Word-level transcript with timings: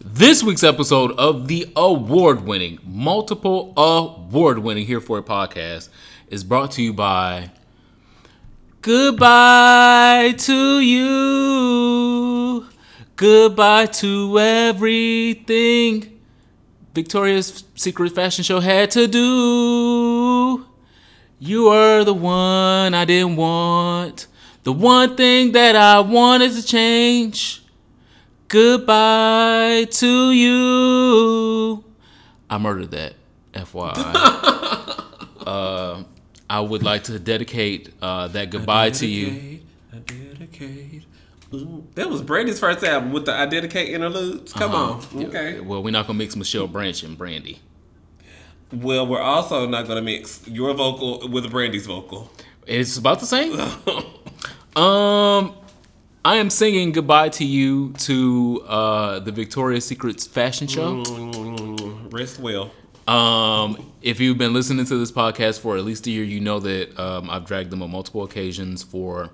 This 0.00 0.42
week's 0.42 0.64
episode 0.64 1.12
of 1.12 1.46
the 1.46 1.72
award 1.76 2.44
winning, 2.44 2.78
multiple 2.84 3.72
award 3.76 4.58
winning 4.58 4.86
Here 4.86 5.00
For 5.00 5.18
It 5.18 5.26
podcast 5.26 5.88
is 6.28 6.42
brought 6.42 6.72
to 6.72 6.82
you 6.82 6.92
by 6.92 7.50
Goodbye 8.82 10.34
to 10.38 10.80
you. 10.80 12.66
Goodbye 13.16 13.86
to 13.86 14.38
everything 14.38 16.20
Victoria's 16.92 17.64
Secret 17.76 18.14
Fashion 18.14 18.42
Show 18.44 18.60
had 18.60 18.90
to 18.92 19.06
do. 19.06 20.66
You 21.38 21.68
are 21.68 22.04
the 22.04 22.14
one 22.14 22.94
I 22.94 23.04
didn't 23.04 23.36
want. 23.36 24.26
The 24.64 24.72
one 24.72 25.16
thing 25.16 25.52
that 25.52 25.76
I 25.76 26.00
wanted 26.00 26.52
to 26.52 26.62
change. 26.64 27.63
Goodbye 28.48 29.84
to 29.90 30.30
you. 30.32 31.84
I 32.50 32.58
murdered 32.58 32.90
that, 32.92 33.14
FYI. 33.54 33.94
uh, 35.46 36.02
I 36.48 36.60
would 36.60 36.82
like 36.82 37.04
to 37.04 37.18
dedicate 37.18 37.92
uh, 38.02 38.28
that 38.28 38.50
goodbye 38.50 38.90
to 38.90 39.06
you. 39.06 39.60
I 39.92 39.96
dedicate. 39.98 41.04
Ooh, 41.52 41.86
That 41.94 42.10
was 42.10 42.20
Brandy's 42.22 42.58
first 42.58 42.84
album 42.84 43.12
with 43.12 43.26
the 43.26 43.32
I 43.32 43.46
dedicate 43.46 43.88
interludes. 43.88 44.52
Come 44.52 44.72
Uh-huh. 44.74 45.18
on, 45.18 45.26
okay. 45.26 45.60
Well, 45.60 45.82
we're 45.82 45.90
not 45.90 46.06
gonna 46.06 46.18
mix 46.18 46.36
Michelle 46.36 46.66
Branch 46.66 47.02
and 47.02 47.16
Brandy. 47.16 47.60
Well, 48.72 49.06
we're 49.06 49.20
also 49.20 49.66
not 49.68 49.86
gonna 49.86 50.02
mix 50.02 50.46
your 50.48 50.74
vocal 50.74 51.28
with 51.28 51.50
Brandy's 51.50 51.86
vocal. 51.86 52.30
It's 52.66 52.96
about 52.96 53.20
the 53.20 53.26
same. 53.26 53.52
um, 54.76 55.54
I 56.26 56.36
am 56.36 56.48
singing 56.48 56.92
goodbye 56.92 57.28
to 57.30 57.44
you 57.44 57.92
to 57.98 58.64
uh, 58.66 59.18
the 59.18 59.30
Victoria's 59.30 59.84
Secret's 59.84 60.26
fashion 60.26 60.66
show. 60.66 61.02
Mm, 61.04 62.10
Rest 62.10 62.40
well. 62.40 62.72
Um, 63.06 63.92
if 64.00 64.20
you've 64.20 64.38
been 64.38 64.54
listening 64.54 64.86
to 64.86 64.96
this 64.96 65.12
podcast 65.12 65.60
for 65.60 65.76
at 65.76 65.84
least 65.84 66.06
a 66.06 66.10
year, 66.10 66.24
you 66.24 66.40
know 66.40 66.60
that 66.60 66.98
um, 66.98 67.28
I've 67.28 67.44
dragged 67.44 67.68
them 67.68 67.82
on 67.82 67.90
multiple 67.90 68.22
occasions 68.22 68.82
for 68.82 69.28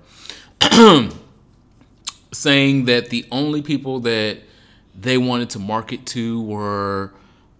saying 2.33 2.83
that 2.85 3.09
the 3.09 3.25
only 3.31 3.61
people 3.61 4.01
that 4.01 4.39
they 4.93 5.17
wanted 5.17 5.49
to 5.51 5.59
market 5.59 6.05
to 6.07 6.41
were 6.41 7.13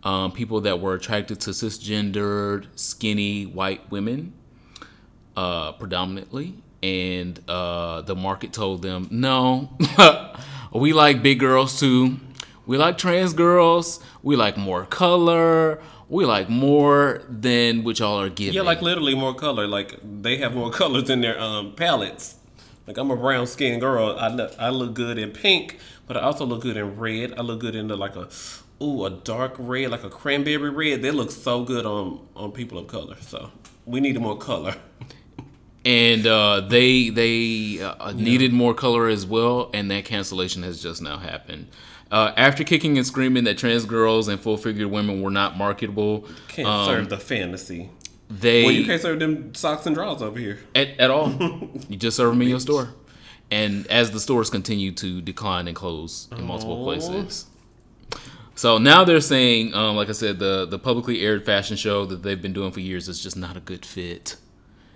um, 0.03 0.33
people 0.33 0.59
that 0.59 0.81
were 0.81 0.93
attracted 0.93 1.39
to 1.41 1.51
cisgendered, 1.51 2.67
skinny 2.75 3.45
white 3.45 3.89
women, 3.89 4.33
uh, 5.37 5.71
predominantly. 5.71 6.55
And 6.83 7.39
uh, 7.47 8.01
the 8.01 8.15
market 8.15 8.53
told 8.53 8.81
them, 8.81 9.07
no, 9.11 9.77
we 10.73 10.93
like 10.93 11.21
big 11.21 11.39
girls 11.39 11.79
too. 11.79 12.19
We 12.65 12.77
like 12.77 12.97
trans 12.97 13.33
girls. 13.33 13.99
We 14.23 14.35
like 14.35 14.57
more 14.57 14.85
color. 14.85 15.81
We 16.09 16.25
like 16.25 16.49
more 16.49 17.23
than 17.29 17.83
what 17.83 17.99
y'all 17.99 18.19
are 18.19 18.29
giving. 18.29 18.53
Yeah, 18.53 18.61
like 18.61 18.81
literally 18.81 19.15
more 19.15 19.33
color. 19.33 19.67
Like 19.67 19.99
they 20.03 20.37
have 20.37 20.55
more 20.55 20.71
colors 20.81 21.09
in 21.09 21.21
their 21.21 21.39
um, 21.39 21.73
palettes. 21.73 22.37
Like 22.87 22.97
I'm 22.97 23.11
a 23.11 23.15
brown 23.15 23.47
skinned 23.47 23.81
girl. 23.81 24.17
I 24.17 24.27
look, 24.27 24.53
I 24.59 24.69
look 24.69 24.93
good 24.93 25.17
in 25.17 25.31
pink, 25.31 25.79
but 26.07 26.17
I 26.17 26.21
also 26.21 26.45
look 26.45 26.61
good 26.61 26.77
in 26.77 26.97
red. 26.97 27.33
I 27.37 27.41
look 27.41 27.59
good 27.59 27.75
in 27.75 27.87
the 27.87 27.95
like 27.95 28.15
a 28.15 28.27
ooh 28.81 29.05
a 29.05 29.09
dark 29.09 29.55
red, 29.57 29.91
like 29.91 30.03
a 30.03 30.09
cranberry 30.09 30.69
red. 30.69 31.01
They 31.01 31.11
look 31.11 31.31
so 31.31 31.63
good 31.63 31.85
on 31.85 32.25
on 32.35 32.51
people 32.51 32.77
of 32.77 32.87
color. 32.87 33.17
So 33.21 33.51
we 33.85 33.99
need 33.99 34.19
more 34.19 34.37
color. 34.37 34.75
and 35.85 36.27
uh, 36.27 36.61
they 36.61 37.09
they 37.09 37.81
uh, 37.81 38.11
needed 38.13 38.53
more 38.53 38.73
color 38.73 39.07
as 39.07 39.25
well, 39.25 39.69
and 39.73 39.89
that 39.91 40.05
cancellation 40.05 40.63
has 40.63 40.81
just 40.81 41.01
now 41.01 41.17
happened. 41.17 41.67
Uh, 42.11 42.33
after 42.35 42.63
kicking 42.63 42.97
and 42.97 43.07
screaming 43.07 43.45
that 43.45 43.57
trans 43.57 43.85
girls 43.85 44.27
and 44.27 44.39
full 44.39 44.57
figured 44.57 44.87
women 44.87 45.21
were 45.21 45.31
not 45.31 45.57
marketable, 45.57 46.27
Can't 46.49 46.67
um, 46.67 46.85
serve 46.85 47.09
the 47.09 47.17
fantasy. 47.17 47.89
they 48.29 48.63
Well, 48.63 48.73
you 48.73 48.85
can't 48.85 49.01
serve 49.01 49.19
them 49.19 49.55
socks 49.55 49.85
and 49.85 49.95
drawers 49.95 50.21
over 50.21 50.37
here. 50.37 50.59
at, 50.75 50.89
at 50.99 51.09
all. 51.09 51.31
you 51.89 51.95
just 51.97 52.17
serve 52.17 52.31
them 52.33 52.41
in 52.41 52.49
your 52.49 52.59
store, 52.59 52.89
and 53.49 53.87
as 53.87 54.11
the 54.11 54.19
stores 54.19 54.49
continue 54.49 54.91
to 54.91 55.21
decline 55.21 55.67
and 55.67 55.75
close 55.75 56.27
in 56.33 56.45
multiple 56.45 56.81
Aw. 56.81 56.83
places. 56.83 57.45
So 58.55 58.77
now 58.77 59.03
they're 59.05 59.21
saying, 59.21 59.73
um, 59.73 59.95
like 59.95 60.09
I 60.09 60.11
said, 60.11 60.37
the 60.37 60.65
the 60.69 60.77
publicly 60.77 61.25
aired 61.25 61.45
fashion 61.45 61.77
show 61.77 62.05
that 62.05 62.21
they've 62.23 62.41
been 62.41 62.53
doing 62.53 62.71
for 62.71 62.81
years 62.81 63.07
is 63.07 63.23
just 63.23 63.37
not 63.37 63.55
a 63.57 63.61
good 63.61 63.85
fit. 63.85 64.35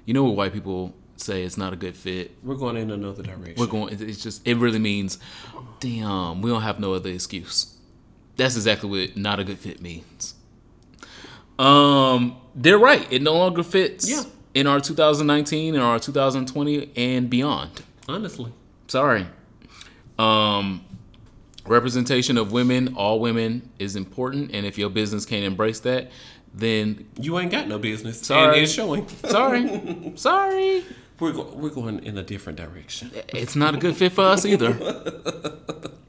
You 0.05 0.13
know 0.13 0.23
what 0.23 0.35
white 0.35 0.53
people 0.53 0.93
say? 1.17 1.43
It's 1.43 1.57
not 1.57 1.73
a 1.73 1.75
good 1.75 1.95
fit. 1.95 2.31
We're 2.43 2.55
going 2.55 2.77
in 2.77 2.91
another 2.91 3.23
direction. 3.23 3.55
We're 3.57 3.67
going. 3.67 3.99
It's 3.99 4.21
just. 4.21 4.47
It 4.47 4.57
really 4.57 4.79
means, 4.79 5.17
damn. 5.79 6.41
We 6.41 6.49
don't 6.49 6.61
have 6.61 6.79
no 6.79 6.93
other 6.93 7.09
excuse. 7.09 7.75
That's 8.38 8.55
exactly 8.55 8.89
what 8.89 9.17
not 9.17 9.39
a 9.39 9.43
good 9.43 9.59
fit 9.59 9.81
means. 9.81 10.35
Um, 11.57 12.38
they're 12.53 12.77
right. 12.77 13.07
It 13.11 13.21
no 13.21 13.33
longer 13.38 13.63
fits. 13.63 14.09
Yeah. 14.09 14.23
In 14.53 14.67
our 14.67 14.79
2019 14.79 15.75
and 15.75 15.83
our 15.83 15.99
2020 15.99 16.91
and 16.95 17.29
beyond. 17.29 17.81
Honestly, 18.07 18.53
Sorry. 18.87 19.27
Um, 20.17 20.85
representation 21.66 22.38
of 22.38 22.52
women, 22.52 22.96
all 22.96 23.20
women, 23.20 23.70
is 23.80 23.96
important, 23.96 24.52
and 24.53 24.66
if 24.66 24.78
your 24.78 24.90
business 24.90 25.26
can't 25.26 25.46
embrace 25.46 25.80
that, 25.81 26.12
then 26.53 27.08
you 27.20 27.38
ain't 27.40 27.52
got 27.52 27.68
no 27.68 27.78
business. 27.78 28.22
Sorry. 28.22 28.56
and 28.56 28.64
it's 28.64 28.72
showing. 28.72 29.08
sorry, 29.26 30.14
sorry. 30.16 30.86
We're 31.20 31.31
go- 31.31 31.53
we're 31.56 31.70
going 31.70 32.03
in 32.03 32.18
a 32.18 32.24
different 32.24 32.58
direction. 32.58 33.12
It's 33.30 33.56
not 33.56 33.74
a 33.74 33.78
good 33.78 33.96
fit 33.96 34.12
for 34.12 34.22
us 34.26 34.46
either. 34.46 34.78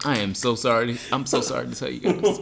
I 0.04 0.18
am 0.18 0.34
so 0.34 0.54
sorry. 0.56 0.98
I'm 1.12 1.26
so 1.26 1.40
sorry 1.40 1.68
to 1.68 1.74
tell 1.74 1.90
you 1.90 2.00
guys. 2.00 2.38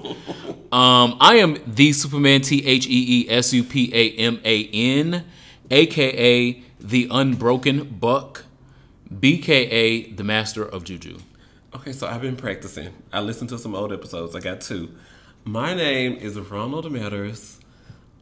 Um, 0.72 1.16
I 1.20 1.36
am 1.36 1.58
the 1.66 1.92
Superman 1.92 2.40
T 2.40 2.64
H 2.66 2.86
E 2.86 3.26
E 3.26 3.30
S 3.30 3.52
U 3.52 3.62
P 3.64 3.90
A 3.94 4.10
M 4.16 4.40
A 4.44 4.68
N, 4.72 5.24
aka 5.70 6.62
the 6.80 7.08
Unbroken 7.10 7.96
Buck, 8.00 8.44
BKA 9.12 10.16
the 10.16 10.24
Master 10.24 10.64
of 10.64 10.84
Juju. 10.84 11.18
Okay, 11.74 11.92
so 11.92 12.06
I've 12.06 12.20
been 12.22 12.36
practicing. 12.36 12.90
I 13.12 13.20
listened 13.20 13.50
to 13.50 13.58
some 13.58 13.74
old 13.74 13.92
episodes. 13.92 14.36
I 14.36 14.40
got 14.40 14.60
two. 14.60 14.90
My 15.44 15.74
name 15.74 16.14
is 16.14 16.38
Ronald 16.38 16.90
Matters, 16.90 17.58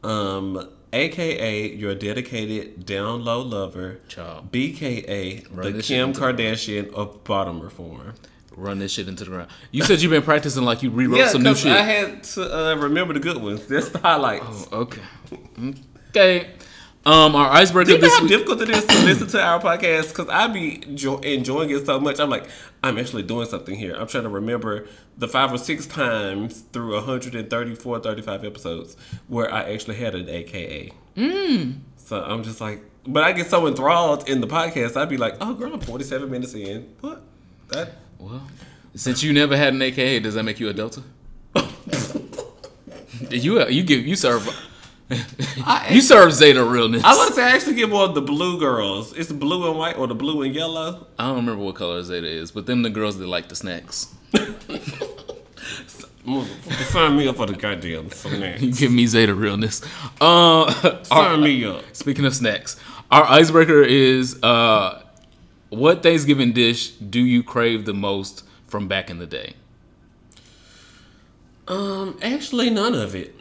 um, 0.03 0.69
aka 0.91 1.71
your 1.71 1.95
dedicated 1.95 2.85
down 2.85 3.23
low 3.23 3.41
lover, 3.41 3.99
Child. 4.07 4.51
BKA 4.51 5.47
Run 5.51 5.77
the 5.77 5.83
Kim 5.83 6.13
Kardashian 6.13 6.91
of 6.93 7.23
bottom 7.23 7.61
reform. 7.61 8.15
Run 8.55 8.79
this 8.79 8.91
shit 8.91 9.07
into 9.07 9.23
the 9.23 9.29
ground. 9.31 9.49
You 9.71 9.83
said 9.83 10.01
you've 10.01 10.11
been 10.11 10.21
practicing 10.23 10.63
like 10.63 10.83
you 10.83 10.89
rewrote 10.89 11.29
some 11.29 11.43
new 11.43 11.55
shit. 11.55 11.71
I 11.71 11.81
had 11.81 12.23
to 12.23 12.71
uh, 12.71 12.75
remember 12.75 13.13
the 13.13 13.19
good 13.19 13.37
ones. 13.37 13.65
That's 13.67 13.89
the 13.89 13.99
highlights. 13.99 14.71
okay. 14.71 15.01
Okay. 16.09 16.49
Um, 17.05 17.35
our 17.35 17.49
icebreaker 17.51 17.87
Do 17.87 17.95
you 17.95 17.97
know 18.01 18.07
this 18.07 18.15
how 18.15 18.21
week. 18.23 18.29
difficult 18.31 18.61
it 18.61 18.69
is 18.69 18.85
to 18.85 18.93
listen 19.05 19.27
to 19.27 19.41
our 19.41 19.59
podcast? 19.59 20.09
Because 20.09 20.29
I 20.29 20.47
be 20.47 20.77
jo- 20.95 21.17
enjoying 21.19 21.69
it 21.69 21.85
so 21.85 21.99
much. 21.99 22.19
I'm 22.19 22.29
like, 22.29 22.45
I'm 22.81 22.97
actually 22.97 23.23
doing 23.23 23.45
something 23.47 23.75
here. 23.75 23.93
I'm 23.93 24.07
trying 24.07 24.23
to 24.23 24.29
remember 24.29 24.87
the 25.17 25.27
five 25.27 25.51
or 25.51 25.57
six 25.57 25.85
times 25.85 26.61
through 26.71 26.93
134, 26.95 27.99
35 27.99 28.45
episodes 28.45 28.95
where 29.27 29.53
I 29.53 29.63
actually 29.73 29.95
had 29.95 30.15
an 30.15 30.29
AKA. 30.29 30.93
Mm. 31.17 31.79
So 31.97 32.21
I'm 32.23 32.41
just 32.43 32.61
like, 32.61 32.83
but 33.05 33.23
I 33.23 33.33
get 33.33 33.47
so 33.47 33.67
enthralled 33.67 34.29
in 34.29 34.39
the 34.39 34.47
podcast, 34.47 34.95
I'd 34.95 35.09
be 35.09 35.17
like, 35.17 35.35
oh, 35.41 35.53
girl, 35.55 35.73
I'm 35.73 35.81
47 35.81 36.31
minutes 36.31 36.53
in. 36.53 36.95
What? 37.01 37.21
That. 37.67 37.95
Well, 38.17 38.47
since 38.95 39.21
you 39.23 39.33
never 39.33 39.57
had 39.57 39.73
an 39.73 39.81
AKA, 39.81 40.21
does 40.21 40.35
that 40.35 40.43
make 40.43 40.59
you 40.61 40.69
a 40.69 40.73
Delta? 40.73 41.03
you 43.29 43.67
you 43.67 43.83
give 43.83 44.05
you 44.05 44.15
serve 44.15 44.47
you 45.89 46.01
serve 46.01 46.31
Zeta 46.33 46.63
realness. 46.63 47.03
I 47.03 47.15
want 47.15 47.29
to 47.29 47.35
say 47.35 47.43
I 47.43 47.49
actually 47.51 47.75
get 47.75 47.89
more 47.89 48.03
of 48.05 48.15
the 48.15 48.21
blue 48.21 48.57
girls. 48.59 49.13
It's 49.13 49.27
the 49.27 49.33
blue 49.35 49.69
and 49.69 49.77
white 49.77 49.97
or 49.97 50.07
the 50.07 50.15
blue 50.15 50.41
and 50.43 50.55
yellow. 50.55 51.07
I 51.19 51.27
don't 51.27 51.35
remember 51.37 51.63
what 51.63 51.75
color 51.75 52.01
Zeta 52.03 52.27
is, 52.27 52.51
but 52.51 52.65
them 52.65 52.81
the 52.81 52.89
girls 52.89 53.17
that 53.19 53.27
like 53.27 53.49
the 53.49 53.55
snacks. 53.55 54.13
Sign 56.89 57.17
me 57.17 57.27
up 57.27 57.35
for 57.35 57.45
the 57.45 57.53
goddamn 57.53 58.09
snacks. 58.11 58.61
You 58.61 58.71
give 58.73 58.91
me 58.91 59.05
Zeta 59.07 59.35
realness. 59.35 59.81
Uh, 60.21 60.63
our- 60.83 61.03
Sign 61.05 61.41
me 61.43 61.65
up. 61.65 61.83
speaking 61.93 62.25
of 62.25 62.33
snacks, 62.33 62.79
our 63.11 63.25
icebreaker 63.25 63.81
is 63.83 64.41
uh, 64.41 65.03
what 65.69 66.01
Thanksgiving 66.01 66.53
dish 66.53 66.91
do 66.91 67.19
you 67.19 67.43
crave 67.43 67.85
the 67.85 67.93
most 67.93 68.45
from 68.67 68.87
back 68.87 69.09
in 69.09 69.19
the 69.19 69.25
day? 69.27 69.53
Um, 71.67 72.17
actually, 72.21 72.69
none 72.69 72.95
of 72.95 73.15
it. 73.15 73.35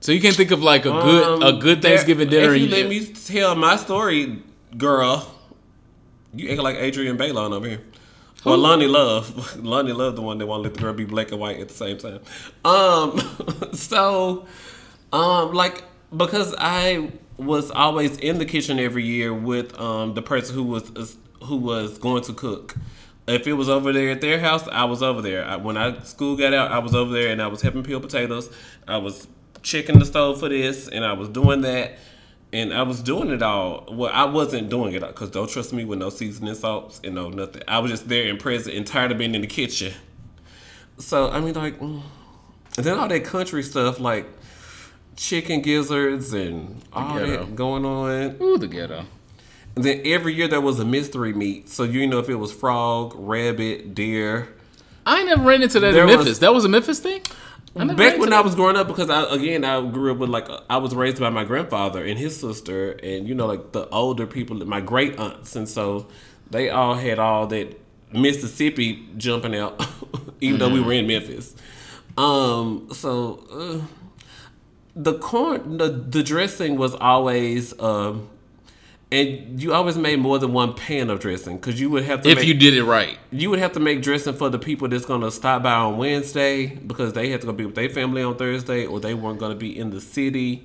So 0.00 0.12
you 0.12 0.20
can't 0.20 0.34
think 0.34 0.50
of 0.50 0.62
like 0.62 0.86
a 0.86 0.90
good 0.90 1.42
a 1.42 1.46
Um, 1.46 1.58
good 1.60 1.82
there- 1.82 1.92
Thanksgiving 1.92 2.28
dinner. 2.28 2.54
If 2.54 2.62
you 2.62 2.68
let 2.68 2.88
me 2.88 3.04
tell 3.06 3.54
my 3.54 3.76
story, 3.76 4.42
girl, 4.76 5.30
you 6.34 6.50
act 6.50 6.60
like 6.60 6.76
Adrienne 6.76 7.18
Bailon 7.18 7.52
over 7.52 7.68
here. 7.68 7.82
Well, 8.42 8.56
Loni 8.58 8.88
Love, 8.88 9.28
Loni 9.58 9.94
Love, 9.94 10.16
the 10.16 10.22
one 10.22 10.38
that 10.38 10.46
want 10.46 10.62
to 10.62 10.68
let 10.70 10.74
the 10.74 10.80
girl 10.80 10.94
be 10.94 11.04
black 11.04 11.30
and 11.30 11.38
white 11.40 11.60
at 11.60 11.68
the 11.68 11.74
same 11.74 11.98
time. 11.98 12.20
Um, 12.64 13.20
so, 13.74 14.46
um, 15.12 15.52
like 15.52 15.84
because 16.16 16.54
I 16.58 17.12
was 17.36 17.70
always 17.70 18.16
in 18.16 18.38
the 18.38 18.46
kitchen 18.46 18.78
every 18.78 19.04
year 19.04 19.32
with 19.34 19.78
um 19.78 20.14
the 20.14 20.22
person 20.22 20.54
who 20.54 20.62
was 20.62 21.16
who 21.44 21.56
was 21.56 21.98
going 21.98 22.22
to 22.24 22.32
cook 22.32 22.76
if 23.26 23.46
it 23.46 23.52
was 23.52 23.68
over 23.68 23.92
there 23.92 24.10
at 24.10 24.20
their 24.20 24.40
house, 24.40 24.66
I 24.68 24.84
was 24.84 25.02
over 25.02 25.22
there. 25.22 25.44
I, 25.44 25.56
when 25.56 25.76
I 25.76 26.00
school 26.02 26.36
got 26.36 26.52
out, 26.52 26.72
I 26.72 26.78
was 26.78 26.94
over 26.94 27.12
there 27.12 27.30
and 27.30 27.40
I 27.40 27.46
was 27.46 27.62
helping 27.62 27.82
peel 27.84 28.00
potatoes. 28.00 28.50
I 28.88 28.96
was 28.96 29.28
checking 29.62 29.98
the 29.98 30.04
stove 30.04 30.40
for 30.40 30.48
this, 30.48 30.88
and 30.88 31.04
I 31.04 31.12
was 31.12 31.28
doing 31.28 31.60
that, 31.62 31.98
and 32.52 32.72
I 32.72 32.82
was 32.82 33.00
doing 33.02 33.30
it 33.30 33.42
all. 33.42 33.86
Well, 33.90 34.10
I 34.12 34.24
wasn't 34.24 34.68
doing 34.68 34.92
it 34.94 35.00
because 35.00 35.30
don't 35.30 35.48
trust 35.50 35.72
me 35.72 35.84
with 35.84 35.98
no 35.98 36.10
seasoning 36.10 36.54
salts 36.54 37.00
and 37.04 37.14
no 37.14 37.28
nothing. 37.28 37.62
I 37.68 37.78
was 37.78 37.90
just 37.90 38.08
there 38.08 38.28
and 38.28 38.38
present 38.38 38.76
and 38.76 38.86
tired 38.86 39.12
of 39.12 39.18
being 39.18 39.34
in 39.34 39.40
the 39.40 39.46
kitchen. 39.46 39.92
So 40.98 41.30
I 41.30 41.40
mean, 41.40 41.54
like, 41.54 41.78
mm. 41.80 42.02
and 42.76 42.86
then 42.86 42.98
all 42.98 43.08
that 43.08 43.24
country 43.24 43.62
stuff 43.62 44.00
like 44.00 44.26
chicken 45.16 45.60
gizzards 45.60 46.32
and 46.32 46.82
all 46.92 47.18
ghetto. 47.18 47.44
that 47.44 47.56
going 47.56 47.84
on. 47.84 48.36
Ooh, 48.40 48.58
the 48.58 48.66
ghetto. 48.66 49.04
And 49.76 49.84
then 49.84 50.02
every 50.04 50.34
year 50.34 50.48
there 50.48 50.60
was 50.60 50.80
a 50.80 50.84
mystery 50.84 51.32
meat, 51.32 51.68
so 51.68 51.84
you 51.84 52.06
know 52.06 52.18
if 52.18 52.28
it 52.28 52.34
was 52.34 52.52
frog, 52.52 53.14
rabbit, 53.16 53.94
deer. 53.94 54.48
I 55.06 55.22
never 55.22 55.42
ran 55.42 55.62
into 55.62 55.78
that 55.80 55.92
There 55.92 56.02
in 56.02 56.08
was- 56.08 56.16
Memphis. 56.16 56.38
that 56.40 56.52
was 56.52 56.64
a 56.64 56.68
Memphis 56.68 56.98
thing. 57.00 57.22
Back 57.74 58.18
when. 58.18 58.32
I 58.32 58.40
was 58.40 58.54
growing 58.56 58.76
up, 58.76 58.88
because 58.88 59.10
I 59.10 59.32
again 59.32 59.64
I 59.64 59.80
grew 59.80 60.12
up 60.12 60.18
with 60.18 60.28
like 60.28 60.48
I 60.68 60.78
was 60.78 60.94
raised 60.94 61.20
by 61.20 61.30
my 61.30 61.44
grandfather 61.44 62.04
and 62.04 62.18
his 62.18 62.38
sister, 62.38 62.92
and 63.02 63.28
you 63.28 63.34
know 63.34 63.46
like 63.46 63.72
the 63.72 63.88
older 63.90 64.26
people, 64.26 64.56
my 64.66 64.80
great 64.80 65.18
aunts, 65.20 65.54
and 65.54 65.68
so 65.68 66.08
they 66.50 66.68
all 66.68 66.94
had 66.94 67.20
all 67.20 67.46
that 67.48 67.80
Mississippi 68.12 69.06
jumping 69.16 69.54
out, 69.54 69.86
even 70.40 70.58
though 70.58 70.68
we 70.70 70.80
were 70.80 70.92
in 70.92 71.06
Memphis. 71.06 71.54
Um, 72.18 72.88
so 72.92 73.44
uh, 73.52 73.86
the 74.96 75.18
corn, 75.18 75.78
the 75.78 75.88
the 75.88 76.22
dressing 76.22 76.76
was 76.76 76.94
always. 76.96 77.78
Um, 77.78 78.28
and 79.12 79.60
you 79.60 79.72
always 79.72 79.96
made 79.96 80.20
more 80.20 80.38
than 80.38 80.52
one 80.52 80.74
pan 80.74 81.10
of 81.10 81.20
dressing 81.20 81.56
because 81.56 81.80
you 81.80 81.90
would 81.90 82.04
have 82.04 82.22
to 82.22 82.28
if 82.28 82.38
make, 82.38 82.46
you 82.46 82.54
did 82.54 82.74
it 82.74 82.84
right. 82.84 83.18
you 83.32 83.50
would 83.50 83.58
have 83.58 83.72
to 83.72 83.80
make 83.80 84.02
dressing 84.02 84.34
for 84.34 84.48
the 84.48 84.58
people 84.58 84.86
that's 84.88 85.04
gonna 85.04 85.30
stop 85.30 85.62
by 85.62 85.74
on 85.74 85.98
Wednesday 85.98 86.66
because 86.66 87.12
they 87.12 87.30
had 87.30 87.40
to 87.40 87.46
go 87.46 87.52
be 87.52 87.66
with 87.66 87.74
their 87.74 87.88
family 87.88 88.22
on 88.22 88.36
Thursday 88.36 88.86
or 88.86 89.00
they 89.00 89.14
weren't 89.14 89.38
gonna 89.38 89.54
be 89.54 89.76
in 89.76 89.90
the 89.90 90.00
city 90.00 90.64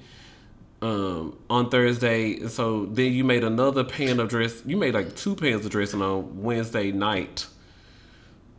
um, 0.81 1.37
on 1.49 1.69
Thursday. 1.69 2.47
So 2.47 2.85
then 2.85 3.13
you 3.13 3.23
made 3.23 3.43
another 3.43 3.83
pan 3.83 4.19
of 4.19 4.29
dress. 4.29 4.61
You 4.65 4.77
made 4.77 4.93
like 4.93 5.15
two 5.15 5.35
pans 5.35 5.65
of 5.65 5.71
dressing 5.71 6.01
on 6.01 6.43
Wednesday 6.43 6.91
night. 6.91 7.47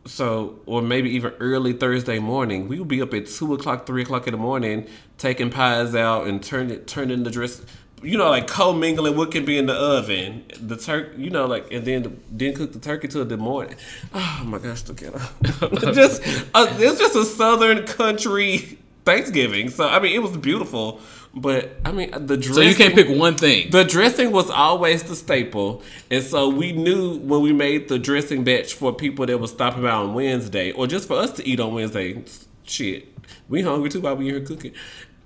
So, 0.05 0.59
or 0.65 0.81
maybe 0.81 1.09
even 1.11 1.33
early 1.39 1.73
Thursday 1.73 2.19
morning, 2.19 2.69
we 2.69 2.79
would 2.79 2.87
be 2.87 3.01
up 3.01 3.13
at 3.13 3.27
two 3.27 3.53
o'clock, 3.53 3.85
three 3.85 4.03
o'clock 4.03 4.25
in 4.25 4.31
the 4.31 4.37
morning, 4.37 4.87
taking 5.17 5.49
pies 5.49 5.95
out 5.95 6.27
and 6.27 6.41
turning 6.41 6.79
turning 6.81 7.23
the 7.23 7.31
dress. 7.31 7.61
You 8.03 8.17
know, 8.17 8.29
like 8.29 8.47
co-mingling 8.47 9.15
what 9.15 9.31
can 9.31 9.43
be 9.43 9.57
in 9.57 9.65
the 9.65 9.73
oven. 9.73 10.45
The 10.61 10.77
turkey, 10.77 11.23
you 11.23 11.29
know, 11.31 11.47
like, 11.47 11.71
and 11.71 11.83
then 11.83 12.21
then 12.29 12.53
cook 12.53 12.71
the 12.71 12.79
turkey 12.79 13.07
till 13.07 13.25
the 13.25 13.37
morning. 13.37 13.75
Oh 14.13 14.43
my 14.45 14.59
gosh, 14.59 14.87
look 14.87 15.01
at 15.01 15.13
her. 15.13 15.91
just, 15.93 16.21
uh, 16.53 16.67
it's 16.77 16.99
just 16.99 17.15
a 17.15 17.25
southern 17.25 17.87
country 17.87 18.77
Thanksgiving. 19.07 19.69
So 19.69 19.87
I 19.87 19.99
mean, 19.99 20.13
it 20.13 20.19
was 20.19 20.35
beautiful, 20.35 20.99
but 21.33 21.71
I 21.85 21.93
mean, 21.93 22.11
the 22.11 22.35
dressing. 22.35 22.53
So 22.53 22.61
you 22.61 22.75
can't 22.75 22.93
pick 22.93 23.07
one 23.07 23.35
thing. 23.35 23.71
The 23.71 23.85
dressing 23.85 24.31
was 24.33 24.49
always 24.49 25.03
the 25.03 25.15
staple, 25.15 25.81
and 26.11 26.21
so 26.21 26.49
we 26.49 26.73
knew 26.73 27.17
when 27.19 27.41
we 27.41 27.53
made 27.53 27.87
the 27.87 27.97
dressing 27.97 28.43
batch 28.43 28.73
for 28.73 28.93
people 28.93 29.25
that 29.25 29.39
was 29.39 29.51
stopping 29.51 29.83
by 29.83 29.91
on 29.91 30.13
Wednesday, 30.13 30.73
or 30.73 30.87
just 30.87 31.07
for 31.07 31.15
us 31.15 31.31
to 31.33 31.47
eat 31.47 31.59
on 31.61 31.73
Wednesday. 31.73 32.21
Shit, 32.63 33.07
we 33.47 33.61
hungry 33.61 33.89
too 33.89 34.01
while 34.01 34.17
we 34.17 34.25
here 34.25 34.41
cooking, 34.41 34.73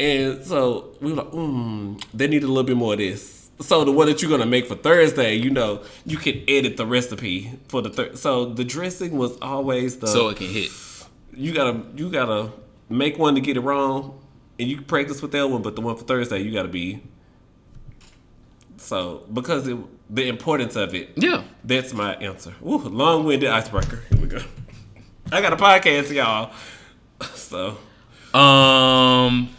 and 0.02 0.44
so 0.44 0.96
we 1.02 1.12
were 1.12 1.18
like, 1.24 1.32
mm, 1.32 2.04
they 2.14 2.28
need 2.28 2.44
a 2.44 2.48
little 2.48 2.64
bit 2.64 2.76
more 2.78 2.94
of 2.94 3.00
this. 3.00 3.50
So 3.62 3.84
the 3.86 3.92
one 3.92 4.08
that 4.08 4.22
you're 4.22 4.32
gonna 4.32 4.46
make 4.48 4.66
for 4.68 4.76
Thursday, 4.76 5.36
you 5.36 5.52
know, 5.52 5.84
you 6.06 6.18
can 6.18 6.44
edit 6.48 6.78
the 6.78 6.86
recipe 6.86 7.52
for 7.68 7.82
the 7.84 7.90
third. 7.92 8.18
So 8.18 8.46
the 8.46 8.64
dressing 8.64 9.18
was 9.18 9.38
always 9.42 9.98
the 9.98 10.08
so 10.08 10.30
it 10.30 10.38
can 10.38 10.48
hit. 10.48 10.72
you 11.36 11.54
gotta 11.54 11.82
you 11.96 12.10
gotta 12.10 12.52
make 12.90 13.20
one 13.20 13.36
to 13.36 13.42
get 13.42 13.58
it 13.58 13.62
wrong, 13.62 14.20
and 14.60 14.68
you 14.68 14.76
can 14.78 14.86
practice 14.86 15.22
with 15.22 15.32
that 15.34 15.48
one, 15.48 15.62
but 15.62 15.76
the 15.76 15.82
one 15.82 15.96
for 15.96 16.04
Thursday 16.04 16.40
you 16.42 16.52
gotta 16.52 16.68
be. 16.70 17.02
So 18.78 19.24
because 19.32 19.68
it, 19.68 19.78
the 20.10 20.28
importance 20.28 20.76
of 20.76 20.94
it, 20.96 21.12
Yeah. 21.16 21.44
that's 21.64 21.94
my 21.94 22.16
answer. 22.16 22.54
Ooh, 22.66 22.78
long-winded 22.80 23.50
icebreaker. 23.50 24.02
Here 24.10 24.20
we 24.20 24.28
go. 24.28 24.42
I 25.32 25.40
got 25.42 25.54
a 25.54 25.58
podcast, 25.58 26.12
y'all. 26.14 26.52
So 27.36 27.78
Um, 28.38 29.50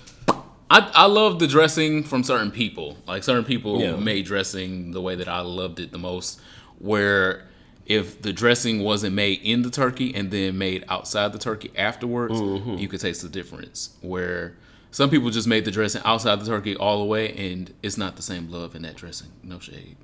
I 0.76 0.90
I 0.94 1.06
love 1.06 1.38
the 1.38 1.46
dressing 1.46 2.02
from 2.04 2.22
certain 2.24 2.50
people. 2.50 2.96
Like 3.06 3.22
certain 3.24 3.44
people 3.44 3.80
Yeah. 3.80 3.96
made 3.96 4.24
dressing 4.26 4.92
the 4.92 5.00
way 5.00 5.14
that 5.16 5.28
I 5.28 5.40
loved 5.40 5.78
it 5.80 5.92
the 5.92 5.98
most. 5.98 6.40
Where 6.78 7.44
if 7.86 8.22
the 8.22 8.32
dressing 8.32 8.80
wasn't 8.82 9.14
made 9.14 9.40
in 9.42 9.62
the 9.62 9.70
turkey 9.70 10.14
and 10.14 10.30
then 10.30 10.56
made 10.56 10.84
outside 10.88 11.32
the 11.32 11.38
turkey 11.38 11.70
afterwards, 11.76 12.34
Mm-hmm. 12.40 12.76
you 12.78 12.88
could 12.88 13.00
taste 13.00 13.22
the 13.22 13.28
difference. 13.28 13.96
Where 14.00 14.54
some 14.90 15.10
people 15.10 15.30
just 15.30 15.48
made 15.48 15.64
the 15.64 15.70
dressing 15.70 16.02
outside 16.04 16.40
the 16.40 16.46
turkey 16.46 16.76
all 16.76 16.98
the 16.98 17.04
way, 17.06 17.32
and 17.50 17.72
it's 17.82 17.96
not 17.98 18.16
the 18.16 18.22
same 18.22 18.50
love 18.50 18.74
in 18.76 18.82
that 18.82 18.96
dressing. 18.96 19.28
No 19.42 19.58
shade. 19.58 19.96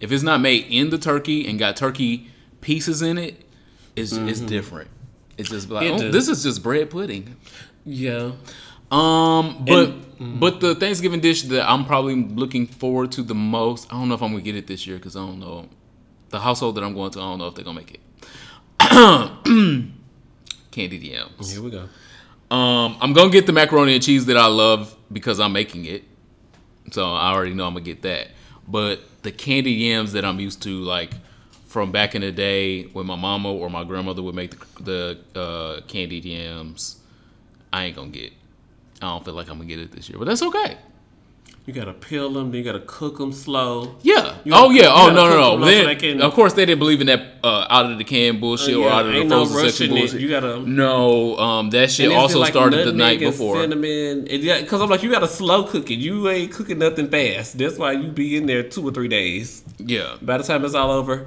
If 0.00 0.12
it's 0.12 0.22
not 0.22 0.40
made 0.40 0.66
in 0.68 0.90
the 0.90 0.98
turkey 0.98 1.46
and 1.48 1.58
got 1.58 1.76
turkey 1.76 2.28
pieces 2.60 3.00
in 3.02 3.16
it, 3.18 3.34
it's 3.96 4.12
it's 4.12 4.40
different. 4.40 4.88
It's 5.38 5.50
just 5.50 5.70
like 5.70 5.86
Mm-hmm. 5.86 6.02
It 6.02 6.08
oh, 6.08 6.12
this 6.12 6.28
is 6.28 6.42
just 6.42 6.62
bread 6.62 6.90
pudding. 6.90 7.36
yeah, 7.84 8.32
Um, 8.90 9.64
but 9.66 9.88
mm-hmm. 9.90 10.38
but 10.38 10.60
the 10.60 10.74
Thanksgiving 10.74 11.20
dish 11.20 11.42
that 11.42 11.68
I'm 11.70 11.84
probably 11.84 12.14
looking 12.14 12.66
forward 12.66 13.12
to 13.12 13.22
the 13.22 13.34
most, 13.34 13.92
I 13.92 13.96
don't 13.96 14.08
know 14.08 14.14
if 14.14 14.22
I'm 14.22 14.30
gonna 14.30 14.42
get 14.42 14.56
it 14.56 14.66
this 14.66 14.86
year 14.86 14.96
because 14.96 15.16
I 15.16 15.20
don't 15.20 15.38
know 15.38 15.68
the 16.30 16.40
household 16.40 16.76
that 16.76 16.84
I'm 16.84 16.94
going 16.94 17.10
to. 17.12 17.18
I 17.20 17.22
don't 17.22 17.38
know 17.38 17.48
if 17.48 17.54
they're 17.54 17.64
gonna 17.64 17.80
make 17.80 17.94
it. 17.94 18.00
Candied 20.70 21.02
yams. 21.02 21.52
here 21.52 21.62
we 21.62 21.70
go. 21.70 21.88
Um, 22.54 22.96
I'm 23.00 23.12
gonna 23.12 23.30
get 23.30 23.46
the 23.46 23.52
macaroni 23.52 23.94
and 23.94 24.02
cheese 24.02 24.26
that 24.26 24.36
I 24.36 24.46
love 24.46 24.96
because 25.12 25.38
I'm 25.38 25.52
making 25.52 25.84
it, 25.84 26.04
so 26.92 27.12
I 27.12 27.32
already 27.32 27.54
know 27.54 27.66
I'm 27.66 27.74
gonna 27.74 27.84
get 27.84 28.02
that. 28.02 28.28
But 28.66 29.00
the 29.22 29.32
candy 29.32 29.72
yams 29.72 30.12
that 30.12 30.24
I'm 30.24 30.40
used 30.40 30.62
to, 30.62 30.70
like 30.80 31.12
from 31.66 31.92
back 31.92 32.14
in 32.14 32.22
the 32.22 32.32
day 32.32 32.84
when 32.84 33.06
my 33.06 33.16
mama 33.16 33.52
or 33.52 33.68
my 33.68 33.84
grandmother 33.84 34.22
would 34.22 34.34
make 34.34 34.58
the, 34.76 35.18
the 35.32 35.40
uh, 35.40 35.80
candied 35.86 36.24
yams, 36.24 37.00
I 37.72 37.84
ain't 37.84 37.96
gonna 37.96 38.08
get. 38.08 38.32
I 39.00 39.06
don't 39.06 39.24
feel 39.24 39.34
like 39.34 39.48
I'm 39.48 39.56
gonna 39.58 39.68
get 39.68 39.78
it 39.78 39.92
this 39.92 40.08
year, 40.08 40.18
but 40.18 40.26
that's 40.26 40.42
okay. 40.42 40.78
You 41.66 41.74
gotta 41.74 41.92
peel 41.92 42.30
them, 42.30 42.50
then 42.50 42.58
you 42.58 42.64
gotta 42.64 42.80
cook 42.86 43.18
them 43.18 43.30
slow. 43.30 43.96
Yeah. 44.00 44.36
Oh 44.50 44.70
yeah. 44.70 44.88
Oh 44.90 45.10
no 45.10 45.28
no 45.28 45.36
no. 45.36 45.52
up 45.56 45.60
so 45.60 45.64
Then- 45.66 45.98
can- 45.98 46.22
of 46.22 46.32
course 46.32 46.54
they 46.54 46.64
didn't 46.64 46.78
believe 46.78 47.02
in 47.02 47.08
that 47.08 47.34
uh, 47.44 47.66
out 47.68 47.92
of 47.92 47.98
the 47.98 48.04
can 48.04 48.40
bullshit 48.40 48.74
or 48.74 48.84
Yeah, 48.86 48.94
out 48.96 49.04
of 49.06 49.12
the 49.12 49.18
ain't 49.18 49.28
no 49.28 49.44
frozen 49.44 49.68
section 49.70 49.92
it. 49.94 49.98
bullshit. 50.00 50.20
You 50.22 50.28
gotta- 50.30 50.60
No, 50.60 51.36
um, 51.36 51.68
that 51.70 51.90
shit 51.90 52.06
And 52.06 52.12
is 52.14 52.16
it 52.16 52.20
also 52.20 52.38
like 52.40 52.52
started 52.52 52.86
the 52.88 52.92
night 52.94 53.20
before. 53.20 53.60
Cinnamon, 53.60 54.24
because 54.24 54.80
I'm 54.80 54.88
like, 54.88 55.02
you 55.02 55.10
gotta 55.10 55.28
slow 55.28 55.64
cook 55.64 55.90
it. 55.90 55.96
You 55.96 56.28
ain't 56.30 56.52
cooking 56.52 56.78
nothing 56.78 57.08
fast. 57.10 57.58
That's 57.58 57.76
why 57.76 57.92
you 57.92 58.08
be 58.08 58.36
in 58.38 58.46
there 58.46 58.62
two 58.62 58.88
or 58.88 58.90
three 58.90 59.08
days. 59.08 59.62
Yeah. 59.76 60.16
By 60.22 60.38
the 60.38 60.44
time 60.44 60.64
it's 60.64 60.74
all 60.74 60.90
over, 60.90 61.26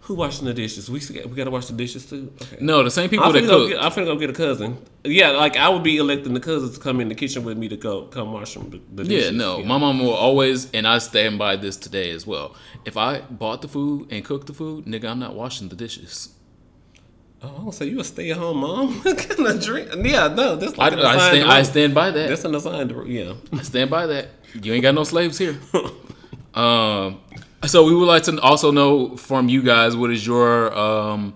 who 0.00 0.14
washing 0.14 0.46
the 0.46 0.54
dishes? 0.54 0.90
We 0.90 1.00
we 1.26 1.34
gotta 1.36 1.50
wash 1.50 1.66
the 1.66 1.72
dishes 1.74 2.06
too. 2.06 2.32
Okay. 2.42 2.56
No, 2.60 2.82
the 2.82 2.90
same 2.90 3.08
people 3.10 3.26
I'm 3.26 3.32
that 3.32 3.44
cook. 3.44 3.68
get, 3.70 3.82
I'm 3.82 3.92
finna 3.92 4.06
go 4.06 4.16
get 4.16 4.30
a 4.30 4.32
cousin. 4.32 4.78
Yeah, 5.04 5.30
like 5.30 5.56
I 5.56 5.68
would 5.68 5.82
be 5.82 5.98
electing 5.98 6.34
the 6.34 6.40
cousins 6.40 6.76
to 6.76 6.80
come 6.82 7.00
in 7.00 7.08
the 7.08 7.14
kitchen 7.14 7.44
with 7.44 7.56
me 7.58 7.68
to 7.68 7.76
go 7.76 8.06
come 8.06 8.32
wash 8.32 8.54
them. 8.54 8.70
The, 8.70 9.04
the 9.04 9.10
Yeah, 9.10 9.18
dishes. 9.20 9.36
no. 9.36 9.62
My 9.62 9.78
mom 9.78 10.00
will 10.00 10.14
always, 10.14 10.70
and 10.72 10.86
I 10.86 10.98
stand 10.98 11.38
by 11.38 11.56
this 11.56 11.76
today 11.76 12.10
as 12.10 12.26
well. 12.26 12.54
If 12.84 12.96
I 12.96 13.20
bought 13.20 13.62
the 13.62 13.68
food 13.68 14.08
and 14.10 14.24
cooked 14.24 14.46
the 14.46 14.54
food, 14.54 14.86
nigga, 14.86 15.04
I'm 15.08 15.18
not 15.20 15.34
washing 15.34 15.68
the 15.68 15.76
dishes. 15.76 16.30
Oh, 17.42 17.70
say 17.70 17.86
you 17.86 18.00
a 18.00 18.04
stay 18.04 18.30
at 18.30 18.36
home 18.36 18.58
mom. 18.58 19.02
of 19.06 19.64
drink? 19.64 19.88
Yeah, 19.96 20.28
no, 20.28 20.56
that's 20.56 20.78
I, 20.78 20.88
an 20.88 20.98
I 20.98 21.28
stand. 21.28 21.50
I 21.50 21.62
stand 21.62 21.94
by 21.94 22.10
that. 22.10 22.28
That's 22.28 22.44
an 22.44 22.54
assigned 22.54 22.92
Yeah. 23.06 23.34
I 23.52 23.62
stand 23.62 23.90
by 23.90 24.06
that. 24.06 24.28
You 24.54 24.74
ain't 24.74 24.82
got 24.82 24.94
no 24.94 25.04
slaves 25.04 25.38
here. 25.38 25.58
um, 26.54 27.20
so 27.66 27.84
we 27.84 27.94
would 27.94 28.06
like 28.06 28.22
to 28.24 28.40
also 28.40 28.70
know 28.70 29.16
from 29.16 29.48
you 29.48 29.62
guys 29.62 29.96
what 29.96 30.10
is 30.10 30.26
your 30.26 30.76
um 30.76 31.34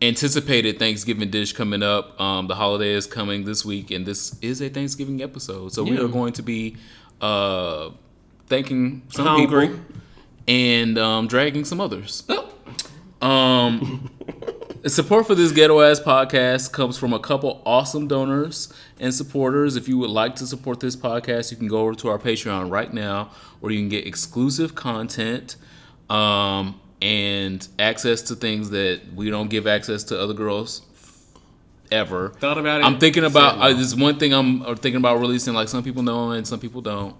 anticipated 0.00 0.78
Thanksgiving 0.78 1.30
dish 1.30 1.52
coming 1.52 1.82
up. 1.82 2.20
Um, 2.20 2.46
the 2.46 2.54
holiday 2.54 2.90
is 2.90 3.06
coming 3.06 3.44
this 3.44 3.64
week, 3.64 3.90
and 3.90 4.06
this 4.06 4.38
is 4.40 4.62
a 4.62 4.68
Thanksgiving 4.68 5.22
episode. 5.22 5.72
So 5.72 5.82
we 5.82 5.98
are 5.98 6.08
going 6.08 6.32
to 6.34 6.42
be 6.42 6.76
uh 7.20 7.90
thanking 8.46 9.02
some 9.08 9.26
Hungry. 9.26 9.68
people 9.68 9.84
and 10.46 10.98
um, 10.98 11.26
dragging 11.26 11.64
some 11.64 11.80
others. 11.80 12.24
Oh. 12.28 12.48
Um, 13.20 14.10
support 14.86 15.26
for 15.26 15.34
this 15.34 15.52
ghetto 15.52 15.80
ass 15.80 16.00
podcast 16.00 16.72
comes 16.72 16.96
from 16.98 17.12
a 17.12 17.18
couple 17.18 17.62
awesome 17.66 18.06
donors 18.08 18.72
and 19.00 19.12
supporters. 19.12 19.76
If 19.76 19.88
you 19.88 19.98
would 19.98 20.10
like 20.10 20.36
to 20.36 20.46
support 20.46 20.80
this 20.80 20.96
podcast, 20.96 21.50
you 21.50 21.56
can 21.56 21.68
go 21.68 21.80
over 21.80 21.94
to 21.96 22.08
our 22.08 22.18
Patreon 22.18 22.70
right 22.70 22.92
now, 22.92 23.30
where 23.60 23.72
you 23.72 23.78
can 23.80 23.88
get 23.88 24.06
exclusive 24.06 24.74
content 24.74 25.56
um, 26.10 26.80
and 27.02 27.66
access 27.78 28.22
to 28.22 28.34
things 28.34 28.70
that 28.70 29.00
we 29.14 29.30
don't 29.30 29.48
give 29.48 29.66
access 29.66 30.04
to 30.04 30.20
other 30.20 30.34
girls 30.34 30.82
ever. 31.90 32.30
Thought 32.30 32.58
about 32.58 32.80
it. 32.80 32.84
I'm 32.84 32.98
thinking 32.98 33.24
about 33.24 33.58
uh, 33.58 33.72
this 33.72 33.94
one 33.94 34.18
thing 34.18 34.32
I'm 34.32 34.62
uh, 34.62 34.74
thinking 34.74 34.98
about 34.98 35.18
releasing. 35.20 35.54
Like 35.54 35.68
some 35.68 35.82
people 35.82 36.02
know 36.02 36.30
and 36.32 36.46
some 36.46 36.60
people 36.60 36.80
don't. 36.80 37.16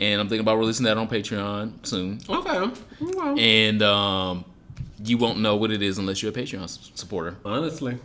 And 0.00 0.20
I'm 0.20 0.28
thinking 0.28 0.40
about 0.40 0.58
releasing 0.58 0.84
that 0.86 0.96
on 0.98 1.06
Patreon 1.08 1.86
soon 1.86 2.20
Okay. 2.28 2.72
okay. 3.02 3.68
and 3.68 3.82
um, 3.82 4.44
you 5.04 5.18
won't 5.18 5.38
know 5.40 5.56
what 5.56 5.70
it 5.70 5.82
is 5.82 5.98
unless 5.98 6.22
you're 6.22 6.30
a 6.30 6.34
Patreon 6.34 6.64
s- 6.64 6.90
supporter. 6.94 7.36
Honestly, 7.44 7.98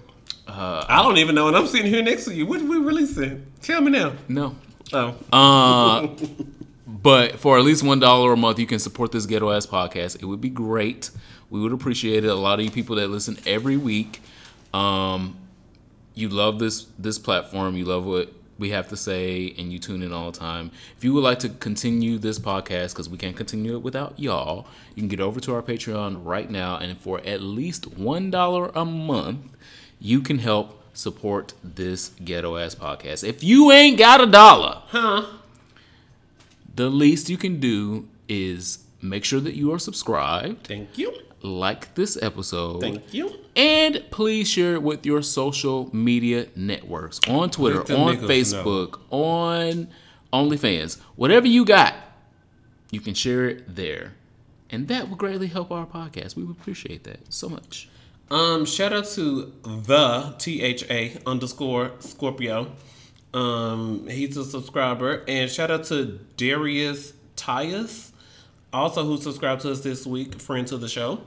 I 0.47 1.01
don't 1.03 1.17
even 1.17 1.35
know, 1.35 1.47
and 1.47 1.55
I'm 1.57 1.67
sitting 1.67 1.87
here 1.91 2.01
next 2.03 2.25
to 2.25 2.33
you. 2.33 2.45
What 2.45 2.59
did 2.59 2.69
we 2.69 2.77
releasing? 2.77 3.45
Tell 3.61 3.81
me 3.81 3.91
now. 3.91 4.13
No. 4.27 4.55
Oh, 4.93 5.15
Uh, 5.33 6.07
but 6.87 7.39
for 7.39 7.57
at 7.57 7.65
least 7.65 7.83
one 7.83 7.99
dollar 7.99 8.33
a 8.33 8.37
month, 8.37 8.59
you 8.59 8.65
can 8.65 8.79
support 8.79 9.11
this 9.11 9.25
ghetto 9.25 9.51
ass 9.51 9.65
podcast. 9.65 10.21
It 10.21 10.25
would 10.25 10.41
be 10.41 10.49
great. 10.49 11.11
We 11.49 11.59
would 11.59 11.71
appreciate 11.73 12.23
it. 12.23 12.27
A 12.29 12.35
lot 12.35 12.59
of 12.59 12.65
you 12.65 12.71
people 12.71 12.95
that 12.97 13.09
listen 13.09 13.37
every 13.45 13.77
week, 13.77 14.21
um, 14.73 15.35
you 16.13 16.29
love 16.29 16.59
this 16.59 16.87
this 16.97 17.19
platform. 17.19 17.75
You 17.75 17.85
love 17.85 18.05
what 18.05 18.31
we 18.57 18.69
have 18.71 18.87
to 18.89 18.97
say, 18.97 19.53
and 19.57 19.71
you 19.71 19.79
tune 19.79 20.01
in 20.01 20.11
all 20.11 20.31
the 20.31 20.37
time. 20.37 20.71
If 20.97 21.03
you 21.03 21.13
would 21.13 21.23
like 21.23 21.39
to 21.39 21.49
continue 21.49 22.17
this 22.17 22.39
podcast, 22.39 22.89
because 22.89 23.09
we 23.09 23.17
can't 23.17 23.35
continue 23.35 23.75
it 23.75 23.83
without 23.83 24.19
y'all, 24.19 24.67
you 24.95 25.01
can 25.01 25.07
get 25.07 25.19
over 25.19 25.39
to 25.41 25.53
our 25.53 25.61
Patreon 25.61 26.21
right 26.23 26.49
now, 26.49 26.77
and 26.77 26.97
for 26.97 27.19
at 27.25 27.41
least 27.41 27.97
one 27.97 28.31
dollar 28.31 28.71
a 28.75 28.85
month, 28.85 29.51
you 29.99 30.21
can 30.21 30.39
help 30.39 30.83
support 30.93 31.53
this 31.63 32.09
ghetto 32.23 32.57
ass 32.57 32.75
podcast. 32.75 33.23
If 33.23 33.43
you 33.43 33.71
ain't 33.71 33.97
got 33.97 34.21
a 34.21 34.25
dollar, 34.25 34.81
huh? 34.87 35.25
the 36.75 36.89
least 36.89 37.29
you 37.29 37.37
can 37.37 37.59
do 37.59 38.07
is 38.27 38.79
make 39.01 39.23
sure 39.23 39.39
that 39.39 39.55
you 39.55 39.71
are 39.73 39.79
subscribed, 39.79 40.65
Thank 40.67 40.97
you. 40.97 41.13
Like 41.41 41.95
this 41.95 42.17
episode, 42.21 42.81
Thank 42.81 43.13
you. 43.13 43.31
and 43.55 44.03
please 44.11 44.49
share 44.49 44.73
it 44.73 44.83
with 44.83 45.05
your 45.05 45.21
social 45.21 45.89
media 45.95 46.47
networks 46.55 47.19
on 47.27 47.49
Twitter, 47.49 47.81
on 47.81 48.17
Facebook, 48.17 48.99
on 49.09 49.87
OnlyFans. 50.33 50.99
Whatever 51.15 51.47
you 51.47 51.63
got, 51.65 51.93
you 52.91 52.99
can 52.99 53.13
share 53.13 53.49
it 53.49 53.75
there. 53.75 54.13
And 54.69 54.87
that 54.89 55.09
will 55.09 55.15
greatly 55.15 55.47
help 55.47 55.71
our 55.71 55.85
podcast. 55.85 56.35
We 56.35 56.43
would 56.43 56.57
appreciate 56.57 57.03
that 57.05 57.33
so 57.33 57.47
much. 57.47 57.87
Um, 58.29 58.65
shout 58.65 58.91
out 58.91 59.05
to 59.09 59.53
the 59.63 60.35
T 60.37 60.61
H 60.61 60.83
A 60.89 61.17
underscore 61.25 61.91
Scorpio. 61.99 62.73
Um, 63.33 64.07
he's 64.07 64.35
a 64.35 64.43
subscriber, 64.43 65.23
and 65.27 65.49
shout 65.49 65.71
out 65.71 65.85
to 65.85 66.19
Darius 66.35 67.13
Tyus, 67.35 68.11
also 68.73 69.03
who 69.05 69.17
subscribed 69.17 69.61
to 69.61 69.71
us 69.71 69.81
this 69.81 70.05
week, 70.05 70.39
friend 70.41 70.67
to 70.67 70.77
the 70.77 70.87
show. 70.89 71.21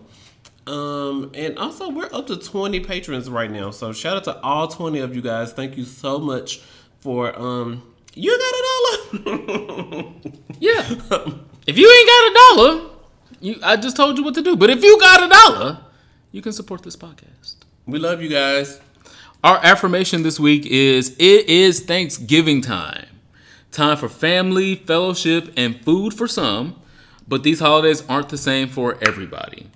Um, 0.66 1.32
and 1.35 1.59
also 1.59 1.88
we're 1.90 2.09
up 2.12 2.26
to 2.28 2.37
twenty 2.37 2.80
patrons 2.80 3.28
right 3.30 3.50
now, 3.50 3.70
so 3.70 3.92
shout 3.92 4.16
out 4.18 4.25
to 4.25 4.40
all 4.42 4.68
twenty 4.68 5.00
of 5.00 5.14
you 5.16 5.23
guys. 5.23 5.52
Thank 5.52 5.76
you 5.76 5.85
so 5.85 6.18
much 6.18 6.61
for 7.00 7.37
um. 7.38 7.82
You 8.14 8.30
got 8.30 8.54
a 8.54 9.23
dollar. 9.23 10.12
Yeah. 10.61 10.82
if 11.66 11.78
you 11.78 11.90
ain't 11.90 12.09
got 12.09 12.30
a 12.30 12.35
dollar, 12.56 12.90
you 13.40 13.56
I 13.62 13.76
just 13.76 13.97
told 13.97 14.18
you 14.18 14.25
what 14.25 14.35
to 14.35 14.42
do. 14.42 14.56
But 14.56 14.68
if 14.70 14.82
you 14.82 15.00
got 15.00 15.23
a 15.23 15.28
dollar, 15.28 15.78
you 16.32 16.42
can 16.42 16.52
support 16.52 16.82
this 16.82 16.97
podcast. 16.97 17.56
we 17.87 17.99
love 17.99 18.20
you 18.23 18.28
guys. 18.28 18.80
Our 19.42 19.59
affirmation 19.64 20.23
this 20.23 20.38
week 20.38 20.66
is 20.66 21.16
it 21.18 21.49
is 21.49 21.80
Thanksgiving 21.80 22.61
time. 22.61 23.06
Time 23.73 23.97
for 23.97 24.09
family, 24.09 24.75
fellowship, 24.75 25.50
and 25.56 25.80
food 25.82 26.12
for 26.12 26.28
some, 26.28 26.80
but 27.31 27.45
these 27.45 27.61
holidays 27.61 28.03
aren't 28.09 28.29
the 28.29 28.37
same 28.37 28.69
for 28.69 28.99
everybody. 29.01 29.71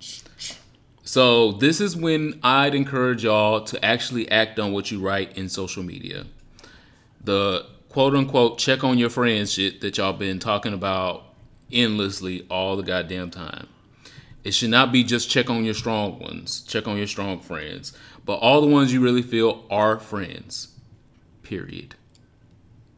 So, 1.05 1.53
this 1.53 1.79
is 1.79 1.95
when 1.95 2.37
I'd 2.43 2.75
encourage 2.75 3.23
y'all 3.23 3.61
to 3.61 3.83
actually 3.83 4.29
act 4.29 4.59
on 4.59 4.73
what 4.73 4.91
you 4.91 4.99
write 4.99 5.37
in 5.37 5.47
social 5.47 5.81
media. 5.81 6.25
The 7.23 7.65
quote 7.87 8.13
unquote 8.13 8.57
check 8.57 8.83
on 8.83 8.97
your 8.97 9.09
friends 9.09 9.53
shit 9.53 9.79
that 9.79 9.97
y'all 9.97 10.11
been 10.11 10.37
talking 10.37 10.73
about 10.73 11.23
endlessly 11.71 12.45
all 12.51 12.75
the 12.75 12.83
goddamn 12.83 13.31
time. 13.31 13.67
It 14.43 14.53
should 14.53 14.69
not 14.69 14.91
be 14.91 15.05
just 15.05 15.29
check 15.29 15.49
on 15.49 15.63
your 15.63 15.73
strong 15.73 16.19
ones, 16.19 16.61
check 16.67 16.89
on 16.89 16.97
your 16.97 17.07
strong 17.07 17.39
friends, 17.39 17.97
but 18.25 18.35
all 18.35 18.59
the 18.59 18.67
ones 18.67 18.91
you 18.91 18.99
really 18.99 19.21
feel 19.21 19.65
are 19.69 19.97
friends. 19.97 20.75
Period. 21.41 21.95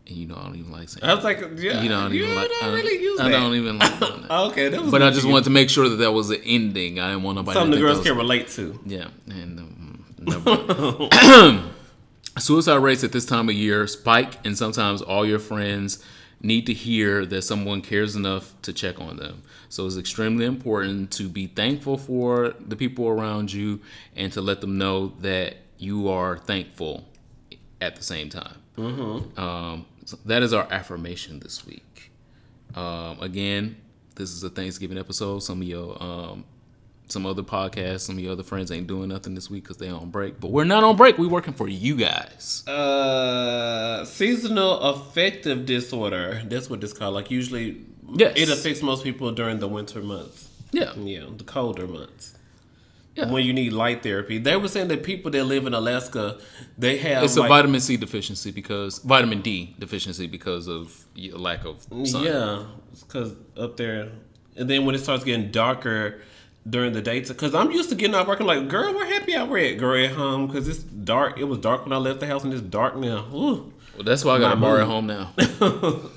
And 0.08 0.16
you 0.16 0.26
know 0.28 0.36
I 0.36 0.44
don't 0.44 0.56
even 0.56 0.72
like 0.72 0.90
saying. 0.90 1.04
I 1.04 1.14
was 1.14 1.24
like, 1.24 1.40
yeah, 1.58 1.82
you 1.82 1.90
know 1.90 2.00
I 2.00 2.04
don't 2.04 2.14
you 2.14 2.24
even 2.24 2.36
like. 2.36 2.50
don't 2.50 2.64
I, 2.64 2.74
really 2.74 3.02
use 3.02 3.20
I 3.20 3.24
that. 3.26 3.30
don't 3.32 3.56
even 3.56 3.78
like 3.78 4.00
doing 4.00 4.22
that. 4.28 4.32
Okay, 4.32 4.70
that 4.70 4.82
was 4.82 4.92
But 4.92 5.02
I 5.02 5.10
just 5.12 5.26
wanted 5.28 5.44
to 5.46 5.50
make 5.50 5.70
sure 5.70 5.90
that 5.90 5.98
that 5.98 6.12
was 6.12 6.30
the 6.30 6.42
ending. 6.44 7.00
I 7.00 7.10
didn't 7.10 7.24
want 7.24 7.36
nobody. 7.36 7.56
something 7.56 7.72
to 7.74 7.78
the 7.78 7.82
girls 7.94 8.06
can 8.06 8.16
relate 8.18 8.48
to. 8.50 8.80
Yeah, 8.86 9.08
and 9.28 9.60
um. 9.60 9.84
Suicide 12.40 12.78
rates 12.78 13.04
at 13.04 13.12
this 13.12 13.26
time 13.26 13.50
of 13.50 13.56
year 13.56 13.88
spike, 13.88 14.46
and 14.46 14.56
sometimes 14.58 15.02
all 15.02 15.26
your 15.26 15.40
friends 15.40 16.04
need 16.42 16.68
to 16.68 16.74
hear 16.74 17.26
that 17.26 17.42
someone 17.42 17.82
cares 17.82 18.16
enough 18.16 18.54
to 18.62 18.72
check 18.72 19.00
on 19.02 19.18
them. 19.18 19.42
So 19.70 19.88
it's 19.88 19.98
extremely 19.98 20.46
important 20.46 21.10
to 21.14 21.30
be 21.30 21.48
thankful 21.48 21.98
for 21.98 22.54
the 22.60 22.76
people 22.76 23.08
around 23.08 23.52
you 23.52 23.80
and 24.16 24.32
to 24.34 24.42
let 24.42 24.62
them 24.62 24.78
know 24.78 25.14
that 25.22 25.56
you 25.80 26.10
are 26.10 26.38
thankful 26.38 27.06
at 27.82 27.96
the 27.96 28.04
same 28.04 28.30
time. 28.30 28.58
Um, 28.78 29.86
so 30.08 30.18
that 30.26 30.42
is 30.42 30.54
our 30.54 30.66
affirmation 30.72 31.40
this 31.42 31.66
week. 31.66 32.12
Um, 32.76 33.20
again, 33.20 33.76
this 34.16 34.32
is 34.32 34.42
a 34.44 34.50
Thanksgiving 34.50 34.98
episode. 34.98 35.40
Some 35.40 35.62
of 35.62 35.68
your 35.68 36.02
um, 36.02 36.46
some 37.10 37.26
other 37.26 37.44
podcasts, 37.44 38.02
some 38.02 38.18
of 38.18 38.24
your 38.24 38.32
other 38.32 38.44
friends 38.44 38.72
ain't 38.72 38.88
doing 38.88 39.10
nothing 39.10 39.36
this 39.36 39.50
week 39.50 39.64
because 39.64 39.78
they 39.78 39.90
on 39.90 40.10
break. 40.10 40.40
But 40.40 40.52
we're 40.52 40.64
not 40.64 40.84
on 40.86 40.96
break. 40.96 41.18
We 41.18 41.28
working 41.28 41.54
for 41.54 41.68
you 41.68 41.96
guys. 41.98 42.66
Uh, 42.68 44.06
seasonal 44.06 44.80
affective 44.80 45.66
disorder. 45.66 46.42
That's 46.46 46.70
what 46.70 46.84
it's 46.84 46.94
called. 46.94 47.14
Like 47.16 47.30
usually, 47.30 47.82
Yes. 48.14 48.34
it 48.38 48.50
affects 48.50 48.82
most 48.82 49.04
people 49.04 49.32
during 49.34 49.60
the 49.60 49.68
winter 49.68 50.02
months. 50.02 50.48
Yeah. 50.72 50.94
Yeah, 50.96 51.26
the 51.36 51.44
colder 51.44 51.88
months. 51.88 52.37
Yeah. 53.17 53.31
When 53.31 53.43
you 53.43 53.51
need 53.51 53.74
light 53.74 54.03
therapy, 54.03 54.38
they 54.38 54.55
were 54.57 54.67
saying 54.67 54.89
that 54.89 55.01
people 55.01 55.31
that 55.31 55.43
live 55.45 55.65
in 55.65 55.74
Alaska, 55.74 56.38
they 56.77 56.97
have 56.97 57.24
It's 57.24 57.36
a 57.36 57.41
vitamin 57.41 57.81
C 57.81 57.97
deficiency 57.97 58.51
because 58.51 59.00
vitamin 59.00 59.41
D 59.41 59.75
deficiency 59.79 60.27
because 60.27 60.67
of 60.67 61.05
lack 61.15 61.65
of 61.65 61.81
sun. 61.81 62.24
Yeah, 62.24 62.65
because 63.00 63.33
up 63.57 63.77
there, 63.77 64.09
and 64.55 64.69
then 64.69 64.86
when 64.86 64.93
it 64.93 65.00
starts 65.00 65.24
getting 65.24 65.50
darker 65.50 66.21
during 66.69 66.93
the 66.93 67.01
day, 67.01 67.21
because 67.21 67.55
I'm 67.55 67.71
used 67.71 67.89
to 67.89 67.95
getting 67.95 68.13
out 68.13 68.27
working 68.27 68.45
like, 68.45 68.67
girl, 68.67 68.93
where 68.93 69.07
happy 69.07 69.36
hour 69.36 69.57
at? 69.57 69.79
Girl, 69.79 70.05
at 70.05 70.12
home 70.12 70.45
because 70.45 70.67
it's 70.67 70.83
dark. 70.83 71.39
It 71.39 71.45
was 71.45 71.57
dark 71.57 71.86
when 71.86 71.93
I 71.93 71.97
left 71.97 72.19
the 72.19 72.27
house, 72.27 72.43
and 72.43 72.53
it's 72.53 72.62
dark 72.62 72.95
now. 72.97 73.25
Ooh. 73.33 73.74
Well, 73.95 74.03
that's 74.03 74.24
why 74.24 74.36
I 74.36 74.39
got 74.39 74.53
a 74.53 74.57
bar 74.57 74.79
at 74.79 74.86
home 74.86 75.07
now. 75.07 75.33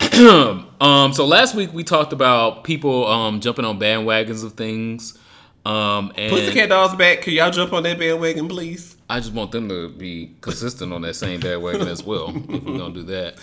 um, 0.80 1.12
so 1.12 1.26
last 1.26 1.54
week 1.54 1.72
we 1.74 1.84
talked 1.84 2.14
about 2.14 2.64
people 2.64 3.06
um, 3.06 3.40
jumping 3.40 3.66
on 3.66 3.78
bandwagons 3.78 4.42
of 4.42 4.54
things. 4.54 5.18
Um, 5.64 6.12
and 6.16 6.30
Pussycat 6.30 6.68
Dolls 6.68 6.94
back. 6.96 7.22
Can 7.22 7.34
y'all 7.34 7.50
jump 7.50 7.72
on 7.72 7.82
that 7.82 7.98
bandwagon, 7.98 8.48
please? 8.48 8.96
I 9.10 9.20
just 9.20 9.32
want 9.32 9.52
them 9.52 9.68
to 9.68 9.88
be 9.90 10.34
consistent 10.40 10.92
on 10.92 11.02
that 11.02 11.14
same 11.14 11.40
bandwagon 11.40 11.88
as 11.88 12.02
well. 12.02 12.34
If 12.34 12.64
we're 12.64 12.78
gonna 12.78 12.94
do 12.94 13.02
that, 13.04 13.38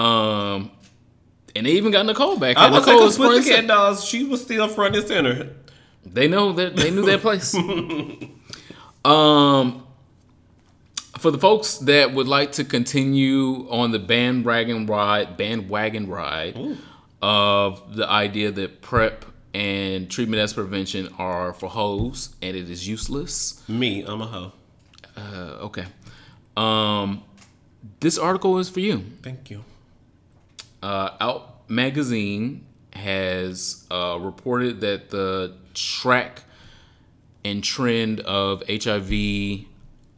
um, 0.00 0.70
and 1.54 1.66
they 1.66 1.72
even 1.72 1.92
got 1.92 2.06
Nicole 2.06 2.38
back. 2.38 2.56
I 2.56 2.70
was 2.70 2.86
Nicole 2.86 3.00
because 3.00 3.12
is 3.12 3.16
front 3.16 3.34
and 3.34 3.44
Pussycat. 3.44 3.66
Dolls, 3.66 4.04
she 4.04 4.24
was 4.24 4.42
still 4.42 4.68
front 4.68 4.96
and 4.96 5.06
center. 5.06 5.50
They 6.06 6.28
know 6.28 6.52
that 6.52 6.76
they 6.76 6.90
knew 6.90 7.04
their 7.04 7.18
place. 7.18 7.54
um, 9.04 9.86
for 11.18 11.30
the 11.30 11.38
folks 11.38 11.78
that 11.78 12.14
would 12.14 12.28
like 12.28 12.52
to 12.52 12.64
continue 12.64 13.68
on 13.70 13.90
the 13.90 13.98
bandwagon 13.98 14.86
ride, 14.86 15.36
bandwagon 15.36 16.08
ride 16.08 16.78
of 17.20 17.96
the 17.96 18.08
idea 18.08 18.50
that 18.52 18.80
PrEP 18.80 19.24
and 19.54 20.10
treatment 20.10 20.40
as 20.40 20.52
prevention 20.52 21.08
are 21.18 21.52
for 21.52 21.68
hoes 21.68 22.34
and 22.42 22.56
it 22.56 22.70
is 22.70 22.86
useless. 22.86 23.62
Me, 23.68 24.02
I'm 24.04 24.20
a 24.20 24.26
hoe. 24.26 24.52
Uh, 25.16 25.56
okay. 25.66 25.86
Um, 26.56 27.22
this 28.00 28.18
article 28.18 28.58
is 28.58 28.68
for 28.68 28.80
you. 28.80 29.04
Thank 29.22 29.50
you. 29.50 29.64
uh, 30.82 31.10
Out 31.20 31.68
Magazine 31.70 32.64
has 32.92 33.86
uh, 33.90 34.18
reported 34.20 34.80
that 34.80 35.10
the 35.10 35.54
track 35.74 36.42
and 37.44 37.62
trend 37.62 38.20
of 38.20 38.62
HIV 38.68 39.66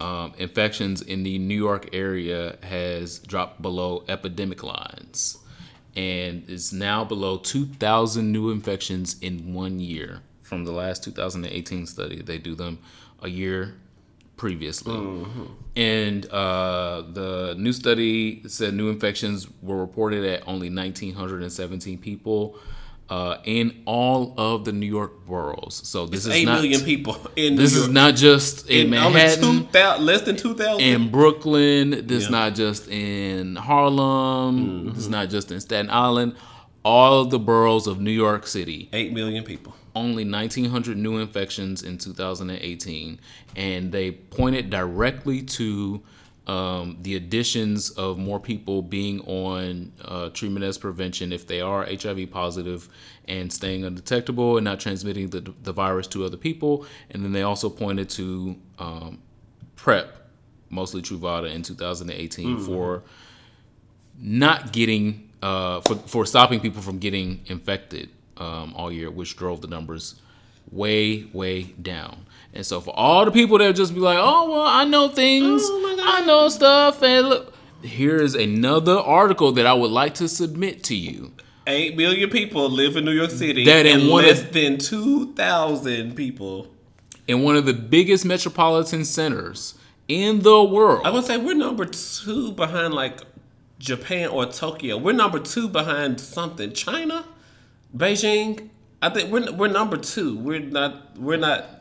um, 0.01 0.33
infections 0.39 1.03
in 1.03 1.23
the 1.25 1.39
New 1.39 1.57
York 1.57 1.91
area 1.93 2.57
has 2.63 3.19
dropped 3.19 3.61
below 3.61 4.05
epidemic 4.09 4.63
lines 4.63 5.37
and 5.97 6.49
is 6.49 6.73
now 6.73 7.05
below 7.05 7.39
2,000 7.39 8.31
new 8.31 8.51
infections 8.51 9.17
in 9.21 9.53
one 9.53 9.81
year 9.81 10.21
from 10.43 10.65
the 10.65 10.73
last 10.73 11.05
2018 11.05 11.87
study. 11.87 12.23
They 12.23 12.39
do 12.39 12.55
them 12.55 12.79
a 13.23 13.29
year 13.29 13.75
previously. 14.37 14.95
And 15.77 16.27
uh, 16.31 17.03
the 17.13 17.55
new 17.59 17.73
study 17.73 18.43
said 18.49 18.75
new 18.75 18.89
infections 18.89 19.47
were 19.63 19.77
reported 19.77 20.25
at 20.25 20.43
only 20.49 20.69
1,917 20.69 21.99
people 21.99 22.59
uh, 23.11 23.39
in 23.45 23.83
all 23.87 24.35
of 24.39 24.65
the 24.65 24.73
New 24.73 24.87
York 24.87 25.27
boroughs. 25.27 25.81
So 25.85 26.07
this 26.07 26.27
is 26.27 26.33
Eight 26.33 26.45
not 26.47 26.61
million 26.63 26.81
people 26.83 27.17
in 27.37 27.57
this 27.57 27.75
is 27.75 27.89
not 27.89 28.15
just 28.15 28.69
in, 28.71 28.95
only 28.95 29.13
Manhattan. 29.13 29.67
2,000 29.67 30.07
less 30.07 30.23
than 30.23 30.37
2,000. 30.37 30.81
in 30.81 31.11
Brooklyn. 31.11 32.07
This 32.07 32.23
Yeah. 32.23 32.27
Mm-hmm. 32.27 32.33
not 32.33 32.55
just 32.55 32.89
in 32.89 33.57
Harlem. 33.57 34.89
This 34.95 34.99
is 34.99 35.09
not 35.09 35.29
just 35.29 35.51
in 35.51 35.61
Staten 35.61 35.91
Island. 35.91 36.37
All 36.85 37.21
of 37.21 37.31
the 37.31 37.39
boroughs 37.39 37.87
of 37.87 38.01
New 38.01 38.11
York 38.13 38.47
City. 38.47 38.89
8 38.93 39.13
million 39.13 39.45
people. 39.45 39.75
only 39.97 40.25
1,900 40.25 40.97
new 40.97 41.19
infections 41.19 41.83
in 41.83 41.99
2018, 41.99 43.19
and 43.57 43.91
they 43.91 44.13
pointed 44.13 44.71
directly 44.71 45.43
to 45.43 46.01
um, 46.51 46.97
the 47.03 47.15
additions 47.15 47.91
of 47.91 48.19
more 48.19 48.41
people 48.41 48.83
being 48.83 49.21
on 49.21 49.93
uh, 50.05 50.31
treatment 50.31 50.65
as 50.65 50.79
prevention 50.79 51.33
if 51.33 51.47
they 51.47 51.61
are 51.61 51.85
HIV 51.87 52.29
positive 52.33 52.89
and 53.29 53.53
staying 53.53 53.85
undetectable 53.85 54.57
and 54.57 54.65
not 54.65 54.81
transmitting 54.81 55.31
the, 55.31 55.55
the 55.63 55.73
virus 55.73 56.09
to 56.09 56.25
other 56.25 56.37
people. 56.37 56.87
And 57.13 57.25
then 57.25 57.31
they 57.31 57.43
also 57.43 57.71
pointed 57.71 58.11
to 58.11 58.57
um, 58.81 59.19
PrEP, 59.77 60.13
mostly 60.71 61.03
Truvada, 61.03 61.55
in 61.55 61.63
2018 61.63 62.59
for 62.59 63.05
not 64.19 64.73
getting 64.73 65.31
uh, 65.43 65.81
for 65.83 65.95
for 65.95 66.27
stopping 66.27 66.59
people 66.59 66.83
from 66.83 66.99
getting 66.99 67.43
infected 67.47 68.11
um, 68.39 68.75
all 68.75 68.91
year, 68.91 69.09
which 69.09 69.37
drove 69.37 69.61
the 69.61 69.69
numbers 69.69 70.17
way 70.73 71.27
way 71.33 71.63
down. 71.81 72.27
And 72.53 72.67
so 72.67 72.81
for 72.81 72.91
all 72.97 73.25
the 73.25 73.31
people 73.31 73.59
that 73.59 73.75
just 73.77 73.95
be 73.95 74.01
like, 74.01 74.19
oh 74.21 74.51
well, 74.51 74.63
I 74.67 74.85
know 74.85 75.09
things, 75.09 75.63
Oh 75.65 75.81
my 75.81 75.97
God. 76.03 76.23
I 76.23 76.27
know 76.27 76.49
stuff, 76.49 77.03
and 77.03 77.29
look, 77.29 77.55
here's 77.83 78.35
another 78.35 78.99
article 78.99 79.53
that 79.53 79.67
I 79.67 79.73
would 79.75 79.91
like 79.91 80.15
to 80.15 80.29
submit 80.29 80.83
to 80.85 80.97
you. 80.97 81.33
Eight 81.67 81.97
million 81.97 82.29
people 82.31 82.69
live 82.69 82.97
in 82.97 83.05
New 83.05 83.13
York 83.13 83.31
City, 83.31 83.65
That 83.65 83.87
in 83.87 84.01
and 84.01 84.11
one 84.11 84.25
less 84.25 84.43
of- 84.43 84.53
than 84.53 84.79
two 84.79 85.33
thousand 85.35 86.17
people. 86.17 86.67
In 87.29 87.43
one 87.43 87.55
of 87.55 87.65
the 87.67 87.75
biggest 87.75 88.25
metropolitan 88.25 89.05
centers 89.05 89.75
in 90.09 90.41
the 90.41 90.65
world, 90.65 91.03
I 91.05 91.11
would 91.11 91.25
say 91.25 91.37
we're 91.37 91.55
number 91.55 91.85
two 91.85 92.51
behind 92.53 92.93
like 92.95 93.21
Japan 93.79 94.31
or 94.31 94.47
Tokyo. 94.47 94.97
We're 94.97 95.13
number 95.13 95.39
two 95.39 95.69
behind 95.69 96.19
something. 96.21 96.73
China, 96.73 97.25
Beijing. 97.97 98.71
I 99.01 99.11
think 99.11 99.31
we're 99.31 99.53
we're 99.53 99.69
number 99.69 99.97
two. 99.97 100.37
We're 100.39 100.59
not. 100.61 101.17
We're 101.19 101.37
not. 101.37 101.80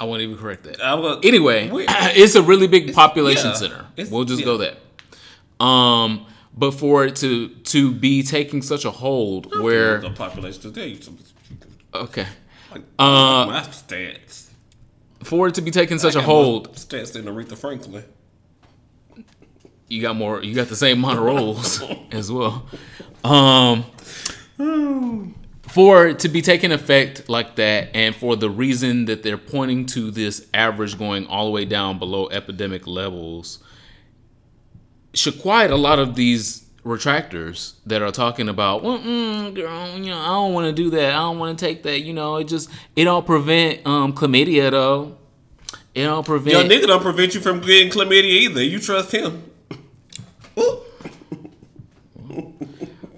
I 0.00 0.04
won't 0.04 0.22
even 0.22 0.36
correct 0.38 0.64
that. 0.64 0.82
I 0.82 1.20
anyway, 1.24 1.68
it's 1.72 2.34
a 2.34 2.42
really 2.42 2.66
big 2.68 2.94
population 2.94 3.48
yeah, 3.48 3.54
center. 3.54 3.86
We'll 4.10 4.24
just 4.24 4.40
yeah. 4.40 4.44
go 4.46 4.58
that. 4.58 5.64
Um, 5.64 6.26
but 6.56 6.72
for 6.72 7.04
it 7.04 7.16
to 7.16 7.48
to 7.48 7.92
be 7.92 8.22
taking 8.22 8.62
such 8.62 8.84
a 8.84 8.90
hold, 8.90 9.50
the 9.50 9.62
where 9.62 9.98
the 9.98 10.10
population 10.10 10.60
today. 10.62 10.98
Okay, 11.94 12.26
like, 12.72 12.82
Uh, 12.98 13.46
my 13.46 13.60
stats. 13.70 14.48
for 15.24 15.48
it 15.48 15.54
to 15.54 15.62
be 15.62 15.70
taking 15.70 15.98
such 15.98 16.14
a 16.14 16.20
I 16.20 16.22
hold, 16.22 16.74
Stats 16.74 17.12
than 17.12 17.24
Aretha 17.24 17.56
Franklin. 17.56 18.04
you 19.88 20.02
got 20.02 20.16
more. 20.16 20.42
You 20.42 20.54
got 20.54 20.68
the 20.68 20.76
same 20.76 20.98
amount 20.98 21.18
of 21.18 21.24
roles 21.32 21.82
as 22.12 22.30
well. 22.30 22.66
Um, 23.24 23.84
for 25.70 26.06
it 26.06 26.20
to 26.20 26.28
be 26.28 26.42
taking 26.42 26.72
effect 26.72 27.28
like 27.28 27.56
that, 27.56 27.90
and 27.94 28.14
for 28.14 28.36
the 28.36 28.50
reason 28.50 29.04
that 29.06 29.22
they're 29.22 29.38
pointing 29.38 29.86
to 29.86 30.10
this 30.10 30.46
average 30.54 30.98
going 30.98 31.26
all 31.26 31.46
the 31.46 31.50
way 31.50 31.64
down 31.64 31.98
below 31.98 32.28
epidemic 32.30 32.86
levels, 32.86 33.58
should 35.14 35.40
quiet 35.40 35.70
a 35.70 35.76
lot 35.76 35.98
of 35.98 36.14
these 36.14 36.64
retractors 36.84 37.74
that 37.86 38.02
are 38.02 38.10
talking 38.10 38.48
about, 38.48 38.82
well, 38.82 38.98
mm, 38.98 39.54
girl, 39.54 39.98
you 39.98 40.06
know, 40.06 40.18
I 40.18 40.26
don't 40.28 40.54
want 40.54 40.66
to 40.66 40.72
do 40.72 40.90
that. 40.90 41.12
I 41.12 41.18
don't 41.18 41.38
want 41.38 41.58
to 41.58 41.64
take 41.64 41.82
that. 41.82 42.00
You 42.00 42.14
know, 42.14 42.36
it 42.36 42.44
just 42.44 42.70
it 42.96 43.04
don't 43.04 43.26
prevent 43.26 43.86
um 43.86 44.12
chlamydia 44.12 44.70
though. 44.70 45.16
It 45.94 46.04
don't 46.04 46.24
prevent. 46.24 46.70
Your 46.70 46.78
nigga 46.78 46.86
don't 46.86 47.02
prevent 47.02 47.34
you 47.34 47.40
from 47.40 47.60
getting 47.60 47.90
chlamydia 47.90 48.24
either. 48.24 48.62
You 48.62 48.78
trust 48.78 49.12
him. 49.12 49.44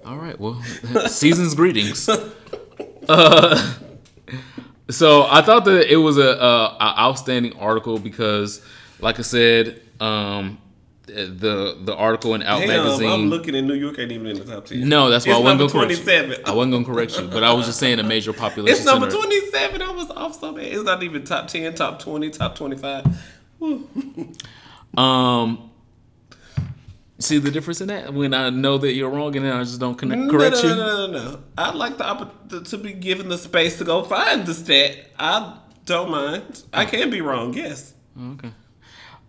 All 0.05 0.17
right, 0.17 0.37
well, 0.39 0.61
season's 1.07 1.55
greetings. 1.55 2.09
Uh, 3.11 3.73
so 4.89 5.27
I 5.29 5.41
thought 5.41 5.65
that 5.65 5.91
it 5.91 5.97
was 5.97 6.17
a, 6.17 6.21
a, 6.21 6.77
a 6.79 6.95
outstanding 6.99 7.53
article 7.57 7.99
because, 7.99 8.63
like 8.99 9.19
I 9.19 9.23
said, 9.23 9.81
um, 9.99 10.57
the 11.07 11.77
the 11.83 11.93
article 11.95 12.33
in 12.35 12.41
Out 12.43 12.59
Damn, 12.59 12.67
magazine. 12.69 13.09
I'm 13.11 13.25
looking 13.29 13.53
in 13.53 13.67
New 13.67 13.73
York 13.73 13.99
ain't 13.99 14.11
even 14.11 14.27
in 14.27 14.39
the 14.39 14.45
top 14.45 14.65
ten. 14.65 14.87
no, 14.87 15.09
that's 15.09 15.25
why 15.25 15.33
It's 15.33 15.39
I 15.39 15.43
wasn't 15.43 15.71
gonna 15.71 15.85
correct 15.85 15.99
you. 15.99 16.05
27. 16.05 16.43
I 16.45 16.51
wasn't 16.53 16.71
gonna 16.73 16.85
correct 16.85 17.19
you, 17.19 17.27
but 17.27 17.43
I 17.43 17.51
was 17.53 17.65
just 17.65 17.79
saying 17.79 17.99
a 17.99 18.03
major 18.03 18.31
population 18.33 18.77
It's 18.77 18.85
number 18.85 19.11
27. 19.11 19.81
I 19.81 19.91
was 19.91 20.09
off 20.11 20.39
so 20.39 20.53
bad. 20.53 20.65
It's 20.65 20.83
not 20.83 21.03
even 21.03 21.23
top 21.25 21.47
10, 21.47 21.75
top 21.75 21.99
20, 21.99 22.29
top 22.29 22.55
25. 22.55 23.05
Um, 24.97 25.70
see 27.21 27.37
the 27.37 27.51
difference 27.51 27.81
in 27.81 27.87
that 27.87 28.13
when 28.13 28.33
I 28.33 28.49
know 28.49 28.77
that 28.79 28.93
you're 28.93 29.09
wrong 29.09 29.35
and 29.35 29.45
then 29.45 29.53
I 29.55 29.63
just 29.63 29.79
don't 29.79 29.95
connect, 29.95 30.21
No, 30.21 30.31
correct 30.31 30.55
no, 30.57 30.61
you. 30.63 30.69
no, 30.69 30.75
no, 30.75 31.07
no, 31.07 31.31
no. 31.31 31.39
I 31.57 31.71
like 31.71 31.97
the 31.97 32.03
oppor- 32.03 32.69
to 32.69 32.77
be 32.77 32.93
given 32.93 33.29
the 33.29 33.37
space 33.37 33.77
to 33.79 33.83
go 33.83 34.03
find 34.03 34.45
the 34.45 34.53
stat. 34.53 35.09
I 35.17 35.57
don't 35.85 36.11
mind. 36.11 36.63
I 36.73 36.85
can 36.85 37.09
be 37.09 37.21
wrong, 37.21 37.53
yes. 37.53 37.93
Okay. 38.33 38.51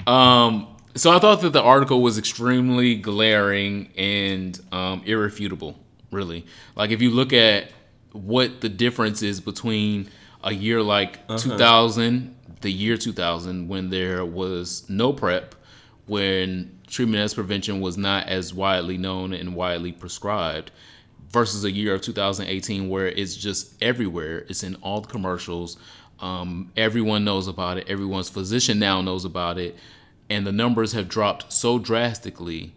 Um, 0.07 0.69
so 0.95 1.11
I 1.11 1.19
thought 1.19 1.41
that 1.43 1.53
the 1.53 1.63
article 1.63 2.03
was 2.03 2.19
extremely 2.19 2.97
glaring 2.97 3.89
and 3.97 4.59
um, 4.73 5.03
irrefutable. 5.05 5.79
Really, 6.11 6.45
like 6.77 6.91
if 6.91 7.01
you 7.01 7.11
look 7.11 7.33
at 7.33 7.71
what 8.13 8.61
the 8.61 8.69
difference 8.69 9.23
is 9.23 9.41
between 9.41 10.11
a 10.45 10.53
year 10.53 10.83
like 10.83 11.27
2000, 11.39 12.37
the 12.61 12.71
year 12.71 12.99
2000, 12.99 13.69
when 13.69 13.89
there 13.89 14.23
was 14.23 14.85
no 14.91 15.15
PrEP, 15.15 15.55
when 16.05 16.79
treatment 16.93 17.23
as 17.23 17.33
prevention 17.35 17.81
was 17.81 17.97
not 17.97 18.29
as 18.29 18.53
widely 18.53 18.99
known 18.99 19.33
and 19.33 19.55
widely 19.57 19.91
prescribed, 19.93 20.71
versus 21.31 21.65
a 21.65 21.73
year 21.73 21.95
of 21.95 22.03
2018 22.03 22.91
where 22.91 23.09
it's 23.09 23.35
just 23.35 23.75
everywhere. 23.83 24.45
It's 24.51 24.63
in 24.63 24.75
all 24.77 25.01
the 25.01 25.09
commercials. 25.09 25.79
Um, 26.21 26.71
everyone 26.77 27.25
knows 27.25 27.49
about 27.49 27.79
it. 27.79 27.89
Everyone's 27.89 28.29
physician 28.29 28.79
now 28.79 29.01
knows 29.01 29.25
about 29.25 29.59
it, 29.59 29.75
and 30.29 30.47
the 30.47 30.53
numbers 30.53 30.93
have 30.93 31.09
dropped 31.09 31.51
so 31.53 31.79
drastically 31.79 32.73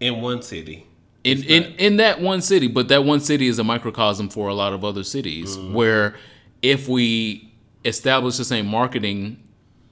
In 0.00 0.20
one 0.20 0.42
city. 0.42 0.86
in 1.22 1.42
in, 1.44 1.62
in 1.78 1.96
that 1.98 2.20
one 2.20 2.42
city. 2.42 2.66
But 2.66 2.88
that 2.88 3.04
one 3.04 3.20
city 3.20 3.46
is 3.46 3.58
a 3.60 3.64
microcosm 3.64 4.28
for 4.28 4.48
a 4.48 4.54
lot 4.54 4.72
of 4.72 4.84
other 4.84 5.04
cities 5.04 5.56
where 5.56 6.16
if 6.62 6.88
we 6.88 7.52
establish 7.84 8.36
the 8.36 8.44
same 8.44 8.66
marketing 8.66 9.42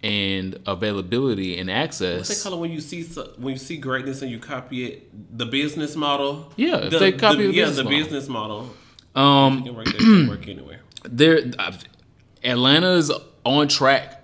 and 0.09 0.59
availability 0.66 1.59
and 1.59 1.68
They 1.68 1.75
access, 1.75 2.42
call 2.42 2.55
it 2.55 2.61
when 2.61 2.71
you 2.71 2.81
see 2.81 3.03
when 3.37 3.53
you 3.53 3.59
see 3.59 3.77
greatness 3.77 4.23
and 4.23 4.31
you 4.31 4.38
copy 4.38 4.87
it. 4.87 5.38
The 5.38 5.44
business 5.44 5.94
model. 5.97 6.51
Yeah, 6.57 6.79
if 6.79 6.99
they 6.99 7.12
copy 7.12 7.47
the 7.49 7.53
yeah, 7.53 7.66
business 7.66 7.77
the 7.77 7.85
model. 7.85 7.99
business 7.99 8.29
model. 8.29 8.71
um, 9.14 9.64
can 9.64 9.77
work, 10.29 10.49
anywhere. 10.49 10.81
there 11.05 11.42
uh, 11.59 11.73
Atlanta 12.42 12.92
is 12.92 13.12
on 13.44 13.68
track 13.68 14.14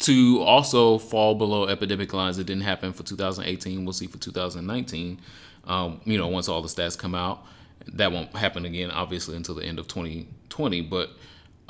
to 0.00 0.42
also 0.42 0.98
fall 0.98 1.34
below 1.34 1.68
epidemic 1.68 2.12
lines. 2.12 2.38
It 2.38 2.44
didn't 2.46 2.64
happen 2.64 2.92
for 2.92 3.02
2018. 3.02 3.82
We'll 3.84 3.94
see 3.94 4.06
for 4.06 4.18
2019. 4.18 5.20
Um, 5.66 6.02
you 6.04 6.18
know, 6.18 6.28
once 6.28 6.48
all 6.50 6.60
the 6.60 6.68
stats 6.68 6.98
come 6.98 7.14
out, 7.14 7.46
that 7.94 8.12
won't 8.12 8.36
happen 8.36 8.66
again, 8.66 8.90
obviously, 8.90 9.36
until 9.36 9.54
the 9.54 9.64
end 9.64 9.78
of 9.78 9.88
2020. 9.88 10.82
But 10.82 11.10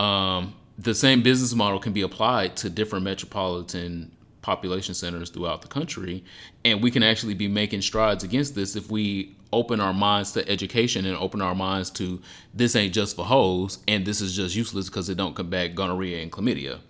um, 0.03 0.55
the 0.79 0.95
same 0.95 1.23
business 1.23 1.55
model 1.55 1.79
can 1.79 1.93
be 1.93 2.03
applied 2.03 2.57
to 2.57 2.71
different 2.71 3.05
metropolitan 3.05 4.11
population 4.43 4.95
centers 4.95 5.31
throughout 5.31 5.63
the 5.63 5.69
country, 5.69 6.25
and 6.65 6.83
we 6.83 6.91
can 6.91 7.03
actually 7.03 7.35
be 7.35 7.49
making 7.49 7.81
strides 7.81 8.23
against 8.23 8.55
this 8.55 8.77
if 8.77 8.91
we 8.91 9.35
open 9.53 9.81
our 9.81 9.95
minds 9.95 10.33
to 10.33 10.47
education 10.49 11.07
and 11.07 11.17
open 11.17 11.41
our 11.41 11.55
minds 11.55 11.89
to 11.89 12.21
this 12.53 12.75
ain't 12.75 12.93
just 12.93 13.15
for 13.15 13.25
hoes 13.25 13.79
and 13.87 14.05
this 14.05 14.21
is 14.21 14.35
just 14.35 14.57
useless 14.57 14.89
because 14.89 15.09
it 15.09 15.17
don't 15.17 15.35
combat 15.37 15.75
gonorrhea 15.77 16.21
and 16.21 16.33
chlamydia. 16.33 16.81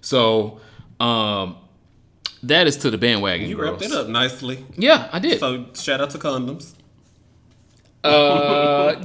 So 0.00 0.60
um, 1.00 1.56
that 2.44 2.66
is 2.66 2.76
to 2.78 2.90
the 2.90 2.98
bandwagon. 2.98 3.48
You 3.48 3.56
girls. 3.56 3.80
wrapped 3.80 3.92
it 3.92 3.92
up 3.92 4.08
nicely. 4.08 4.64
Yeah, 4.76 5.08
I 5.12 5.18
did. 5.18 5.40
So 5.40 5.66
shout 5.74 6.00
out 6.00 6.10
to 6.10 6.18
condoms. 6.18 6.74
Uh, 8.04 8.96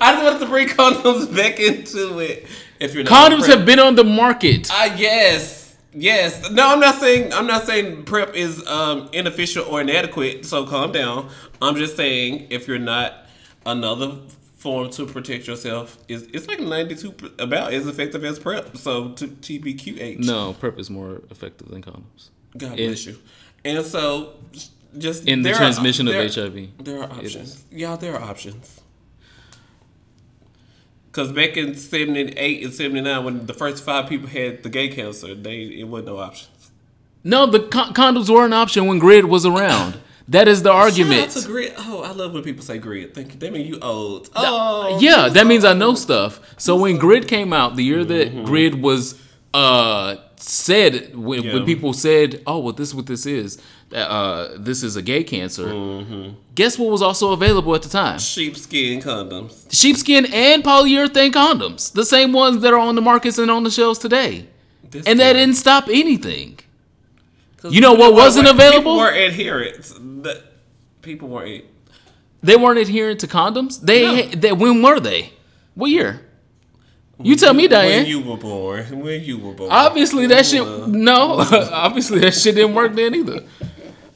I 0.00 0.12
just 0.12 0.24
wanted 0.24 0.40
to 0.40 0.46
bring 0.46 0.68
condoms 0.68 1.34
back 1.34 1.58
into 1.58 2.20
it. 2.20 2.46
If 2.78 2.94
you're 2.94 3.04
not 3.04 3.30
condoms 3.30 3.46
have 3.46 3.66
been 3.66 3.78
on 3.78 3.94
the 3.96 4.04
market. 4.04 4.68
Ah, 4.70 4.94
yes, 4.96 5.76
yes. 5.92 6.50
No, 6.50 6.72
I'm 6.72 6.80
not 6.80 6.96
saying 6.96 7.32
I'm 7.32 7.46
not 7.46 7.64
saying 7.64 8.04
PrEP 8.04 8.34
is 8.34 8.66
um, 8.66 9.08
inefficient 9.12 9.70
or 9.70 9.80
inadequate. 9.80 10.46
So 10.46 10.66
calm 10.66 10.92
down. 10.92 11.28
I'm 11.60 11.76
just 11.76 11.96
saying 11.96 12.48
if 12.50 12.68
you're 12.68 12.78
not 12.78 13.26
another 13.66 14.18
form 14.56 14.90
to 14.90 15.06
protect 15.06 15.48
yourself 15.48 15.98
is 16.06 16.22
it's 16.32 16.46
like 16.46 16.60
92 16.60 17.14
about 17.40 17.72
as 17.72 17.88
effective 17.88 18.24
as 18.24 18.38
PrEP. 18.38 18.76
So 18.76 19.10
to 19.10 19.26
TBQH. 19.26 20.20
No, 20.20 20.52
PrEP 20.54 20.78
is 20.78 20.88
more 20.88 21.22
effective 21.30 21.68
than 21.68 21.82
condoms. 21.82 22.30
God 22.56 22.76
bless 22.76 23.06
you. 23.06 23.18
And 23.64 23.84
so 23.84 24.34
just 24.98 25.26
In 25.26 25.42
the 25.42 25.48
there 25.48 25.54
are- 25.54 25.58
transmission 25.58 26.06
of 26.08 26.14
there- 26.14 26.28
HIV. 26.28 26.68
There 26.82 26.98
are 27.02 27.10
options. 27.10 27.64
Yeah, 27.70 27.96
there 27.96 28.14
are 28.16 28.22
options. 28.22 28.80
Because 31.10 31.30
back 31.32 31.56
in 31.56 31.74
78 31.74 32.64
and 32.64 32.72
79, 32.72 33.24
when 33.24 33.46
the 33.46 33.52
first 33.54 33.84
five 33.84 34.08
people 34.08 34.28
had 34.28 34.62
the 34.62 34.70
gay 34.70 34.88
cancer, 34.88 35.34
they 35.34 35.62
it 35.64 35.84
wasn't 35.88 36.08
no 36.08 36.18
options. 36.18 36.70
No, 37.24 37.46
the 37.46 37.60
con- 37.60 37.92
condoms 37.92 38.28
were 38.30 38.44
an 38.46 38.52
option 38.52 38.86
when 38.86 38.98
Grid 38.98 39.26
was 39.26 39.44
around. 39.44 39.98
That 40.28 40.48
is 40.48 40.62
the 40.62 40.70
Shout 40.70 40.76
argument. 40.80 41.30
to 41.32 41.46
grid. 41.46 41.74
Oh, 41.76 42.02
I 42.02 42.12
love 42.12 42.32
when 42.32 42.42
people 42.44 42.64
say 42.64 42.78
grid. 42.78 43.12
Thank 43.14 43.34
you. 43.34 43.38
That 43.40 43.52
mean 43.52 43.66
you 43.66 43.78
old. 43.80 44.30
Oh, 44.34 44.98
yeah, 45.00 45.28
that 45.28 45.46
means 45.46 45.64
I 45.64 45.74
know 45.74 45.94
stuff. 45.94 46.40
So 46.58 46.76
when 46.76 46.96
Grid 46.96 47.26
came 47.28 47.52
out, 47.52 47.76
the 47.76 47.82
year 47.84 48.04
that 48.04 48.28
Mm-hmm. 48.28 48.44
Grid 48.44 48.80
was 48.82 49.20
uh 49.52 50.16
said 50.42 51.14
when, 51.16 51.42
Yeah. 51.42 51.54
when 51.54 51.64
people 51.64 51.92
said, 51.92 52.42
"Oh, 52.46 52.58
well, 52.58 52.72
this 52.72 52.88
is 52.88 52.94
what 52.94 53.06
this 53.06 53.26
is. 53.26 53.58
Uh, 53.94 54.48
this 54.56 54.82
is 54.82 54.96
a 54.96 55.02
gay 55.02 55.22
cancer." 55.24 55.66
Mm-hmm. 55.66 56.30
Guess 56.54 56.78
what 56.78 56.90
was 56.90 57.02
also 57.02 57.32
available 57.32 57.74
at 57.74 57.82
the 57.82 57.88
time? 57.88 58.18
Sheepskin 58.18 59.00
condoms. 59.00 59.66
Sheepskin 59.70 60.26
and 60.32 60.62
polyurethane 60.64 61.32
condoms, 61.32 61.92
the 61.92 62.04
same 62.04 62.32
ones 62.32 62.60
that 62.62 62.72
are 62.72 62.78
on 62.78 62.94
the 62.94 63.02
markets 63.02 63.38
and 63.38 63.50
on 63.50 63.62
the 63.64 63.70
shelves 63.70 63.98
today, 63.98 64.46
This 64.90 65.06
and 65.06 65.18
that 65.20 65.34
didn't 65.34 65.54
stop 65.56 65.88
anything. 65.88 66.58
You 67.68 67.80
know 67.80 67.92
what 67.94 68.12
wasn't 68.14 68.48
available? 68.48 68.78
People 68.78 68.96
were 68.98 69.14
adherents. 69.14 69.92
The, 69.92 70.42
people 71.02 71.28
weren't. 71.28 71.64
They 72.42 72.56
weren't 72.56 72.78
adhering 72.80 73.18
to 73.18 73.28
condoms. 73.28 73.80
They, 73.80 74.02
No. 74.04 74.22
they 74.40 74.52
when 74.52 74.82
were 74.82 74.98
they? 74.98 75.32
What 75.74 75.90
year? 75.92 76.20
You 77.20 77.36
tell 77.36 77.54
me, 77.54 77.68
Diane. 77.68 77.98
When 78.02 78.06
you 78.06 78.20
were 78.20 78.36
born. 78.36 79.00
When 79.00 79.22
you 79.22 79.38
were 79.38 79.52
born. 79.52 79.70
Obviously 79.70 80.26
that 80.28 80.44
shit 80.46 80.62
Uh, 80.62 80.86
no. 80.86 81.38
Obviously 81.72 82.18
that 82.20 82.32
shit 82.34 82.54
didn't 82.54 82.74
work 82.74 82.94
then 82.94 83.14
either. 83.14 83.40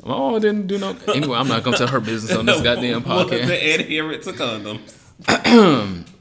My 0.03 0.09
mama 0.17 0.41
didn't 0.41 0.67
do 0.67 0.79
no. 0.79 0.97
Anyway, 1.15 1.37
I'm 1.37 1.49
not 1.49 1.63
gonna 1.65 1.77
tell 1.77 1.89
her 1.89 2.01
business 2.01 2.37
on 2.37 2.47
this 2.47 2.61
goddamn 2.69 3.03
podcast. 3.03 3.47
the 3.47 3.75
adherent 3.75 4.23
to 4.25 4.33
condoms. 4.33 6.05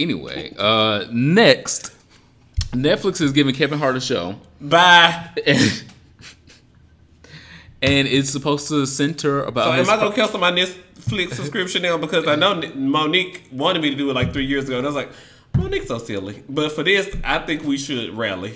Anyway, 0.00 0.54
uh, 0.56 1.04
next, 1.12 1.92
Netflix 2.70 3.20
is 3.20 3.32
giving 3.32 3.54
Kevin 3.54 3.78
Hart 3.78 3.96
a 3.96 4.00
show, 4.00 4.34
Bye. 4.58 5.28
and, 5.46 5.84
and 7.82 8.08
it's 8.08 8.30
supposed 8.30 8.68
to 8.68 8.86
center 8.86 9.42
about. 9.44 9.66
So 9.66 9.72
am 9.72 9.90
I 9.90 10.02
gonna 10.02 10.14
cancel 10.16 10.40
my 10.40 10.52
Netflix 10.52 11.34
subscription 11.34 11.82
now 11.82 11.98
because 11.98 12.26
I 12.26 12.34
know 12.36 12.54
Mo'Nique 12.54 13.52
wanted 13.52 13.82
me 13.82 13.90
to 13.90 13.96
do 13.96 14.08
it 14.08 14.14
like 14.14 14.32
three 14.32 14.46
years 14.46 14.68
ago, 14.68 14.78
and 14.78 14.86
I 14.86 14.88
was 14.88 14.96
like, 14.96 15.10
Mo'Nique's 15.60 15.88
so 15.88 15.98
silly. 15.98 16.42
But 16.48 16.72
for 16.72 16.82
this, 16.82 17.14
I 17.22 17.38
think 17.40 17.62
we 17.64 17.76
should 17.78 18.14
rally. 18.16 18.54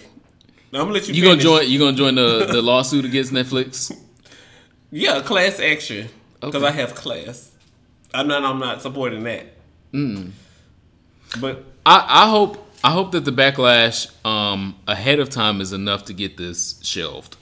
I'm 0.72 0.80
gonna 0.80 0.92
let 0.92 1.06
you. 1.08 1.14
you 1.14 1.22
gonna 1.22 1.40
join? 1.40 1.68
You 1.68 1.78
gonna 1.78 1.96
join 1.96 2.14
the 2.16 2.46
the 2.50 2.60
lawsuit 2.62 3.04
against 3.04 3.32
Netflix? 3.32 3.96
Yeah, 4.96 5.22
class 5.22 5.58
action 5.58 6.08
because 6.40 6.62
Okay. 6.62 6.66
I 6.66 6.70
have 6.70 6.94
class. 6.94 7.50
I'm 8.12 8.28
not. 8.28 8.44
I'm 8.44 8.60
not 8.60 8.80
supporting 8.80 9.24
that. 9.24 9.46
Mm. 9.92 10.30
But 11.40 11.64
I, 11.84 12.06
I 12.08 12.30
hope 12.30 12.64
I 12.84 12.92
hope 12.92 13.10
that 13.10 13.24
the 13.24 13.32
backlash 13.32 14.08
um, 14.24 14.76
ahead 14.86 15.18
of 15.18 15.30
time 15.30 15.60
is 15.60 15.72
enough 15.72 16.04
to 16.04 16.12
get 16.12 16.36
this 16.36 16.78
shelved. 16.84 17.36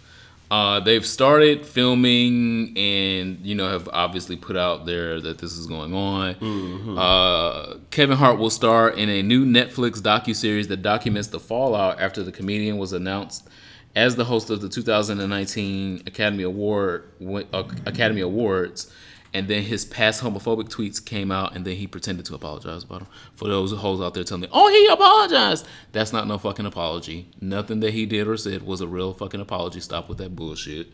Uh, 0.52 0.80
they've 0.80 1.06
started 1.06 1.64
filming 1.64 2.76
and 2.76 3.38
you 3.42 3.54
know 3.54 3.70
have 3.70 3.88
obviously 3.90 4.36
put 4.36 4.54
out 4.54 4.84
there 4.84 5.18
that 5.18 5.38
this 5.38 5.56
is 5.56 5.66
going 5.66 5.94
on. 5.94 6.98
Uh, 6.98 7.78
Kevin 7.90 8.18
Hart 8.18 8.38
will 8.38 8.50
star 8.50 8.90
in 8.90 9.08
a 9.08 9.22
new 9.22 9.46
Netflix 9.46 10.02
docu 10.02 10.36
series 10.36 10.68
that 10.68 10.82
documents 10.82 11.28
the 11.28 11.40
fallout 11.40 11.98
after 12.00 12.22
the 12.22 12.30
comedian 12.32 12.76
was 12.76 12.92
announced 12.92 13.48
as 13.96 14.16
the 14.16 14.24
host 14.26 14.50
of 14.50 14.60
the 14.60 14.68
2019 14.68 16.02
Academy 16.06 16.42
Award 16.42 17.08
uh, 17.54 17.62
Academy 17.86 18.20
Awards, 18.20 18.92
and 19.34 19.48
then 19.48 19.62
his 19.62 19.84
past 19.84 20.22
homophobic 20.22 20.68
tweets 20.68 21.04
came 21.04 21.30
out, 21.32 21.56
and 21.56 21.64
then 21.64 21.76
he 21.76 21.86
pretended 21.86 22.26
to 22.26 22.34
apologize 22.34 22.84
about 22.84 23.00
them. 23.00 23.08
For 23.34 23.48
those 23.48 23.72
hoes 23.72 24.00
out 24.00 24.14
there 24.14 24.24
telling 24.24 24.42
me, 24.42 24.48
"Oh, 24.52 24.68
he 24.68 24.86
apologized," 24.86 25.66
that's 25.92 26.12
not 26.12 26.26
no 26.26 26.38
fucking 26.38 26.66
apology. 26.66 27.28
Nothing 27.40 27.80
that 27.80 27.92
he 27.92 28.06
did 28.06 28.28
or 28.28 28.36
said 28.36 28.62
was 28.62 28.80
a 28.80 28.86
real 28.86 29.12
fucking 29.14 29.40
apology. 29.40 29.80
Stop 29.80 30.08
with 30.08 30.18
that 30.18 30.36
bullshit. 30.36 30.88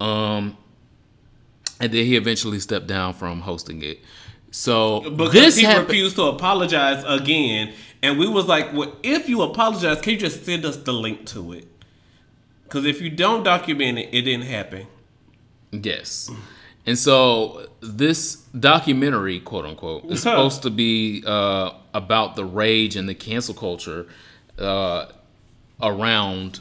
Um, 0.00 0.56
and 1.80 1.92
then 1.92 2.06
he 2.06 2.16
eventually 2.16 2.60
stepped 2.60 2.86
down 2.86 3.14
from 3.14 3.40
hosting 3.40 3.82
it. 3.82 4.00
So 4.50 5.10
because 5.10 5.32
this 5.32 5.56
he 5.56 5.64
happened. 5.64 5.88
refused 5.88 6.16
to 6.16 6.22
apologize 6.22 7.04
again, 7.06 7.72
and 8.02 8.18
we 8.18 8.28
was 8.28 8.46
like, 8.46 8.72
well, 8.72 8.94
if 9.02 9.28
you 9.28 9.42
apologize, 9.42 10.00
can 10.00 10.12
you 10.12 10.18
just 10.18 10.44
send 10.44 10.64
us 10.64 10.76
the 10.76 10.92
link 10.92 11.26
to 11.26 11.52
it? 11.52 11.66
Because 12.62 12.86
if 12.86 13.00
you 13.00 13.10
don't 13.10 13.42
document 13.42 13.98
it, 13.98 14.08
it 14.12 14.22
didn't 14.22 14.46
happen. 14.46 14.86
Yes. 15.72 16.30
And 16.86 16.98
so 16.98 17.66
this 17.84 18.36
documentary, 18.58 19.40
quote 19.40 19.64
unquote, 19.64 20.04
is 20.06 20.22
supposed 20.22 20.62
to 20.62 20.70
be 20.70 21.22
uh, 21.26 21.72
about 21.92 22.36
the 22.36 22.44
rage 22.44 22.96
and 22.96 23.08
the 23.08 23.14
cancel 23.14 23.54
culture 23.54 24.06
uh, 24.58 25.06
around 25.80 26.60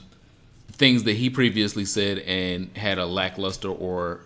things 0.72 1.04
that 1.04 1.14
he 1.14 1.30
previously 1.30 1.86
said 1.86 2.20
and 2.20 2.76
had 2.76 2.98
a 2.98 3.06
lackluster 3.06 3.70
or 3.70 4.22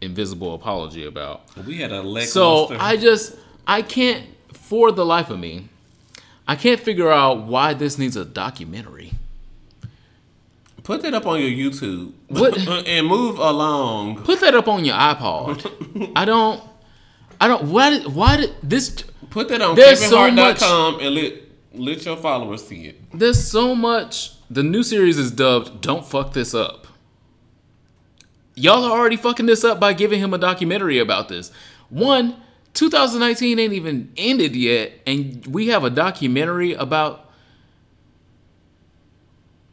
invisible 0.00 0.54
apology 0.54 1.04
about. 1.04 1.42
We 1.66 1.78
had 1.78 1.92
a 1.92 2.02
lackluster. 2.02 2.30
So 2.30 2.76
I 2.78 2.96
just 2.96 3.36
I 3.66 3.82
can't 3.82 4.26
for 4.52 4.92
the 4.92 5.04
life 5.04 5.30
of 5.30 5.38
me, 5.38 5.68
I 6.46 6.56
can't 6.56 6.80
figure 6.80 7.10
out 7.10 7.42
why 7.42 7.74
this 7.74 7.98
needs 7.98 8.16
a 8.16 8.24
documentary. 8.24 9.13
Put 10.84 11.02
that 11.02 11.12
up 11.14 11.26
on 11.26 11.40
your 11.40 11.50
YouTube. 11.50 12.12
What- 12.28 12.56
and 12.86 13.06
move 13.08 13.38
along. 13.40 14.22
Put 14.22 14.40
that 14.40 14.54
up 14.54 14.68
on 14.68 14.84
your 14.84 14.94
iPod. 14.94 16.12
I 16.16 16.24
don't 16.24 16.62
I 17.40 17.48
don't 17.48 17.64
why 17.64 17.90
did 17.90 18.06
why 18.14 18.36
did 18.36 18.54
this 18.62 19.02
Put 19.30 19.48
that 19.48 19.60
on 19.60 19.74
There's 19.74 20.00
so 20.00 20.24
and 20.24 20.36
let 20.36 21.32
let 21.74 22.04
your 22.04 22.16
followers 22.16 22.64
see 22.64 22.86
it. 22.86 23.00
there's 23.12 23.42
so 23.42 23.74
much 23.74 24.30
the 24.48 24.62
new 24.62 24.84
series 24.84 25.18
is 25.18 25.32
dubbed 25.32 25.80
Don't 25.80 26.06
Fuck 26.06 26.32
This 26.34 26.54
Up. 26.54 26.86
Y'all 28.54 28.84
are 28.84 28.92
already 28.96 29.16
fucking 29.16 29.46
this 29.46 29.64
up 29.64 29.80
by 29.80 29.92
giving 29.92 30.20
him 30.20 30.32
a 30.32 30.38
documentary 30.38 30.98
about 31.00 31.28
this. 31.28 31.50
One, 31.88 32.36
2019 32.74 33.58
ain't 33.58 33.72
even 33.72 34.12
ended 34.16 34.54
yet, 34.54 34.92
and 35.06 35.44
we 35.46 35.68
have 35.68 35.82
a 35.82 35.90
documentary 35.90 36.74
about 36.74 37.23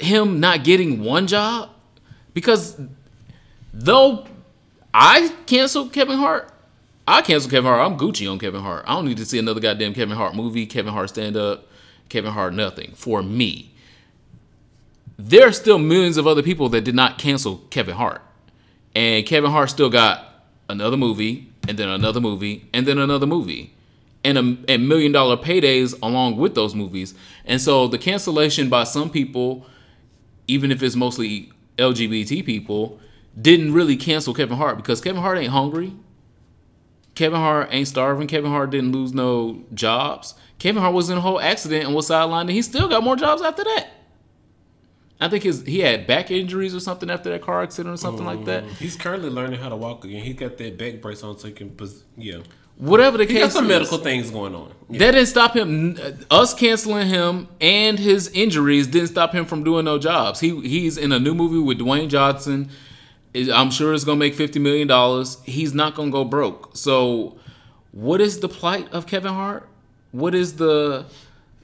him 0.02 0.40
not 0.40 0.64
getting 0.64 1.04
one 1.04 1.28
job? 1.28 1.70
Because 2.34 2.80
though 3.74 4.26
I 4.94 5.34
canceled 5.46 5.94
Kevin 5.94 6.18
Hart, 6.18 6.52
I 7.08 7.22
canceled 7.22 7.52
Kevin 7.52 7.72
Hart. 7.72 7.92
I'm 7.92 7.98
Gucci 7.98 8.32
on 8.32 8.40
Kevin 8.40 8.62
Hart. 8.62 8.86
I 8.88 8.96
don't 8.96 9.06
need 9.06 9.18
to 9.18 9.26
see 9.26 9.40
another 9.40 9.60
goddamn 9.60 9.94
Kevin 9.94 10.16
Hart 10.16 10.36
movie, 10.36 10.66
Kevin 10.66 10.94
Hart 10.94 11.10
stand 11.10 11.36
up, 11.36 11.68
Kevin 12.10 12.32
Hart 12.32 12.54
nothing 12.54 12.92
for 12.94 13.24
me. 13.24 13.72
There 15.18 15.48
are 15.48 15.52
still 15.52 15.78
millions 15.78 16.18
of 16.18 16.26
other 16.26 16.42
people 16.42 16.70
that 16.70 16.82
did 16.82 16.96
not 16.96 17.18
cancel 17.18 17.58
Kevin 17.70 17.96
Hart. 17.96 18.22
And 18.96 19.26
Kevin 19.26 19.52
Hart 19.52 19.70
still 19.70 19.90
got 19.90 20.46
another 20.68 20.98
movie, 20.98 21.50
and 21.68 21.78
then 21.78 21.90
another 21.90 22.20
movie, 22.20 22.68
and 22.74 22.88
then 22.88 22.98
another 22.98 23.28
movie. 23.28 23.74
And 24.24 24.38
a, 24.38 24.58
and 24.72 24.88
million 24.88 25.12
dollar 25.12 25.38
paydays 25.38 25.98
along 26.02 26.38
with 26.38 26.56
those 26.56 26.76
movies. 26.76 27.14
And 27.46 27.60
so 27.60 27.88
the 27.88 27.98
cancellation 27.98 28.70
by 28.70 28.84
some 28.84 29.10
people, 29.10 29.66
even 30.48 30.72
if 30.72 30.82
it's 30.84 30.96
mostly 30.96 31.52
LGBT 31.78 32.46
people, 32.46 33.00
didn't 33.40 33.74
really 33.74 33.96
cancel 33.96 34.34
Kevin 34.34 34.58
Hart 34.58 34.78
because 34.78 35.02
Kevin 35.02 35.22
Hart 35.22 35.38
ain't 35.38 35.52
hungry. 35.52 35.94
Kevin 37.16 37.40
Hart 37.40 37.70
ain't 37.72 37.88
starving. 37.88 38.28
Kevin 38.28 38.52
Hart 38.52 38.70
didn't 38.70 38.92
lose 38.92 39.14
no 39.14 39.64
jobs. 39.74 40.36
Kevin 40.60 40.82
Hart 40.82 40.94
was 40.94 41.10
in 41.10 41.18
a 41.18 41.22
whole 41.22 41.40
accident 41.40 41.86
and 41.86 41.96
was 41.96 42.10
sidelined, 42.10 42.42
and 42.42 42.52
he 42.52 42.62
still 42.62 42.88
got 42.88 43.04
more 43.04 43.16
jobs 43.16 43.42
after 43.42 43.64
that. 43.64 43.90
I 45.20 45.30
think 45.30 45.44
his 45.44 45.64
he 45.66 45.80
had 45.80 46.08
back 46.08 46.32
injuries 46.32 46.74
or 46.74 46.80
something 46.80 47.10
after 47.10 47.30
that 47.30 47.44
car 47.44 47.62
accident 47.62 47.94
or 47.94 47.98
something 47.98 48.26
like 48.26 48.46
that. 48.46 48.64
He's 48.64 48.96
currently 48.96 49.30
learning 49.30 49.60
how 49.60 49.70
to 49.70 49.76
walk 49.76 50.04
again. 50.04 50.24
He 50.24 50.34
got 50.34 50.58
that 50.58 50.78
back 50.80 51.00
brace 51.00 51.22
on 51.22 51.38
so 51.38 51.48
he 51.48 51.54
can, 51.54 51.78
yeah. 52.18 52.40
Whatever 52.78 53.18
the 53.18 53.26
He 53.26 53.34
case 53.34 53.44
got 53.44 53.52
some 53.52 53.66
is, 53.66 53.70
medical 53.70 53.98
things 54.00 54.32
going 54.32 54.56
on. 54.56 54.72
Yeah. 54.90 55.00
That 55.00 55.12
didn't 55.12 55.28
stop 55.28 55.56
him. 55.56 55.98
Uh, 56.02 56.12
us 56.34 56.54
canceling 56.54 57.08
him 57.08 57.48
and 57.60 58.00
his 58.00 58.30
injuries 58.30 58.88
didn't 58.88 59.10
stop 59.10 59.34
him 59.34 59.46
from 59.46 59.64
doing 59.64 59.86
no 59.86 60.00
jobs. 60.00 60.40
He 60.40 60.60
he's 60.68 60.98
in 60.98 61.12
a 61.12 61.20
new 61.20 61.36
movie 61.36 61.60
with 61.60 61.80
Dwayne 61.80 62.10
Johnson. 62.10 62.70
I'm 63.36 63.72
sure 63.72 63.94
it's 63.94 64.04
gonna 64.04 64.18
make 64.18 64.34
fifty 64.36 64.60
million 64.60 64.88
dollars. 64.88 65.38
He's 65.44 65.74
not 65.74 65.96
gonna 65.96 66.12
go 66.12 66.26
broke. 66.26 66.76
So, 66.76 67.38
what 67.92 68.20
is 68.20 68.40
the 68.40 68.50
plight 68.50 68.92
of 68.92 69.06
Kevin 69.06 69.34
Hart? 69.34 69.70
What 70.12 70.34
is 70.36 70.56
the 70.56 71.06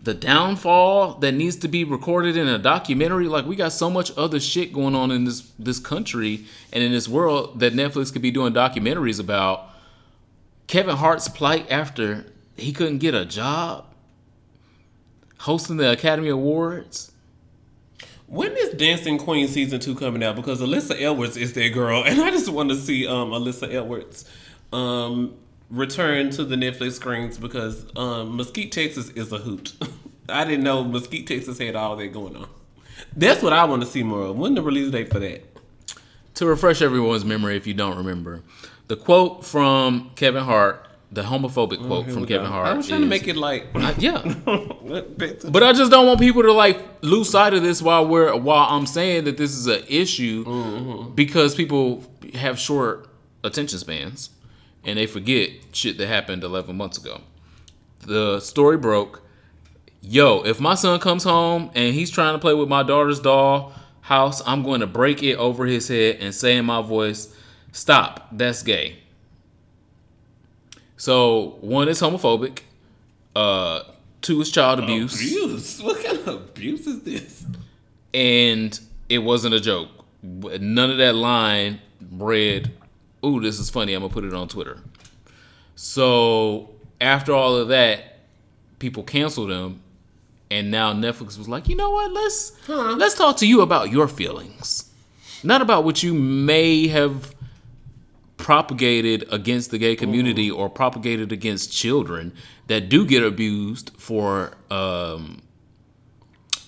the 0.03 0.13
downfall 0.13 1.15
that 1.15 1.33
needs 1.33 1.55
to 1.57 1.67
be 1.67 1.83
recorded 1.83 2.37
in 2.37 2.47
a 2.47 2.59
documentary? 2.59 3.27
Like 3.27 3.45
we 3.45 3.55
got 3.55 3.73
so 3.73 3.89
much 3.89 4.11
other 4.15 4.39
shit 4.39 4.71
going 4.71 4.95
on 4.95 5.09
in 5.11 5.25
this 5.25 5.51
this 5.57 5.79
country 5.79 6.45
and 6.71 6.83
in 6.83 6.91
this 6.91 7.07
world 7.09 7.59
that 7.59 7.73
Netflix 7.73 8.13
could 8.13 8.21
be 8.21 8.31
doing 8.31 8.53
documentaries 8.53 9.19
about. 9.19 9.69
Kevin 10.67 10.97
Hart's 10.97 11.27
plight 11.29 11.71
after 11.71 12.25
he 12.55 12.73
couldn't 12.73 12.97
get 12.97 13.13
a 13.13 13.25
job 13.25 13.85
hosting 15.39 15.77
the 15.77 15.91
Academy 15.91 16.29
Awards. 16.29 17.11
When 18.25 18.51
is 18.57 18.73
Dancing 18.73 19.17
Queen 19.17 19.47
season 19.47 19.79
two 19.79 19.95
coming 19.95 20.21
out? 20.21 20.35
Because 20.35 20.59
Alyssa 20.59 21.01
Edwards 21.01 21.37
is 21.37 21.53
that 21.53 21.69
girl, 21.69 22.03
and 22.05 22.21
I 22.21 22.29
just 22.31 22.49
want 22.49 22.69
to 22.69 22.75
see 22.75 23.07
um, 23.07 23.31
Alyssa 23.31 23.73
Edwards 23.73 24.25
um, 24.73 25.35
return 25.69 26.31
to 26.31 26.43
the 26.43 26.57
Netflix 26.57 26.93
screens 26.93 27.37
because 27.37 27.85
um, 27.95 28.35
Mesquite, 28.35 28.73
Texas 28.73 29.09
is 29.11 29.31
a 29.31 29.37
hoot. 29.37 29.73
I 30.29 30.43
didn't 30.43 30.65
know 30.65 30.83
Mesquite, 30.83 31.27
Texas 31.27 31.57
had 31.57 31.77
all 31.77 31.95
that 31.95 32.07
going 32.07 32.35
on. 32.35 32.49
That's 33.15 33.41
what 33.41 33.53
I 33.53 33.63
want 33.63 33.83
to 33.83 33.87
see 33.87 34.03
more 34.03 34.23
of. 34.23 34.37
When 34.37 34.55
the 34.55 34.61
release 34.61 34.91
date 34.91 35.09
for 35.09 35.19
that? 35.19 35.45
to 36.37 36.45
refresh 36.45 36.83
everyone's 36.83 37.25
memory 37.25 37.57
if 37.57 37.65
you 37.65 37.73
don't 37.73 37.97
remember, 37.97 38.43
the 38.87 38.95
quote 38.95 39.45
from 39.45 40.11
Kevin 40.15 40.43
Hart, 40.43 40.85
the 41.11 41.21
homophobic 41.23 41.85
quote 41.85 42.05
Here 42.05 42.13
from 42.13 42.25
Kevin 42.25 42.45
go. 42.47 42.51
Hart. 42.51 42.67
I 42.67 42.73
was 42.73 42.87
trying 42.87 43.01
to 43.01 43.07
make 43.07 43.27
it 43.27 43.35
like. 43.37 43.67
I- 43.75 43.95
yeah, 43.97 44.21
but 44.45 45.63
I 45.63 45.73
just 45.73 45.91
don't 45.91 46.05
want 46.07 46.19
people 46.19 46.43
to 46.43 46.51
like 46.53 46.79
lose 47.01 47.29
sight 47.29 47.53
of 47.53 47.63
this 47.63 47.81
while 47.81 48.07
we're 48.07 48.35
while 48.35 48.67
I'm 48.69 48.85
saying 48.85 49.25
that 49.25 49.37
this 49.37 49.51
is 49.55 49.67
an 49.67 49.83
issue 49.87 50.45
Mm-hmm. 50.45 51.15
because 51.15 51.55
people 51.55 52.03
have 52.33 52.59
short 52.59 53.07
attention 53.43 53.79
spans 53.79 54.29
and 54.83 54.97
they 54.97 55.05
forget 55.07 55.49
shit 55.73 55.97
that 55.97 56.07
happened 56.07 56.43
11 56.43 56.75
months 56.75 56.97
ago. 56.97 57.21
The 58.05 58.39
story 58.39 58.77
broke. 58.77 59.21
Yo, 60.01 60.41
if 60.45 60.59
my 60.61 60.75
son 60.75 60.99
comes 60.99 61.23
home 61.23 61.71
and 61.75 61.93
he's 61.93 62.09
trying 62.11 62.33
to 62.33 62.39
play 62.39 62.53
with 62.53 62.69
my 62.69 62.83
daughter's 62.83 63.19
doll 63.19 63.73
house, 64.01 64.41
I'm 64.45 64.63
going 64.63 64.79
to 64.79 64.87
break 64.87 65.21
it 65.23 65.35
over 65.35 65.65
his 65.65 65.87
head 65.89 66.17
and 66.21 66.33
say 66.33 66.55
in 66.55 66.65
my 66.65 66.81
voice, 66.81 67.33
"Stop! 67.71 68.27
That's 68.31 68.63
gay." 68.63 68.97
So 70.97 71.57
one 71.61 71.87
is 71.89 72.01
homophobic. 72.01 72.59
Uh, 73.35 73.83
two 74.21 74.41
is 74.41 74.51
child 74.51 74.79
abuse. 74.79 75.15
abuse. 75.15 75.81
What 75.81 76.03
kind 76.03 76.17
of 76.19 76.27
abuse 76.27 76.87
is 76.87 77.01
this? 77.01 77.45
and 78.13 78.79
it 79.09 79.19
wasn't 79.19 79.53
a 79.53 79.59
joke. 79.59 79.89
None 80.23 80.89
of 80.91 80.97
that 80.97 81.13
line 81.15 81.79
read, 82.11 82.71
"Ooh, 83.23 83.39
this 83.39 83.59
is 83.59 83.69
funny. 83.69 83.93
I'm 83.93 84.01
gonna 84.01 84.13
put 84.13 84.23
it 84.23 84.33
on 84.33 84.47
Twitter." 84.47 84.79
So 85.75 86.69
after 86.99 87.33
all 87.33 87.55
of 87.55 87.67
that, 87.67 88.19
people 88.79 89.03
canceled 89.03 89.51
him, 89.51 89.81
and 90.49 90.71
now 90.71 90.93
Netflix 90.93 91.37
was 91.37 91.47
like, 91.47 91.69
"You 91.69 91.75
know 91.75 91.91
what? 91.91 92.11
Let's 92.11 92.53
let's 92.67 93.15
talk 93.15 93.37
to 93.37 93.47
you 93.47 93.61
about 93.61 93.91
your 93.91 94.07
feelings, 94.07 94.85
not 95.43 95.61
about 95.61 95.83
what 95.83 96.01
you 96.01 96.13
may 96.15 96.87
have." 96.87 97.35
Propagated 98.37 99.25
against 99.31 99.71
the 99.71 99.77
gay 99.77 99.95
community 99.95 100.49
or 100.49 100.69
propagated 100.69 101.31
against 101.31 101.71
children 101.71 102.33
that 102.67 102.87
do 102.89 103.05
get 103.05 103.23
abused 103.23 103.91
for 103.97 104.53
um, 104.69 105.41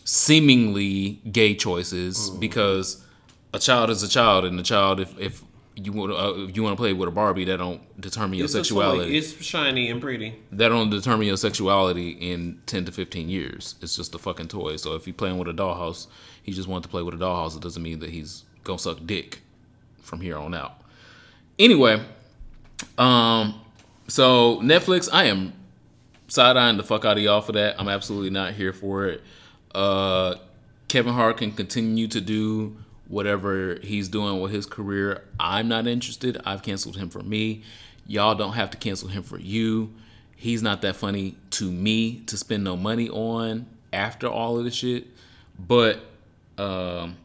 seemingly 0.03 1.21
gay 1.31 1.53
choices 1.55 2.29
because 2.31 3.05
a 3.53 3.59
child 3.59 3.89
is 3.89 4.01
a 4.03 4.07
child 4.07 4.45
and 4.45 4.59
a 4.59 4.63
child 4.63 4.99
if, 4.99 5.17
if 5.19 5.43
you 5.75 5.91
want 5.93 6.11
uh, 6.11 6.33
if 6.49 6.57
you 6.57 6.63
want 6.63 6.75
to 6.75 6.81
play 6.81 6.91
with 6.91 7.07
a 7.07 7.11
Barbie 7.11 7.45
that 7.45 7.57
don't 7.57 7.81
determine 8.01 8.37
your 8.37 8.45
It's 8.45 8.53
sexuality. 8.53 9.17
It's 9.17 9.41
shiny 9.41 9.89
and 9.89 10.01
pretty. 10.01 10.35
that 10.51 10.69
don't 10.69 10.89
determine 10.89 11.27
your 11.27 11.37
sexuality 11.37 12.09
in 12.09 12.59
10 12.65 12.85
to 12.85 12.91
15 12.91 13.29
years. 13.29 13.75
It's 13.81 13.95
just 13.95 14.13
a 14.13 14.17
fucking 14.17 14.49
toy. 14.49 14.75
So 14.75 14.95
if 14.95 15.07
you're 15.07 15.13
playing 15.13 15.37
with 15.37 15.47
a 15.47 15.53
dollhouse 15.53 16.07
he 16.43 16.51
just 16.51 16.67
wants 16.67 16.85
to 16.87 16.89
play 16.89 17.03
with 17.03 17.13
a 17.13 17.17
dollhouse 17.17 17.55
it 17.55 17.61
doesn't 17.61 17.83
mean 17.83 17.99
that 17.99 18.09
he's 18.09 18.43
gonna 18.63 18.79
suck 18.79 18.97
dick 19.05 19.41
from 20.01 20.19
here 20.19 20.37
on 20.37 20.53
out 20.55 20.78
anyway 21.59 22.01
um 22.97 23.59
so 24.07 24.59
Netflix 24.61 25.07
I 25.11 25.25
am 25.25 25.53
side 26.31 26.57
eyeing 26.57 26.77
the 26.77 26.83
fuck 26.83 27.05
out 27.05 27.17
of 27.17 27.23
y'all 27.23 27.41
for 27.41 27.53
that. 27.53 27.79
I'm 27.79 27.89
absolutely 27.89 28.29
not 28.29 28.53
here 28.53 28.73
for 28.73 29.07
it. 29.07 29.21
Uh, 29.73 30.35
Kevin 30.87 31.13
Hart 31.13 31.37
can 31.37 31.51
continue 31.51 32.07
to 32.07 32.21
do 32.21 32.77
whatever 33.07 33.79
he's 33.81 34.07
doing 34.07 34.39
with 34.39 34.51
his 34.51 34.65
career. 34.65 35.23
I'm 35.39 35.67
not 35.67 35.87
interested. 35.87 36.39
I've 36.45 36.61
canceled 36.61 36.97
him 36.97 37.09
for 37.09 37.21
me. 37.21 37.63
Y'all 38.07 38.35
don't 38.35 38.53
have 38.53 38.71
to 38.71 38.77
cancel 38.77 39.09
him 39.09 39.23
for 39.23 39.39
you. 39.39 39.93
He's 40.35 40.63
not 40.63 40.81
that 40.83 40.95
funny 40.95 41.35
to 41.51 41.69
me 41.69 42.21
to 42.27 42.37
spend 42.37 42.63
no 42.63 42.77
money 42.77 43.09
on 43.09 43.67
after 43.91 44.27
all 44.27 44.57
of 44.57 44.63
this 44.63 44.75
shit. 44.75 45.07
But 45.59 45.99
um, 46.57 47.17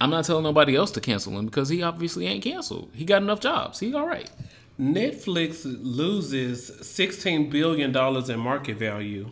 I'm 0.00 0.10
not 0.10 0.24
telling 0.24 0.44
nobody 0.44 0.76
else 0.76 0.90
to 0.92 1.00
cancel 1.00 1.36
him 1.38 1.46
because 1.46 1.68
he 1.68 1.82
obviously 1.82 2.26
ain't 2.26 2.44
canceled. 2.44 2.90
He 2.94 3.04
got 3.04 3.22
enough 3.22 3.40
jobs. 3.40 3.80
He 3.80 3.92
all 3.94 4.06
right. 4.06 4.30
Netflix 4.78 5.62
loses 5.64 6.70
$16 6.70 7.50
billion 7.50 7.96
in 8.30 8.40
market 8.40 8.76
value. 8.76 9.30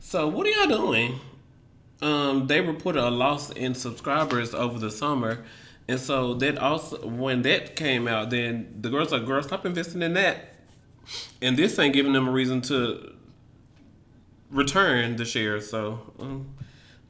So, 0.00 0.26
what 0.28 0.46
are 0.46 0.50
y'all 0.50 0.66
doing? 0.66 1.20
Um, 2.00 2.46
they 2.46 2.60
reported 2.60 3.06
a 3.06 3.10
loss 3.10 3.50
in 3.50 3.74
subscribers 3.74 4.54
over 4.54 4.78
the 4.78 4.90
summer. 4.90 5.44
And 5.88 6.00
so, 6.00 6.32
that 6.34 6.56
also, 6.56 7.06
when 7.06 7.42
that 7.42 7.76
came 7.76 8.08
out, 8.08 8.30
then 8.30 8.78
the 8.80 8.88
girls 8.88 9.12
are, 9.12 9.20
girls, 9.20 9.46
stop 9.46 9.66
investing 9.66 10.00
in 10.00 10.14
that. 10.14 10.54
And 11.42 11.56
this 11.56 11.78
ain't 11.78 11.92
giving 11.92 12.14
them 12.14 12.26
a 12.26 12.32
reason 12.32 12.62
to 12.62 13.14
return 14.50 15.16
the 15.16 15.26
shares. 15.26 15.68
So, 15.68 16.14
um, 16.18 16.54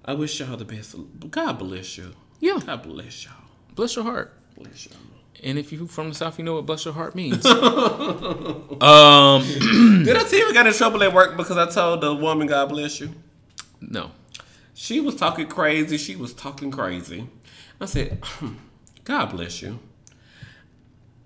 I 0.04 0.14
wish 0.14 0.40
y'all 0.40 0.56
the 0.56 0.64
best. 0.64 0.96
God 1.30 1.60
bless 1.60 1.96
you. 1.96 2.12
Yeah. 2.42 2.58
God 2.66 2.82
bless 2.82 3.24
y'all. 3.24 3.34
Bless 3.74 3.96
your 3.96 4.04
heart. 4.04 4.34
Bless 4.58 4.86
y'all. 4.86 4.96
And 5.44 5.58
if 5.58 5.72
you 5.72 5.86
from 5.86 6.10
the 6.10 6.14
south, 6.14 6.38
you 6.38 6.44
know 6.44 6.54
what 6.54 6.66
bless 6.66 6.84
your 6.84 6.92
heart 6.94 7.14
means. 7.14 7.46
um, 7.46 7.62
Did 10.04 10.16
I 10.16 10.24
tell 10.24 10.38
you 10.38 10.48
I 10.48 10.52
got 10.52 10.66
in 10.66 10.72
trouble 10.72 11.02
at 11.02 11.14
work 11.14 11.36
because 11.36 11.56
I 11.56 11.70
told 11.70 12.00
the 12.00 12.14
woman, 12.14 12.46
God 12.48 12.68
bless 12.68 13.00
you? 13.00 13.10
no. 13.80 14.10
She 14.74 15.00
was 15.00 15.16
talking 15.16 15.46
crazy. 15.46 15.98
She 15.98 16.16
was 16.16 16.32
talking 16.32 16.70
crazy. 16.70 17.28
I 17.80 17.84
said, 17.86 18.18
"Hmm, 18.22 18.54
God 19.04 19.26
bless 19.26 19.60
you. 19.62 19.78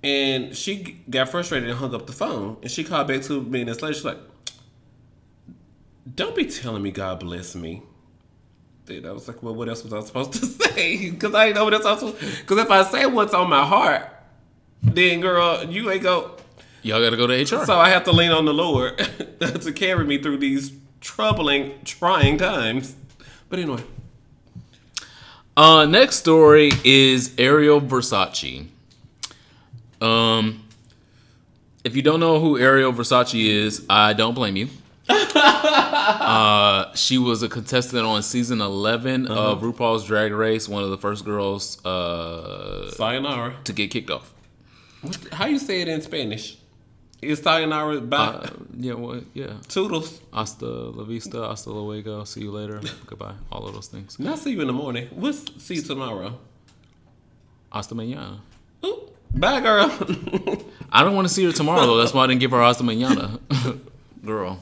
And 0.03 0.55
she 0.57 1.01
got 1.09 1.29
frustrated 1.29 1.69
and 1.69 1.79
hung 1.79 1.95
up 1.95 2.07
the 2.07 2.13
phone. 2.13 2.59
And 2.63 2.71
she 2.71 2.85
called 2.85 3.09
back 3.09 3.23
two 3.23 3.43
minutes 3.43 3.83
later. 3.83 3.95
She's 3.95 4.05
like, 4.05 4.19
Don't 6.15 6.35
be 6.35 6.45
telling 6.45 6.83
me 6.83 6.91
God 6.91 7.21
bless 7.21 7.55
me. 7.55 7.83
Then 8.87 9.05
I 9.07 9.13
was 9.13 9.27
like, 9.29 9.43
Well, 9.43 9.55
what 9.55 9.69
else 9.69 9.83
was 9.85 9.93
I 9.93 10.01
supposed 10.01 10.33
to 10.35 10.47
say? 10.47 11.11
Because 11.11 11.35
I 11.35 11.47
didn't 11.47 11.57
know 11.57 11.65
what 11.65 11.75
else 11.75 11.85
I 11.85 11.93
was 11.93 12.01
supposed 12.01 12.39
Because 12.41 12.59
if 12.59 12.71
I 12.71 12.83
say 12.85 13.07
what's 13.07 13.35
on 13.35 13.51
my 13.51 13.65
heart, 13.65 14.11
then 14.83 15.21
girl, 15.21 15.65
you 15.65 15.91
ain't 15.91 16.03
go. 16.03 16.33
Y'all 16.83 17.01
got 17.03 17.11
to 17.11 17.17
go 17.17 17.27
to 17.27 17.35
HR. 17.35 17.65
So 17.67 17.79
I 17.79 17.89
have 17.89 18.05
to 18.05 18.13
lean 18.13 18.31
on 18.31 18.45
the 18.45 18.55
Lord 18.55 18.97
to 19.41 19.73
carry 19.73 20.05
me 20.05 20.19
through 20.23 20.37
these 20.39 20.73
troubling, 21.01 21.75
trying 21.85 22.39
times. 22.39 22.95
But 23.49 23.59
anyway, 23.59 23.83
Uh, 25.57 25.85
next 25.87 26.17
story 26.17 26.71
is 26.85 27.35
Ariel 27.39 27.81
Versace. 27.81 28.69
Um, 30.01 30.63
if 31.83 31.97
you 31.97 32.03
don't 32.03 32.21
know 32.21 32.39
who 32.39 32.59
Ariel 32.59 32.93
Versace 32.93 33.49
is, 33.49 33.85
I 33.91 34.13
don't 34.13 34.35
blame 34.35 34.55
you. 34.57 34.69
uh, 35.09 36.95
she 36.95 37.19
was 37.19 37.43
a 37.43 37.49
contestant 37.49 38.05
on 38.05 38.23
season 38.23 38.61
11 38.61 39.27
of 39.29 39.61
RuPaul's 39.63 40.05
Drag 40.05 40.33
Race, 40.33 40.69
one 40.69 40.83
of 40.83 40.91
the 40.91 40.99
first 40.99 41.25
girls 41.25 41.85
uh, 41.85 42.91
sayonara. 42.93 43.57
to 43.65 43.73
get 43.73 43.91
kicked 43.91 44.11
off. 44.11 44.33
How 45.33 45.47
you 45.47 45.59
say 45.59 45.81
it 45.83 45.89
in 45.89 46.01
Spanish? 46.03 46.59
Is 47.23 47.39
sayonara 47.41 48.01
by 48.03 48.17
Uh, 48.17 48.51
yeah, 48.79 48.93
well, 48.95 49.23
yeah. 49.33 49.55
toodles? 49.69 50.21
Hasta 50.33 50.67
la 50.67 51.05
vista, 51.05 51.47
hasta 51.49 51.71
luego, 51.71 52.25
see 52.25 52.43
you 52.43 52.51
later, 52.51 52.81
goodbye, 53.07 53.35
all 53.51 53.67
of 53.67 53.75
those 53.75 53.89
things. 53.89 54.19
Not 54.19 54.39
see 54.39 54.51
you 54.53 54.61
in 54.61 54.67
the 54.67 54.73
morning. 54.73 55.09
We'll 55.13 55.33
see 55.33 55.77
you 55.77 55.83
tomorrow. 55.83 56.39
Hasta 57.73 57.95
mañana. 57.95 58.41
Ooh, 58.85 59.09
bye, 59.35 59.61
girl. 59.61 59.91
I 60.93 61.03
don't 61.05 61.15
want 61.15 61.27
to 61.29 61.33
see 61.33 61.45
her 61.45 61.53
tomorrow 61.53 61.87
though. 61.87 61.97
That's 61.97 62.13
why 62.13 62.25
I 62.25 62.27
didn't 62.27 62.41
give 62.41 62.51
her 62.53 62.61
hasta 62.61 62.83
mañana. 62.85 63.39
Girl, 64.25 64.59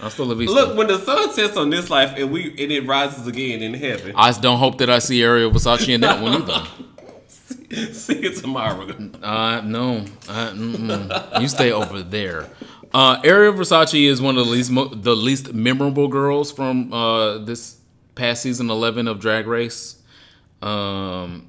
hasta 0.00 0.24
la 0.24 0.34
vista. 0.34 0.54
Look, 0.54 0.76
when 0.76 0.86
the 0.86 0.98
sun 0.98 1.32
sets 1.32 1.56
on 1.56 1.70
this 1.70 1.90
life 1.90 2.14
and 2.16 2.30
we 2.30 2.50
and 2.50 2.72
it 2.72 2.86
rises 2.86 3.26
again 3.26 3.62
in 3.62 3.74
heaven, 3.74 4.12
I 4.16 4.32
don't 4.32 4.58
hope 4.58 4.78
that 4.78 4.90
I 4.90 4.98
see 4.98 5.22
Ariel 5.22 5.50
Versace 5.50 5.88
in 5.88 6.00
that 6.02 6.22
one 6.22 6.42
either. 6.42 6.64
see 7.92 8.22
you 8.22 8.32
tomorrow. 8.32 8.88
Uh, 9.22 9.60
no, 9.64 10.04
uh, 10.28 11.38
you 11.40 11.48
stay 11.48 11.72
over 11.72 12.02
there. 12.02 12.48
Uh, 12.92 13.20
Ariel 13.24 13.52
Versace 13.52 14.08
is 14.08 14.22
one 14.22 14.38
of 14.38 14.46
the 14.46 14.52
least 14.52 14.70
mo- 14.70 14.88
the 14.88 15.14
least 15.14 15.52
memorable 15.52 16.08
girls 16.08 16.50
from 16.50 16.92
uh, 16.92 17.38
this 17.38 17.78
past 18.14 18.42
season 18.42 18.70
eleven 18.70 19.06
of 19.06 19.20
Drag 19.20 19.46
Race. 19.46 20.02
Um, 20.62 21.48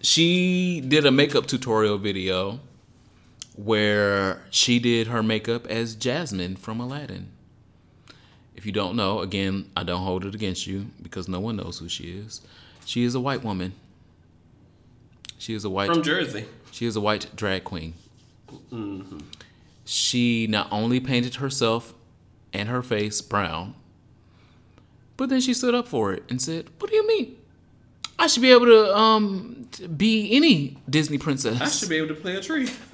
she 0.00 0.80
did 0.80 1.04
a 1.04 1.10
makeup 1.10 1.46
tutorial 1.46 1.98
video 1.98 2.60
where 3.56 4.42
she 4.50 4.78
did 4.78 5.08
her 5.08 5.22
makeup 5.22 5.66
as 5.66 5.94
Jasmine 5.94 6.56
from 6.56 6.80
Aladdin. 6.80 7.28
If 8.56 8.64
you 8.66 8.72
don't 8.72 8.96
know, 8.96 9.20
again, 9.20 9.70
I 9.76 9.82
don't 9.84 10.02
hold 10.02 10.24
it 10.24 10.34
against 10.34 10.66
you 10.66 10.86
because 11.02 11.28
no 11.28 11.38
one 11.40 11.56
knows 11.56 11.78
who 11.78 11.88
she 11.88 12.04
is. 12.04 12.40
She 12.84 13.04
is 13.04 13.14
a 13.14 13.20
white 13.20 13.44
woman. 13.44 13.74
She 15.38 15.54
is 15.54 15.64
a 15.64 15.70
white 15.70 15.88
From 15.88 16.02
Jersey. 16.02 16.46
she 16.72 16.86
is 16.86 16.96
a 16.96 17.00
white 17.00 17.28
drag 17.36 17.64
queen. 17.64 17.94
Mm-hmm. 18.72 19.18
She 19.84 20.46
not 20.46 20.68
only 20.72 20.98
painted 21.00 21.36
herself 21.36 21.92
and 22.52 22.68
her 22.68 22.82
face 22.82 23.20
brown, 23.20 23.74
but 25.16 25.28
then 25.28 25.40
she 25.40 25.52
stood 25.54 25.74
up 25.74 25.86
for 25.86 26.12
it 26.12 26.24
and 26.28 26.40
said, 26.40 26.70
"What 26.78 26.90
do 26.90 26.96
you 26.96 27.06
mean? 27.06 27.36
I 28.18 28.26
should 28.28 28.42
be 28.42 28.50
able 28.50 28.66
to 28.66 28.96
um 28.96 29.68
be 29.96 30.34
any 30.34 30.78
Disney 30.88 31.18
princess." 31.18 31.60
I 31.60 31.68
should 31.68 31.88
be 31.88 31.96
able 31.96 32.08
to 32.08 32.14
play 32.14 32.36
a 32.36 32.40
tree. 32.40 32.66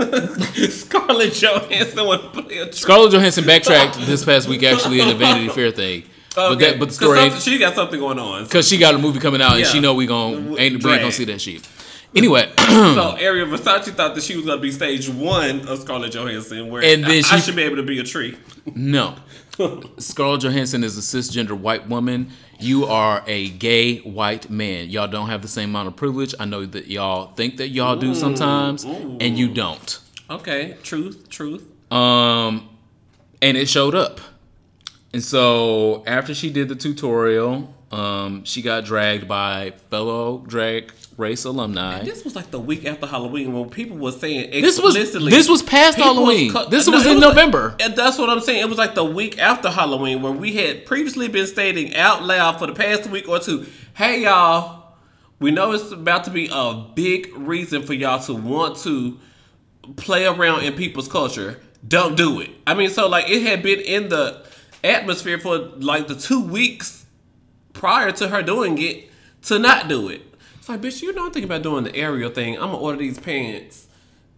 Scarlett 0.68 1.34
Johansson 1.34 1.96
to 1.96 2.18
play 2.32 2.58
a 2.58 2.64
tree. 2.66 2.72
Scarlett 2.72 3.12
Johansson 3.12 3.44
backtracked 3.46 3.98
this 4.00 4.24
past 4.24 4.48
week 4.48 4.62
actually 4.62 5.00
in 5.00 5.08
the 5.08 5.14
Vanity 5.14 5.48
Fair 5.48 5.70
thing, 5.70 6.04
but 6.34 6.56
that 6.56 6.78
but 6.78 6.88
the 6.88 6.94
story 6.94 7.30
she 7.40 7.58
got 7.58 7.74
something 7.74 8.00
going 8.00 8.18
on. 8.18 8.44
because 8.44 8.68
she 8.68 8.78
got 8.78 8.94
a 8.94 8.98
movie 8.98 9.20
coming 9.20 9.40
out 9.42 9.56
and 9.56 9.66
she 9.66 9.80
know 9.80 9.94
we 9.94 10.06
gon' 10.06 10.58
ain't 10.58 10.82
we 10.82 10.90
ain't 10.90 11.00
gonna 11.00 11.12
see 11.12 11.24
that 11.26 11.40
shit. 11.40 11.66
Anyway, 12.14 12.52
so 12.58 13.16
Ariel 13.18 13.46
Versace 13.48 13.84
thought 13.94 14.14
that 14.14 14.22
she 14.22 14.36
was 14.36 14.44
gonna 14.44 14.60
be 14.60 14.70
stage 14.70 15.08
one 15.08 15.66
of 15.66 15.80
Scarlett 15.80 16.12
Johansson, 16.12 16.68
where 16.68 16.82
And 16.82 17.04
then 17.04 17.24
I, 17.30 17.36
I 17.36 17.40
should 17.40 17.56
be 17.56 17.62
able 17.62 17.76
to 17.76 17.82
be 17.82 17.98
a 18.00 18.04
tree. 18.04 18.36
no. 18.74 19.14
Scarlett 19.98 20.40
Johansson 20.42 20.82
is 20.82 20.96
a 20.96 21.00
cisgender 21.00 21.52
white 21.52 21.86
woman. 21.88 22.30
You 22.62 22.86
are 22.86 23.24
a 23.26 23.48
gay 23.48 23.98
white 23.98 24.48
man. 24.48 24.88
Y'all 24.88 25.08
don't 25.08 25.28
have 25.28 25.42
the 25.42 25.48
same 25.48 25.70
amount 25.70 25.88
of 25.88 25.96
privilege. 25.96 26.34
I 26.38 26.44
know 26.44 26.64
that 26.64 26.86
y'all 26.86 27.32
think 27.32 27.56
that 27.56 27.68
y'all 27.68 27.96
do 27.96 28.14
sometimes, 28.14 28.84
and 28.84 29.36
you 29.36 29.48
don't. 29.48 29.98
Okay, 30.30 30.76
truth, 30.82 31.28
truth. 31.28 31.66
Um, 31.92 32.68
and 33.42 33.56
it 33.56 33.68
showed 33.68 33.94
up. 33.94 34.20
And 35.12 35.22
so 35.22 36.04
after 36.06 36.34
she 36.34 36.50
did 36.50 36.68
the 36.68 36.76
tutorial, 36.76 37.74
um, 37.90 38.44
she 38.44 38.62
got 38.62 38.84
dragged 38.84 39.28
by 39.28 39.72
fellow 39.90 40.38
drag 40.46 40.92
race 41.16 41.44
alumni. 41.44 42.02
This 42.02 42.24
was 42.24 42.34
like 42.34 42.50
the 42.50 42.58
week 42.58 42.84
after 42.86 43.06
Halloween 43.06 43.52
when 43.52 43.68
people 43.70 43.96
were 43.98 44.12
saying 44.12 44.50
This 44.62 44.80
was- 44.80 44.94
this 44.94 45.48
was 45.48 45.62
past 45.62 45.98
Halloween. 45.98 46.50
co- 46.52 46.68
This 46.68 46.88
was 46.88 47.04
it 47.04 47.12
in 47.12 47.20
like- 47.20 47.28
November. 47.28 47.76
and 47.80 47.94
that's 47.94 48.18
what 48.18 48.30
I'm 48.30 48.40
saying. 48.40 48.60
It 48.60 48.68
was 48.68 48.78
like 48.78 48.94
the 48.94 49.04
week 49.04 49.38
after 49.38 49.70
Halloween 49.70 50.22
where 50.22 50.32
we 50.32 50.54
had 50.54 50.86
previously 50.86 51.28
been 51.28 51.46
stating 51.46 51.94
out 51.96 52.24
loud 52.24 52.58
for 52.58 52.66
the 52.66 52.72
past 52.72 53.08
week 53.10 53.28
or 53.28 53.38
two, 53.38 53.66
"Hey 53.94 54.22
y'all, 54.22 54.94
we 55.38 55.50
know 55.50 55.72
it's 55.72 55.92
about 55.92 56.24
to 56.24 56.30
be 56.30 56.48
a 56.50 56.74
big 56.94 57.28
reason 57.36 57.82
for 57.82 57.92
y'all 57.94 58.20
to 58.24 58.34
want 58.34 58.78
to 58.78 59.18
play 59.96 60.24
around 60.26 60.62
in 60.64 60.72
people's 60.74 61.08
culture. 61.08 61.60
Don't 61.86 62.16
do 62.16 62.40
it." 62.40 62.50
I 62.66 62.74
mean, 62.74 62.88
so 62.90 63.08
like 63.08 63.28
it 63.28 63.42
had 63.42 63.62
been 63.62 63.80
in 63.80 64.08
the 64.08 64.38
atmosphere 64.82 65.38
for 65.38 65.58
like 65.78 66.08
the 66.08 66.14
two 66.14 66.40
weeks 66.40 67.04
prior 67.72 68.10
to 68.12 68.28
her 68.28 68.42
doing 68.42 68.78
it 68.80 69.10
to 69.42 69.58
not 69.58 69.88
do 69.88 70.08
it. 70.08 70.22
It's 70.62 70.68
like, 70.68 70.80
bitch, 70.80 71.02
you 71.02 71.12
know, 71.12 71.26
I'm 71.26 71.32
thinking 71.32 71.50
about 71.50 71.64
doing 71.64 71.82
the 71.82 71.96
aerial 71.96 72.30
thing. 72.30 72.54
I'm 72.54 72.66
gonna 72.66 72.76
order 72.76 72.96
these 72.96 73.18
pants, 73.18 73.88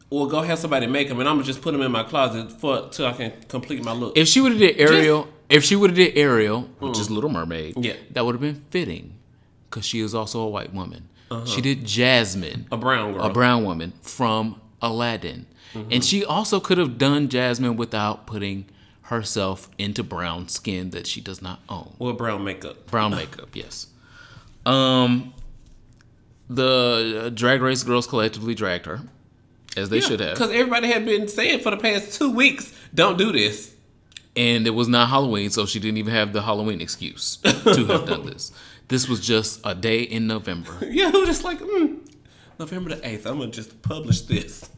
or 0.09 0.27
go 0.27 0.41
have 0.41 0.59
somebody 0.59 0.87
make 0.87 1.09
them, 1.09 1.21
and 1.21 1.29
I'm 1.29 1.35
gonna 1.35 1.45
just 1.45 1.61
put 1.61 1.73
them 1.73 1.83
in 1.83 1.93
my 1.93 2.03
closet 2.03 2.51
for 2.51 2.89
till 2.89 3.05
I 3.05 3.13
can 3.13 3.35
complete 3.47 3.85
my 3.85 3.93
look. 3.93 4.17
If 4.17 4.27
she 4.29 4.41
would 4.41 4.53
have 4.53 4.59
did 4.59 4.81
Ariel, 4.81 5.29
if 5.51 5.65
she 5.65 5.77
would 5.77 5.91
have 5.91 5.99
did 5.99 6.17
Ariel, 6.17 6.63
which 6.79 6.99
is 6.99 7.09
mm. 7.09 7.17
Little 7.17 7.29
Mermaid, 7.29 7.75
Yeah. 7.77 7.97
that 8.13 8.25
would 8.25 8.35
have 8.35 8.41
been 8.41 8.65
fitting, 8.71 9.19
because 9.69 9.85
she 9.85 10.01
is 10.01 10.15
also 10.15 10.41
a 10.41 10.49
white 10.49 10.73
woman. 10.73 11.11
Uh-huh. 11.31 11.45
She 11.45 11.61
did 11.61 11.85
Jasmine, 11.85 12.69
a 12.73 12.79
brown 12.79 13.13
girl. 13.13 13.23
a 13.23 13.31
brown 13.31 13.63
woman 13.63 13.93
from 14.01 14.63
Aladdin, 14.81 15.45
mm-hmm. 15.75 15.93
and 15.93 16.03
she 16.03 16.25
also 16.25 16.59
could 16.59 16.79
have 16.79 16.97
done 16.97 17.29
Jasmine 17.29 17.77
without 17.77 18.27
putting 18.27 18.65
herself 19.03 19.69
into 19.77 20.03
brown 20.03 20.49
skin 20.49 20.89
that 20.89 21.07
she 21.07 21.21
does 21.21 21.43
not 21.43 21.61
own. 21.69 21.97
with 21.99 22.17
brown 22.17 22.45
makeup. 22.45 22.87
Brown 22.87 23.11
makeup, 23.11 23.51
yes. 23.53 23.89
Um, 24.65 25.34
the 26.49 27.25
uh, 27.27 27.29
Drag 27.31 27.61
Race 27.63 27.83
girls 27.83 28.07
collectively 28.07 28.55
dragged 28.55 28.87
her, 28.87 29.01
as 29.77 29.89
they 29.91 30.01
should 30.01 30.21
have. 30.21 30.35
Because 30.35 30.51
everybody 30.51 30.89
had 30.89 31.05
been 31.05 31.29
saying 31.29 31.61
for 31.61 31.71
the 31.71 31.77
past 31.77 32.15
two 32.19 32.31
weeks, 32.31 32.73
don't 32.95 33.17
do 33.19 33.33
this. 33.33 33.75
and 34.37 34.67
it 34.67 34.71
was 34.71 34.89
not 34.89 35.09
Halloween, 35.09 35.51
so 35.51 35.65
she 35.67 35.79
didn't 35.81 35.99
even 35.99 36.13
have 36.13 36.33
the 36.33 36.43
Halloween 36.43 36.81
excuse 36.81 37.37
to 37.43 37.85
have 37.87 38.07
done 38.07 38.27
this. 38.27 38.53
This 38.89 39.09
was 39.09 39.21
just 39.27 39.61
a 39.65 39.75
day 39.75 40.03
in 40.03 40.27
November. 40.27 40.77
Yeah, 40.83 41.09
it 41.09 41.15
was 41.15 41.27
just 41.29 41.45
like, 41.45 41.59
mm, 41.61 41.99
November 42.59 42.95
the 42.95 42.97
8th, 43.03 43.27
I'm 43.27 43.39
gonna 43.39 43.51
just 43.51 43.81
publish 43.83 44.21
this. 44.23 44.69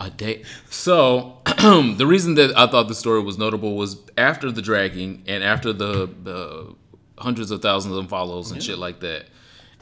A 0.00 0.10
day. 0.10 0.44
So 0.70 1.38
the 1.46 2.06
reason 2.06 2.36
that 2.36 2.56
I 2.56 2.68
thought 2.68 2.86
the 2.88 2.94
story 2.94 3.20
was 3.20 3.36
notable 3.36 3.74
was 3.76 3.96
after 4.16 4.50
the 4.52 4.62
dragging 4.62 5.24
and 5.26 5.42
after 5.42 5.72
the 5.72 6.06
the 6.22 6.74
hundreds 7.18 7.50
of 7.50 7.60
thousands 7.62 7.96
of 7.96 8.08
follows 8.08 8.52
and 8.52 8.62
shit 8.62 8.78
like 8.78 9.00
that, 9.00 9.26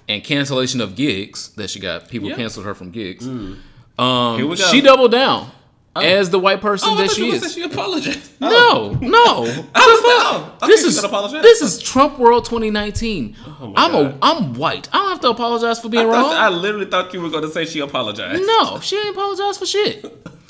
and 0.08 0.22
cancellation 0.22 0.80
of 0.80 0.94
gigs 0.94 1.50
that 1.56 1.70
she 1.70 1.80
got. 1.80 2.08
People 2.08 2.28
Yeah. 2.28 2.36
canceled 2.36 2.66
her 2.66 2.74
from 2.74 2.90
gigs. 2.90 3.24
Here 3.24 3.56
Um, 3.98 4.56
she 4.56 4.80
doubled 4.80 5.10
down 5.12 5.50
as 5.96 6.28
the 6.30 6.38
white 6.38 6.60
person 6.60 6.90
oh, 6.92 6.96
that 6.96 7.08
thought 7.08 7.16
she 7.16 7.26
you 7.28 7.32
is. 7.32 7.42
said 7.42 7.50
she 7.52 7.62
apologized. 7.62 8.38
No, 8.40 8.90
no. 9.00 9.44
I 9.74 9.86
was 9.86 10.02
like, 10.04 10.18
oh, 10.28 10.54
okay, 10.62 10.66
this 10.66 10.84
is 10.84 11.00
this 11.42 11.62
is 11.62 11.80
Trump 11.82 12.18
World 12.18 12.44
2019. 12.44 13.34
my 13.60 13.72
I'm 13.76 13.94
a 13.94 14.02
God. 14.04 14.18
I'm 14.22 14.54
white. 14.54 14.88
I 14.92 14.98
don't 14.98 15.08
have 15.08 15.20
to 15.20 15.30
apologize 15.30 15.80
for 15.80 15.88
I, 15.88 15.90
being 15.90 16.06
thought- 16.10 16.36
I 16.36 16.48
literally 16.50 16.86
thought 16.86 17.12
you 17.14 17.20
were 17.22 17.30
gonna 17.30 17.50
say 17.50 17.64
she 17.64 17.80
apologized. 17.80 18.42
no, 18.46 18.78
she 18.80 18.96
ain't 18.98 19.10
apologize 19.10 19.56
for 19.58 19.64
shit. 19.66 20.04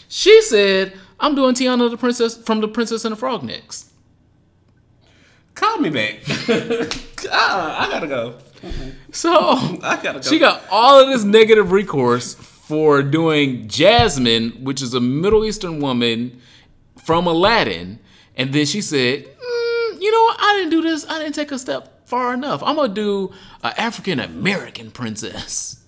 She 0.08 0.42
said, 0.42 0.92
"I'm 1.20 1.34
doing 1.34 1.54
Tiana 1.54 1.88
the 1.90 1.96
princess 1.96 2.36
from 2.36 2.60
the 2.60 2.68
Princess 2.68 3.04
and 3.04 3.12
the 3.12 3.16
Frog 3.16 3.42
next." 3.44 3.86
Call 5.54 5.78
me 5.78 5.88
back. 5.90 6.16
ah, 7.32 7.86
I 7.86 7.90
gotta 7.90 8.06
go. 8.06 8.34
So 9.12 9.30
I 9.82 9.98
gotta 10.02 10.20
go. 10.20 10.22
she 10.22 10.38
got 10.38 10.62
all 10.70 11.00
of 11.00 11.08
this 11.08 11.24
negative 11.24 11.72
recourse 11.72 12.34
for 12.34 13.02
doing 13.02 13.66
Jasmine, 13.68 14.50
which 14.64 14.82
is 14.82 14.92
a 14.94 15.00
Middle 15.00 15.44
Eastern 15.44 15.80
woman 15.80 16.40
from 17.02 17.26
Aladdin, 17.26 17.98
and 18.36 18.52
then 18.52 18.66
she 18.66 18.80
said, 18.82 19.24
mm, 19.24 20.00
"You 20.02 20.10
know 20.12 20.22
what? 20.24 20.36
I 20.40 20.56
didn't 20.58 20.70
do 20.70 20.82
this. 20.82 21.06
I 21.08 21.18
didn't 21.18 21.34
take 21.34 21.52
a 21.52 21.58
step 21.58 22.06
far 22.08 22.34
enough. 22.34 22.62
I'm 22.62 22.76
gonna 22.76 22.92
do 22.92 23.32
an 23.62 23.72
African 23.78 24.20
American 24.20 24.90
princess." 24.90 25.82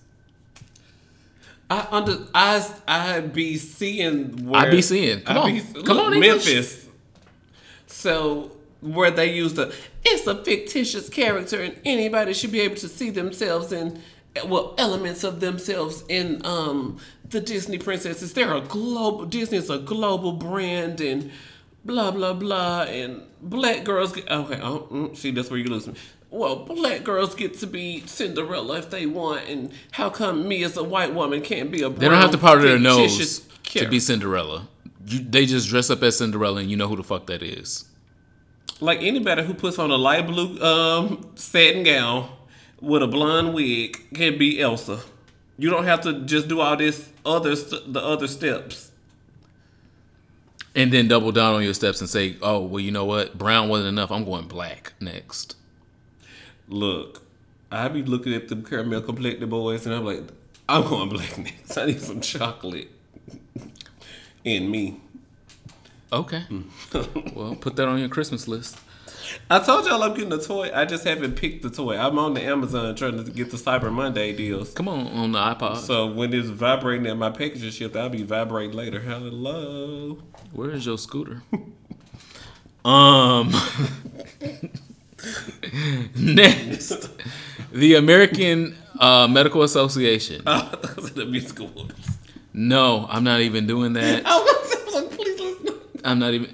I 1.71 1.87
under 1.91 2.17
I 2.33 2.67
I 2.87 3.19
be 3.19 3.57
seeing 3.57 4.47
where 4.47 4.61
I 4.61 4.71
be 4.71 4.81
seeing. 4.81 5.21
Come 5.21 5.37
I 5.37 5.41
on. 5.41 5.53
be- 5.53 5.83
Come 5.83 5.97
look, 5.97 6.05
on, 6.07 6.13
English. 6.13 6.45
Memphis. 6.47 6.85
So 7.85 8.51
where 8.81 9.11
they 9.11 9.33
use 9.33 9.53
the 9.55 9.73
it's 10.05 10.25
a 10.27 10.43
fictitious 10.43 11.09
character 11.09 11.61
and 11.61 11.75
anybody 11.85 12.33
should 12.33 12.51
be 12.51 12.61
able 12.61 12.75
to 12.75 12.87
see 12.87 13.09
themselves 13.09 13.71
in 13.71 14.01
well 14.45 14.73
elements 14.77 15.23
of 15.23 15.39
themselves 15.39 16.03
in 16.07 16.41
um 16.45 16.97
the 17.29 17.39
Disney 17.39 17.77
princesses. 17.77 18.33
They're 18.33 18.55
a 18.55 18.61
global 18.61 19.25
Disney's 19.25 19.69
a 19.69 19.77
global 19.77 20.31
brand 20.31 21.01
and 21.01 21.31
blah 21.85 22.11
blah 22.11 22.33
blah 22.33 22.83
and 22.83 23.23
black 23.41 23.83
girls 23.83 24.11
get 24.13 24.29
okay 24.29 24.59
oh 24.61 24.87
mm, 24.91 25.15
see 25.15 25.31
that's 25.31 25.49
where 25.49 25.59
you 25.59 25.65
lose 25.65 25.87
me. 25.87 25.93
Well, 26.31 26.57
black 26.57 27.03
girls 27.03 27.33
get 27.33 27.57
to 27.59 27.67
be 27.67 28.03
Cinderella 28.05 28.77
if 28.77 28.91
they 28.91 29.07
want, 29.07 29.47
and 29.47 29.71
how 29.91 30.11
come 30.11 30.47
me 30.47 30.63
as 30.63 30.77
a 30.77 30.83
white 30.83 31.11
woman 31.13 31.41
can't 31.41 31.71
be 31.71 31.81
a 31.81 31.89
They 31.89 32.07
don't 32.07 32.21
have 32.21 32.29
to 32.31 32.37
powder 32.37 32.61
their 32.61 32.77
nose 32.77 33.17
fictitious 33.17 33.39
to 33.63 33.89
be 33.89 33.99
Cinderella. 33.99 34.67
You, 35.07 35.19
they 35.21 35.47
just 35.47 35.69
dress 35.69 35.89
up 35.89 36.03
as 36.03 36.19
Cinderella, 36.19 36.61
and 36.61 36.69
you 36.69 36.77
know 36.77 36.87
who 36.87 36.95
the 36.97 37.03
fuck 37.03 37.25
that 37.27 37.41
is. 37.41 37.88
Like 38.79 39.01
anybody 39.01 39.43
who 39.43 39.53
puts 39.53 39.79
on 39.79 39.91
a 39.91 39.95
light 39.95 40.27
blue 40.27 40.59
um, 40.61 41.31
satin 41.35 41.83
gown 41.83 42.29
with 42.81 43.03
a 43.03 43.07
blonde 43.07 43.53
wig 43.53 44.13
can 44.13 44.37
be 44.37 44.61
Elsa. 44.61 45.01
You 45.57 45.69
don't 45.69 45.83
have 45.85 46.01
to 46.01 46.21
just 46.21 46.47
do 46.47 46.61
all 46.61 46.77
this 46.77 47.11
other 47.25 47.55
st- 47.55 47.91
the 47.93 48.01
other 48.01 48.27
steps. 48.27 48.91
And 50.75 50.93
then 50.93 51.07
double 51.07 51.31
down 51.31 51.55
on 51.55 51.63
your 51.63 51.73
steps 51.73 51.99
and 51.99 52.09
say, 52.09 52.37
"Oh, 52.41 52.61
well, 52.61 52.79
you 52.79 52.91
know 52.91 53.05
what? 53.05 53.37
Brown 53.37 53.67
wasn't 53.69 53.89
enough. 53.89 54.11
I'm 54.11 54.23
going 54.23 54.47
black 54.47 54.93
next." 55.01 55.55
Look, 56.69 57.23
I 57.71 57.87
be 57.87 58.03
looking 58.03 58.33
at 58.33 58.47
the 58.47 58.55
caramel 58.55 59.01
complected 59.01 59.49
boys 59.49 59.85
and 59.85 59.93
I'm 59.93 60.05
like, 60.05 60.21
I'm 60.69 60.83
going 60.87 61.09
black 61.09 61.37
next. 61.37 61.77
I 61.77 61.87
need 61.87 62.01
some 62.01 62.21
chocolate 62.21 62.89
in 64.43 64.69
me. 64.69 65.01
Okay. 66.11 66.43
well, 67.35 67.55
put 67.55 67.75
that 67.75 67.87
on 67.87 67.99
your 67.99 68.09
Christmas 68.09 68.47
list. 68.47 68.77
I 69.49 69.59
told 69.59 69.85
y'all 69.85 70.01
I'm 70.01 70.15
getting 70.15 70.33
a 70.33 70.39
toy. 70.39 70.71
I 70.73 70.85
just 70.85 71.03
haven't 71.03 71.35
picked 71.35 71.61
the 71.61 71.69
toy. 71.69 71.97
I'm 71.97 72.17
on 72.17 72.33
the 72.33 72.41
Amazon 72.41 72.95
trying 72.95 73.23
to 73.23 73.31
get 73.31 73.51
the 73.51 73.57
Cyber 73.57 73.91
Monday 73.91 74.33
deals. 74.33 74.73
Come 74.73 74.87
on, 74.87 75.07
on 75.07 75.31
the 75.33 75.39
iPod. 75.39 75.77
So 75.77 76.07
when 76.07 76.33
it's 76.33 76.49
vibrating 76.49 77.05
at 77.07 77.17
my 77.17 77.29
package 77.29 77.63
is 77.63 77.75
shipped, 77.75 77.95
I'll 77.95 78.09
be 78.09 78.23
vibrating 78.23 78.75
later. 78.75 78.99
Hello. 78.99 80.17
Where 80.53 80.71
is 80.71 80.85
your 80.85 80.97
scooter? 80.97 81.43
um. 82.85 83.53
next, 86.15 87.09
the 87.71 87.95
American 87.95 88.75
uh, 88.99 89.27
Medical 89.27 89.63
Association. 89.63 90.43
Those 90.45 91.11
are 91.11 91.13
the 91.13 91.25
musical 91.25 91.67
ones. 91.67 92.17
No, 92.53 93.05
I'm 93.09 93.23
not 93.23 93.41
even 93.41 93.67
doing 93.67 93.93
that. 93.93 94.23
I 94.25 94.37
was 94.37 94.95
like, 94.95 95.11
please 95.11 95.39
listen. 95.39 95.75
I'm 96.03 96.19
not 96.19 96.33
even. 96.33 96.53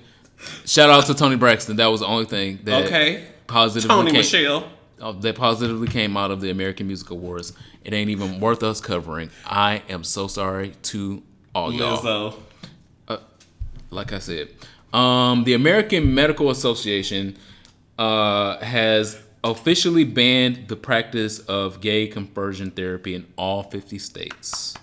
Shout 0.66 0.90
out 0.90 1.06
to 1.08 1.14
Toni 1.14 1.36
Braxton. 1.38 1.78
That 1.78 1.88
was 1.88 2.02
the 2.02 2.08
only 2.08 2.26
thing 2.26 2.60
that 2.64 2.86
Okay. 2.86 3.24
positively 3.48 3.96
Tony 3.96 4.12
came, 4.12 4.20
Michelle. 4.20 4.70
uh, 5.02 5.12
that 5.14 5.36
positively 5.36 5.88
came 5.88 6.18
out 6.18 6.30
of 6.32 6.42
the 6.42 6.50
American 6.50 6.88
Music 6.88 7.10
Awards. 7.10 7.54
It 7.84 7.94
ain't 7.94 8.10
even 8.10 8.40
worth 8.40 8.62
us 8.64 8.82
covering. 8.82 9.30
I 9.46 9.82
am 9.90 10.04
so 10.04 10.28
sorry 10.28 10.74
to 10.84 11.24
all 11.54 11.72
y'all. 11.74 11.98
Lizzo. 13.08 13.20
like 13.92 14.12
I 14.12 14.20
said, 14.20 14.50
um, 14.94 15.44
the 15.46 15.54
American 15.54 16.14
Medical 16.14 16.50
Association 16.50 17.38
uh, 17.98 18.58
has 18.58 19.22
officially 19.44 20.04
banned 20.04 20.68
the 20.68 20.76
practice 20.76 21.40
of 21.40 21.80
gay 21.80 22.08
conversion 22.08 22.72
therapy 22.72 23.16
in 23.16 23.26
all 23.38 23.64
50 23.64 24.00
states. 24.00 24.74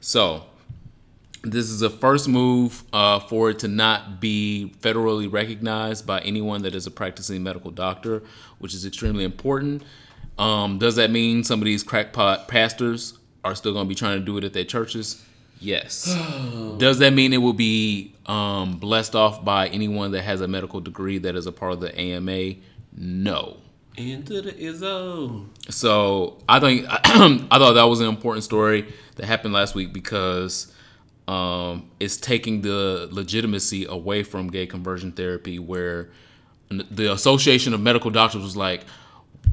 So, 0.00 0.44
this 1.42 1.70
is 1.70 1.82
a 1.82 1.90
first 1.90 2.28
move 2.28 2.84
uh, 2.92 3.18
for 3.20 3.50
it 3.50 3.58
to 3.60 3.68
not 3.68 4.20
be 4.20 4.72
federally 4.80 5.30
recognized 5.30 6.06
by 6.06 6.20
anyone 6.20 6.62
that 6.62 6.74
is 6.74 6.86
a 6.86 6.90
practicing 6.90 7.42
medical 7.42 7.70
doctor, 7.70 8.22
which 8.58 8.74
is 8.74 8.86
extremely 8.86 9.24
important. 9.24 9.82
Um, 10.38 10.78
does 10.78 10.96
that 10.96 11.10
mean 11.10 11.44
some 11.44 11.60
of 11.60 11.64
these 11.64 11.82
crackpot 11.82 12.48
pastors 12.48 13.18
are 13.44 13.54
still 13.54 13.72
going 13.72 13.86
to 13.86 13.88
be 13.88 13.94
trying 13.94 14.18
to 14.18 14.24
do 14.24 14.36
it 14.38 14.44
at 14.44 14.52
their 14.52 14.64
churches? 14.64 15.24
Yes. 15.60 16.06
Does 16.78 16.98
that 16.98 17.12
mean 17.12 17.32
it 17.32 17.38
will 17.38 17.52
be 17.52 18.14
um, 18.26 18.78
blessed 18.78 19.14
off 19.14 19.44
by 19.44 19.68
anyone 19.68 20.10
that 20.10 20.22
has 20.22 20.40
a 20.40 20.48
medical 20.48 20.80
degree 20.80 21.18
that 21.18 21.36
is 21.36 21.46
a 21.46 21.52
part 21.52 21.72
of 21.72 21.80
the 21.80 21.96
AMA? 21.96 22.54
No. 22.96 23.58
Into 23.96 24.40
the 24.42 24.52
Izzo. 24.52 25.46
So 25.70 26.38
I 26.48 26.58
think 26.58 26.86
I 26.88 27.58
thought 27.58 27.74
that 27.74 27.84
was 27.84 28.00
an 28.00 28.08
important 28.08 28.42
story 28.42 28.92
that 29.16 29.26
happened 29.26 29.54
last 29.54 29.76
week 29.76 29.92
because 29.92 30.72
um, 31.28 31.90
it's 32.00 32.16
taking 32.16 32.62
the 32.62 33.08
legitimacy 33.10 33.84
away 33.86 34.22
from 34.22 34.48
gay 34.48 34.66
conversion 34.66 35.12
therapy, 35.12 35.58
where 35.58 36.10
the 36.70 37.12
Association 37.12 37.74
of 37.74 37.80
Medical 37.80 38.10
Doctors 38.10 38.42
was 38.42 38.56
like, 38.56 38.84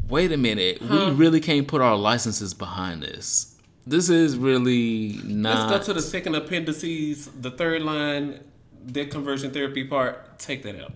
"Wait 0.07 0.32
a 0.32 0.38
minute, 0.38 0.82
we 0.82 1.11
really 1.11 1.39
can't 1.39 1.67
put 1.67 1.82
our 1.82 1.95
licenses 1.95 2.53
behind 2.53 3.03
this. 3.03 3.55
This 3.86 4.09
is 4.09 4.38
really 4.38 5.20
not." 5.24 5.70
Let's 5.72 5.88
go 5.88 5.93
to 5.93 5.99
the 5.99 6.05
second 6.05 6.36
appendices, 6.36 7.28
the 7.28 7.51
third 7.51 7.82
line, 7.82 8.39
the 8.86 9.05
conversion 9.05 9.51
therapy 9.51 9.84
part. 9.84 10.39
Take 10.39 10.63
that 10.63 10.80
out. 10.82 10.93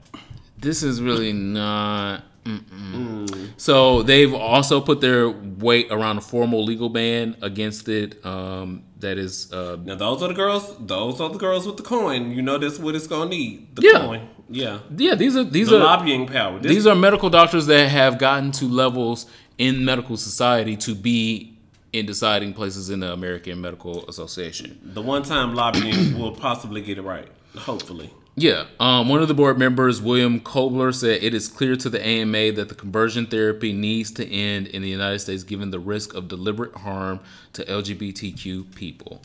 this 0.57 0.81
is 0.83 1.01
really 1.01 1.33
not. 1.33 2.23
Mm-mm. 2.45 3.51
So 3.57 4.03
they've 4.03 4.33
also 4.33 4.81
put 4.81 4.99
their 5.01 5.29
weight 5.29 5.87
around 5.91 6.17
a 6.17 6.21
formal 6.21 6.63
legal 6.63 6.89
ban 6.89 7.37
against 7.41 7.87
it. 7.87 8.25
Um, 8.25 8.83
that 9.03 9.17
is, 9.17 9.51
uh, 9.53 9.77
Now 9.89 9.95
those 9.95 10.21
are 10.23 10.27
the 10.33 10.33
girls. 10.43 10.65
Those 10.79 11.21
are 11.21 11.29
the 11.29 11.37
girls 11.37 11.63
with 11.67 11.77
the 11.77 11.83
coin. 11.83 12.31
You 12.31 12.41
know 12.41 12.57
that's 12.57 12.79
what 12.79 12.95
it's 12.95 13.07
gonna 13.07 13.29
need. 13.29 13.75
The 13.75 13.81
Yeah. 13.89 13.99
coin. 14.07 14.21
Yeah. 14.49 14.79
yeah. 14.97 15.15
These 15.15 15.35
are 15.37 15.43
these 15.57 15.69
The 15.69 15.77
are 15.77 15.83
lobbying 15.91 16.25
power. 16.27 16.59
This, 16.59 16.71
these 16.73 16.87
are 16.87 16.95
medical 16.95 17.29
doctors 17.29 17.65
that 17.67 17.85
have 17.89 18.17
gotten 18.17 18.51
to 18.59 18.65
levels 18.65 19.25
in 19.57 19.85
medical 19.85 20.17
society 20.17 20.75
to 20.87 20.95
be 20.95 21.53
in 21.93 22.05
deciding 22.07 22.53
places 22.53 22.89
in 22.89 22.99
the 23.01 23.11
American 23.13 23.61
Medical 23.61 23.95
Association. 24.09 24.79
the 24.99 25.01
one 25.01 25.21
time 25.23 25.53
lobbying 25.53 26.17
will 26.19 26.31
possibly 26.47 26.81
get 26.81 26.97
it 26.97 27.03
right. 27.03 27.27
Hopefully. 27.69 28.09
Yeah. 28.35 28.65
Um, 28.79 29.09
one 29.09 29.21
of 29.21 29.27
the 29.27 29.33
board 29.33 29.59
members, 29.59 30.01
William 30.01 30.39
Kobler, 30.39 30.93
said 30.93 31.23
it 31.23 31.33
is 31.33 31.47
clear 31.47 31.75
to 31.75 31.89
the 31.89 32.03
AMA 32.03 32.53
that 32.53 32.69
the 32.69 32.75
conversion 32.75 33.27
therapy 33.27 33.73
needs 33.73 34.11
to 34.11 34.27
end 34.27 34.67
in 34.67 34.81
the 34.81 34.89
United 34.89 35.19
States 35.19 35.43
given 35.43 35.69
the 35.69 35.79
risk 35.79 36.15
of 36.15 36.27
deliberate 36.27 36.73
harm 36.75 37.19
to 37.53 37.63
LGBTQ 37.65 38.73
people. 38.75 39.21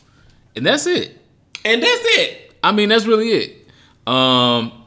And 0.54 0.66
that's 0.66 0.86
it. 0.86 1.18
And 1.64 1.82
that's 1.82 2.02
it. 2.04 2.54
I 2.62 2.72
mean, 2.72 2.90
that's 2.90 3.06
really 3.06 3.30
it. 3.30 3.68
Um, 4.06 4.84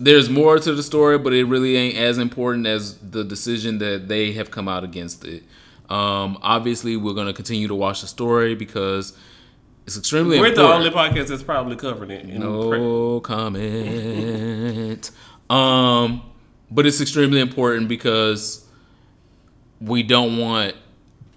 there's 0.00 0.28
more 0.30 0.58
to 0.58 0.74
the 0.74 0.82
story, 0.82 1.18
but 1.18 1.32
it 1.32 1.44
really 1.44 1.76
ain't 1.76 1.96
as 1.96 2.18
important 2.18 2.66
as 2.66 2.96
the 2.98 3.22
decision 3.22 3.78
that 3.78 4.08
they 4.08 4.32
have 4.32 4.50
come 4.50 4.66
out 4.66 4.82
against 4.82 5.24
it. 5.24 5.44
Um, 5.88 6.38
obviously, 6.42 6.96
we're 6.96 7.14
going 7.14 7.26
to 7.26 7.32
continue 7.32 7.68
to 7.68 7.74
watch 7.74 8.00
the 8.00 8.06
story 8.06 8.54
because 8.54 9.16
it's 9.90 9.98
extremely 9.98 10.38
We're 10.38 10.54
the 10.54 10.62
only 10.62 10.90
podcast 10.90 11.26
that's 11.28 11.42
probably 11.42 11.74
covering 11.74 12.10
it. 12.12 12.20
in 12.22 12.28
pre- 12.40 12.78
No 12.78 13.18
comment. 13.20 15.10
um, 15.50 16.22
but 16.70 16.86
it's 16.86 17.00
extremely 17.00 17.40
important 17.40 17.88
because 17.88 18.64
we 19.80 20.04
don't 20.04 20.36
want 20.38 20.76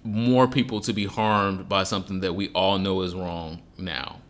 more 0.04 0.46
people 0.46 0.80
to 0.82 0.92
be 0.92 1.06
harmed 1.06 1.68
by 1.68 1.82
something 1.82 2.20
that 2.20 2.34
we 2.34 2.48
all 2.50 2.78
know 2.78 3.00
is 3.02 3.12
wrong 3.14 3.60
now. 3.76 4.20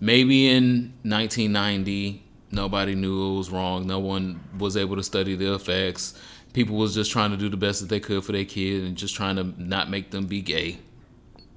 Maybe 0.00 0.48
in 0.48 0.92
1990, 1.04 2.24
nobody 2.50 2.94
knew 2.96 3.34
it 3.34 3.38
was 3.38 3.50
wrong. 3.50 3.86
No 3.86 4.00
one 4.00 4.40
was 4.58 4.76
able 4.76 4.96
to 4.96 5.02
study 5.04 5.36
the 5.36 5.54
effects. 5.54 6.18
People 6.52 6.76
was 6.76 6.94
just 6.94 7.12
trying 7.12 7.30
to 7.30 7.36
do 7.36 7.48
the 7.48 7.56
best 7.56 7.80
that 7.80 7.88
they 7.90 8.00
could 8.00 8.24
for 8.24 8.32
their 8.32 8.44
kid 8.44 8.82
and 8.82 8.96
just 8.96 9.14
trying 9.14 9.36
to 9.36 9.54
not 9.62 9.88
make 9.88 10.10
them 10.10 10.26
be 10.26 10.42
gay. 10.42 10.78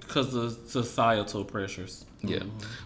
Because 0.10 0.34
of 0.34 0.58
societal 0.68 1.46
pressures. 1.46 2.04
Yeah. 2.22 2.44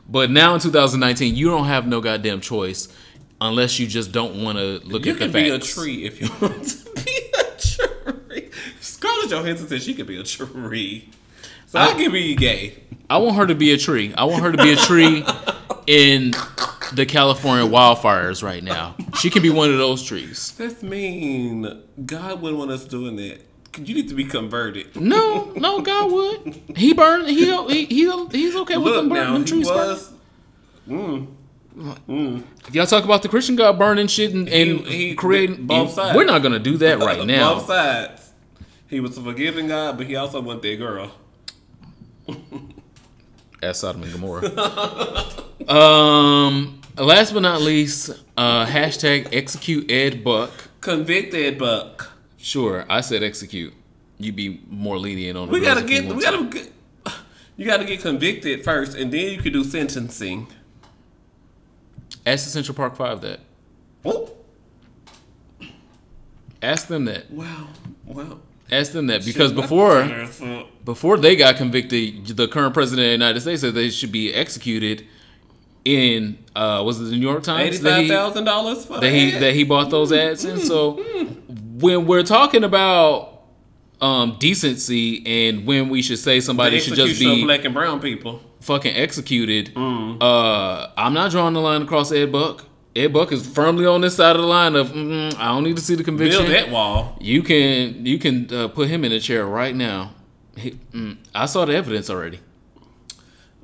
But 0.07 0.29
now 0.29 0.53
in 0.53 0.59
2019, 0.59 1.35
you 1.35 1.49
don't 1.49 1.65
have 1.65 1.87
no 1.87 2.01
goddamn 2.01 2.41
choice 2.41 2.93
unless 3.39 3.79
you 3.79 3.87
just 3.87 4.11
don't 4.11 4.43
want 4.43 4.57
to 4.57 4.81
look 4.83 5.05
You 5.05 5.13
at 5.13 5.19
the 5.19 5.25
can 5.25 5.31
be 5.31 5.49
a 5.49 5.57
tree 5.57 6.05
if 6.05 6.21
you 6.21 6.29
want 6.41 6.67
to 6.67 6.91
be 7.03 7.19
a 7.39 7.57
tree. 7.57 8.49
Scarlett 8.81 9.29
Johansson 9.29 9.67
said 9.67 9.81
she 9.81 9.93
could 9.93 10.05
be 10.05 10.19
a 10.19 10.23
tree. 10.23 11.09
So 11.67 11.79
I, 11.79 11.93
can 11.93 12.11
be 12.11 12.35
gay. 12.35 12.83
I 13.09 13.17
want 13.17 13.37
her 13.37 13.47
to 13.47 13.55
be 13.55 13.71
a 13.71 13.77
tree. 13.77 14.13
I 14.15 14.25
want 14.25 14.43
her 14.43 14.51
to 14.51 14.61
be 14.61 14.73
a 14.73 14.75
tree 14.75 15.25
in 15.87 16.33
the 16.93 17.05
California 17.07 17.65
wildfires 17.65 18.43
right 18.43 18.63
now. 18.63 18.95
She 19.17 19.29
can 19.29 19.41
be 19.41 19.49
one 19.49 19.71
of 19.71 19.77
those 19.77 20.03
trees. 20.03 20.53
That's 20.57 20.83
mean. 20.83 21.83
God 22.05 22.41
wouldn't 22.41 22.59
want 22.59 22.71
us 22.71 22.85
doing 22.85 23.15
that. 23.15 23.39
You 23.77 23.95
need 23.95 24.09
to 24.09 24.15
be 24.15 24.23
converted. 24.25 24.95
No, 24.95 25.51
no, 25.55 25.81
God 25.81 26.11
would. 26.11 26.61
He 26.77 26.93
burned. 26.93 27.27
He 27.29 27.45
he, 27.67 27.85
he 27.85 28.25
he's 28.31 28.55
okay 28.57 28.77
with 28.77 28.85
Look 28.93 28.95
them 28.95 29.09
burning 29.09 29.23
now, 29.23 29.33
them 29.33 29.41
he 29.41 29.47
trees. 29.49 29.67
burning. 29.67 29.87
was. 30.87 31.27
Mm, 32.07 32.43
Y'all 32.71 32.85
talk 32.85 33.03
about 33.03 33.23
the 33.23 33.29
Christian 33.29 33.55
God 33.55 33.79
burning 33.79 34.05
shit 34.07 34.31
and, 34.33 34.47
and 34.47 34.81
He- 34.81 35.09
he- 35.09 35.15
creating. 35.15 35.65
both 35.65 35.93
sides. 35.93 36.15
We're 36.15 36.25
not 36.25 36.43
gonna 36.43 36.59
do 36.59 36.77
that 36.77 36.99
right 36.99 37.25
now. 37.25 37.55
Both 37.55 37.65
sides. 37.67 38.31
He 38.87 38.99
was 38.99 39.17
a 39.17 39.21
forgiving 39.23 39.67
God, 39.69 39.97
but 39.97 40.05
he 40.05 40.15
also 40.15 40.39
wanted 40.39 40.61
that 40.61 40.75
girl. 40.77 41.11
As 43.63 43.79
Sodom 43.79 44.03
and 44.03 44.11
Gomorrah. 44.11 44.49
um, 45.67 46.81
last 46.97 47.33
but 47.33 47.39
not 47.41 47.61
least, 47.61 48.11
uh, 48.37 48.65
hashtag 48.65 49.29
execute 49.33 49.89
Ed 49.89 50.23
Buck. 50.23 50.51
Convicted 50.81 51.57
Buck. 51.57 52.11
Sure, 52.43 52.85
I 52.89 52.99
said 52.99 53.23
execute. 53.23 53.73
You'd 54.17 54.35
be 54.35 54.59
more 54.69 54.97
lenient 54.97 55.37
on. 55.37 55.47
The 55.47 55.53
We 55.53 55.61
gotta 55.61 55.81
get. 55.81 56.13
We 56.13 56.21
gotta 56.21 56.43
get. 56.43 56.71
You 57.55 57.67
gotta 57.67 57.85
get 57.85 58.01
convicted 58.01 58.63
first, 58.63 58.97
and 58.97 59.13
then 59.13 59.31
you 59.31 59.37
can 59.37 59.53
do 59.53 59.63
sentencing. 59.63 60.47
Ask 62.25 62.45
the 62.45 62.49
Central 62.49 62.75
Park 62.75 62.95
Five 62.95 63.21
that. 63.21 63.39
Oh, 64.03 64.31
Ask 66.61 66.87
them 66.87 67.05
that. 67.05 67.29
wow, 67.31 67.67
wow. 68.05 68.39
Ask 68.71 68.91
them 68.91 69.07
that 69.07 69.23
because 69.23 69.53
before 69.53 70.27
before 70.83 71.17
they 71.17 71.35
got 71.35 71.57
convicted, 71.57 72.25
the 72.25 72.47
current 72.47 72.73
president 72.73 73.05
of 73.05 73.09
the 73.09 73.11
United 73.13 73.41
States 73.41 73.61
said 73.61 73.73
they 73.75 73.89
should 73.89 74.11
be 74.11 74.33
executed. 74.33 75.05
In 75.85 76.37
uh, 76.55 76.81
was 76.83 76.99
it 76.99 77.03
the 77.05 77.11
New 77.11 77.17
York 77.17 77.43
Times 77.43 77.81
that 77.81 77.99
eighty-five 77.99 78.33
he- 78.33 78.43
dollars 78.43 78.85
for 78.85 78.99
that 78.99 79.11
he 79.11 79.31
that? 79.31 79.39
that 79.41 79.53
he 79.53 79.63
bought 79.63 79.89
those 79.91 80.11
mm, 80.11 80.17
ads 80.17 80.43
in. 80.45 80.57
Mm, 80.57 80.67
so 80.67 80.93
mm. 80.95 81.42
When 81.79 82.05
we're 82.05 82.23
talking 82.23 82.63
about 82.63 83.43
um, 84.01 84.35
decency 84.39 85.23
and 85.47 85.65
when 85.65 85.89
we 85.89 86.01
should 86.01 86.19
say 86.19 86.39
somebody 86.39 86.79
should 86.79 86.95
just 86.95 87.19
be 87.19 87.43
black 87.45 87.65
and 87.65 87.73
brown 87.73 87.99
people. 87.99 88.41
fucking 88.61 88.95
executed, 88.95 89.71
uh, 89.75 90.87
I'm 90.97 91.13
not 91.13 91.31
drawing 91.31 91.53
the 91.53 91.61
line 91.61 91.81
across 91.81 92.11
Ed 92.11 92.31
Buck. 92.31 92.65
Ed 92.95 93.11
Buck 93.11 93.31
is 93.31 93.47
firmly 93.47 93.85
on 93.87 94.01
this 94.01 94.15
side 94.17 94.35
of 94.35 94.41
the 94.43 94.47
line 94.47 94.75
of 94.75 94.91
mm, 94.91 95.35
I 95.37 95.47
don't 95.47 95.63
need 95.63 95.77
to 95.77 95.81
see 95.81 95.95
the 95.95 96.03
conviction. 96.03 96.43
Build 96.43 96.53
that 96.53 96.69
wall. 96.69 97.17
You 97.19 97.41
can 97.41 98.05
you 98.05 98.19
can 98.19 98.53
uh, 98.53 98.67
put 98.67 98.87
him 98.87 99.03
in 99.03 99.11
a 99.11 99.19
chair 99.19 99.45
right 99.45 99.75
now. 99.75 100.13
He, 100.55 100.71
mm, 100.91 101.17
I 101.33 101.47
saw 101.47 101.65
the 101.65 101.75
evidence 101.75 102.09
already. 102.11 102.39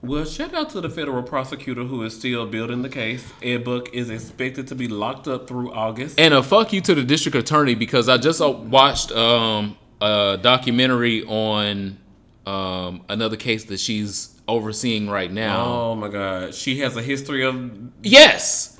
Well, 0.02 0.24
shout 0.24 0.54
out 0.54 0.70
to 0.72 0.82
the 0.82 0.89
federal 0.89 1.24
prosecutor 1.24 1.84
who 1.84 2.04
is 2.04 2.16
still 2.16 2.45
building 2.45 2.84
the 2.84 2.89
case. 2.89 3.34
Ed 3.43 3.66
Buck 3.66 3.93
is 3.93 4.10
expected 4.10 4.68
to 4.68 4.76
be 4.76 4.88
locked 4.88 5.28
up 5.28 5.47
through 5.47 5.74
August. 5.74 6.20
And 6.20 6.34
a 6.34 6.41
fuck 6.41 6.72
you 6.72 6.80
to 6.82 6.95
the 6.95 7.04
district 7.04 7.36
attorney 7.38 7.76
because 7.76 8.08
I 8.08 8.18
just 8.18 8.41
uh, 8.41 8.50
watched 8.50 9.12
um, 9.12 9.78
a 10.02 10.39
documentary 10.41 11.24
on 11.26 11.97
um, 12.45 13.04
another 13.10 13.36
case 13.36 13.66
that 13.66 13.80
she's 13.80 14.39
overseeing 14.47 15.10
right 15.10 15.32
now. 15.32 15.66
oh 15.66 15.95
my 15.95 16.08
God, 16.08 16.56
she 16.56 16.80
has 16.80 16.95
a 16.95 17.02
history 17.04 17.45
of 17.45 17.72
Yes, 18.02 18.80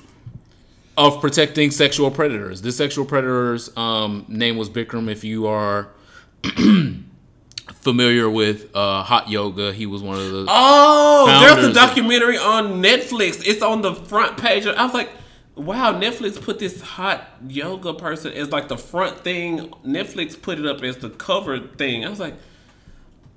of 0.96 1.20
protecting 1.20 1.70
sexual 1.70 2.10
predators. 2.10 2.62
This 2.62 2.76
sexual 2.76 3.04
predator's 3.04 3.74
um, 3.76 4.24
name 4.26 4.56
was 4.56 4.68
Bikram. 4.70 5.10
If 5.10 5.22
you 5.22 5.46
are 5.46 5.90
familiar 7.74 8.28
with 8.28 8.74
uh, 8.74 9.02
hot 9.02 9.28
yoga, 9.28 9.72
he 9.72 9.86
was 9.86 10.02
one 10.02 10.16
of 10.18 10.30
the. 10.30 10.46
Oh, 10.48 11.26
there's 11.40 11.64
a 11.64 11.72
documentary 11.72 12.38
on 12.38 12.82
Netflix. 12.82 13.42
It's 13.46 13.62
on 13.62 13.82
the 13.82 13.94
front 13.94 14.38
page. 14.38 14.66
I 14.66 14.84
was 14.84 14.94
like, 14.94 15.10
wow, 15.54 15.92
Netflix 15.98 16.40
put 16.40 16.58
this 16.58 16.80
hot 16.80 17.26
yoga 17.46 17.94
person 17.94 18.32
as 18.32 18.50
like 18.50 18.68
the 18.68 18.78
front 18.78 19.20
thing. 19.20 19.70
Netflix 19.84 20.40
put 20.40 20.58
it 20.58 20.66
up 20.66 20.82
as 20.82 20.98
the 20.98 21.10
cover 21.10 21.58
thing. 21.58 22.04
I 22.04 22.10
was 22.10 22.20
like, 22.20 22.34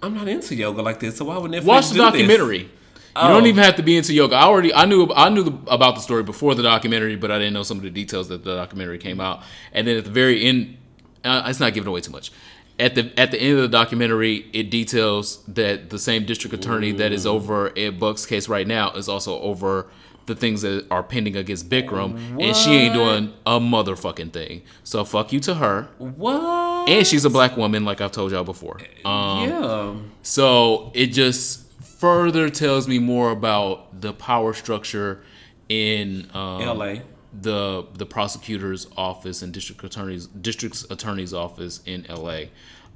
I'm 0.01 0.13
not 0.13 0.27
into 0.27 0.55
yoga 0.55 0.81
like 0.81 0.99
this, 0.99 1.17
so 1.17 1.25
why 1.25 1.37
would 1.37 1.51
Netflix 1.51 1.63
Watch 1.63 1.89
the 1.89 1.95
do 1.95 1.99
this? 2.01 2.11
documentary. 2.11 2.69
You 3.15 3.27
don't 3.27 3.45
even 3.45 3.63
have 3.63 3.75
to 3.75 3.83
be 3.83 3.95
into 3.95 4.11
yoga. 4.11 4.35
I 4.35 4.43
already 4.43 4.73
I 4.73 4.85
knew 4.85 5.07
I 5.15 5.29
knew 5.29 5.43
the, 5.43 5.71
about 5.71 5.93
the 5.93 6.01
story 6.01 6.23
before 6.23 6.55
the 6.55 6.63
documentary, 6.63 7.15
but 7.15 7.29
I 7.29 7.37
didn't 7.37 7.53
know 7.53 7.61
some 7.61 7.77
of 7.77 7.83
the 7.83 7.91
details 7.91 8.27
that 8.29 8.43
the 8.43 8.55
documentary 8.55 8.97
came 8.97 9.21
out. 9.21 9.43
And 9.71 9.87
then 9.87 9.97
at 9.97 10.05
the 10.05 10.09
very 10.09 10.43
end, 10.43 10.77
uh, 11.23 11.43
it's 11.45 11.59
not 11.59 11.75
giving 11.75 11.87
away 11.87 12.01
too 12.01 12.11
much. 12.11 12.31
At 12.79 12.95
the 12.95 13.11
at 13.17 13.31
the 13.31 13.39
end 13.39 13.57
of 13.57 13.61
the 13.61 13.77
documentary, 13.77 14.49
it 14.51 14.69
details 14.69 15.43
that 15.47 15.89
the 15.89 15.99
same 15.99 16.25
district 16.25 16.55
attorney 16.55 16.91
that 16.93 17.11
is 17.11 17.25
over 17.25 17.71
Ed 17.77 17.99
Buck's 17.99 18.25
case 18.25 18.49
right 18.49 18.65
now 18.67 18.91
is 18.91 19.07
also 19.07 19.39
over 19.41 19.87
the 20.25 20.35
things 20.35 20.61
that 20.61 20.87
are 20.89 21.03
pending 21.03 21.35
against 21.35 21.69
Bikram, 21.69 22.41
and 22.41 22.55
she 22.55 22.71
ain't 22.71 22.93
doing 22.93 23.33
a 23.45 23.59
motherfucking 23.59 24.31
thing. 24.31 24.63
So 24.83 25.03
fuck 25.03 25.33
you 25.33 25.39
to 25.41 25.55
her. 25.55 25.89
What? 25.97 26.63
and 26.89 27.05
she's 27.07 27.25
a 27.25 27.29
black 27.29 27.57
woman, 27.57 27.85
like 27.85 28.01
I've 28.01 28.11
told 28.11 28.31
y'all 28.31 28.43
before. 28.43 28.79
Um, 29.05 29.49
yeah. 29.49 29.95
So 30.21 30.91
it 30.93 31.07
just 31.07 31.71
further 31.81 32.49
tells 32.49 32.87
me 32.87 32.99
more 32.99 33.31
about 33.31 34.01
the 34.01 34.13
power 34.13 34.53
structure 34.53 35.23
in 35.69 36.29
um, 36.33 36.61
LA. 36.77 36.95
The 37.33 37.85
the 37.93 38.05
prosecutor's 38.05 38.87
office 38.95 39.41
and 39.41 39.53
district 39.53 39.83
attorney's 39.83 40.27
district's 40.27 40.85
attorney's 40.89 41.33
office 41.33 41.81
in 41.85 42.05
LA 42.09 42.43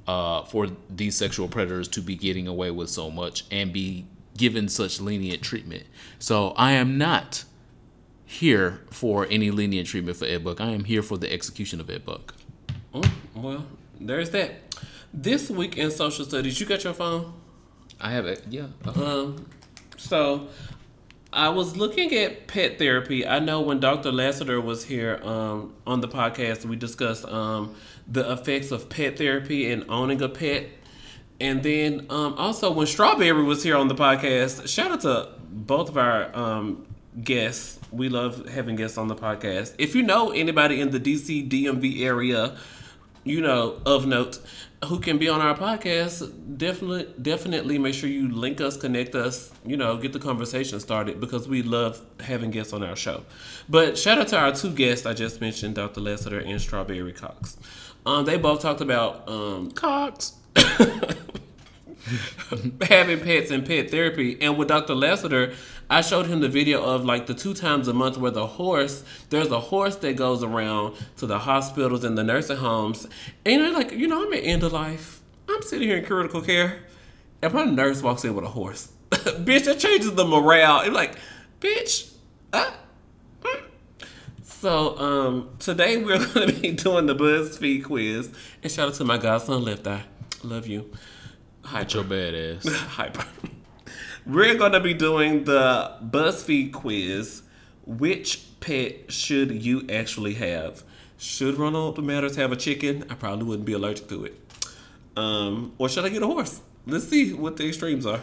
uh, 0.06 0.44
for 0.44 0.68
these 0.88 1.16
sexual 1.16 1.48
predators 1.48 1.88
to 1.88 2.00
be 2.00 2.16
getting 2.16 2.46
away 2.46 2.70
with 2.70 2.88
so 2.88 3.10
much 3.10 3.44
and 3.50 3.72
be 3.72 4.06
given 4.36 4.68
such 4.68 5.00
lenient 5.00 5.42
treatment. 5.42 5.84
So 6.18 6.50
I 6.56 6.72
am 6.72 6.96
not 6.96 7.44
here 8.24 8.80
for 8.90 9.26
any 9.30 9.50
lenient 9.50 9.88
treatment 9.88 10.16
for 10.16 10.24
Ed 10.24 10.44
Buck. 10.44 10.60
I 10.60 10.70
am 10.70 10.84
here 10.84 11.02
for 11.02 11.18
the 11.18 11.32
execution 11.32 11.80
of 11.80 11.90
Ed 11.90 12.04
Buck. 12.04 12.34
Mm, 12.94 13.10
well, 13.34 13.66
there's 14.00 14.30
that. 14.30 14.76
This 15.12 15.50
week 15.50 15.76
in 15.76 15.90
social 15.90 16.24
studies, 16.24 16.60
you 16.60 16.66
got 16.66 16.84
your 16.84 16.94
phone? 16.94 17.32
I 18.00 18.12
have 18.12 18.26
it. 18.26 18.44
Yeah. 18.48 18.66
Uh-huh. 18.84 19.04
Um, 19.04 19.46
so 19.96 20.48
I 21.32 21.50
was 21.50 21.76
looking 21.76 22.14
at 22.14 22.46
pet 22.46 22.78
therapy. 22.78 23.26
I 23.26 23.38
know 23.38 23.60
when 23.60 23.80
Dr. 23.80 24.10
Lassiter 24.10 24.60
was 24.60 24.84
here 24.84 25.20
um, 25.22 25.74
on 25.86 26.00
the 26.00 26.08
podcast, 26.08 26.64
we 26.64 26.76
discussed 26.76 27.26
um, 27.26 27.74
the 28.06 28.32
effects 28.32 28.70
of 28.70 28.88
pet 28.88 29.18
therapy 29.18 29.70
and 29.70 29.84
owning 29.90 30.22
a 30.22 30.28
pet. 30.28 30.68
And 31.38 31.62
then 31.62 32.06
um, 32.08 32.34
also 32.34 32.72
when 32.72 32.86
Strawberry 32.86 33.42
was 33.42 33.62
here 33.62 33.76
on 33.76 33.88
the 33.88 33.94
podcast, 33.94 34.68
shout 34.68 34.90
out 34.90 35.02
to 35.02 35.28
both 35.50 35.90
of 35.90 35.98
our 35.98 36.34
um, 36.34 36.86
guests. 37.22 37.78
We 37.92 38.08
love 38.08 38.48
having 38.48 38.76
guests 38.76 38.96
on 38.96 39.08
the 39.08 39.14
podcast. 39.14 39.74
If 39.78 39.94
you 39.94 40.02
know 40.02 40.30
anybody 40.30 40.80
in 40.80 40.90
the 40.90 41.00
DC 41.00 41.48
DMV 41.48 42.00
area, 42.02 42.56
you 43.24 43.42
know, 43.42 43.80
of 43.84 44.06
note, 44.06 44.40
who 44.86 45.00
can 45.00 45.18
be 45.18 45.28
on 45.28 45.40
our 45.40 45.56
podcast, 45.56 46.32
definitely 46.56 47.12
definitely 47.20 47.78
make 47.78 47.94
sure 47.94 48.08
you 48.08 48.30
link 48.30 48.60
us, 48.60 48.76
connect 48.76 49.14
us, 49.14 49.50
you 49.66 49.76
know, 49.76 49.96
get 49.96 50.12
the 50.12 50.20
conversation 50.20 50.78
started 50.78 51.20
because 51.20 51.48
we 51.48 51.62
love 51.62 52.00
having 52.20 52.50
guests 52.50 52.72
on 52.72 52.82
our 52.82 52.96
show. 52.96 53.24
But 53.68 53.98
shout 53.98 54.18
out 54.18 54.28
to 54.28 54.38
our 54.38 54.52
two 54.52 54.70
guests 54.70 55.04
I 55.04 55.14
just 55.14 55.40
mentioned, 55.40 55.74
Dr. 55.74 56.00
Lassiter 56.00 56.38
and 56.38 56.60
Strawberry 56.60 57.12
Cox. 57.12 57.56
Um, 58.06 58.24
they 58.24 58.36
both 58.36 58.60
talked 58.60 58.80
about 58.80 59.28
um, 59.28 59.70
Cox. 59.72 60.34
having 62.82 63.20
pets 63.20 63.50
and 63.50 63.66
pet 63.66 63.90
therapy. 63.90 64.38
And 64.40 64.56
with 64.56 64.68
Dr. 64.68 64.94
Lassiter, 64.94 65.54
I 65.90 66.02
showed 66.02 66.26
him 66.26 66.40
the 66.40 66.48
video 66.48 66.82
of 66.82 67.04
like 67.04 67.26
the 67.26 67.34
two 67.34 67.54
times 67.54 67.88
a 67.88 67.94
month 67.94 68.18
where 68.18 68.30
the 68.30 68.46
horse, 68.46 69.04
there's 69.30 69.50
a 69.50 69.60
horse 69.60 69.96
that 69.96 70.16
goes 70.16 70.42
around 70.42 70.96
to 71.16 71.26
the 71.26 71.40
hospitals 71.40 72.04
and 72.04 72.16
the 72.16 72.24
nursing 72.24 72.58
homes. 72.58 73.06
And 73.46 73.62
you're 73.62 73.72
like, 73.72 73.92
you 73.92 74.06
know, 74.06 74.26
I'm 74.26 74.32
at 74.34 74.44
end 74.44 74.62
of 74.62 74.72
life. 74.72 75.20
I'm 75.48 75.62
sitting 75.62 75.88
here 75.88 75.96
in 75.96 76.04
critical 76.04 76.42
care. 76.42 76.80
And 77.40 77.54
my 77.54 77.64
nurse 77.64 78.02
walks 78.02 78.24
in 78.24 78.34
with 78.34 78.44
a 78.44 78.48
horse. 78.48 78.92
bitch, 79.10 79.64
that 79.64 79.78
changes 79.78 80.14
the 80.14 80.24
morale. 80.24 80.80
It's 80.80 80.94
like, 80.94 81.16
bitch, 81.60 82.12
uh, 82.52 82.70
mm. 83.42 83.62
so 84.42 84.98
um, 84.98 85.50
today 85.58 85.96
we're 85.96 86.24
going 86.34 86.48
to 86.48 86.60
be 86.60 86.72
doing 86.72 87.06
the 87.06 87.14
BuzzFeed 87.14 87.84
quiz. 87.84 88.30
And 88.62 88.70
shout 88.70 88.88
out 88.88 88.94
to 88.94 89.04
my 89.04 89.16
godson, 89.16 89.64
Left 89.64 89.86
Eye. 89.86 90.04
Love 90.42 90.66
you. 90.66 90.90
Hi, 91.64 91.80
Your 91.80 92.04
badass. 92.04 92.70
Hyper. 92.74 93.24
We're 94.28 94.54
going 94.56 94.72
to 94.72 94.80
be 94.80 94.92
doing 94.94 95.44
the 95.44 95.92
BuzzFeed 96.04 96.72
quiz. 96.72 97.42
Which 97.86 98.44
pet 98.60 99.10
should 99.10 99.62
you 99.64 99.86
actually 99.90 100.34
have? 100.34 100.82
Should 101.16 101.56
Ronald 101.56 102.04
Matters 102.04 102.36
have 102.36 102.52
a 102.52 102.56
chicken? 102.56 103.04
I 103.08 103.14
probably 103.14 103.46
wouldn't 103.46 103.64
be 103.66 103.72
allergic 103.72 104.08
to 104.10 104.26
it. 104.26 104.38
Um, 105.16 105.72
or 105.78 105.88
should 105.88 106.04
I 106.04 106.10
get 106.10 106.22
a 106.22 106.26
horse? 106.26 106.60
Let's 106.86 107.08
see 107.08 107.32
what 107.32 107.56
the 107.56 107.66
extremes 107.68 108.06
are. 108.06 108.20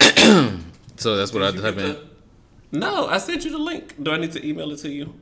So 0.96 1.16
that's 1.16 1.32
what 1.32 1.42
I 1.42 1.46
Did 1.46 1.56
you 1.56 1.62
type 1.62 1.78
in. 1.78 1.86
the- 1.88 2.78
No, 2.78 3.06
I 3.08 3.18
sent 3.18 3.44
you 3.44 3.50
the 3.50 3.58
link. 3.58 3.94
Do 4.00 4.12
I 4.12 4.18
need 4.18 4.30
to 4.32 4.46
email 4.46 4.70
it 4.70 4.76
to 4.80 4.88
you? 4.90 5.14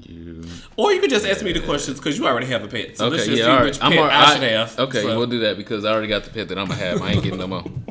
You. 0.00 0.44
Or 0.76 0.92
you 0.92 1.00
could 1.00 1.10
just 1.10 1.26
ask 1.26 1.42
me 1.44 1.52
the 1.52 1.60
questions 1.60 1.98
because 1.98 2.16
you 2.16 2.26
already 2.26 2.46
have 2.46 2.62
a 2.64 2.68
pet. 2.68 2.96
So 2.96 3.08
let's 3.08 3.24
Okay, 3.24 3.32
just 3.32 3.38
yeah, 3.40 3.44
see 3.46 3.50
all 3.50 3.90
right. 3.90 3.96
pet 3.96 4.12
I, 4.12 4.34
should 4.34 4.42
have. 4.44 4.78
Okay, 4.78 5.02
So- 5.02 5.18
we'll 5.18 5.26
do 5.26 5.40
that 5.40 5.56
because 5.58 5.84
I 5.84 5.92
already 5.92 6.06
got 6.08 6.24
the 6.24 6.30
pet 6.30 6.48
that 6.48 6.58
I'm 6.58 6.66
gonna 6.68 6.78
have. 6.80 7.02
I 7.02 7.10
ain't 7.12 7.22
getting 7.24 7.38
no 7.40 7.46
more. 7.48 7.64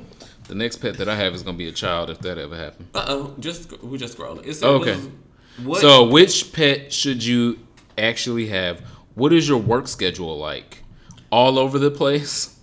The 0.47 0.55
next 0.55 0.77
pet 0.77 0.97
that 0.97 1.09
I 1.09 1.15
have 1.15 1.33
is 1.33 1.41
gonna 1.43 1.57
be 1.57 1.67
a 1.67 1.71
child 1.71 2.09
if 2.09 2.19
that 2.19 2.37
ever 2.37 2.55
happens. 2.55 2.89
Uh 2.93 3.05
oh, 3.07 3.35
just 3.39 3.81
we 3.83 3.97
just 3.97 4.17
scrolling. 4.17 4.45
It 4.45 4.53
said, 4.55 4.67
Okay. 4.67 4.99
What, 5.63 5.81
So, 5.81 6.03
which 6.07 6.51
pet 6.53 6.91
should 6.91 7.23
you 7.23 7.59
actually 7.97 8.47
have? 8.47 8.81
What 9.15 9.31
is 9.31 9.47
your 9.47 9.57
work 9.57 9.87
schedule 9.87 10.37
like? 10.37 10.83
All 11.31 11.57
over 11.57 11.79
the 11.79 11.89
place? 11.91 12.59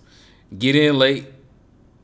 Get 0.57 0.75
in 0.75 0.97
late, 0.99 1.25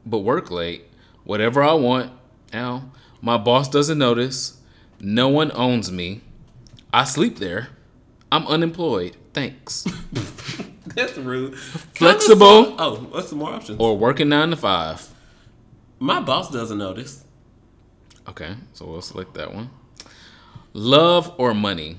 but 0.06 0.20
work 0.20 0.50
late. 0.50 0.86
Whatever 1.24 1.62
I 1.64 1.74
want. 1.74 2.12
Ow. 2.56 2.84
My 3.22 3.38
boss 3.38 3.70
doesn't 3.70 3.98
notice. 4.00 4.60
No 5.00 5.30
one 5.30 5.52
owns 5.54 5.92
me. 5.92 6.22
I 6.92 7.04
sleep 7.04 7.38
there. 7.38 7.70
I'm 8.32 8.48
unemployed. 8.48 9.16
Thanks. 9.34 9.86
that's 10.96 11.18
rude. 11.18 11.58
Flexible. 11.58 12.76
Oh, 12.80 13.08
what's 13.12 13.30
some 13.30 13.38
more 13.40 13.54
options? 13.54 13.80
or 13.80 13.96
working 13.98 14.30
nine 14.30 14.50
to 14.50 14.56
five. 14.56 15.08
My 16.00 16.20
boss 16.22 16.50
doesn't 16.52 16.78
notice. 16.78 17.24
Okay, 18.28 18.56
so 18.74 18.86
we'll 18.86 19.02
select 19.02 19.34
that 19.36 19.54
one. 19.54 19.70
Love 20.74 21.34
or 21.38 21.54
money? 21.54 21.98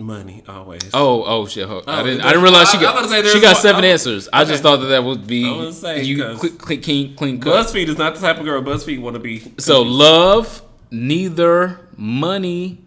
Money 0.00 0.44
always. 0.48 0.88
Oh, 0.94 1.24
oh 1.24 1.46
shit! 1.48 1.66
hold- 1.66 1.88
I 1.88 2.00
Oh, 2.00 2.04
didn't. 2.04 2.20
I 2.20 2.28
didn't 2.28 2.44
realize 2.44 2.70
she 2.70 2.78
got. 2.78 3.02
she 3.32 3.40
got 3.40 3.54
one- 3.54 3.62
seven 3.62 3.84
I- 3.84 3.88
answers. 3.88 4.28
I 4.32 4.44
just 4.44 4.62
thought 4.62 4.76
that 4.76 4.86
that 4.86 5.02
would 5.02 5.26
be 5.26 5.44
I 5.44 5.56
was 5.56 5.80
gonna 5.80 5.96
say, 5.96 6.04
you 6.04 6.36
quick, 6.36 6.58
clean, 6.82 7.16
clean 7.16 7.40
cut. 7.40 7.66
BuzzFeed 7.66 7.88
is 7.88 7.98
not 7.98 8.14
the 8.14 8.20
type 8.20 8.38
of 8.38 8.44
girl 8.44 8.62
BuzzFeed 8.62 9.00
want 9.00 9.14
to 9.14 9.20
be. 9.20 9.52
So 9.58 9.82
love, 9.82 10.62
neither 10.92 11.80
money 11.96 12.84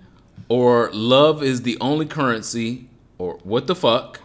or 0.47 0.89
love 0.93 1.43
is 1.43 1.63
the 1.63 1.77
only 1.81 2.05
currency, 2.05 2.87
or 3.17 3.39
what 3.43 3.67
the 3.67 3.75
fuck, 3.75 4.21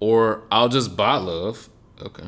or 0.00 0.42
I'll 0.50 0.68
just 0.68 0.96
buy 0.96 1.16
love. 1.18 1.68
Okay. 2.02 2.26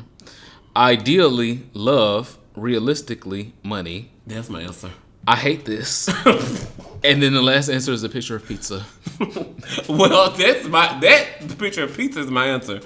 Ideally, 0.77 1.63
love. 1.75 2.39
Realistically, 2.57 3.55
money. 3.63 4.11
That's 4.27 4.51
my 4.51 4.63
answer. 4.63 4.91
I 5.27 5.37
hate 5.37 5.65
this. 5.65 6.09
and 7.05 7.23
then 7.23 7.33
the 7.35 7.43
last 7.43 7.69
answer 7.69 7.93
is 7.93 8.03
a 8.03 8.09
picture 8.09 8.37
of 8.37 8.47
pizza. 8.47 8.85
well, 9.89 10.31
that's 10.31 10.67
my 10.67 10.99
that 11.01 11.27
the 11.41 11.57
picture 11.57 11.85
of 11.85 11.97
pizza 11.97 12.21
is 12.21 12.31
my 12.31 12.47
answer. 12.47 12.81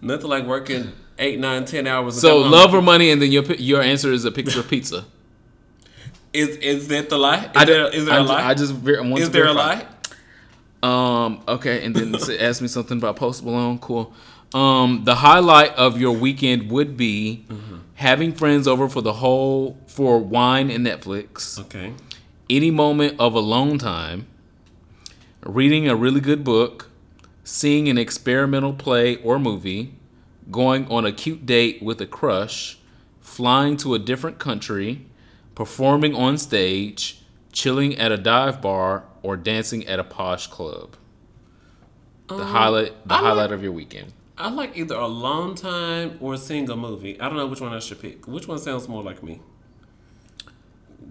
Nothing 0.00 0.30
like 0.30 0.46
working 0.46 0.92
eight, 1.18 1.38
nine, 1.38 1.64
ten 1.64 1.86
hours. 1.86 2.20
So 2.20 2.38
love 2.38 2.74
or 2.74 2.82
money, 2.82 3.10
and 3.10 3.20
then 3.20 3.30
your 3.30 3.44
your 3.44 3.82
answer 3.82 4.12
is 4.12 4.24
a 4.24 4.32
picture 4.32 4.60
of 4.60 4.68
pizza. 4.68 5.04
is 6.32 6.56
is 6.56 6.88
that 6.88 7.08
the 7.08 7.18
lie? 7.18 7.44
Is 7.44 7.50
I, 7.54 7.64
there, 7.64 7.94
is 7.94 8.04
there 8.06 8.14
I, 8.14 8.18
a 8.18 8.22
lie? 8.22 8.48
I 8.50 8.54
just 8.54 8.74
want 8.74 9.18
is 9.18 9.28
to 9.28 9.32
there 9.32 9.46
a 9.46 9.52
lie? 9.52 9.86
Um. 10.82 11.42
Okay, 11.46 11.84
and 11.84 11.94
then 11.94 12.14
ask 12.40 12.60
me 12.60 12.68
something 12.68 12.98
about 12.98 13.16
Post 13.16 13.44
Malone. 13.44 13.78
Cool. 13.78 14.12
Um. 14.54 15.04
The 15.04 15.16
highlight 15.16 15.74
of 15.76 16.00
your 16.00 16.12
weekend 16.12 16.70
would 16.70 16.96
be 16.96 17.44
Mm-hmm. 17.48 17.76
having 17.94 18.32
friends 18.32 18.66
over 18.68 18.88
for 18.88 19.00
the 19.00 19.14
whole 19.14 19.78
for 19.86 20.18
wine 20.18 20.70
and 20.70 20.86
Netflix. 20.86 21.58
Okay. 21.60 21.92
Any 22.50 22.70
moment 22.70 23.16
of 23.18 23.34
alone 23.34 23.78
time. 23.78 24.26
Reading 25.44 25.88
a 25.88 25.96
really 25.96 26.20
good 26.20 26.44
book. 26.44 26.88
Seeing 27.44 27.88
an 27.88 27.98
experimental 27.98 28.72
play 28.74 29.16
or 29.16 29.38
movie. 29.38 29.94
Going 30.50 30.86
on 30.88 31.06
a 31.06 31.12
cute 31.12 31.46
date 31.46 31.82
with 31.82 32.00
a 32.00 32.06
crush. 32.06 32.78
Flying 33.20 33.76
to 33.78 33.94
a 33.94 33.98
different 33.98 34.38
country. 34.38 35.06
Performing 35.54 36.14
on 36.14 36.36
stage. 36.38 37.22
Chilling 37.52 37.96
at 37.96 38.12
a 38.12 38.16
dive 38.18 38.60
bar 38.60 39.04
or 39.22 39.36
dancing 39.36 39.86
at 39.86 39.98
a 39.98 40.04
posh 40.04 40.46
club. 40.48 40.96
The 42.28 42.44
highlight, 42.44 43.06
the 43.06 43.14
Um, 43.14 43.20
I 43.20 43.20
like- 43.20 43.22
highlight 43.34 43.52
of 43.52 43.62
your 43.62 43.72
weekend. 43.72 44.12
I 44.42 44.50
like 44.50 44.76
either 44.76 44.96
a 44.96 45.06
long 45.06 45.54
time 45.54 46.18
or 46.20 46.36
seeing 46.36 46.68
a 46.68 46.76
movie. 46.76 47.20
I 47.20 47.28
don't 47.28 47.36
know 47.36 47.46
which 47.46 47.60
one 47.60 47.72
I 47.72 47.78
should 47.78 48.00
pick. 48.00 48.26
Which 48.26 48.48
one 48.48 48.58
sounds 48.58 48.88
more 48.88 49.02
like 49.02 49.22
me? 49.22 49.40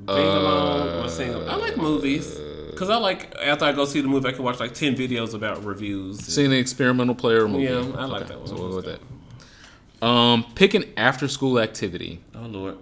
Being 0.06 0.20
alone 0.20 1.06
or 1.06 1.10
seeing. 1.10 1.34
I 1.34 1.56
like 1.56 1.78
movies 1.78 2.38
because 2.72 2.90
I 2.90 2.98
like 2.98 3.36
after 3.42 3.66
I 3.66 3.72
go 3.72 3.86
see 3.86 4.02
the 4.02 4.08
movie, 4.08 4.28
I 4.30 4.32
can 4.32 4.44
watch 4.44 4.60
like 4.60 4.74
ten 4.74 4.96
videos 4.96 5.34
about 5.34 5.64
reviews. 5.64 6.20
Seeing 6.26 6.52
an 6.52 6.58
experimental 6.58 7.16
player 7.16 7.48
movie. 7.48 7.66
Yeah, 7.66 7.80
I 7.98 8.06
like 8.06 8.28
that 8.28 8.40
one. 8.40 8.48
So 8.48 8.56
we'll 8.56 8.70
go 8.70 8.76
with 8.78 8.86
that. 8.86 10.06
Um, 10.06 10.46
pick 10.56 10.74
an 10.74 10.86
after-school 10.98 11.60
activity: 11.60 12.22
Oh 12.34 12.48
lord. 12.48 12.78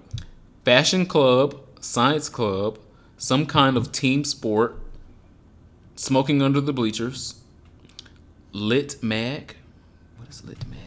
fashion 0.64 1.06
club, 1.06 1.60
science 1.82 2.30
club, 2.30 2.80
some 3.18 3.46
kind 3.46 3.76
of 3.76 3.92
team 3.92 4.24
sport, 4.24 4.80
smoking 5.96 6.42
under 6.42 6.62
the 6.62 6.72
bleachers, 6.72 7.42
lit 8.54 8.96
mag. 9.04 9.56
What 10.20 10.30
is 10.30 10.44
lit 10.46 10.68
mag? 10.68 10.80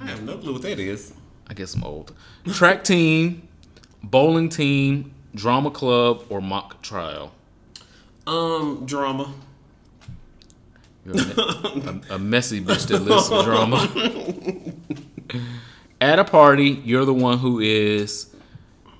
I 0.00 0.06
have 0.06 0.22
no 0.22 0.36
clue 0.36 0.52
what 0.52 0.62
that 0.62 0.78
is. 0.78 1.12
I 1.48 1.54
guess 1.54 1.74
I'm 1.74 1.84
old. 1.84 2.14
Track 2.46 2.84
team, 2.84 3.48
bowling 4.02 4.48
team, 4.48 5.14
drama 5.34 5.70
club, 5.70 6.24
or 6.28 6.40
mock 6.40 6.82
trial. 6.82 7.32
Um, 8.26 8.84
drama. 8.86 9.32
A, 11.08 12.00
a, 12.10 12.18
messy 12.18 12.60
bitch 12.60 12.88
that 12.88 13.00
lives 13.02 13.28
for 13.28 13.42
drama. 13.44 13.88
At 16.00 16.18
a 16.18 16.24
party, 16.24 16.82
you're 16.84 17.04
the 17.04 17.14
one 17.14 17.38
who 17.38 17.60
is 17.60 18.34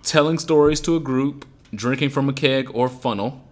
telling 0.05 0.39
stories 0.39 0.81
to 0.83 0.95
a 0.95 1.01
group, 1.01 1.45
drinking 1.75 2.11
from 2.11 2.29
a 2.29 2.33
keg 2.33 2.71
or 2.73 2.89
funnel, 2.89 3.43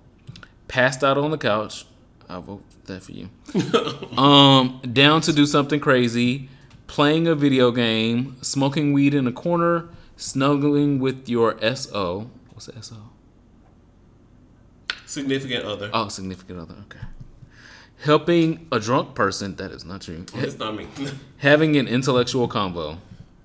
passed 0.69 1.03
out 1.03 1.19
on 1.19 1.33
the 1.33 1.39
couch. 1.39 1.85
I'll 2.29 2.43
vote 2.43 2.63
that 2.87 3.03
for 3.03 3.13
you. 3.13 3.29
um, 4.19 4.81
down 4.93 5.21
to 5.23 5.33
do 5.33 5.47
something 5.47 5.81
crazy, 5.81 6.49
playing 6.87 7.27
a 7.27 7.35
video 7.35 7.71
game, 7.71 8.37
smoking 8.43 8.93
weed 8.93 9.15
in 9.15 9.27
a 9.27 9.33
corner, 9.33 9.89
snuggling 10.17 10.99
with 10.99 11.29
your 11.29 11.59
SO. 11.75 12.31
What's 12.51 12.67
the 12.67 12.83
SO? 12.83 12.97
Significant 15.07 15.65
other. 15.65 15.91
Oh, 15.93 16.09
significant 16.09 16.59
other. 16.61 16.75
Okay. 16.87 17.07
Helping 18.03 18.67
a 18.73 18.81
drunk 18.81 19.15
person. 19.15 19.57
That 19.57 19.71
is 19.71 19.85
not 19.85 20.07
you. 20.09 20.27
It's 20.35 20.59
not 20.59 20.77
me. 20.77 20.89
Having 21.39 21.77
an 21.77 21.89
intellectual 21.89 22.49
convo. 22.49 22.99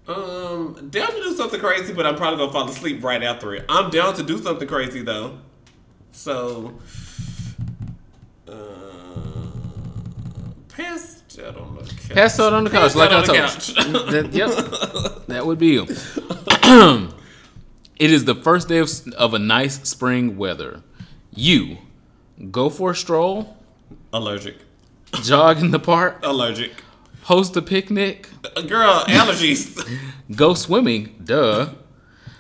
Um, 0.08 0.90
down 0.90 1.12
to 1.12 1.22
do 1.22 1.36
something 1.36 1.60
crazy, 1.60 1.94
but 1.94 2.08
I'm 2.08 2.16
probably 2.16 2.40
gonna 2.40 2.52
fall 2.52 2.68
asleep 2.68 3.04
right 3.04 3.22
after 3.22 3.54
it. 3.54 3.66
I'm 3.70 3.92
down 3.92 4.16
to 4.16 4.24
do 4.24 4.42
something 4.42 4.68
crazy 4.68 5.04
though. 5.04 5.38
So, 6.12 6.80
uh, 8.48 8.52
passed 10.84 11.40
out 11.40 11.58
on 11.58 11.76
the 11.76 11.82
couch. 11.84 12.10
Passed 12.10 12.40
out 12.40 12.54
on 12.54 12.64
the 12.64 12.70
couch, 12.70 12.94
Passed 12.94 12.96
like 12.96 13.12
I 13.12 13.24
told 13.24 13.38
you. 13.38 14.12
That- 14.12 14.34
yep, 14.34 15.26
that 15.28 15.46
would 15.46 15.60
be 15.60 15.68
you. 15.68 15.84
it 17.98 18.12
is 18.12 18.26
the 18.26 18.36
first 18.36 18.68
day 18.68 18.78
of, 18.78 18.90
of 19.18 19.34
a 19.34 19.40
nice 19.40 19.88
spring 19.88 20.38
weather. 20.38 20.82
You 21.34 21.78
go 22.52 22.70
for 22.70 22.92
a 22.92 22.96
stroll, 22.96 23.58
Allergic. 24.14 24.58
jog 25.24 25.60
in 25.60 25.72
the 25.72 25.80
park, 25.80 26.20
Allergic. 26.24 26.72
host 27.24 27.56
a 27.58 27.62
picnic, 27.62 28.30
Uh, 28.56 28.62
Girl, 28.62 29.04
allergies. 29.08 29.78
go 30.36 30.54
swimming, 30.54 31.16
duh, 31.24 31.70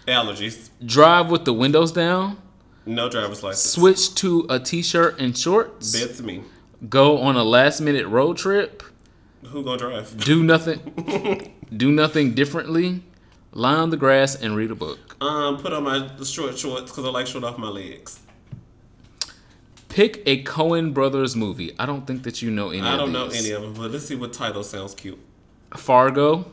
allergies. 0.07 0.69
drive 0.85 1.29
with 1.29 1.45
the 1.45 1.53
windows 1.53 1.91
down, 1.91 2.37
No 2.85 3.09
driver's 3.09 3.43
license. 3.43 3.73
switch 3.73 4.15
to 4.15 4.45
a 4.49 4.59
t-shirt 4.59 5.19
and 5.19 5.37
shorts, 5.37 5.91
That's 5.91 6.21
me. 6.21 6.41
Go 6.87 7.17
on 7.17 7.35
a 7.35 7.43
last 7.43 7.81
minute 7.81 8.07
road 8.07 8.37
trip, 8.37 8.83
Who 9.47 9.63
gonna 9.63 9.77
drive? 9.77 10.17
do 10.23 10.43
nothing 10.43 11.53
do 11.75 11.91
nothing 11.91 12.33
differently, 12.33 13.03
lie 13.51 13.75
on 13.75 13.89
the 13.89 13.97
grass 13.97 14.35
and 14.35 14.55
read 14.55 14.71
a 14.71 14.75
book. 14.75 15.17
Um, 15.21 15.57
put 15.57 15.73
on 15.73 15.83
my 15.83 16.07
short 16.23 16.57
shorts 16.57 16.91
because 16.91 17.03
I 17.05 17.09
like 17.09 17.27
short 17.27 17.43
off 17.43 17.57
my 17.57 17.67
legs. 17.67 18.19
Pick 19.89 20.21
a 20.25 20.43
Coen 20.43 20.93
Brothers 20.93 21.35
movie. 21.35 21.75
I 21.77 21.85
don't 21.85 22.05
think 22.07 22.23
that 22.23 22.41
you 22.41 22.49
know 22.51 22.69
any 22.69 22.81
I 22.81 22.95
don't 22.95 23.11
know 23.11 23.27
any 23.27 23.51
of 23.51 23.61
them, 23.63 23.73
but 23.73 23.91
let's 23.91 24.05
see 24.05 24.15
what 24.15 24.31
title 24.31 24.63
sounds 24.63 24.93
cute. 24.93 25.19
Fargo, 25.75 26.45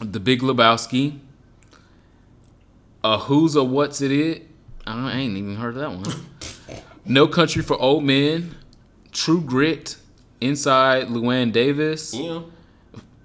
The 0.00 0.18
Big 0.18 0.40
Lebowski, 0.40 1.18
a 3.04 3.18
Who's 3.18 3.54
a 3.54 3.62
What's 3.62 4.00
It 4.00 4.10
It. 4.10 4.48
I 4.86 5.12
ain't 5.12 5.36
even 5.36 5.56
heard 5.56 5.76
of 5.76 5.80
that 5.82 5.90
one. 5.92 6.82
no 7.04 7.28
Country 7.28 7.62
for 7.62 7.80
Old 7.80 8.02
Men, 8.04 8.56
True 9.12 9.40
Grit, 9.40 9.96
Inside 10.40 11.08
Llewyn 11.08 11.52
Davis. 11.52 12.14
Yeah. 12.14 12.42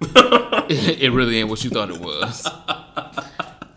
it 0.68 1.12
really 1.12 1.38
ain't 1.38 1.48
what 1.48 1.64
you 1.64 1.70
thought 1.70 1.90
it 1.90 2.00
was. 2.00 2.46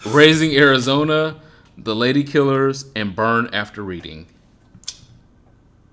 Raising 0.05 0.55
Arizona, 0.55 1.39
The 1.77 1.95
Lady 1.95 2.23
Killers, 2.23 2.85
and 2.95 3.15
Burn 3.15 3.49
After 3.53 3.83
Reading. 3.83 4.27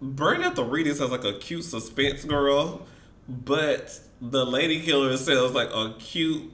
Burn 0.00 0.42
After 0.42 0.64
Reading 0.64 0.94
sounds 0.94 1.10
like 1.10 1.24
a 1.24 1.34
cute 1.38 1.64
suspense 1.64 2.24
girl, 2.24 2.86
but 3.28 4.00
the 4.20 4.44
Lady 4.44 4.80
Killer 4.80 5.16
sounds 5.16 5.52
like 5.52 5.68
a 5.72 5.94
cute 5.98 6.50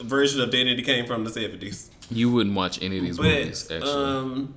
version 0.00 0.40
of 0.40 0.50
Danny 0.50 0.80
Came 0.82 1.06
from 1.06 1.24
the 1.24 1.30
70s. 1.30 1.88
You 2.10 2.30
wouldn't 2.30 2.54
watch 2.54 2.80
any 2.82 2.98
of 2.98 3.04
these 3.04 3.18
movies, 3.18 3.70
actually. 3.70 3.90
um, 3.90 4.54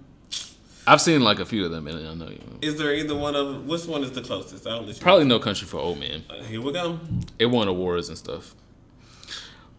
I've 0.92 1.00
seen 1.00 1.22
like 1.22 1.40
a 1.40 1.46
few 1.46 1.64
of 1.64 1.72
them, 1.72 1.88
and 1.88 2.06
I 2.06 2.14
know 2.14 2.30
you. 2.30 2.42
is 2.62 2.78
there 2.78 2.94
either 2.94 3.16
one 3.16 3.34
of 3.34 3.66
which 3.66 3.86
one 3.86 4.04
is 4.04 4.12
the 4.12 4.22
closest? 4.22 4.68
I'll 4.68 4.82
let 4.82 4.98
you 4.98 5.02
Probably 5.02 5.24
No 5.24 5.40
Country 5.40 5.66
for 5.66 5.78
Old 5.78 6.02
Men. 6.02 6.26
Uh, 6.30 6.44
here 6.44 6.60
we 6.60 6.74
go. 6.74 7.00
It 7.40 7.46
won 7.46 7.70
awards 7.70 8.10
and 8.10 8.18
stuff. 8.18 8.54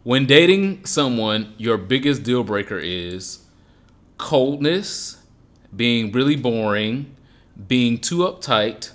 When 0.05 0.25
dating 0.25 0.87
someone, 0.87 1.53
your 1.59 1.77
biggest 1.77 2.23
deal 2.23 2.43
breaker 2.45 2.79
is 2.79 3.41
coldness, 4.17 5.19
being 5.77 6.11
really 6.13 6.35
boring, 6.35 7.15
being 7.69 7.99
too 7.99 8.21
uptight, 8.21 8.93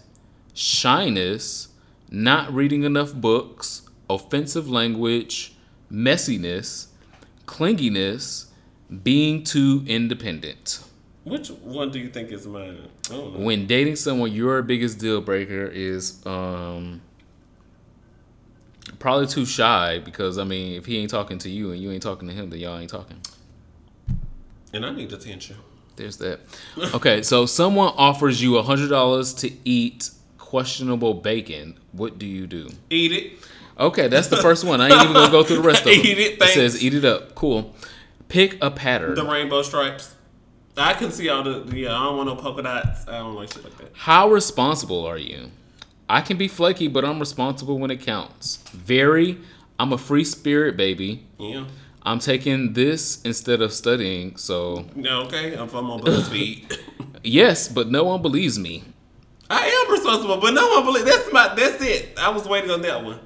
shyness, 0.55 1.68
not 2.09 2.51
reading 2.51 2.82
enough 2.82 3.13
books, 3.13 3.84
offensive 4.09 4.68
language, 4.68 5.53
messiness, 5.91 6.88
clinginess, 7.45 8.47
being 9.03 9.43
too 9.43 9.84
independent. 9.86 10.80
Which 11.28 11.50
one 11.50 11.92
do 11.92 12.00
you 12.00 12.08
think 12.10 12.32
is 12.32 12.48
mine? 12.48 12.88
I 13.10 13.14
don't 13.14 13.34
know. 13.34 13.46
When 13.46 13.68
dating 13.68 13.98
someone, 13.98 14.32
your 14.32 14.62
biggest 14.62 15.00
deal 15.00 15.20
breaker 15.20 15.66
is 15.66 16.26
um 16.26 17.02
probably 19.00 19.28
too 19.28 19.46
shy 19.46 20.00
because 20.00 20.38
I 20.38 20.44
mean, 20.46 20.74
if 20.78 20.86
he 20.86 20.98
ain't 20.98 21.10
talking 21.10 21.38
to 21.40 21.50
you 21.50 21.72
and 21.72 21.82
you 21.82 21.92
ain't 21.92 22.04
talking 22.04 22.28
to 22.30 22.34
him, 22.34 22.50
then 22.50 22.60
y'all 22.60 22.78
ain't 22.80 22.90
talking. 22.90 23.18
And 24.74 24.86
I 24.86 24.92
need 24.92 25.12
attention. 25.12 25.58
There's 25.98 26.18
that. 26.18 26.40
Okay, 26.94 27.24
so 27.24 27.46
someone 27.46 27.92
offers 27.98 28.42
you 28.42 28.58
a 28.58 28.64
hundred 28.64 28.90
dollars 28.90 29.34
to 29.36 29.52
eat 29.66 30.12
questionable 30.38 31.14
bacon. 31.16 31.78
What 31.92 32.20
do 32.20 32.26
you 32.26 32.48
do? 32.48 32.70
Eat 32.90 33.12
it. 33.12 33.34
Okay, 33.80 34.08
that's 34.08 34.28
the 34.28 34.38
first 34.38 34.64
one. 34.64 34.80
I 34.80 34.86
ain't 34.90 35.02
even 35.02 35.14
gonna 35.14 35.32
go 35.32 35.44
through 35.44 35.58
the 35.58 35.62
rest 35.64 35.82
of 35.82 35.86
them. 35.92 35.94
Eat 35.96 36.20
it, 36.20 36.40
thanks. 36.40 36.54
says 36.54 36.82
eat 36.84 36.94
it 36.94 37.04
up. 37.04 37.36
Cool. 37.36 37.76
Pick 38.30 38.58
a 38.64 38.72
pattern. 38.72 39.16
The 39.16 39.26
rainbow 39.26 39.62
stripes. 39.62 40.14
I 40.78 40.94
can 40.94 41.12
see 41.12 41.28
all 41.30 41.44
the 41.44 41.76
yeah. 41.76 41.90
Uh, 41.90 42.00
I 42.00 42.04
don't 42.06 42.18
want 42.18 42.30
no 42.30 42.36
polka 42.36 42.62
dots. 42.62 43.08
I 43.08 43.20
don't 43.20 43.36
like 43.36 43.52
shit 43.52 43.64
like 43.64 43.78
that. 43.78 43.92
How 43.94 44.30
responsible 44.30 45.06
are 45.06 45.18
you? 45.18 45.52
I 46.10 46.22
can 46.22 46.38
be 46.38 46.48
flaky, 46.48 46.88
but 46.88 47.04
I'm 47.04 47.20
responsible 47.20 47.80
when 47.80 47.92
it 47.92 47.98
counts. 48.02 48.58
Very. 48.72 49.40
I'm 49.80 49.92
a 49.94 49.98
free 49.98 50.24
spirit, 50.24 50.78
baby. 50.78 51.26
Yeah. 51.38 51.66
I'm 52.04 52.20
taking 52.20 52.74
this 52.74 53.22
instead 53.24 53.62
of 53.62 53.74
studying, 53.74 54.38
so 54.38 54.86
No, 54.96 55.24
okay. 55.24 55.56
I'm 55.56 55.68
from 55.68 55.92
on 55.92 56.00
BuzzFeed. 56.00 56.80
yes, 57.24 57.68
but 57.68 57.90
no 57.90 58.06
one 58.06 58.22
believes 58.22 58.58
me. 58.58 58.84
I 59.50 59.68
am 59.68 59.92
responsible, 59.92 60.38
but 60.38 60.54
no 60.54 60.68
one 60.70 60.86
believes. 60.86 61.06
That's 61.06 61.32
my. 61.34 61.54
That's 61.54 61.82
it. 61.84 62.18
I 62.18 62.30
was 62.30 62.48
waiting 62.48 62.72
on 62.72 62.82
that 62.82 63.04
one. 63.04 63.20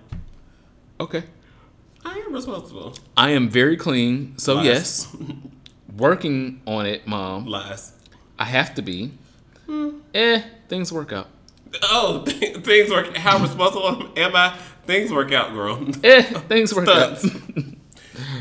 Okay. 0.99 1.23
I 2.03 2.17
am 2.17 2.33
responsible. 2.33 2.95
I 3.15 3.31
am 3.31 3.49
very 3.49 3.77
clean, 3.77 4.37
so 4.37 4.55
Lies. 4.55 4.65
yes. 4.65 5.15
Working 5.97 6.61
on 6.65 6.85
it, 6.85 7.05
mom. 7.07 7.45
Lies. 7.45 7.93
I 8.39 8.45
have 8.45 8.73
to 8.75 8.81
be. 8.81 9.11
Eh, 10.13 10.41
things 10.67 10.91
work 10.91 11.13
out. 11.13 11.27
Oh, 11.83 12.23
things 12.27 12.89
work. 12.89 13.15
How 13.15 13.39
responsible 13.39 14.09
am 14.17 14.35
I? 14.35 14.57
Things 14.85 15.11
work 15.11 15.31
out, 15.31 15.53
girl. 15.53 15.85
Eh, 16.03 16.21
things 16.49 16.73
work 16.73 16.87
out. 16.87 17.21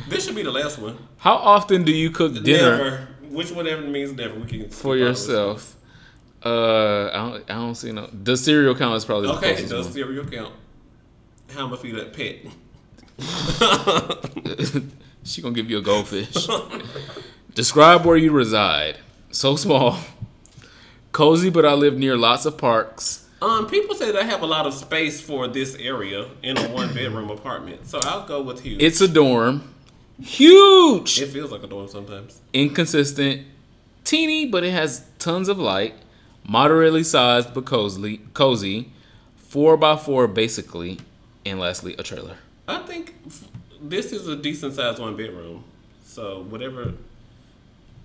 This 0.09 0.25
should 0.27 0.35
be 0.35 0.43
the 0.43 0.51
last 0.51 0.79
one. 0.79 0.97
How 1.19 1.35
often 1.37 1.85
do 1.85 1.93
you 1.93 2.11
cook 2.11 2.35
dinner 2.35 2.43
Never. 2.77 3.09
Which 3.31 3.53
whatever 3.53 3.83
means 3.83 4.13
never. 4.13 4.35
We 4.35 4.47
can 4.47 4.69
for 4.71 4.97
yourself? 4.97 5.77
Uh, 6.45 7.09
I 7.13 7.13
don't, 7.17 7.51
I 7.51 7.55
don't 7.55 7.75
see 7.77 7.93
no. 7.93 8.09
The 8.13 8.37
cereal 8.37 8.75
count 8.75 8.97
is 8.97 9.05
probably 9.05 9.29
Okay, 9.29 9.53
closest 9.55 9.71
does 9.71 9.85
one. 9.87 9.93
cereal 9.95 10.25
count? 10.25 10.55
How 11.55 11.67
am 11.67 11.75
I 11.75 11.77
feed 11.77 11.95
that 11.97 12.13
pet? 12.13 12.39
she 15.23 15.43
gonna 15.43 15.55
give 15.55 15.71
you 15.71 15.79
a 15.79 15.83
goldfish. 15.83 16.49
Describe 17.55 18.05
where 18.05 18.17
you 18.17 18.33
reside. 18.33 18.99
So 19.31 19.57
small. 19.65 19.99
Cozy, 21.13 21.51
but 21.51 21.65
I 21.65 21.75
live 21.75 21.97
near 21.99 22.17
lots 22.17 22.47
of 22.47 22.57
parks. 22.57 23.27
Um, 23.43 23.67
people 23.67 23.95
say 23.95 24.13
that 24.13 24.21
I 24.21 24.25
have 24.25 24.43
a 24.43 24.47
lot 24.47 24.67
of 24.67 24.75
space 24.75 25.21
for 25.21 25.49
this 25.49 25.75
area 25.77 26.29
in 26.43 26.59
a 26.59 26.69
one 26.69 26.93
bedroom 26.93 27.31
apartment, 27.31 27.87
so 27.89 27.99
I'll 28.03 28.27
go 28.27 28.43
with 28.43 28.61
huge. 28.61 28.83
It's 28.83 29.01
a 29.01 29.09
dorm. 29.09 29.73
Huge. 30.21 31.19
it 31.21 31.29
feels 31.29 31.51
like 31.51 31.63
a 31.63 31.67
dorm 31.67 31.89
sometimes. 31.89 32.41
Inconsistent. 32.53 33.47
Teeny, 34.05 34.45
but 34.47 34.63
it 34.63 34.73
has 34.73 35.07
tons 35.19 35.49
of 35.49 35.59
light. 35.59 35.95
Moderately 36.47 37.03
sized, 37.03 37.55
but 37.55 37.65
cozy. 37.65 38.21
Cozy. 38.35 38.91
Four 39.37 39.77
by 39.79 39.97
four, 39.97 40.29
basically. 40.29 40.99
And 41.47 41.59
lastly, 41.59 41.95
a 41.99 42.03
trailer. 42.03 42.37
I 42.69 42.81
think 42.81 43.15
f- 43.27 43.49
this 43.81 44.13
is 44.13 44.29
a 44.29 44.37
decent 44.37 44.75
sized 44.75 44.99
one 44.99 45.17
bedroom. 45.17 45.65
So 46.05 46.43
whatever. 46.43 46.93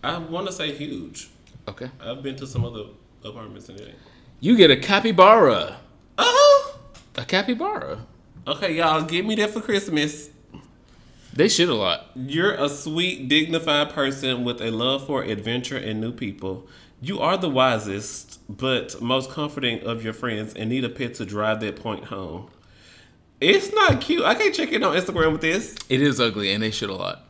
I 0.05 0.17
want 0.19 0.47
to 0.47 0.53
say 0.53 0.71
huge. 0.71 1.29
Okay. 1.67 1.89
I've 1.99 2.21
been 2.21 2.35
to 2.35 2.47
some 2.47 2.63
other 2.63 2.83
apartments 3.23 3.69
and 3.69 3.79
it. 3.79 3.95
You 4.39 4.55
get 4.55 4.69
a 4.69 4.77
capybara. 4.77 5.77
Oh. 6.17 6.79
A 7.15 7.25
capybara. 7.25 8.05
Okay, 8.47 8.75
y'all, 8.75 9.01
give 9.01 9.25
me 9.25 9.35
that 9.35 9.49
for 9.49 9.61
Christmas. 9.61 10.29
They 11.33 11.49
shit 11.49 11.67
a 11.67 11.73
lot. 11.73 12.11
You're 12.15 12.53
a 12.53 12.69
sweet, 12.69 13.27
dignified 13.27 13.89
person 13.89 14.45
with 14.45 14.61
a 14.61 14.69
love 14.69 15.07
for 15.07 15.23
adventure 15.23 15.77
and 15.77 15.99
new 15.99 16.11
people. 16.11 16.67
You 17.01 17.19
are 17.19 17.37
the 17.37 17.49
wisest, 17.49 18.39
but 18.47 19.01
most 19.01 19.31
comforting 19.31 19.81
of 19.81 20.03
your 20.03 20.13
friends, 20.13 20.53
and 20.53 20.69
need 20.69 20.85
a 20.85 20.89
pet 20.89 21.15
to 21.15 21.25
drive 21.25 21.59
that 21.61 21.75
point 21.75 22.05
home. 22.05 22.49
It's 23.41 23.73
not 23.73 23.99
cute. 23.99 24.23
I 24.23 24.35
can't 24.35 24.55
check 24.55 24.71
in 24.71 24.83
on 24.83 24.95
Instagram 24.95 25.33
with 25.33 25.41
this. 25.41 25.75
It 25.89 26.01
is 26.01 26.21
ugly, 26.21 26.53
and 26.53 26.63
they 26.63 26.71
shit 26.71 26.89
a 26.89 26.95
lot. 26.95 27.24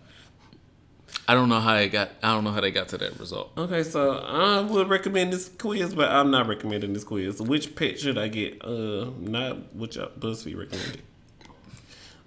I 1.27 1.33
don't 1.33 1.49
know 1.49 1.59
how 1.59 1.75
they 1.75 1.89
got. 1.89 2.11
I 2.21 2.33
don't 2.33 2.43
know 2.43 2.51
how 2.51 2.61
they 2.61 2.71
got 2.71 2.89
to 2.89 2.97
that 2.99 3.19
result. 3.19 3.51
Okay, 3.57 3.81
so 3.83 4.19
I 4.19 4.61
would 4.61 4.89
recommend 4.89 5.33
this 5.33 5.49
quiz, 5.49 5.95
but 5.95 6.11
I'm 6.11 6.29
not 6.29 6.47
recommending 6.47 6.93
this 6.93 7.03
quiz. 7.03 7.41
Which 7.41 7.75
pet 7.75 7.99
should 7.99 8.17
I 8.17 8.27
get? 8.27 8.63
Uh, 8.63 9.09
not 9.19 9.73
which 9.75 9.97
BuzzFeed 9.97 10.57
recommended. 10.57 11.01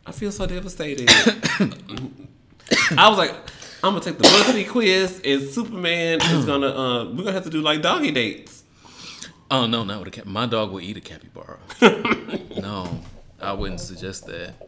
I 0.04 0.12
feel 0.12 0.32
so 0.32 0.46
devastated. 0.46 1.08
I 2.98 3.08
was 3.08 3.18
like, 3.18 3.30
I'm 3.84 3.92
gonna 3.92 4.00
take 4.00 4.18
the 4.18 4.24
BuzzFeed 4.24 4.68
quiz, 4.68 5.20
and 5.24 5.42
Superman 5.42 6.20
is 6.20 6.44
gonna. 6.44 6.66
Uh, 6.66 7.04
we're 7.04 7.24
gonna 7.24 7.32
have 7.32 7.44
to 7.44 7.50
do 7.50 7.60
like 7.60 7.82
doggy 7.82 8.10
dates. 8.10 8.64
Oh 9.50 9.66
no, 9.66 9.84
not 9.84 10.00
with 10.00 10.08
a 10.08 10.10
cat. 10.10 10.26
My 10.26 10.46
dog 10.46 10.72
will 10.72 10.80
eat 10.80 10.96
a 10.96 11.00
capybara. 11.00 11.58
no, 12.60 13.00
I 13.40 13.52
wouldn't 13.52 13.80
suggest 13.80 14.26
that. 14.26 14.67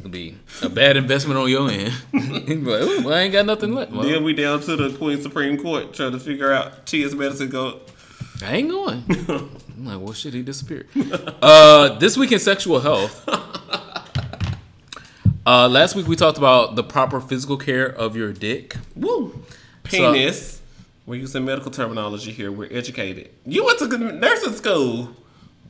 It'd 0.00 0.12
be 0.12 0.36
a 0.62 0.68
bad 0.68 0.96
investment 0.96 1.38
on 1.38 1.48
your 1.48 1.68
end. 1.70 1.92
Like, 2.12 3.04
well, 3.04 3.12
I 3.12 3.20
ain't 3.20 3.32
got 3.32 3.46
nothing 3.46 3.72
left. 3.74 3.92
Well, 3.92 4.02
Then 4.02 4.24
we 4.24 4.32
down 4.32 4.60
to 4.62 4.76
the 4.76 4.96
Queen 4.96 5.20
Supreme 5.20 5.56
Court 5.58 5.92
trying 5.92 6.12
to 6.12 6.20
figure 6.20 6.52
out 6.52 6.86
Tia's 6.86 7.14
medicine 7.14 7.50
go. 7.50 7.80
I 8.42 8.56
ain't 8.56 8.68
going. 8.70 9.04
I'm 9.28 9.84
like, 9.84 10.00
well, 10.00 10.12
shit, 10.12 10.34
he 10.34 10.42
disappeared. 10.42 10.88
Uh, 11.42 11.98
this 11.98 12.16
week 12.16 12.32
in 12.32 12.38
sexual 12.38 12.80
health. 12.80 13.28
Uh, 15.46 15.66
last 15.66 15.94
week 15.96 16.06
we 16.06 16.14
talked 16.14 16.36
about 16.36 16.76
the 16.76 16.84
proper 16.84 17.22
physical 17.22 17.56
care 17.56 17.86
of 17.86 18.14
your 18.14 18.34
dick. 18.34 18.76
Woo! 18.94 19.42
Penis. 19.82 20.60
We're 21.06 21.20
using 21.20 21.46
medical 21.46 21.70
terminology 21.70 22.32
here. 22.32 22.52
We're 22.52 22.70
educated. 22.70 23.30
You 23.46 23.64
went 23.64 23.78
to 23.78 23.88
nursing 23.96 24.52
school. 24.52 25.16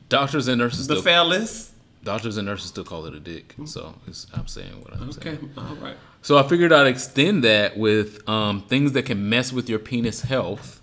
Doctors 0.09 0.49
and 0.49 0.57
nurses 0.59 0.87
The 0.87 1.01
phallus. 1.01 1.68
Doctors 2.03 2.37
and 2.37 2.45
nurses 2.45 2.69
still 2.69 2.83
call 2.83 3.05
it 3.05 3.13
a 3.13 3.19
dick. 3.19 3.55
So 3.65 3.95
it's, 4.07 4.27
I'm 4.33 4.47
saying 4.47 4.81
what 4.81 4.93
I'm 4.93 5.11
saying. 5.11 5.37
Okay, 5.37 5.47
all 5.57 5.75
right. 5.75 5.97
So 6.21 6.37
I 6.37 6.43
figured 6.43 6.71
I'd 6.71 6.87
extend 6.87 7.43
that 7.43 7.77
with 7.77 8.27
um, 8.27 8.61
things 8.63 8.91
that 8.93 9.03
can 9.03 9.29
mess 9.29 9.53
with 9.53 9.69
your 9.69 9.79
penis 9.79 10.21
health. 10.21 10.81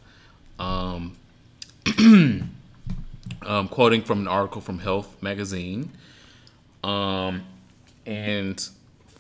Um, 0.59 1.17
um, 3.43 3.69
quoting 3.69 4.03
from 4.03 4.21
an 4.21 4.29
article 4.29 4.61
from 4.61 4.79
Health 4.79 5.23
Magazine. 5.23 5.91
Um, 6.83 7.45
and 8.05 8.69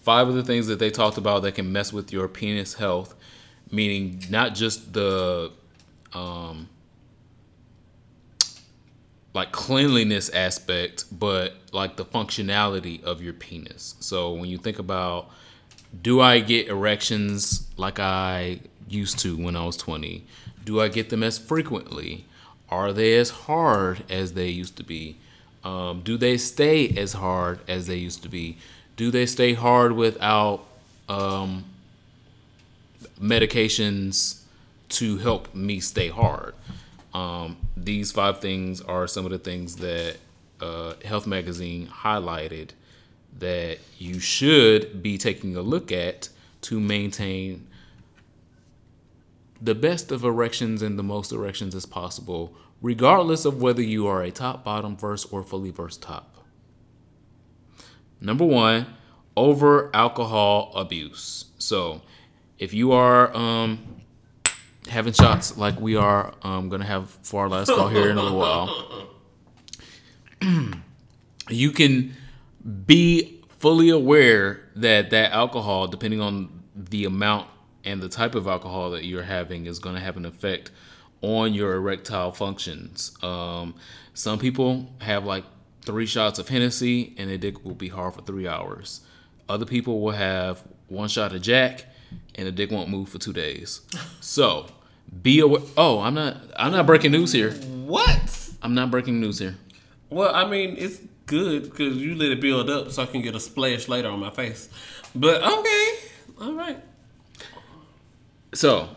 five 0.03 0.29
of 0.29 0.35
the 0.35 0.43
things 0.43 0.69
that 0.69 0.79
they 0.79 0.91
talked 0.91 1.19
about 1.19 1.43
that 1.43 1.57
can 1.57 1.73
mess 1.73 1.93
with 1.93 2.13
your 2.13 2.29
penis 2.29 2.75
health, 2.75 3.15
meaning 3.71 4.23
not 4.31 4.55
just 4.55 4.93
the 4.93 5.51
um, 6.13 6.69
like 9.37 9.53
cleanliness 9.53 10.31
aspect, 10.31 11.05
but 11.13 11.53
like 11.71 11.97
the 11.97 12.05
functionality 12.05 13.05
of 13.05 13.21
your 13.21 13.35
penis. 13.35 13.95
So 14.01 14.33
when 14.33 14.49
you 14.49 14.57
think 14.57 14.79
about 14.79 15.29
do 16.03 16.21
I 16.23 16.41
get 16.41 16.69
erections 16.69 17.67
like 17.77 18.01
I 18.01 18.61
used 18.89 19.19
to 19.21 19.37
when 19.37 19.55
I 19.55 19.65
was 19.65 19.77
20? 19.77 20.25
Do 20.65 20.81
I 20.81 20.89
get 20.89 21.11
them 21.11 21.23
as 21.23 21.39
frequently? 21.39 22.25
Are 22.71 22.95
they 22.95 23.15
as 23.17 23.31
hard 23.31 24.05
as 24.11 24.33
they 24.33 24.49
used 24.49 24.77
to 24.79 24.83
be? 24.83 25.19
Um, 25.63 26.01
do 26.01 26.17
they 26.17 26.39
stay 26.39 26.89
as 26.97 27.13
hard 27.13 27.61
as 27.69 27.87
they 27.87 27.97
used 27.97 28.23
to 28.23 28.29
be? 28.31 28.57
Do 28.97 29.11
they 29.11 29.27
stay 29.27 29.53
hard 29.53 29.93
without 29.93 30.65
um, 31.11 31.65
medications 33.21 34.43
to 34.91 35.19
help 35.19 35.55
me 35.55 35.81
stay 35.81 36.09
hard? 36.09 36.55
Um, 37.13 37.57
these 37.77 38.11
five 38.11 38.41
things 38.41 38.81
are 38.81 39.07
some 39.07 39.25
of 39.25 39.31
the 39.31 39.39
things 39.39 39.77
that 39.77 40.17
uh, 40.61 40.95
Health 41.05 41.27
Magazine 41.27 41.87
highlighted 41.87 42.71
that 43.39 43.79
you 43.99 44.19
should 44.19 45.03
be 45.03 45.19
taking 45.19 45.57
a 45.57 45.63
look 45.63 45.93
at 45.93 46.31
to 46.63 46.81
maintain 46.81 47.67
the 49.61 49.75
best 49.75 50.11
of 50.11 50.25
erections 50.25 50.83
and 50.83 50.99
the 50.99 51.03
most 51.03 51.33
erections 51.33 51.75
as 51.75 51.87
possible, 51.87 52.55
regardless 52.81 53.45
of 53.45 53.61
whether 53.61 53.83
you 53.83 54.07
are 54.07 54.23
a 54.23 54.31
top, 54.31 54.65
bottom, 54.65 54.97
verse, 54.97 55.25
or 55.27 55.43
fully 55.43 55.71
versed 55.71 56.03
top. 56.03 56.45
Number 58.21 58.45
one, 58.45 58.87
over 59.37 59.91
alcohol 59.95 60.73
abuse. 60.75 61.47
So, 61.59 62.03
if 62.59 62.73
you 62.73 62.93
are 62.93 63.35
um, 63.37 63.96
having 64.89 65.13
shots 65.13 65.57
like 65.57 65.81
we 65.81 65.97
are 65.97 66.35
um, 66.43 66.69
gonna 66.69 66.85
have 66.85 67.11
for 67.23 67.43
our 67.43 67.49
last 67.49 67.69
call 67.69 67.89
here 67.89 68.11
in 68.11 68.19
a 68.19 68.23
little 68.23 68.39
while, 68.39 69.09
you 71.51 71.71
can 71.71 72.15
be 72.87 73.43
fully 73.59 73.91
aware 73.91 74.61
that 74.77 75.11
that 75.11 75.33
alcohol, 75.33 75.87
depending 75.87 76.21
on 76.21 76.63
the 76.75 77.05
amount 77.05 77.49
and 77.85 78.01
the 78.01 78.09
type 78.09 78.35
of 78.35 78.47
alcohol 78.47 78.91
that 78.91 79.05
you're 79.05 79.23
having, 79.23 79.67
is 79.67 79.79
to 79.79 80.01
have 80.01 80.17
an 80.17 80.25
effect 80.25 80.71
on 81.23 81.55
your 81.55 81.75
erectile 81.75 82.33
functions. 82.33 83.17
Um, 83.23 83.75
some 84.15 84.39
people 84.39 84.93
have 85.01 85.25
like 85.25 85.45
three 85.83 86.07
shots 86.07 86.39
of 86.39 86.49
Hennessy 86.49 87.15
and 87.17 87.31
their 87.31 87.39
dick 87.39 87.65
will 87.65 87.75
be 87.75 87.89
hard 87.89 88.15
for 88.15 88.23
three 88.23 88.47
hours. 88.47 89.01
Other 89.49 89.65
people 89.65 90.01
will 90.01 90.13
have 90.13 90.63
one 90.89 91.09
shot 91.09 91.35
of 91.35 91.43
Jack 91.43 91.87
and 92.35 92.47
the 92.47 92.53
dick 92.53 92.71
won't 92.71 92.91
move 92.91 93.09
for 93.09 93.19
two 93.19 93.33
days. 93.33 93.81
So 94.21 94.67
be 95.23 95.41
aware. 95.41 95.63
Oh, 95.77 96.01
I'm 96.01 96.15
not. 96.15 96.37
I'm 96.57 96.73
not 96.73 96.87
breaking 96.87 97.13
news 97.13 97.33
here. 97.33 97.53
What? 97.53 98.51
I'm 98.63 98.75
not 98.75 98.91
breaking 98.91 99.21
news 99.21 99.39
here. 99.39 99.57
Well, 100.11 100.35
I 100.35 100.49
mean, 100.49 100.77
it's 100.79 101.01
good 101.27 101.65
because 101.65 101.97
you 101.97 102.15
let 102.15 102.31
it 102.31 102.41
build 102.41 102.71
up 102.71 102.91
so 102.91 103.03
I 103.03 103.07
can 103.07 103.23
get 103.23 103.35
a 103.35 103.41
splash 103.41 103.89
later 103.89 104.09
on 104.09 104.21
my 104.21 104.31
face. 104.31 104.69
But 105.15 105.43
okay, 105.43 105.95
all 106.41 106.55
right. 106.55 106.79
So, 108.55 108.89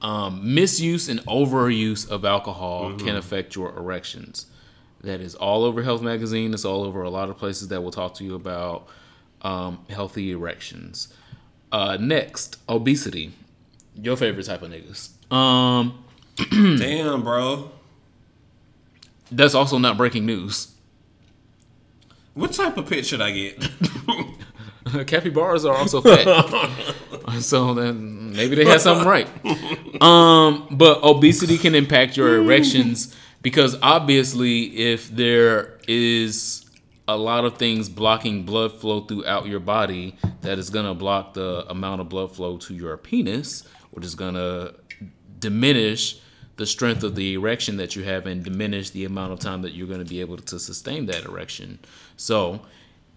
um, 0.00 0.54
misuse 0.54 1.08
and 1.08 1.20
overuse 1.26 2.08
of 2.08 2.24
alcohol 2.24 2.94
can 2.96 3.16
affect 3.16 3.54
your 3.54 3.76
erections. 3.76 4.46
That 5.02 5.20
is 5.20 5.34
all 5.34 5.64
over 5.64 5.82
Health 5.82 6.02
Magazine. 6.02 6.52
It's 6.52 6.64
all 6.64 6.84
over 6.84 7.02
a 7.02 7.10
lot 7.10 7.30
of 7.30 7.38
places 7.38 7.68
that 7.68 7.82
will 7.82 7.90
talk 7.90 8.14
to 8.14 8.24
you 8.24 8.34
about 8.34 8.86
um, 9.42 9.84
healthy 9.88 10.30
erections. 10.30 11.08
Uh, 11.72 11.96
next, 11.98 12.58
obesity. 12.68 13.32
Your 13.94 14.16
favorite 14.16 14.46
type 14.46 14.62
of 14.62 14.70
niggas. 14.70 15.10
Um, 15.30 16.04
Damn, 16.50 17.22
bro. 17.22 17.70
that's 19.30 19.54
also 19.54 19.78
not 19.78 19.96
breaking 19.96 20.26
news. 20.26 20.74
What 22.34 22.52
type 22.52 22.76
of 22.76 22.88
pit 22.88 23.06
should 23.06 23.20
I 23.20 23.32
get? 23.32 23.60
Capybaras 24.84 25.64
are 25.68 25.76
also 25.76 26.00
fat. 26.00 27.32
so 27.40 27.74
then 27.74 28.32
maybe 28.32 28.56
they 28.56 28.64
had 28.64 28.80
something 28.80 29.06
right. 29.06 29.28
Um, 30.02 30.66
but 30.70 31.02
obesity 31.02 31.58
can 31.58 31.74
impact 31.74 32.16
your 32.16 32.36
erections 32.36 33.14
because 33.42 33.76
obviously 33.82 34.76
if 34.76 35.08
there 35.10 35.78
is 35.86 36.64
a 37.06 37.16
lot 37.16 37.44
of 37.44 37.56
things 37.58 37.88
blocking 37.88 38.44
blood 38.44 38.72
flow 38.72 39.00
throughout 39.00 39.46
your 39.46 39.60
body, 39.60 40.16
that 40.42 40.58
is 40.58 40.70
gonna 40.70 40.94
block 40.94 41.34
the 41.34 41.64
amount 41.68 42.00
of 42.00 42.08
blood 42.08 42.34
flow 42.34 42.56
to 42.58 42.74
your 42.74 42.96
penis, 42.96 43.64
which 43.90 44.04
is 44.04 44.14
gonna 44.14 44.72
diminish 45.40 46.18
the 46.56 46.66
strength 46.66 47.02
of 47.02 47.14
the 47.14 47.34
erection 47.34 47.78
that 47.78 47.96
you 47.96 48.02
have 48.04 48.26
and 48.26 48.44
diminish 48.44 48.90
the 48.90 49.04
amount 49.06 49.32
of 49.32 49.38
time 49.40 49.62
that 49.62 49.72
you're 49.72 49.86
going 49.88 49.98
to 50.04 50.08
be 50.08 50.20
able 50.20 50.36
to 50.36 50.58
sustain 50.58 51.06
that 51.06 51.24
erection. 51.24 51.78
So, 52.16 52.60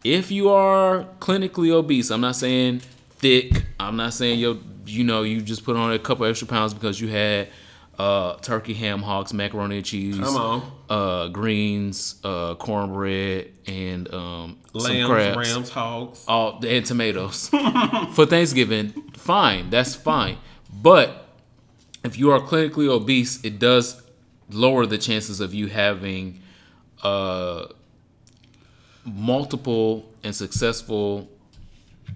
if 0.04 0.32
you 0.32 0.50
are 0.50 1.06
clinically 1.20 1.70
obese, 1.72 2.10
I'm 2.10 2.22
not 2.22 2.36
saying 2.36 2.80
thick. 2.80 3.64
I'm 3.80 3.96
not 3.98 4.14
saying 4.14 4.40
you 4.40 4.62
you 4.86 5.04
know 5.04 5.24
you 5.24 5.42
just 5.42 5.64
put 5.64 5.76
on 5.78 5.92
a 5.94 6.00
couple 6.00 6.26
extra 6.26 6.48
pounds 6.48 6.74
because 6.74 7.00
you 7.00 7.08
had 7.10 7.50
uh, 7.98 8.36
turkey, 8.38 8.74
ham, 8.74 9.02
hocks, 9.02 9.34
macaroni 9.34 9.78
and 9.78 9.86
cheese, 9.86 10.18
Come 10.20 10.36
on. 10.36 10.72
uh, 10.90 11.28
greens, 11.28 12.16
uh, 12.24 12.56
cornbread, 12.56 13.52
and 13.68 14.12
um, 14.14 14.58
some 14.78 15.06
crabs 15.06 15.38
rams, 15.54 15.70
hogs. 15.70 16.26
all 16.28 16.60
and 16.66 16.86
tomatoes 16.86 17.50
for 18.14 18.26
Thanksgiving, 18.26 18.90
fine, 19.16 19.70
that's 19.70 19.96
fine. 19.96 20.38
But 20.74 21.23
if 22.04 22.18
you 22.18 22.32
are 22.32 22.39
clinically 22.39 22.88
obese, 22.88 23.43
it 23.43 23.60
does 23.60 24.01
lower 24.49 24.86
the 24.86 24.97
chances 24.97 25.39
of 25.39 25.54
you 25.54 25.68
having 25.68 26.41
uh, 27.01 27.66
multiple 29.06 30.12
and 30.24 30.36
successful 30.36 31.30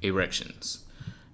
erections. 0.01 0.83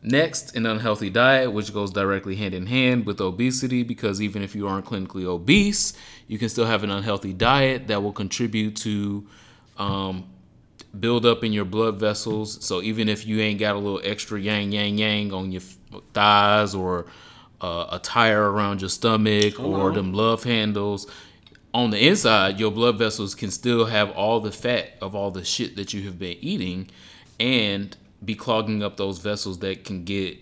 Next, 0.06 0.56
an 0.56 0.66
unhealthy 0.66 1.10
diet, 1.10 1.54
which 1.54 1.74
goes 1.74 1.91
directly 1.91 2.36
hand 2.36 2.54
in 2.54 2.66
hand 2.66 3.06
with 3.06 3.22
obesity, 3.22 3.84
because 3.84 4.22
even 4.22 4.43
if 4.43 4.54
you 4.54 4.68
aren't 4.68 4.86
clinically 4.86 5.24
obese, 5.24 5.93
you 6.28 6.38
can 6.38 6.49
still 6.49 6.66
have 6.66 6.84
an 6.84 6.91
unhealthy 6.91 7.32
diet 7.32 7.88
that 7.88 8.04
will 8.04 8.12
contribute 8.12 8.76
to 8.78 9.26
um, 9.78 10.26
build 10.99 11.26
up 11.26 11.43
in 11.43 11.54
your 11.54 11.64
blood 11.64 11.99
vessels. 11.99 12.64
So 12.66 12.82
even 12.82 13.08
if 13.08 13.26
you 13.26 13.39
ain't 13.39 13.60
got 13.60 13.76
a 13.76 13.80
little 13.80 14.01
extra 14.04 14.39
yang 14.39 14.74
yang 14.74 14.97
yang 14.97 15.34
on 15.34 15.54
your 15.54 15.62
thighs 16.14 16.76
or 16.76 17.06
uh, 17.64 17.88
a 17.91 17.99
tire 17.99 18.51
around 18.51 18.82
your 18.82 18.89
stomach 18.89 19.59
or 19.59 19.91
them 19.93 20.14
love 20.14 20.43
handles. 20.43 21.09
On 21.74 21.89
the 21.89 22.07
inside, 22.07 22.59
your 22.59 22.70
blood 22.72 22.97
vessels 22.99 23.34
can 23.34 23.49
still 23.49 23.86
have 23.86 24.11
all 24.11 24.39
the 24.41 24.51
fat 24.51 24.95
of 25.01 25.16
all 25.16 25.32
the 25.32 25.43
shit 25.43 25.76
that 25.78 25.93
you 25.93 26.03
have 26.03 26.20
been 26.20 26.38
eating 26.41 26.89
and 27.39 27.95
be 28.24 28.36
clogging 28.36 28.84
up 28.84 28.97
those 28.97 29.18
vessels 29.18 29.59
that 29.59 29.84
can 29.84 30.03
get 30.03 30.38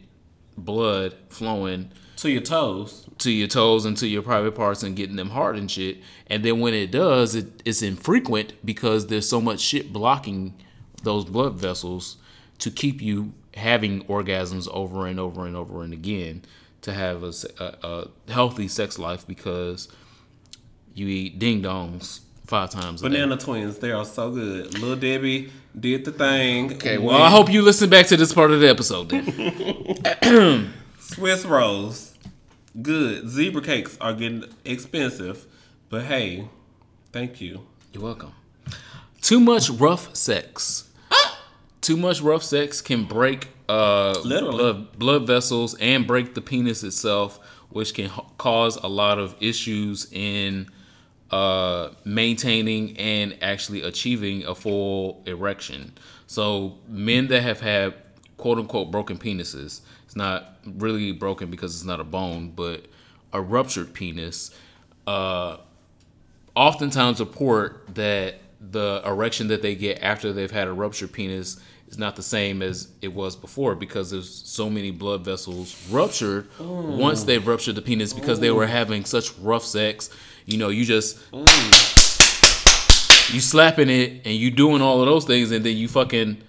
blood 0.57 1.15
flowing 1.29 1.91
To 2.17 2.29
your 2.29 2.41
toes. 2.41 3.05
to 3.19 3.31
your 3.31 3.47
toes 3.47 3.85
and 3.85 3.95
to 3.97 4.07
your 4.07 4.21
private 4.23 4.55
parts 4.55 4.83
and 4.83 4.95
getting 4.95 5.15
them 5.15 5.29
hard 5.29 5.55
and 5.57 5.69
shit. 5.71 5.99
And 6.27 6.43
then 6.43 6.59
when 6.59 6.73
it 6.73 6.91
does, 6.91 7.35
it, 7.35 7.61
it's 7.65 7.81
infrequent 7.81 8.53
because 8.65 9.07
there's 9.07 9.29
so 9.29 9.39
much 9.39 9.59
shit 9.61 9.93
blocking 9.93 10.55
those 11.03 11.23
blood 11.25 11.53
vessels 11.53 12.17
to 12.59 12.69
keep 12.71 13.01
you 13.01 13.33
having 13.55 14.03
orgasms 14.05 14.67
over 14.73 15.07
and 15.07 15.19
over 15.19 15.45
and 15.45 15.55
over 15.55 15.83
and 15.83 15.93
again 15.93 16.43
to 16.81 16.93
have 16.93 17.23
a, 17.23 17.31
a, 17.59 17.87
a 17.87 18.31
healthy 18.31 18.67
sex 18.67 18.97
life 18.97 19.25
because 19.27 19.87
you 20.93 21.07
eat 21.07 21.39
ding 21.39 21.61
dongs 21.61 22.21
five 22.45 22.69
times 22.69 23.01
a 23.01 23.09
day. 23.09 23.15
Banana 23.15 23.37
twins, 23.37 23.77
they 23.79 23.91
are 23.91 24.05
so 24.05 24.31
good. 24.31 24.73
Little 24.73 24.95
Debbie 24.95 25.51
did 25.79 26.05
the 26.05 26.11
thing. 26.11 26.73
Okay, 26.73 26.97
well, 26.97 27.21
I 27.21 27.29
hope 27.29 27.49
you 27.49 27.61
listen 27.61 27.89
back 27.89 28.07
to 28.07 28.17
this 28.17 28.33
part 28.33 28.51
of 28.51 28.59
the 28.59 28.69
episode 28.69 29.09
then. 29.09 30.73
Swiss 30.99 31.45
rolls, 31.45 32.15
good. 32.81 33.29
Zebra 33.29 33.61
cakes 33.61 33.97
are 34.01 34.13
getting 34.13 34.43
expensive, 34.65 35.45
but 35.89 36.03
hey, 36.03 36.47
thank 37.11 37.39
you. 37.39 37.65
You're 37.93 38.03
welcome. 38.03 38.33
Too 39.21 39.39
much 39.39 39.69
rough 39.69 40.15
sex. 40.15 40.89
Too 41.81 41.97
much 41.97 42.21
rough 42.21 42.43
sex 42.43 42.81
can 42.81 43.05
break 43.05 43.49
uh, 43.67 44.21
blood, 44.21 44.99
blood 44.99 45.27
vessels 45.27 45.75
and 45.79 46.05
break 46.05 46.35
the 46.35 46.41
penis 46.41 46.83
itself, 46.83 47.39
which 47.69 47.93
can 47.93 48.05
h- 48.05 48.19
cause 48.37 48.75
a 48.77 48.87
lot 48.87 49.17
of 49.17 49.35
issues 49.39 50.11
in 50.11 50.69
uh, 51.31 51.89
maintaining 52.03 52.97
and 52.97 53.35
actually 53.41 53.81
achieving 53.81 54.45
a 54.45 54.53
full 54.53 55.23
erection. 55.25 55.93
So, 56.27 56.77
men 56.87 57.27
that 57.29 57.41
have 57.41 57.61
had 57.61 57.95
quote 58.37 58.57
unquote 58.57 58.91
broken 58.91 59.17
penises, 59.17 59.81
it's 60.05 60.15
not 60.15 60.57
really 60.65 61.11
broken 61.13 61.49
because 61.49 61.73
it's 61.75 61.85
not 61.85 61.99
a 61.99 62.03
bone, 62.03 62.51
but 62.55 62.85
a 63.33 63.41
ruptured 63.41 63.93
penis, 63.93 64.51
uh, 65.07 65.57
oftentimes 66.55 67.19
report 67.19 67.87
that 67.95 68.35
the 68.59 69.01
erection 69.05 69.47
that 69.47 69.61
they 69.61 69.73
get 69.73 70.01
after 70.03 70.31
they've 70.33 70.51
had 70.51 70.67
a 70.67 70.73
ruptured 70.73 71.11
penis 71.11 71.59
is 71.91 71.97
not 71.99 72.15
the 72.15 72.23
same 72.23 72.61
as 72.61 72.87
it 73.01 73.13
was 73.13 73.35
before 73.35 73.75
because 73.75 74.09
there's 74.11 74.29
so 74.33 74.69
many 74.69 74.91
blood 74.91 75.23
vessels 75.25 75.75
ruptured 75.91 76.47
once 76.59 77.23
they've 77.23 77.45
ruptured 77.45 77.75
the 77.75 77.81
penis 77.81 78.13
because 78.13 78.39
they 78.39 78.49
were 78.51 78.65
having 78.67 79.03
such 79.05 79.37
rough 79.39 79.63
sex. 79.63 80.09
You 80.45 80.57
know, 80.57 80.69
you 80.69 80.85
just 80.85 81.19
you 83.33 83.39
slapping 83.39 83.89
it 83.89 84.21
and 84.25 84.35
you 84.35 84.51
doing 84.51 84.81
all 84.81 84.99
of 85.01 85.05
those 85.05 85.25
things 85.25 85.51
and 85.51 85.65
then 85.65 85.77
you 85.77 85.87
fucking 85.87 86.41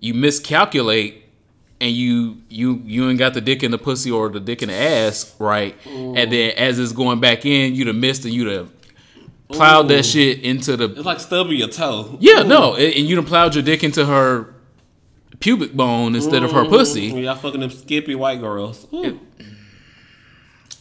you 0.00 0.14
miscalculate 0.14 1.24
and 1.80 1.92
you 1.92 2.38
you 2.48 2.82
you 2.84 3.08
ain't 3.08 3.18
got 3.18 3.34
the 3.34 3.40
dick 3.40 3.62
in 3.62 3.70
the 3.70 3.78
pussy 3.78 4.10
or 4.10 4.28
the 4.28 4.40
dick 4.40 4.62
in 4.62 4.68
the 4.68 4.74
ass 4.74 5.34
right 5.38 5.74
and 5.86 6.32
then 6.32 6.50
as 6.56 6.78
it's 6.78 6.92
going 6.92 7.20
back 7.20 7.46
in 7.46 7.74
you'd 7.74 7.86
have 7.86 7.96
missed 7.96 8.24
and 8.24 8.34
you'd 8.34 8.52
have 8.52 8.70
plowed 9.48 9.86
Ooh. 9.86 9.96
that 9.96 10.02
shit 10.04 10.40
into 10.40 10.76
the 10.76 10.90
It's 10.90 11.04
like 11.04 11.20
stubbing 11.20 11.56
your 11.56 11.68
toe. 11.68 12.16
yeah 12.20 12.42
no 12.42 12.74
and 12.74 12.92
and 12.94 13.06
you'd 13.06 13.16
have 13.16 13.26
plowed 13.26 13.54
your 13.54 13.62
dick 13.64 13.82
into 13.84 14.04
her 14.04 14.54
pubic 15.40 15.72
bone 15.74 16.14
instead 16.14 16.42
of 16.42 16.50
her 16.52 16.64
pussy 16.64 17.06
Y'all 17.06 17.36
fucking 17.36 17.60
them 17.60 17.70
skippy 17.70 18.14
white 18.14 18.40
girls. 18.40 18.86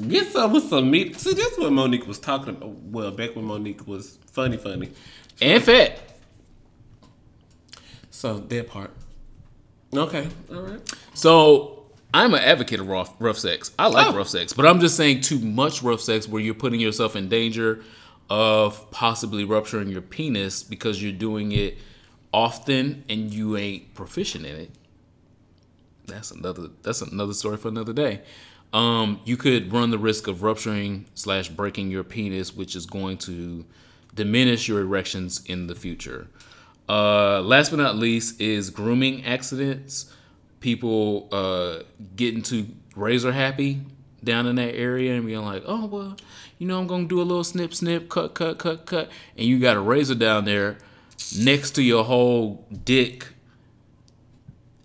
Get 0.08 0.32
some 0.32 0.54
with 0.54 0.66
some 0.70 0.92
meat. 0.92 1.20
See, 1.20 1.34
that's 1.34 1.58
what 1.58 1.72
Mo'Nique 1.72 2.06
was 2.06 2.20
talking 2.20 2.50
about. 2.50 2.70
Well, 2.70 3.10
back 3.12 3.36
when 3.36 3.46
Mo'Nique 3.46 3.88
was 3.88 4.20
funny, 4.32 4.58
funny. 4.58 4.92
and 5.42 5.64
fat 5.64 6.00
So 8.12 8.38
that 8.40 8.68
part. 8.68 8.92
Okay, 9.96 10.28
all 10.54 10.62
right. 10.62 10.96
So 11.16 11.86
I'm 12.14 12.34
an 12.36 12.42
advocate 12.42 12.80
of 12.80 12.88
rough, 12.88 13.14
rough 13.20 13.38
sex. 13.38 13.72
I 13.80 13.88
like 13.88 14.08
Oh. 14.14 14.18
rough 14.18 14.28
sex, 14.30 14.54
but 14.54 14.66
I'm 14.68 14.80
just 14.80 14.96
saying 14.98 15.22
too 15.22 15.40
much 15.40 15.82
rough 15.82 16.02
sex 16.02 16.28
where 16.28 16.42
you're 16.42 16.54
putting 16.54 16.80
yourself 16.80 17.16
in 17.16 17.28
danger 17.30 17.82
of 18.30 18.90
possibly 18.92 19.44
rupturing 19.46 19.90
your 19.90 20.02
penis 20.02 20.62
because 20.62 21.02
you're 21.02 21.12
doing 21.14 21.54
it 21.54 21.78
often 22.38 23.04
and 23.10 23.34
you 23.34 23.58
ain't 23.58 23.96
proficient 23.96 24.46
in 24.46 24.56
it. 24.56 24.72
That's 26.06 26.30
another 26.30 26.70
that's 26.84 27.02
another 27.02 27.34
story 27.34 27.58
for 27.58 27.68
another 27.68 27.94
day. 27.94 28.22
Um, 28.74 29.20
you 29.26 29.38
could 29.38 29.74
run 29.74 29.90
the 29.90 29.98
risk 29.98 30.28
of 30.28 30.44
rupturing 30.44 31.08
slash 31.16 31.50
breaking 31.50 31.90
your 31.90 32.04
penis, 32.04 32.56
which 32.56 32.76
is 32.76 32.86
going 32.86 33.18
to 33.20 33.66
diminish 34.14 34.68
your 34.68 34.82
erections 34.82 35.44
in 35.46 35.66
the 35.66 35.74
future. 35.74 36.28
Uh, 36.88 37.42
last 37.42 37.72
but 37.72 37.78
not 37.78 37.96
least 37.96 38.40
is 38.40 38.70
grooming 38.70 39.26
accidents. 39.26 40.14
People 40.60 41.30
uh, 41.32 41.80
getting 42.16 42.44
too 42.44 42.68
razor 42.96 43.32
happy 43.32 43.82
down 44.24 44.46
in 44.46 44.58
that 44.58 44.76
area 44.76 45.16
and 45.16 45.26
being 45.26 45.44
like, 45.44 45.64
oh 45.66 45.88
well, 45.88 46.16
you 46.60 46.68
know, 46.68 46.78
I'm 46.80 46.86
gonna 46.86 47.08
do 47.08 47.20
a 47.20 47.24
little 47.24 47.44
snip, 47.44 47.74
snip, 47.74 48.10
cut, 48.10 48.36
cut, 48.36 48.60
cut, 48.60 48.86
cut, 48.86 49.10
and 49.36 49.48
you 49.48 49.60
got 49.60 49.76
a 49.76 49.82
razor 49.82 50.16
down 50.16 50.46
there 50.46 50.78
next 51.38 51.72
to 51.72 51.84
your 51.84 52.04
whole 52.04 52.66
dick, 52.84 53.28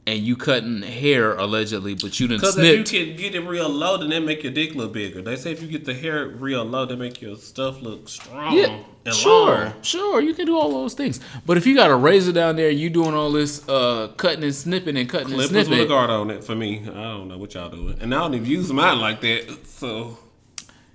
and 0.04 0.18
you 0.18 0.34
cutting 0.36 0.82
hair 0.82 1.36
allegedly, 1.36 1.94
but 1.94 2.18
you 2.18 2.26
didn't 2.26 2.40
Because 2.40 2.58
if 2.58 2.92
you 2.92 3.06
can 3.06 3.16
get 3.16 3.36
it 3.36 3.40
real 3.40 3.68
low, 3.68 3.96
then 3.98 4.10
that 4.10 4.22
make 4.24 4.42
your 4.42 4.52
dick 4.52 4.74
look 4.74 4.92
bigger. 4.92 5.22
They 5.22 5.36
say 5.36 5.52
if 5.52 5.62
you 5.62 5.68
get 5.68 5.84
the 5.84 5.94
hair 5.94 6.26
real 6.26 6.64
low, 6.64 6.84
they 6.86 6.96
make 6.96 7.22
your 7.22 7.36
stuff 7.36 7.80
look 7.80 8.08
strong 8.08 8.56
Yeah, 8.56 8.80
and 9.06 9.14
sure, 9.14 9.66
long. 9.66 9.82
sure, 9.82 10.20
you 10.20 10.34
can 10.34 10.46
do 10.46 10.58
all 10.58 10.72
those 10.72 10.94
things. 10.94 11.20
But 11.46 11.56
if 11.56 11.66
you 11.66 11.76
got 11.76 11.90
a 11.90 11.94
razor 11.94 12.32
down 12.32 12.56
there, 12.56 12.68
you 12.70 12.90
doing 12.90 13.14
all 13.14 13.30
this 13.30 13.66
uh, 13.68 14.08
cutting 14.16 14.42
and 14.42 14.52
snipping 14.54 14.96
and 14.96 15.08
cutting 15.08 15.28
and 15.28 15.36
Clippers 15.36 15.52
with 15.52 15.62
a 15.62 15.66
snipping. 15.66 15.88
guard 15.88 16.10
on 16.10 16.30
it 16.30 16.42
for 16.42 16.56
me. 16.56 16.80
I 16.80 16.84
don't 16.94 17.28
know 17.28 17.38
what 17.38 17.54
y'all 17.54 17.70
doing, 17.70 17.96
and 18.00 18.12
I 18.12 18.18
don't 18.18 18.34
even 18.34 18.46
use 18.50 18.72
mine 18.72 18.98
like 18.98 19.20
that. 19.20 19.56
So 19.68 20.18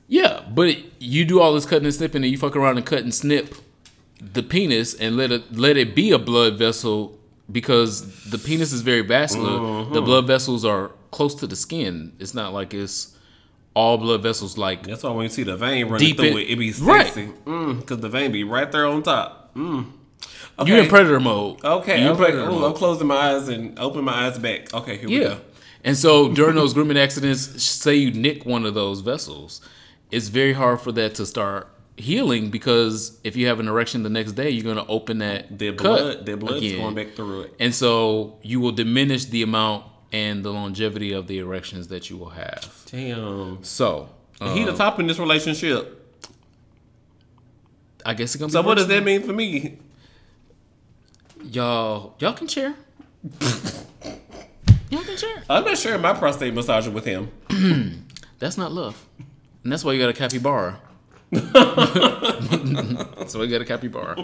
Yeah, 0.10 0.44
but 0.54 0.76
you 1.00 1.24
do 1.24 1.40
all 1.40 1.54
this 1.54 1.66
cutting 1.66 1.86
and 1.86 1.96
snipping, 1.96 2.24
and 2.26 2.32
you 2.32 2.38
fuck 2.38 2.58
around 2.58 2.76
and 2.76 2.86
cut 2.86 3.04
and 3.04 3.14
snip 3.14 3.56
the 4.22 4.42
penis 4.44 4.94
and 4.94 5.16
let 5.18 5.32
it 5.32 5.56
let 5.58 5.78
it 5.78 5.96
be 5.96 6.12
a 6.12 6.20
blood 6.20 6.58
vessel 6.58 7.18
because 7.52 8.30
the 8.30 8.38
penis 8.38 8.74
is 8.74 8.82
very 8.82 9.02
vascular. 9.02 9.52
Mm-hmm. 9.60 9.94
The 9.94 10.02
blood 10.02 10.28
vessels 10.28 10.66
are 10.66 10.92
close 11.12 11.36
to 11.36 11.48
the 11.48 11.56
skin. 11.56 12.14
It's 12.20 12.34
not 12.34 12.54
like 12.54 12.74
it's 12.74 13.16
all 13.74 13.98
blood 13.98 14.24
vessels 14.24 14.58
like 14.58 14.84
that's 14.88 15.04
why 15.04 15.12
when 15.12 15.24
you 15.24 15.30
see 15.30 15.44
the 15.44 15.56
vein 15.56 15.86
running 15.88 16.00
Deep 16.08 16.18
through 16.18 16.26
in- 16.30 16.38
it, 16.40 16.50
it 16.50 16.56
be 16.58 16.72
Right. 16.82 17.06
sexy. 17.06 17.30
Because 17.46 18.00
the 18.00 18.10
vein 18.10 18.32
be 18.32 18.44
right 18.44 18.72
there 18.72 18.86
on 18.88 19.04
top. 19.04 19.54
Mm. 19.56 19.92
Okay. 20.60 20.72
you 20.76 20.82
in 20.82 20.90
predator 20.90 21.20
mode. 21.20 21.64
Okay, 21.64 22.00
You 22.02 22.08
in 22.08 22.12
okay. 22.14 22.20
predator 22.20 22.50
Ooh, 22.50 22.54
mode. 22.54 22.64
I'm 22.64 22.74
closing 22.74 23.06
my 23.06 23.16
eyes 23.36 23.48
and 23.48 23.78
opening 23.78 24.06
my 24.06 24.26
eyes 24.26 24.40
back. 24.40 24.74
Okay, 24.74 24.98
here 24.98 25.08
we 25.08 25.20
Yeah. 25.22 25.28
go. 25.28 25.38
And 25.84 25.96
so 25.96 26.30
during 26.34 26.56
those 26.56 26.74
grooming 26.74 26.98
accidents, 26.98 27.64
say 27.64 27.94
you 27.96 28.12
nick 28.12 28.46
one 28.46 28.66
of 28.66 28.74
those 28.74 29.02
vessels, 29.02 29.62
it's 30.10 30.30
very 30.30 30.54
hard 30.54 30.82
for 30.82 30.92
that 30.94 31.14
to 31.16 31.26
start 31.28 31.68
healing 31.98 32.50
because 32.52 33.20
if 33.24 33.36
you 33.36 33.48
have 33.48 33.60
an 33.60 33.68
erection 33.68 34.04
the 34.04 34.10
next 34.10 34.34
day, 34.34 34.50
you're 34.50 34.64
going 34.64 34.78
to 34.84 34.90
open 34.90 35.18
that 35.18 35.58
Their 35.58 35.74
cut 35.74 35.82
blood, 35.84 36.26
their 36.26 36.38
blood's 36.38 36.58
again. 36.58 36.80
going 36.82 36.96
back 36.96 37.16
through 37.16 37.42
it. 37.42 37.56
And 37.60 37.74
so 37.74 38.38
you 38.44 38.60
will 38.60 38.72
diminish 38.72 39.26
the 39.26 39.42
amount 39.44 39.86
and 40.14 40.44
the 40.46 40.52
longevity 40.54 41.12
of 41.12 41.28
the 41.28 41.40
erections 41.40 41.88
that 41.90 42.10
you 42.10 42.18
will 42.18 42.30
have. 42.30 42.72
Damn. 42.92 43.64
So 43.64 44.10
uh, 44.40 44.54
he 44.54 44.64
the 44.64 44.74
top 44.76 45.00
in 45.00 45.08
this 45.08 45.20
relationship. 45.20 45.94
I 48.06 48.14
guess 48.14 48.34
it 48.36 48.38
comes. 48.38 48.54
So 48.54 48.62
what 48.62 48.78
does 48.78 48.88
that 48.88 49.04
mean 49.04 49.24
for 49.24 49.34
me? 49.34 49.80
y'all? 51.44 52.16
Y'all 52.20 52.34
can 52.34 52.48
share. 52.48 52.76
y'all 54.90 55.04
can 55.04 55.18
share. 55.18 55.44
I'm 55.50 55.66
not 55.66 55.78
sharing 55.78 56.02
my 56.02 56.14
prostate 56.14 56.54
massager 56.54 56.92
with 56.92 57.06
him. 57.06 57.32
That's 58.40 58.58
not 58.58 58.72
love, 58.72 59.06
and 59.64 59.72
that's 59.74 59.84
why 59.84 59.94
you 59.94 60.00
got 60.00 60.10
a 60.10 60.14
capybara. 60.14 60.80
why 63.36 63.44
you 63.44 63.48
got 63.48 63.62
a 63.62 63.66
capybara. 63.66 64.24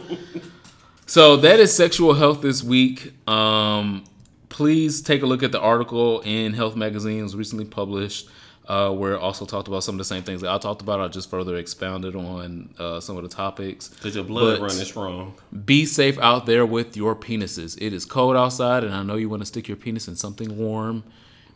So 1.06 1.36
that 1.38 1.60
is 1.60 1.76
sexual 1.76 2.14
health 2.14 2.42
this 2.42 2.64
week. 2.64 3.14
Um, 3.28 4.06
please 4.50 5.02
take 5.02 5.22
a 5.22 5.26
look 5.26 5.44
at 5.44 5.52
the 5.52 5.60
article 5.60 6.22
in 6.22 6.54
Health 6.54 6.76
Magazine. 6.76 7.20
It 7.20 7.24
was 7.24 7.36
recently 7.36 7.66
published. 7.66 8.30
Uh, 8.66 8.90
where 8.92 9.12
it 9.16 9.20
also 9.20 9.46
talked 9.46 9.68
about 9.68 9.84
some 9.84 9.96
of 9.96 9.98
the 10.00 10.06
same 10.06 10.24
things 10.24 10.40
that 10.40 10.50
I 10.50 10.58
talked 10.58 10.82
about. 10.82 11.02
I 11.02 11.10
just 11.10 11.30
further 11.30 11.58
expounded 11.58 12.16
on 12.16 12.74
uh, 12.80 13.02
some 13.02 13.18
of 13.18 13.24
the 13.24 13.28
topics. 13.28 13.90
Because 13.90 14.16
your 14.16 14.24
blood 14.24 14.62
But- 14.62 14.70
running 14.70 14.86
strong. 14.86 15.34
Be 15.66 15.86
safe 15.86 16.18
out 16.20 16.46
there 16.46 16.66
with 16.66 16.96
your 16.96 17.14
penises. 17.14 17.78
It 17.82 17.92
is 17.92 18.06
cold 18.06 18.38
outside, 18.38 18.86
and 18.86 18.96
I 18.96 19.04
know 19.04 19.16
you 19.18 19.28
want 19.28 19.42
to 19.42 19.46
stick 19.46 19.68
your 19.68 19.76
penis 19.76 20.08
in 20.08 20.16
something 20.16 20.58
warm, 20.58 21.04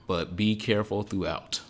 but 0.06 0.36
be 0.36 0.58
careful 0.58 1.02
throughout. 1.04 1.62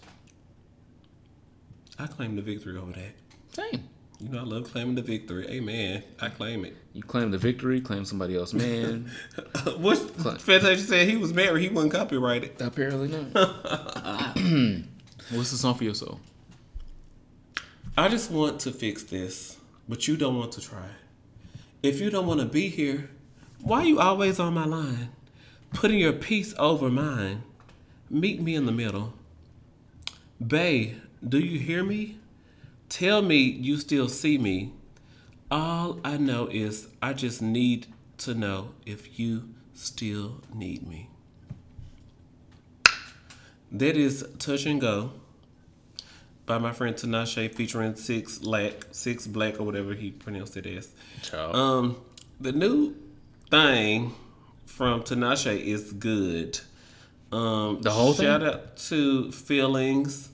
I 1.99 2.07
claim 2.07 2.35
the 2.35 2.41
victory 2.41 2.75
over 2.75 2.93
that. 2.93 3.13
Same. 3.57 3.89
You 4.19 4.29
know, 4.29 4.39
I 4.39 4.43
love 4.43 4.71
claiming 4.71 4.93
the 4.93 5.01
victory. 5.01 5.47
Amen. 5.47 6.03
I 6.19 6.29
claim 6.29 6.63
it. 6.63 6.75
You 6.93 7.01
claim 7.01 7.31
the 7.31 7.39
victory, 7.39 7.81
claim 7.81 8.05
somebody 8.05 8.35
else 8.35 8.53
man. 8.53 9.09
what 9.77 9.97
Fantasia 10.41 10.77
said 10.77 11.07
he 11.07 11.17
was 11.17 11.33
married, 11.33 11.63
he 11.63 11.69
wasn't 11.69 11.93
copyrighted. 11.93 12.61
Apparently 12.61 13.07
not. 13.07 13.33
What's 15.31 15.49
the 15.49 15.57
song 15.57 15.73
for 15.73 15.83
your 15.83 15.95
soul? 15.95 16.19
I 17.97 18.09
just 18.09 18.29
want 18.29 18.59
to 18.61 18.71
fix 18.71 19.01
this, 19.01 19.57
but 19.89 20.07
you 20.07 20.17
don't 20.17 20.37
want 20.37 20.51
to 20.51 20.61
try. 20.61 20.89
If 21.81 21.99
you 21.99 22.11
don't 22.11 22.27
want 22.27 22.41
to 22.41 22.45
be 22.45 22.69
here, 22.69 23.09
why 23.63 23.85
you 23.85 23.99
always 23.99 24.39
on 24.39 24.53
my 24.53 24.65
line? 24.65 25.09
Putting 25.73 25.97
your 25.97 26.13
peace 26.13 26.53
over 26.59 26.91
mine. 26.91 27.41
Meet 28.07 28.39
me 28.39 28.53
in 28.53 28.67
the 28.67 28.71
middle. 28.71 29.13
Bay, 30.45 30.97
do 31.27 31.39
you 31.39 31.57
hear 31.57 31.83
me? 31.83 32.19
Tell 32.89 33.21
me 33.21 33.37
you 33.37 33.77
still 33.77 34.07
see 34.09 34.37
me. 34.37 34.73
All 35.51 35.99
I 36.03 36.17
know 36.17 36.47
is 36.47 36.87
I 37.01 37.13
just 37.13 37.41
need 37.41 37.87
to 38.19 38.33
know 38.33 38.69
if 38.85 39.19
you 39.19 39.49
still 39.73 40.41
need 40.53 40.87
me. 40.87 41.09
That 43.71 43.97
is 43.97 44.25
Touch 44.39 44.65
and 44.65 44.79
Go 44.79 45.11
by 46.45 46.57
my 46.57 46.71
friend 46.71 46.95
Tinashe 46.95 47.53
featuring 47.53 47.93
6LACK, 47.93 48.85
Six 48.95 49.27
Black 49.27 49.59
or 49.59 49.63
whatever 49.63 49.93
he 49.93 50.11
pronounced 50.11 50.55
it 50.55 50.65
as. 50.65 50.89
Child. 51.21 51.55
Um, 51.55 51.97
the 52.39 52.53
new 52.53 52.95
thing 53.51 54.13
from 54.65 55.03
Tinashe 55.03 55.59
is 55.61 55.91
good. 55.91 56.59
Um, 57.31 57.81
The 57.81 57.91
whole 57.91 58.13
thing? 58.13 58.25
shout 58.25 58.43
out 58.43 58.77
to 58.77 59.31
Feelings. 59.33 60.29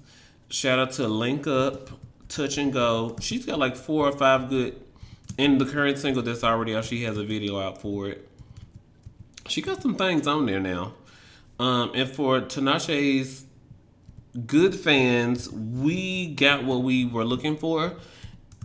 Shout 0.49 0.77
out 0.77 0.91
to 0.93 1.07
Link 1.07 1.47
Up, 1.47 1.89
Touch 2.33 2.57
and 2.57 2.73
Go. 2.73 3.15
She's 3.21 3.45
got 3.45 3.59
like 3.59 3.75
four 3.75 4.07
or 4.07 4.11
five 4.11 4.49
good. 4.49 4.79
In 5.37 5.57
the 5.57 5.65
current 5.65 5.97
single 5.97 6.21
that's 6.21 6.43
already 6.43 6.75
out, 6.75 6.85
she 6.85 7.03
has 7.03 7.17
a 7.17 7.23
video 7.23 7.59
out 7.59 7.81
for 7.81 8.07
it. 8.07 8.27
She 9.47 9.61
got 9.61 9.81
some 9.81 9.95
things 9.95 10.27
on 10.27 10.45
there 10.45 10.59
now. 10.59 10.93
Um, 11.59 11.91
and 11.95 12.09
for 12.09 12.41
Tinashe's 12.41 13.45
good 14.45 14.75
fans, 14.75 15.49
we 15.51 16.33
got 16.33 16.63
what 16.63 16.81
we 16.83 17.05
were 17.05 17.25
looking 17.25 17.57
for. 17.57 17.93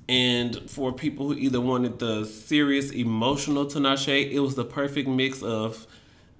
And 0.08 0.70
for 0.70 0.92
people 0.92 1.28
who 1.28 1.34
either 1.34 1.60
wanted 1.60 1.98
the 1.98 2.24
serious 2.24 2.90
emotional 2.90 3.66
Tinashe, 3.66 4.30
it 4.30 4.40
was 4.40 4.54
the 4.54 4.64
perfect 4.64 5.08
mix 5.08 5.42
of 5.42 5.86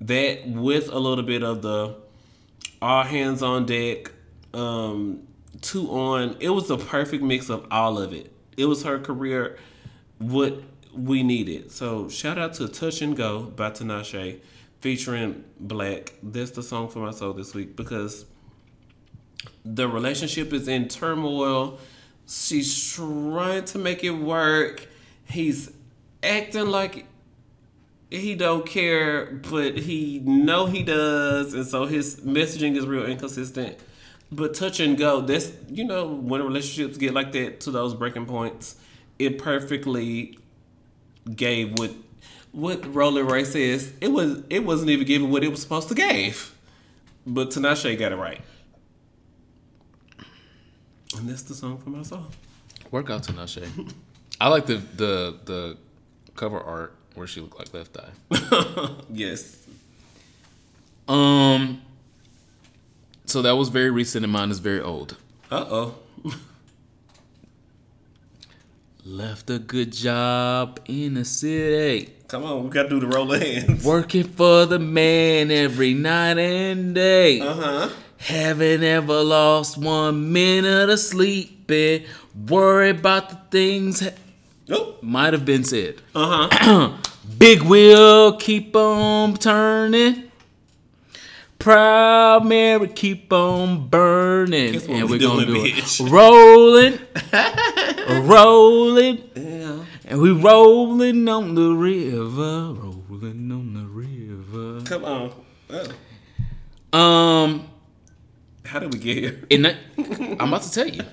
that 0.00 0.48
with 0.48 0.88
a 0.88 0.98
little 0.98 1.24
bit 1.24 1.42
of 1.42 1.62
the 1.62 1.96
all 2.80 3.02
hands 3.04 3.42
on 3.42 3.66
deck, 3.66 4.10
um, 4.54 5.26
two 5.60 5.90
on. 5.90 6.36
It 6.40 6.50
was 6.50 6.68
the 6.68 6.78
perfect 6.78 7.22
mix 7.22 7.48
of 7.48 7.66
all 7.70 7.98
of 7.98 8.12
it. 8.12 8.32
It 8.56 8.66
was 8.66 8.82
her 8.84 8.98
career, 8.98 9.58
what 10.18 10.62
we 10.92 11.22
needed. 11.22 11.70
So 11.70 12.08
shout 12.08 12.38
out 12.38 12.54
to 12.54 12.68
Touch 12.68 13.02
and 13.02 13.16
Go 13.16 13.42
by 13.42 13.70
Tinashe 13.70 14.40
featuring 14.80 15.44
6LACK. 15.64 16.10
That's 16.22 16.52
the 16.52 16.62
song 16.62 16.88
for 16.88 17.00
my 17.00 17.10
soul 17.10 17.32
this 17.32 17.54
week 17.54 17.76
because 17.76 18.26
the 19.64 19.88
relationship 19.88 20.52
is 20.52 20.68
in 20.68 20.88
turmoil. 20.88 21.78
She's 22.26 22.92
trying 22.92 23.64
to 23.66 23.78
make 23.78 24.04
it 24.04 24.10
work. 24.10 24.86
He's 25.24 25.72
acting 26.22 26.66
like 26.66 27.06
he 28.10 28.34
don't 28.34 28.64
care, 28.64 29.26
but 29.26 29.78
he 29.78 30.20
know 30.20 30.66
he 30.66 30.82
does, 30.82 31.52
and 31.52 31.66
so 31.66 31.84
his 31.84 32.20
messaging 32.20 32.76
is 32.76 32.86
real 32.86 33.04
inconsistent. 33.04 33.78
But 34.30 34.54
touch 34.54 34.78
and 34.80 34.96
go, 34.98 35.20
that's 35.22 35.52
you 35.70 35.84
know 35.84 36.06
when 36.06 36.42
relationships 36.42 36.98
get 36.98 37.14
like 37.14 37.32
that 37.32 37.60
to 37.60 37.70
those 37.70 37.94
breaking 37.94 38.26
points, 38.26 38.76
it 39.18 39.38
perfectly 39.38 40.38
gave 41.34 41.78
what 41.78 41.92
what 42.52 42.94
Roller 42.94 43.24
Ray 43.24 43.44
says. 43.44 43.92
It 44.00 44.08
was 44.08 44.42
it 44.50 44.64
wasn't 44.64 44.90
even 44.90 45.06
giving 45.06 45.30
what 45.30 45.44
it 45.44 45.48
was 45.48 45.62
supposed 45.62 45.88
to 45.88 45.94
give, 45.94 46.54
but 47.26 47.50
Tinashe 47.50 47.98
got 47.98 48.12
it 48.12 48.16
right. 48.16 48.40
And 51.16 51.28
that's 51.28 51.42
the 51.42 51.54
song 51.54 51.78
for 51.78 51.90
my 51.90 52.02
soul. 52.02 52.26
Work 52.90 53.10
out 53.10 53.22
Tinashe. 53.22 53.92
I 54.40 54.48
like 54.48 54.66
the 54.66 54.76
the 54.96 55.38
the 55.44 55.76
cover 56.36 56.60
art 56.60 56.94
where 57.14 57.26
she 57.26 57.40
looked 57.40 57.58
like 57.58 57.72
Left 57.72 57.96
Eye. 57.96 58.90
Yes. 59.10 59.66
Um. 61.08 61.80
So 63.28 63.42
that 63.42 63.52
was 63.56 63.68
very 63.68 63.90
recent, 63.90 64.24
and 64.24 64.32
mine 64.32 64.50
is 64.50 64.58
very 64.58 64.80
old. 64.80 65.16
Uh 65.50 65.64
oh. 65.68 65.94
Left 69.04 69.48
a 69.50 69.58
good 69.58 69.92
job 69.92 70.80
in 70.86 71.14
the 71.14 71.24
city, 71.24 72.12
Come 72.28 72.44
on, 72.44 72.64
we 72.64 72.70
gotta 72.70 72.90
do 72.90 73.00
the 73.00 73.06
roll 73.06 73.32
of 73.32 73.40
hands. 73.40 73.82
working 73.84 74.24
for 74.24 74.66
the 74.66 74.78
man 74.78 75.50
every 75.50 75.94
night 75.94 76.36
and 76.38 76.94
day. 76.94 77.40
Uh 77.40 77.54
huh. 77.54 77.88
Haven't 78.18 78.82
ever 78.82 79.22
lost 79.22 79.78
one 79.78 80.32
minute 80.32 80.90
of 80.90 80.98
sleeping. 81.00 82.04
Worry 82.48 82.90
about 82.90 83.30
the 83.30 83.36
things 83.50 84.00
ha- 84.00 84.10
Oh. 84.70 84.96
might 85.00 85.32
have 85.32 85.46
been 85.46 85.64
said. 85.64 85.96
Uh 86.14 86.48
huh. 86.50 86.92
Big 87.38 87.62
wheel 87.62 88.36
keep 88.36 88.74
on 88.76 89.34
turning. 89.36 90.27
Proud 91.58 92.46
Mary 92.46 92.88
keep 92.88 93.32
on 93.32 93.88
burning. 93.88 94.76
And 94.76 94.88
we 94.88 95.02
we're 95.04 95.18
gonna 95.18 95.46
do 95.46 95.54
bitch? 95.64 96.00
it. 96.00 96.10
Rolling. 96.10 96.98
rolling. 98.28 99.30
Yeah. 99.34 99.84
And 100.06 100.20
we 100.20 100.30
rolling 100.30 101.28
on 101.28 101.54
the 101.54 101.72
river. 101.74 102.74
Rolling 102.74 103.50
on 103.52 103.74
the 103.74 103.86
river. 103.86 104.84
Come 104.84 105.04
on. 105.04 105.32
Oh. 106.92 106.98
Um 106.98 107.68
How 108.64 108.78
did 108.78 108.92
we 108.92 108.98
get 109.00 109.16
here? 109.18 109.40
in 109.50 109.62
ni- 109.62 109.76
I'm 110.38 110.48
about 110.52 110.62
to 110.62 110.70
tell 110.72 110.88
you. 110.88 111.02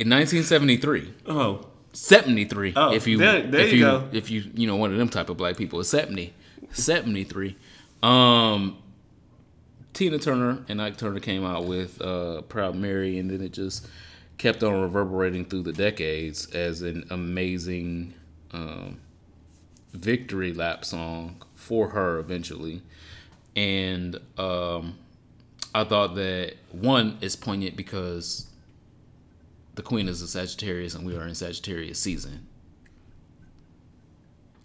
In 0.00 0.10
1973. 0.10 1.14
Oh. 1.28 1.66
73 1.92 2.72
Oh, 2.74 2.92
if 2.92 3.06
you 3.06 3.16
there- 3.18 3.42
there 3.42 3.60
if 3.60 3.72
you 3.72 3.78
you, 3.78 3.84
go. 3.84 4.08
if 4.12 4.28
you 4.28 4.42
you 4.54 4.66
know 4.66 4.74
one 4.74 4.90
of 4.90 4.98
them 4.98 5.08
type 5.08 5.30
of 5.30 5.36
black 5.36 5.56
people 5.56 5.78
it's 5.78 5.88
70 5.90 6.34
73 6.72 7.56
um 8.02 8.76
tina 9.94 10.18
turner 10.18 10.62
and 10.68 10.82
ike 10.82 10.96
turner 10.96 11.20
came 11.20 11.44
out 11.44 11.64
with 11.64 12.00
uh 12.02 12.42
proud 12.42 12.74
mary 12.74 13.18
and 13.18 13.30
then 13.30 13.40
it 13.40 13.52
just 13.52 13.88
kept 14.36 14.62
on 14.62 14.80
reverberating 14.80 15.44
through 15.44 15.62
the 15.62 15.72
decades 15.72 16.46
as 16.50 16.82
an 16.82 17.04
amazing 17.10 18.12
um 18.52 18.98
victory 19.92 20.52
lap 20.52 20.84
song 20.84 21.42
for 21.54 21.88
her 21.90 22.18
eventually 22.18 22.82
and 23.56 24.20
um 24.36 24.98
i 25.74 25.82
thought 25.84 26.14
that 26.14 26.54
one 26.72 27.16
is 27.20 27.36
poignant 27.36 27.76
because 27.76 28.48
the 29.74 29.82
queen 29.82 30.08
is 30.08 30.22
a 30.22 30.28
Sagittarius 30.28 30.94
and 30.94 31.04
we 31.04 31.16
are 31.16 31.26
in 31.26 31.34
Sagittarius 31.34 31.98
season. 31.98 32.46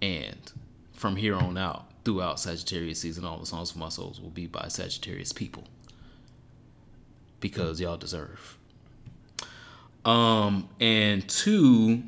And 0.02 0.52
from 0.94 1.16
here 1.16 1.36
on 1.36 1.58
out, 1.58 1.89
throughout 2.04 2.40
Sagittarius 2.40 3.00
season, 3.00 3.26
all 3.26 3.38
the 3.38 3.46
songs 3.46 3.72
for 3.72 3.80
my 3.80 3.90
souls 3.90 4.20
will 4.20 4.30
be 4.30 4.48
by 4.48 4.68
Sagittarius 4.68 5.32
people. 5.32 5.64
Because 7.40 7.80
y'all 7.80 7.98
deserve. 7.98 8.58
Um, 10.06 10.70
and 10.80 11.28
two, 11.28 12.04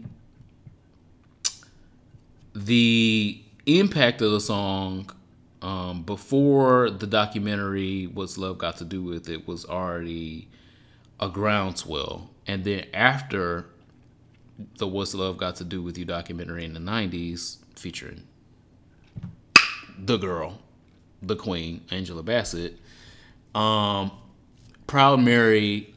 the 2.54 3.42
impact 3.66 4.22
of 4.22 4.32
the 4.32 4.42
song 4.42 5.10
um, 5.62 6.04
before 6.04 6.90
the 6.90 7.08
documentary 7.08 8.08
What's 8.08 8.38
Love 8.38 8.58
Got 8.58 8.78
to 8.78 8.86
Do 8.86 9.04
with 9.04 9.30
It 9.30 9.48
was 9.48 9.66
already 9.66 10.48
a 11.20 11.30
groundswell. 11.30 12.30
And 12.48 12.64
then 12.64 12.86
after 12.94 13.68
the 14.78 14.88
What's 14.88 15.14
Love 15.14 15.38
Got 15.38 15.58
to 15.58 15.64
Do 15.64 15.82
with 15.82 15.98
You 15.98 16.06
documentary 16.06 16.66
in 16.66 16.74
the 16.74 16.80
90s, 16.80 17.58
featuring 17.76 18.24
the 20.04 20.18
girl, 20.18 20.60
the 21.22 21.36
queen, 21.36 21.82
Angela 21.92 22.24
Bassett, 22.24 22.78
um, 23.54 24.12
Proud 24.88 25.20
Mary 25.22 25.94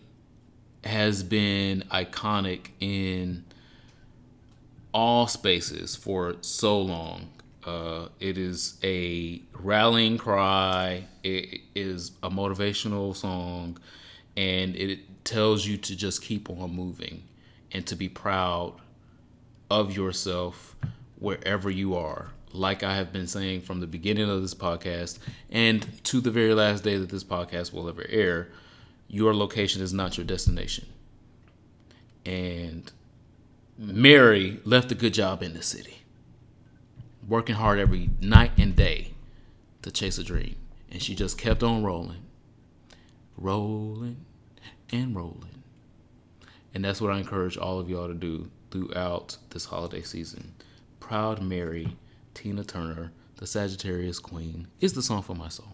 has 0.85 1.23
been 1.23 1.83
iconic 1.91 2.69
in 2.81 3.45
all 4.93 5.27
spaces 5.27 5.97
for 5.97 6.37
so 6.43 6.81
long. 6.81 7.31
Uh, 7.65 8.09
it 8.21 8.37
is 8.37 8.79
a 8.85 9.41
rallying 9.55 10.19
cry. 10.19 11.07
It 11.23 11.63
is 11.75 12.13
a 12.23 12.29
motivational 12.29 13.17
song, 13.17 13.79
and 14.37 14.77
it 14.77 15.25
tells 15.25 15.67
you 15.67 15.79
to 15.79 15.97
just 15.97 16.23
keep 16.23 16.51
on 16.51 16.77
moving 16.77 17.23
and 17.73 17.87
to 17.87 17.97
be 17.97 18.09
proud 18.09 18.75
of 19.71 19.97
yourself 19.97 20.77
wherever 21.19 21.71
you 21.71 21.95
are. 21.95 22.29
Like 22.55 22.85
I 22.85 22.95
have 22.95 23.13
been 23.13 23.27
saying 23.27 23.63
from 23.63 23.81
the 23.81 23.87
beginning 23.89 24.31
of 24.31 24.41
this 24.41 24.55
podcast 24.55 25.19
and 25.51 26.05
to 26.05 26.21
the 26.21 26.31
very 26.31 26.55
last 26.55 26.85
day 26.85 26.97
that 26.97 27.11
this 27.11 27.25
podcast 27.25 27.73
will 27.73 27.89
ever 27.89 28.07
air, 28.09 28.49
your 29.09 29.35
location 29.35 29.83
is 29.83 29.93
not 29.93 30.17
your 30.17 30.25
destination. 30.25 30.87
And 32.25 32.91
Mary 33.77 34.61
left 34.65 34.93
a 34.93 34.95
good 34.95 35.13
job 35.13 35.43
in 35.43 35.55
the 35.55 35.63
city, 35.63 36.03
working 37.27 37.57
hard 37.57 37.81
every 37.81 38.11
night 38.21 38.53
and 38.57 38.77
day 38.77 39.15
to 39.83 39.91
chase 39.91 40.17
a 40.19 40.23
dream. 40.25 40.55
And 40.93 41.03
she 41.03 41.17
just 41.17 41.37
kept 41.37 41.65
on 41.65 41.83
rolling, 41.83 42.23
rolling, 43.37 44.25
and 44.93 45.17
rolling. 45.17 45.65
And 46.73 46.85
that's 46.85 47.01
what 47.01 47.13
I 47.13 47.19
encourage 47.19 47.57
all 47.57 47.81
of 47.81 47.91
y'all 47.91 48.07
to 48.07 48.15
do 48.15 48.49
throughout 48.71 49.39
this 49.51 49.65
holiday 49.65 50.03
season. 50.03 50.55
Proud 51.01 51.43
Mary, 51.43 51.97
Tina 52.35 52.65
Turner, 52.65 53.13
the 53.37 53.47
Sagittarius 53.47 54.19
Queen, 54.19 54.67
is 54.81 54.93
the 54.93 55.03
song 55.03 55.23
for 55.23 55.35
my 55.35 55.49
soul. 55.49 55.69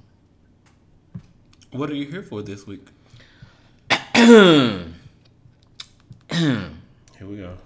What 1.72 1.90
are 1.90 1.94
you 1.94 2.06
here 2.06 2.22
for 2.22 2.42
this 2.42 2.66
week? 2.66 2.86
here 4.16 4.86
we 7.22 7.36
go. 7.36 7.56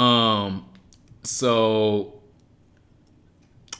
Um, 0.00 0.64
so 1.22 2.14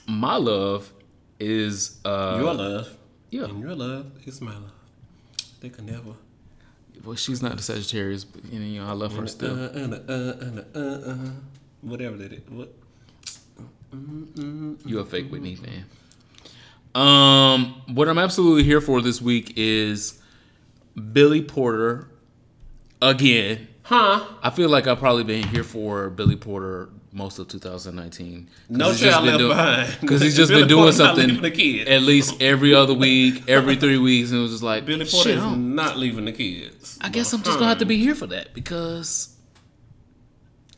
my 0.07 0.35
love 0.35 0.91
is 1.39 1.99
uh 2.03 2.37
Your 2.41 2.53
love. 2.53 2.97
yeah. 3.29 3.45
And 3.45 3.61
your 3.61 3.75
love 3.75 4.11
is 4.25 4.41
my 4.41 4.53
love. 4.53 4.71
They 5.61 5.69
can 5.69 5.85
never. 5.85 6.13
Well, 7.03 7.15
she's 7.15 7.41
not 7.41 7.55
the 7.55 7.63
Sagittarius, 7.63 8.25
but 8.25 8.43
you 8.51 8.59
know 8.81 8.85
I 8.87 8.91
love 8.91 9.15
her 9.15 9.23
Uh, 9.23 9.27
still. 9.27 9.57
uh, 9.57 9.67
uh, 9.67 9.99
uh, 10.09 10.13
uh, 10.75 10.79
uh, 10.79 11.11
uh. 11.11 11.29
Whatever 11.81 12.17
that 12.17 12.33
is. 12.33 12.41
What? 12.49 12.73
You 13.91 14.99
a 14.99 15.05
fake 15.05 15.31
Whitney 15.31 15.55
fan. 15.55 15.85
Um, 16.95 17.81
what 17.87 18.09
I'm 18.09 18.17
absolutely 18.17 18.63
here 18.63 18.81
for 18.81 19.01
this 19.01 19.21
week 19.21 19.53
is 19.55 20.19
Billy 21.13 21.41
Porter 21.41 22.07
again. 23.01 23.67
Huh? 23.83 24.25
I 24.43 24.49
feel 24.51 24.69
like 24.69 24.87
I've 24.87 24.99
probably 24.99 25.23
been 25.23 25.47
here 25.47 25.63
for 25.63 26.09
Billy 26.09 26.35
Porter 26.35 26.89
most 27.11 27.39
of 27.39 27.47
2019. 27.47 28.47
No 28.69 28.93
child 28.93 29.25
left 29.25 29.39
behind. 29.39 29.97
Because 30.01 30.21
he's 30.21 30.35
just 30.35 30.49
Billy 30.49 30.61
been 30.63 30.69
doing 30.69 30.81
Porter's 30.83 30.97
something 30.97 31.41
the 31.41 31.49
kids. 31.51 31.89
at 31.89 32.01
least 32.03 32.39
every 32.41 32.73
other 32.75 32.93
week, 32.93 33.43
every 33.47 33.75
three 33.75 33.97
weeks, 33.97 34.29
and 34.29 34.39
it 34.39 34.41
was 34.43 34.51
just 34.51 34.63
like, 34.63 34.85
Billy 34.85 35.05
Porter 35.05 35.29
is 35.31 35.35
don't- 35.37 35.75
leaving 35.97 36.25
the 36.25 36.31
kids. 36.31 36.99
I 37.01 37.09
guess 37.09 37.33
I'm 37.33 37.41
just 37.41 37.57
gonna 37.57 37.69
have 37.69 37.79
to 37.79 37.85
be 37.85 37.97
here 37.97 38.13
for 38.15 38.27
that 38.27 38.53
because 38.53 39.35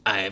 I 0.05 0.31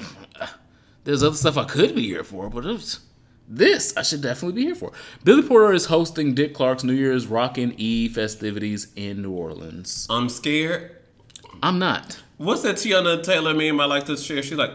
there's 1.10 1.24
other 1.24 1.36
stuff 1.36 1.57
I 1.57 1.64
could 1.64 1.95
be 1.95 2.03
here 2.03 2.24
for, 2.24 2.49
but 2.51 2.64
it's, 2.68 2.99
this 3.47 3.97
I 3.97 4.03
should 4.03 4.22
definitely 4.22 4.62
be 4.62 4.66
here 4.68 4.76
for. 4.76 4.91
Billy 5.24 5.41
Porter 5.41 5.74
is 5.74 5.86
hosting 5.86 6.36
Dick 6.36 6.53
Clark's 6.53 6.84
New 6.84 6.93
Year's 6.93 7.26
Rockin' 7.26 7.74
Eve 7.78 8.14
festivities 8.14 8.93
in 8.95 9.24
New 9.24 9.32
Orleans. 9.32 10.05
I'm 10.07 10.30
scared. 10.30 10.95
I'm 11.64 11.80
not. 11.80 12.20
What's 12.38 12.62
that 12.62 12.76
Teyana 12.76 13.24
Taylor 13.24 13.55
meme 13.55 13.80
I 13.82 13.86
like 13.86 14.05
to 14.05 14.16
share? 14.18 14.43
She's 14.43 14.57
like, 14.60 14.70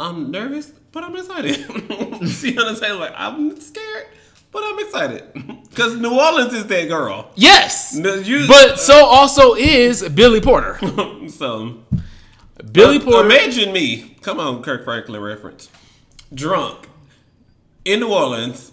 I'm 0.00 0.30
nervous, 0.30 0.70
but 0.90 1.04
I'm 1.04 1.14
excited. 1.14 1.56
Teyana 1.66 2.80
Taylor 2.80 3.00
like, 3.00 3.12
I'm 3.14 3.60
scared, 3.60 4.06
but 4.50 4.62
I'm 4.64 4.78
excited. 4.78 5.24
Because 5.68 5.94
New 5.96 6.18
Orleans 6.18 6.52
is 6.54 6.66
that 6.66 6.88
girl. 6.88 7.30
Yes, 7.36 7.94
you- 7.94 8.48
but 8.48 8.80
so 8.80 9.04
also 9.04 9.54
is 9.54 10.02
Billy 10.08 10.40
Porter. 10.40 10.76
so 11.28 11.84
Billy 12.72 12.98
Porter. 12.98 13.24
Imagine 13.24 13.72
me. 13.72 14.16
Come 14.22 14.40
on, 14.40 14.62
Kirk 14.62 14.84
Franklin 14.84 15.20
reference. 15.20 15.70
Drunk 16.34 16.88
in 17.84 18.00
New 18.00 18.12
Orleans. 18.12 18.72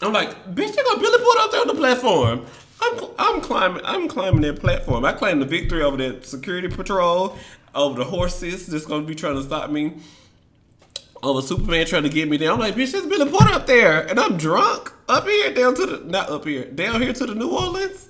I'm 0.00 0.12
like, 0.12 0.54
bitch, 0.54 0.76
you 0.76 0.84
got 0.84 1.00
Billy 1.00 1.18
Porter 1.22 1.40
out 1.40 1.50
there 1.52 1.60
on 1.60 1.68
the 1.68 1.74
platform. 1.74 2.46
I'm, 2.80 3.04
I'm 3.18 3.40
climbing. 3.40 3.82
I'm 3.84 4.08
climbing 4.08 4.40
that 4.42 4.60
platform. 4.60 5.04
I 5.04 5.12
claim 5.12 5.38
the 5.38 5.46
victory 5.46 5.82
over 5.82 5.96
that 5.98 6.26
security 6.26 6.68
patrol, 6.68 7.38
over 7.74 7.98
the 7.98 8.04
horses 8.04 8.66
that's 8.66 8.84
gonna 8.84 9.06
be 9.06 9.14
trying 9.14 9.36
to 9.36 9.42
stop 9.44 9.70
me, 9.70 9.94
over 11.22 11.40
Superman 11.40 11.86
trying 11.86 12.02
to 12.02 12.08
get 12.08 12.28
me 12.28 12.38
down. 12.38 12.54
I'm 12.54 12.58
like, 12.58 12.74
bitch, 12.74 12.90
there's 12.90 13.06
Billy 13.06 13.30
Porter 13.30 13.52
up 13.52 13.66
there, 13.66 14.04
and 14.08 14.18
I'm 14.18 14.36
drunk 14.36 14.92
up 15.08 15.26
here 15.26 15.54
down 15.54 15.76
to 15.76 15.86
the 15.86 16.04
not 16.04 16.30
up 16.30 16.44
here 16.44 16.64
down 16.64 17.00
here 17.00 17.12
to 17.12 17.26
the 17.26 17.36
New 17.36 17.50
Orleans. 17.50 18.08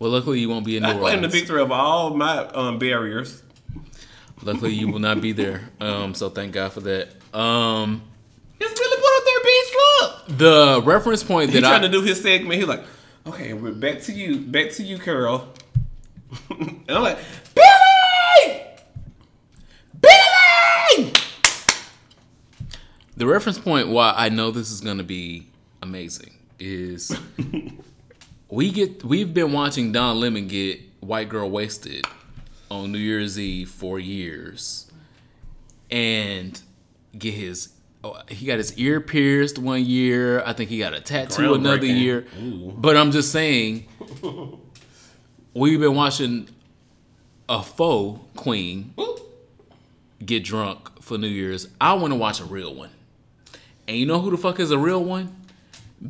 Well, 0.00 0.10
luckily 0.10 0.40
you 0.40 0.48
won't 0.48 0.66
be 0.66 0.76
in 0.76 0.82
New 0.82 0.88
Orleans. 0.88 1.06
I 1.06 1.10
claim 1.10 1.22
the 1.22 1.28
victory 1.28 1.62
of 1.62 1.70
all 1.70 2.14
my 2.16 2.46
um, 2.48 2.80
barriers. 2.80 3.44
Luckily 4.42 4.72
you 4.72 4.88
will 4.88 4.98
not 4.98 5.20
be 5.20 5.32
there. 5.32 5.68
Um, 5.80 6.14
so 6.14 6.30
thank 6.30 6.52
God 6.52 6.72
for 6.72 6.80
that. 6.80 7.08
Um, 7.34 8.02
It's 8.58 8.80
Billy 8.80 8.96
Porter 8.96 9.16
up 9.16 9.24
there, 9.24 9.40
bitch. 9.40 9.74
Look. 10.00 10.38
the 10.38 10.82
reference 10.84 11.22
point 11.22 11.52
that 11.52 11.64
I. 11.64 11.66
He 11.68 11.72
trying 11.72 11.84
I 11.84 11.86
to 11.86 11.92
do 11.92 12.02
his 12.02 12.20
segment. 12.22 12.54
He's 12.58 12.68
like, 12.68 12.82
okay, 13.26 13.52
we're 13.52 13.72
back 13.72 14.00
to 14.02 14.12
you, 14.12 14.38
back 14.38 14.70
to 14.72 14.82
you, 14.82 14.98
Carol. 14.98 15.48
and 16.50 16.82
I'm 16.88 17.02
like, 17.02 17.18
Billy, 17.54 18.62
Billy. 20.00 21.12
The 23.16 23.26
reference 23.26 23.58
point 23.58 23.88
why 23.88 24.14
I 24.16 24.28
know 24.30 24.50
this 24.50 24.70
is 24.70 24.80
gonna 24.80 25.02
be 25.02 25.46
amazing 25.82 26.32
is 26.58 27.14
we 28.50 28.70
get 28.70 29.04
we've 29.04 29.34
been 29.34 29.52
watching 29.52 29.92
Don 29.92 30.20
Lemon 30.20 30.46
get 30.48 30.80
white 31.00 31.28
girl 31.28 31.50
wasted 31.50 32.06
on 32.70 32.92
New 32.92 32.98
Year's 32.98 33.38
Eve 33.38 33.68
for 33.68 33.98
years, 33.98 34.90
and 35.90 36.60
get 37.18 37.34
his 37.34 37.70
oh, 38.04 38.20
he 38.28 38.46
got 38.46 38.58
his 38.58 38.76
ear 38.78 39.00
pierced 39.00 39.58
one 39.58 39.84
year. 39.84 40.42
I 40.44 40.52
think 40.52 40.70
he 40.70 40.78
got 40.78 40.94
a 40.94 41.00
tattoo 41.00 41.54
another 41.54 41.86
year. 41.86 42.26
Ooh. 42.40 42.72
But 42.76 42.96
I'm 42.96 43.10
just 43.10 43.32
saying, 43.32 43.86
we've 45.54 45.80
been 45.80 45.94
watching 45.94 46.48
a 47.48 47.62
faux 47.62 48.20
queen 48.36 48.94
get 50.24 50.44
drunk 50.44 51.02
for 51.02 51.18
New 51.18 51.28
Year's. 51.28 51.68
I 51.80 51.94
want 51.94 52.12
to 52.12 52.16
watch 52.16 52.40
a 52.40 52.44
real 52.44 52.74
one. 52.74 52.90
And 53.88 53.96
you 53.96 54.06
know 54.06 54.20
who 54.20 54.30
the 54.30 54.36
fuck 54.36 54.60
is 54.60 54.70
a 54.70 54.78
real 54.78 55.02
one? 55.02 55.36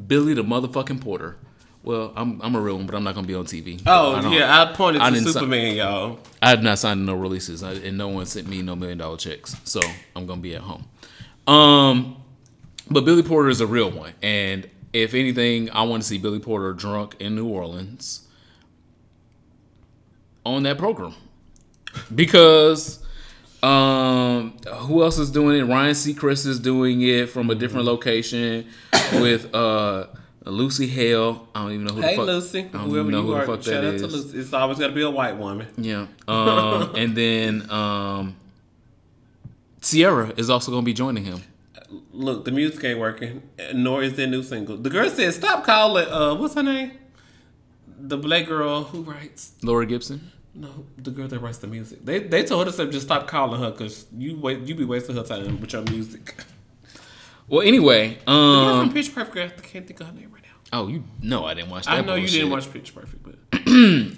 Billy 0.06 0.34
the 0.34 0.42
motherfucking 0.44 1.00
Porter. 1.00 1.36
Well, 1.82 2.12
I'm 2.14 2.40
I'm 2.42 2.54
a 2.54 2.60
real 2.60 2.76
one, 2.76 2.86
but 2.86 2.94
I'm 2.94 3.04
not 3.04 3.14
gonna 3.14 3.26
be 3.26 3.34
on 3.34 3.46
TV. 3.46 3.80
Oh 3.86 4.14
I 4.14 4.34
yeah, 4.36 4.62
I 4.62 4.72
pointed 4.74 5.00
I 5.00 5.10
to 5.10 5.16
si- 5.16 5.32
Superman, 5.32 5.76
y'all. 5.76 6.18
I 6.42 6.50
have 6.50 6.62
not 6.62 6.78
signed 6.78 7.06
no 7.06 7.14
releases, 7.14 7.62
I, 7.62 7.72
and 7.72 7.96
no 7.96 8.08
one 8.08 8.26
sent 8.26 8.46
me 8.46 8.60
no 8.60 8.76
million 8.76 8.98
dollar 8.98 9.16
checks, 9.16 9.56
so 9.64 9.80
I'm 10.14 10.26
gonna 10.26 10.42
be 10.42 10.54
at 10.54 10.60
home. 10.60 10.86
Um, 11.46 12.22
but 12.90 13.04
Billy 13.06 13.22
Porter 13.22 13.48
is 13.48 13.62
a 13.62 13.66
real 13.66 13.90
one, 13.90 14.12
and 14.22 14.68
if 14.92 15.14
anything, 15.14 15.70
I 15.70 15.82
want 15.84 16.02
to 16.02 16.08
see 16.08 16.18
Billy 16.18 16.38
Porter 16.38 16.72
drunk 16.74 17.16
in 17.18 17.34
New 17.34 17.48
Orleans 17.48 18.26
on 20.44 20.62
that 20.64 20.76
program 20.78 21.14
because 22.14 23.02
um, 23.62 24.56
who 24.68 25.02
else 25.02 25.18
is 25.18 25.30
doing 25.30 25.58
it? 25.58 25.64
Ryan 25.64 25.94
Seacrest 25.94 26.46
is 26.46 26.58
doing 26.60 27.02
it 27.02 27.30
from 27.30 27.50
a 27.50 27.54
different 27.54 27.86
location 27.86 28.66
with 29.14 29.54
uh 29.54 30.06
Lucy 30.44 30.86
Hale. 30.86 31.48
I 31.54 31.62
don't 31.62 31.72
even 31.72 31.86
know 31.86 31.94
who 31.94 32.00
Hey 32.00 32.10
the 32.10 32.16
fuck. 32.16 32.26
Hey 32.26 32.32
Lucy, 32.32 32.58
I 32.58 32.62
don't 32.62 32.80
whoever 32.88 33.00
even 33.00 33.10
know 33.12 33.20
you 33.20 33.26
who 33.26 33.32
are, 33.34 33.40
the 33.40 33.46
fuck 33.46 33.62
shout 33.62 33.82
that 33.82 33.94
out 33.94 33.98
to. 33.98 34.06
Lucy. 34.06 34.38
It's 34.38 34.52
always 34.52 34.78
got 34.78 34.88
to 34.88 34.92
be 34.92 35.02
a 35.02 35.10
white 35.10 35.36
woman. 35.36 35.68
Yeah. 35.76 36.06
Um, 36.26 36.94
and 36.96 37.16
then 37.16 37.70
um, 37.70 38.36
Ciara 39.82 40.32
is 40.36 40.48
also 40.48 40.70
going 40.70 40.82
to 40.82 40.86
be 40.86 40.94
joining 40.94 41.24
him. 41.24 41.42
Look, 42.12 42.44
the 42.44 42.52
music 42.52 42.82
ain't 42.84 42.98
working, 42.98 43.42
nor 43.74 44.02
is 44.02 44.14
their 44.14 44.26
new 44.26 44.42
single. 44.42 44.76
The 44.76 44.90
girl 44.90 45.08
said, 45.10 45.32
"Stop 45.34 45.64
calling." 45.64 46.06
Uh, 46.08 46.34
what's 46.36 46.54
her 46.54 46.62
name? 46.62 46.92
The 47.98 48.16
black 48.16 48.46
girl 48.46 48.84
who 48.84 49.02
writes. 49.02 49.52
Laura 49.62 49.86
Gibson. 49.86 50.30
No, 50.54 50.84
the 50.98 51.10
girl 51.10 51.28
that 51.28 51.38
writes 51.38 51.58
the 51.58 51.66
music. 51.66 52.04
They 52.04 52.18
they 52.20 52.44
told 52.44 52.66
us 52.68 52.76
to 52.76 52.86
just 52.90 53.06
stop 53.06 53.28
calling 53.28 53.60
her 53.60 53.70
because 53.70 54.06
you 54.16 54.38
wait 54.38 54.60
you 54.60 54.74
be 54.74 54.84
wasting 54.84 55.16
her 55.16 55.22
time 55.22 55.60
with 55.60 55.72
your 55.72 55.82
music. 55.82 56.34
Well, 57.50 57.60
anyway, 57.66 58.10
The 58.10 58.24
girl 58.26 58.70
from 58.78 58.88
um, 58.88 58.92
Pitch 58.92 59.14
Perfect. 59.14 59.58
I 59.58 59.62
can't 59.66 59.86
think 59.86 60.00
of 60.00 60.06
her 60.06 60.12
name 60.12 60.30
right 60.32 60.42
now. 60.42 60.78
oh, 60.80 60.86
you 60.88 61.04
know 61.20 61.44
I 61.44 61.54
didn't 61.54 61.70
watch 61.70 61.84
that. 61.86 61.92
I 61.94 62.00
know 62.00 62.14
you 62.14 62.28
didn't 62.28 62.50
watch 62.50 62.72
Pitch 62.72 62.94
Perfect, 62.94 63.22
but 63.24 63.34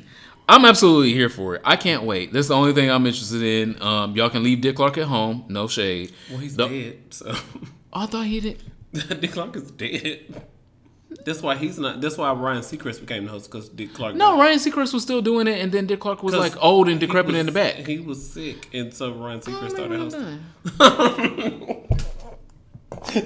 I'm 0.48 0.64
absolutely 0.66 1.12
here 1.14 1.28
for 1.30 1.54
it. 1.54 1.62
I 1.64 1.76
can't 1.76 2.02
wait. 2.02 2.32
That's 2.32 2.48
the 2.48 2.54
only 2.54 2.72
thing 2.74 2.90
I'm 2.90 3.06
interested 3.06 3.42
in. 3.42 3.80
Um, 3.82 4.14
y'all 4.16 4.28
can 4.28 4.42
leave 4.42 4.60
Dick 4.60 4.76
Clark 4.76 4.98
at 4.98 5.04
home. 5.06 5.44
No 5.48 5.66
shade. 5.66 6.12
well, 6.30 6.38
he's 6.40 6.56
The- 6.56 6.68
dead. 6.68 6.98
So 7.10 7.32
Oh, 7.94 8.02
I 8.02 8.06
thought 8.06 8.26
he 8.26 8.40
did. 8.40 8.62
Dick 9.20 9.32
Clark 9.32 9.56
is 9.56 9.70
dead. 9.70 10.42
That's 11.24 11.40
why 11.40 11.54
he's 11.56 11.78
not. 11.78 12.00
That's 12.00 12.18
why 12.18 12.32
Ryan 12.32 12.62
Seacrest 12.62 13.00
became 13.00 13.24
the 13.26 13.30
host 13.30 13.50
because 13.50 13.68
Dick 13.68 13.94
Clark. 13.94 14.14
No, 14.16 14.32
died. 14.32 14.40
Ryan 14.40 14.58
Seacrest 14.58 14.92
was 14.92 15.02
still 15.02 15.22
doing 15.22 15.46
it, 15.46 15.60
and 15.60 15.70
then 15.72 15.86
Dick 15.86 16.00
Clark 16.00 16.22
was 16.22 16.34
like 16.34 16.54
old 16.62 16.88
and 16.88 16.98
decrepit 17.00 17.32
was- 17.32 17.40
in 17.40 17.46
the 17.46 17.52
back. 17.52 17.76
He 17.76 17.98
was 17.98 18.30
sick, 18.32 18.68
and 18.74 18.92
so 18.92 19.12
Ryan 19.12 19.40
Seacrest 19.40 19.70
started 19.70 20.00
hosting. 20.00 21.98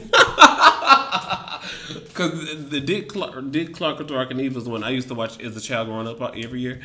Because 1.88 2.70
the 2.70 2.80
Dick 2.80 3.08
Clark, 3.10 3.50
Dick 3.50 3.74
Clark 3.74 4.00
of 4.00 4.06
Dark 4.06 4.30
and 4.30 4.40
Eve 4.40 4.54
was 4.54 4.66
one 4.68 4.82
I 4.82 4.90
used 4.90 5.08
to 5.08 5.14
watch 5.14 5.38
as 5.40 5.54
a 5.56 5.60
child 5.60 5.88
growing 5.88 6.08
up 6.08 6.20
every 6.36 6.60
year. 6.60 6.80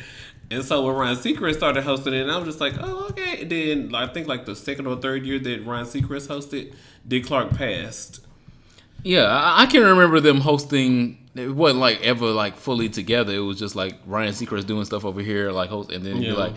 And 0.50 0.62
so 0.62 0.84
when 0.84 0.94
Ryan 0.94 1.16
Seacrest 1.16 1.54
started 1.56 1.84
hosting 1.84 2.12
it, 2.12 2.28
I 2.28 2.36
was 2.36 2.44
just 2.46 2.60
like, 2.60 2.74
oh, 2.78 3.06
okay. 3.10 3.40
And 3.42 3.50
then 3.50 3.94
I 3.94 4.06
think 4.12 4.28
like 4.28 4.44
the 4.44 4.54
second 4.54 4.86
or 4.86 4.96
third 4.96 5.24
year 5.24 5.38
that 5.38 5.64
Ryan 5.64 5.86
Seacrest 5.86 6.28
hosted, 6.28 6.74
Dick 7.08 7.24
Clark 7.24 7.54
passed. 7.56 8.20
Yeah, 9.02 9.24
I, 9.24 9.62
I 9.62 9.66
can 9.66 9.82
remember 9.82 10.20
them 10.20 10.40
hosting. 10.40 11.16
It 11.34 11.48
wasn't 11.54 11.80
like 11.80 12.02
ever 12.02 12.26
like 12.26 12.56
fully 12.58 12.90
together. 12.90 13.32
It 13.34 13.38
was 13.40 13.58
just 13.58 13.74
like 13.74 13.94
Ryan 14.06 14.32
Seacrest 14.34 14.66
doing 14.66 14.84
stuff 14.84 15.04
over 15.06 15.22
here, 15.22 15.50
like 15.50 15.70
host, 15.70 15.90
and 15.90 16.04
then 16.04 16.16
Yeah. 16.20 16.28
you're 16.28 16.38
like, 16.38 16.52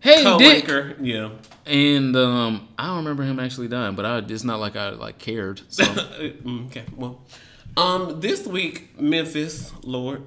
"Hey, 0.00 0.22
Dick," 0.38 0.66
Co-anchor, 0.66 0.96
yeah. 1.00 1.30
and 1.66 2.14
um, 2.16 2.68
I 2.78 2.86
don't 2.86 2.98
remember 2.98 3.22
him 3.24 3.38
actually 3.40 3.68
dying, 3.68 3.94
but 3.94 4.04
I, 4.04 4.18
it's 4.18 4.44
not 4.44 4.60
like 4.60 4.76
I 4.76 4.90
like 4.90 5.18
cared. 5.18 5.60
So 5.68 5.84
Mm, 5.84 6.66
okay, 6.66 6.84
well, 6.96 7.20
um, 7.76 8.20
this 8.20 8.46
week 8.46 9.00
Memphis, 9.00 9.72
Lord, 9.82 10.22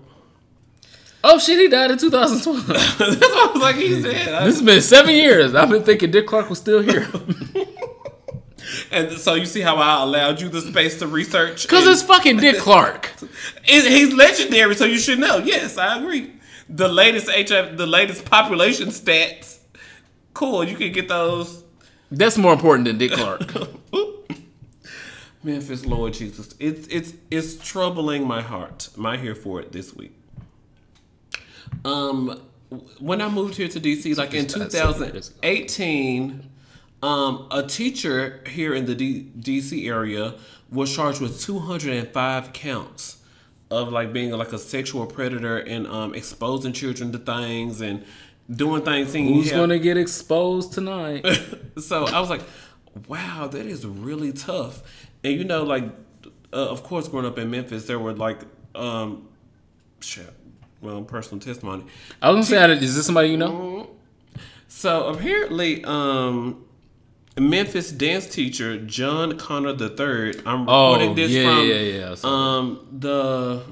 Oh 1.23 1.38
shit, 1.38 1.60
he 1.60 1.68
died 1.68 1.91
in 1.91 1.98
2012. 1.99 2.65
That's 2.98 2.99
what 2.99 3.49
I 3.49 3.52
was 3.53 3.61
like. 3.61 3.76
He 3.76 4.02
said. 4.02 4.34
I- 4.34 4.45
this 4.45 4.56
has 4.56 4.61
been 4.65 4.81
seven 4.81 5.14
years. 5.14 5.53
I've 5.53 5.69
been 5.69 5.84
thinking 5.84 6.10
Dick 6.11 6.26
Clark 6.26 6.49
was 6.49 6.57
still 6.57 6.81
here. 6.81 7.07
and 8.91 9.11
so 9.18 9.35
you 9.35 9.45
see 9.45 9.61
how 9.61 9.76
I 9.76 10.02
allowed 10.02 10.41
you 10.41 10.49
the 10.49 10.61
space 10.61 10.98
to 10.99 11.07
research. 11.07 11.64
Because 11.64 11.85
it's 11.88 12.02
fucking 12.02 12.38
Dick 12.38 12.57
Clark. 12.57 13.11
It- 13.65 13.85
he's 13.91 14.14
legendary, 14.14 14.76
so 14.76 14.85
you 14.85 14.98
should 14.98 15.19
know. 15.19 15.38
Yes, 15.38 15.77
I 15.77 15.98
agree. 15.99 16.34
The 16.69 16.88
latest 16.88 17.30
HIV, 17.30 17.77
the 17.77 17.85
latest 17.88 18.26
population 18.26 18.88
stats. 18.89 19.60
Cool, 20.34 20.64
you 20.64 20.76
can 20.76 20.91
get 20.91 21.08
those. 21.08 21.64
That's 22.10 22.38
more 22.38 22.53
important 22.53 22.86
than 22.86 22.98
Dick 22.98 23.12
Clark. 23.12 23.41
Memphis, 25.44 25.86
Lord 25.86 26.14
Jesus, 26.14 26.53
it's 26.60 26.88
it's 26.88 27.14
it's 27.32 27.58
troubling 27.58 28.28
my 28.28 28.41
heart. 28.41 28.90
My 28.95 29.18
here 29.18 29.34
for 29.34 29.60
it 29.60 29.72
this 29.72 29.95
week. 29.95 30.16
Um, 31.84 32.41
when 32.99 33.22
I 33.22 33.28
moved 33.28 33.56
here 33.56 33.68
to 33.68 33.80
DC, 33.80 34.18
like 34.18 34.34
in 34.34 34.45
Just 34.45 34.56
about 34.56 34.72
seven 34.72 35.14
years 35.14 35.30
ago. 35.30 35.38
2018, 35.41 36.49
um, 37.02 37.48
a 37.52 37.64
teacher 37.64 38.41
here 38.48 38.74
in 38.74 38.86
the 38.86 38.95
D- 38.95 39.32
DC 39.40 39.88
area 39.88 40.36
was 40.72 40.95
charged 40.95 41.20
with 41.20 41.41
205 41.41 42.53
counts 42.53 43.18
of 43.72 43.91
like 43.91 44.14
being 44.14 44.32
like 44.32 44.53
a 44.53 44.60
sexual 44.60 45.06
predator 45.06 45.58
and 45.58 45.88
um, 45.88 46.14
exposing 46.14 46.74
children 46.74 47.12
to 47.12 47.18
things 47.18 47.82
and 47.82 48.06
doing 48.49 48.84
things. 48.84 49.30
Who's 49.30 49.51
gonna 49.51 49.80
get 49.80 49.97
exposed 49.97 50.73
tonight? 50.73 51.26
so 51.80 52.05
I 52.05 52.19
was 52.19 52.30
like, 52.30 52.41
wow, 53.07 53.47
that 53.47 53.65
is 53.65 53.85
really 53.85 54.31
tough. 54.34 54.81
And 55.23 55.34
you 55.34 55.43
know, 55.43 55.63
like, 55.63 55.85
uh, 56.53 56.69
of 56.69 56.84
course, 56.84 57.07
growing 57.07 57.26
up 57.26 57.38
in 57.38 57.49
Memphis, 57.51 57.85
there 57.85 57.99
were 57.99 58.13
like, 58.13 58.39
um, 58.76 59.27
shit, 59.99 60.34
well, 60.81 61.01
personal 61.03 61.39
testimony. 61.39 61.85
I 62.22 62.31
was 62.31 62.49
gonna 62.49 62.77
say, 62.77 62.84
is 62.84 62.95
this 62.95 63.05
somebody 63.05 63.30
you 63.30 63.38
know? 63.38 63.89
So 64.68 65.07
apparently, 65.07 65.84
um, 65.84 66.65
Memphis 67.38 67.91
dance 67.91 68.27
teacher 68.27 68.77
John 68.85 69.38
Connor 69.38 69.69
III. 69.69 70.41
I'm 70.45 70.68
Oh, 70.68 70.91
recording 70.93 71.15
this 71.15 71.31
yeah, 71.31 71.43
from 71.55 71.68
yeah, 71.68 71.76
yeah, 71.76 72.15
um 72.23 72.88
the 72.91 73.63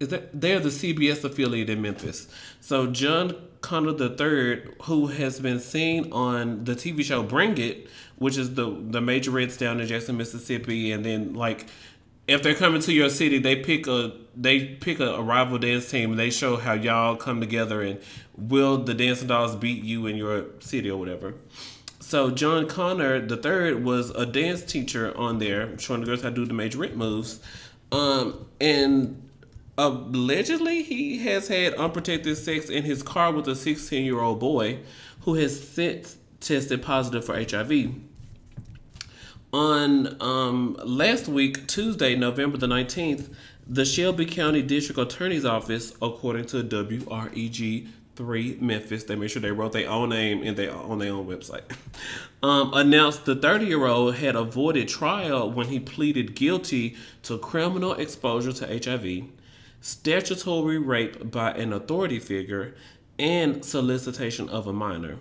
is 0.00 0.08
that 0.08 0.40
they're 0.40 0.60
the 0.60 0.70
CBS 0.70 1.22
affiliate 1.24 1.70
in 1.70 1.82
Memphis. 1.82 2.26
So 2.60 2.86
John 2.88 3.36
Connor 3.60 3.92
the 3.92 4.10
Third, 4.10 4.74
who 4.82 5.08
has 5.08 5.40
been 5.40 5.60
seen 5.60 6.12
on 6.12 6.64
the 6.64 6.72
TV 6.72 7.02
show 7.04 7.22
Bring 7.22 7.58
It, 7.58 7.88
which 8.16 8.36
is 8.36 8.54
the 8.54 8.64
the 8.64 9.00
majorettes 9.00 9.58
down 9.58 9.80
in 9.80 9.86
Jackson, 9.86 10.16
Mississippi, 10.16 10.92
and 10.92 11.04
then 11.04 11.34
like 11.34 11.66
if 12.30 12.42
they're 12.42 12.54
coming 12.54 12.80
to 12.82 12.92
your 12.92 13.10
city, 13.10 13.38
they 13.38 13.56
pick 13.56 13.86
a 13.86 14.12
they 14.36 14.64
pick 14.64 15.00
a, 15.00 15.14
a 15.14 15.22
rival 15.22 15.58
dance 15.58 15.90
team. 15.90 16.10
and 16.10 16.18
They 16.18 16.30
show 16.30 16.56
how 16.56 16.74
y'all 16.74 17.16
come 17.16 17.40
together 17.40 17.82
and 17.82 18.00
will 18.36 18.78
the 18.78 18.94
dancing 18.94 19.28
dolls 19.28 19.56
beat 19.56 19.82
you 19.82 20.06
in 20.06 20.16
your 20.16 20.46
city 20.60 20.90
or 20.90 20.98
whatever. 20.98 21.34
So 21.98 22.30
John 22.30 22.68
Connor 22.68 23.20
the 23.26 23.36
third 23.36 23.84
was 23.84 24.10
a 24.10 24.26
dance 24.26 24.62
teacher 24.62 25.16
on 25.16 25.38
there, 25.38 25.76
showing 25.78 26.00
the 26.00 26.06
girls 26.06 26.22
how 26.22 26.28
to 26.28 26.34
do 26.34 26.46
the 26.46 26.54
major 26.54 26.78
rent 26.78 26.96
moves. 26.96 27.40
Um, 27.92 28.46
and 28.60 29.29
allegedly 29.80 30.82
he 30.82 31.18
has 31.18 31.48
had 31.48 31.74
unprotected 31.74 32.36
sex 32.36 32.68
in 32.68 32.84
his 32.84 33.02
car 33.02 33.32
with 33.32 33.48
a 33.48 33.56
16 33.56 34.04
year 34.04 34.20
old 34.20 34.38
boy 34.38 34.78
who 35.22 35.34
has 35.34 35.68
since 35.68 36.16
tested 36.40 36.82
positive 36.82 37.24
for 37.24 37.34
HIV. 37.34 37.94
On 39.52 40.22
um, 40.22 40.76
last 40.84 41.26
week, 41.28 41.66
Tuesday, 41.66 42.14
November 42.14 42.56
the 42.56 42.68
19th, 42.68 43.34
the 43.66 43.84
Shelby 43.84 44.26
County 44.26 44.62
District 44.62 44.98
Attorney's 44.98 45.44
Office, 45.44 45.92
according 46.00 46.44
to 46.46 46.62
WREG 46.62 47.88
3 48.16 48.58
Memphis, 48.60 49.04
they 49.04 49.16
made 49.16 49.30
sure 49.30 49.40
they 49.42 49.50
wrote 49.50 49.72
their 49.72 49.88
own 49.88 50.10
name 50.10 50.42
in 50.42 50.54
their, 50.54 50.72
on 50.74 50.98
their 50.98 51.12
own 51.12 51.26
website, 51.26 51.62
um, 52.42 52.72
announced 52.74 53.24
the 53.24 53.34
30 53.34 53.66
year 53.66 53.86
old 53.86 54.16
had 54.16 54.36
avoided 54.36 54.88
trial 54.88 55.50
when 55.50 55.68
he 55.68 55.80
pleaded 55.80 56.34
guilty 56.34 56.96
to 57.22 57.38
criminal 57.38 57.94
exposure 57.94 58.52
to 58.52 58.66
HIV, 58.66 59.24
statutory 59.80 60.78
rape 60.78 61.30
by 61.30 61.52
an 61.52 61.72
authority 61.72 62.18
figure, 62.18 62.74
and 63.18 63.64
solicitation 63.64 64.48
of 64.48 64.66
a 64.66 64.72
minor. 64.72 65.16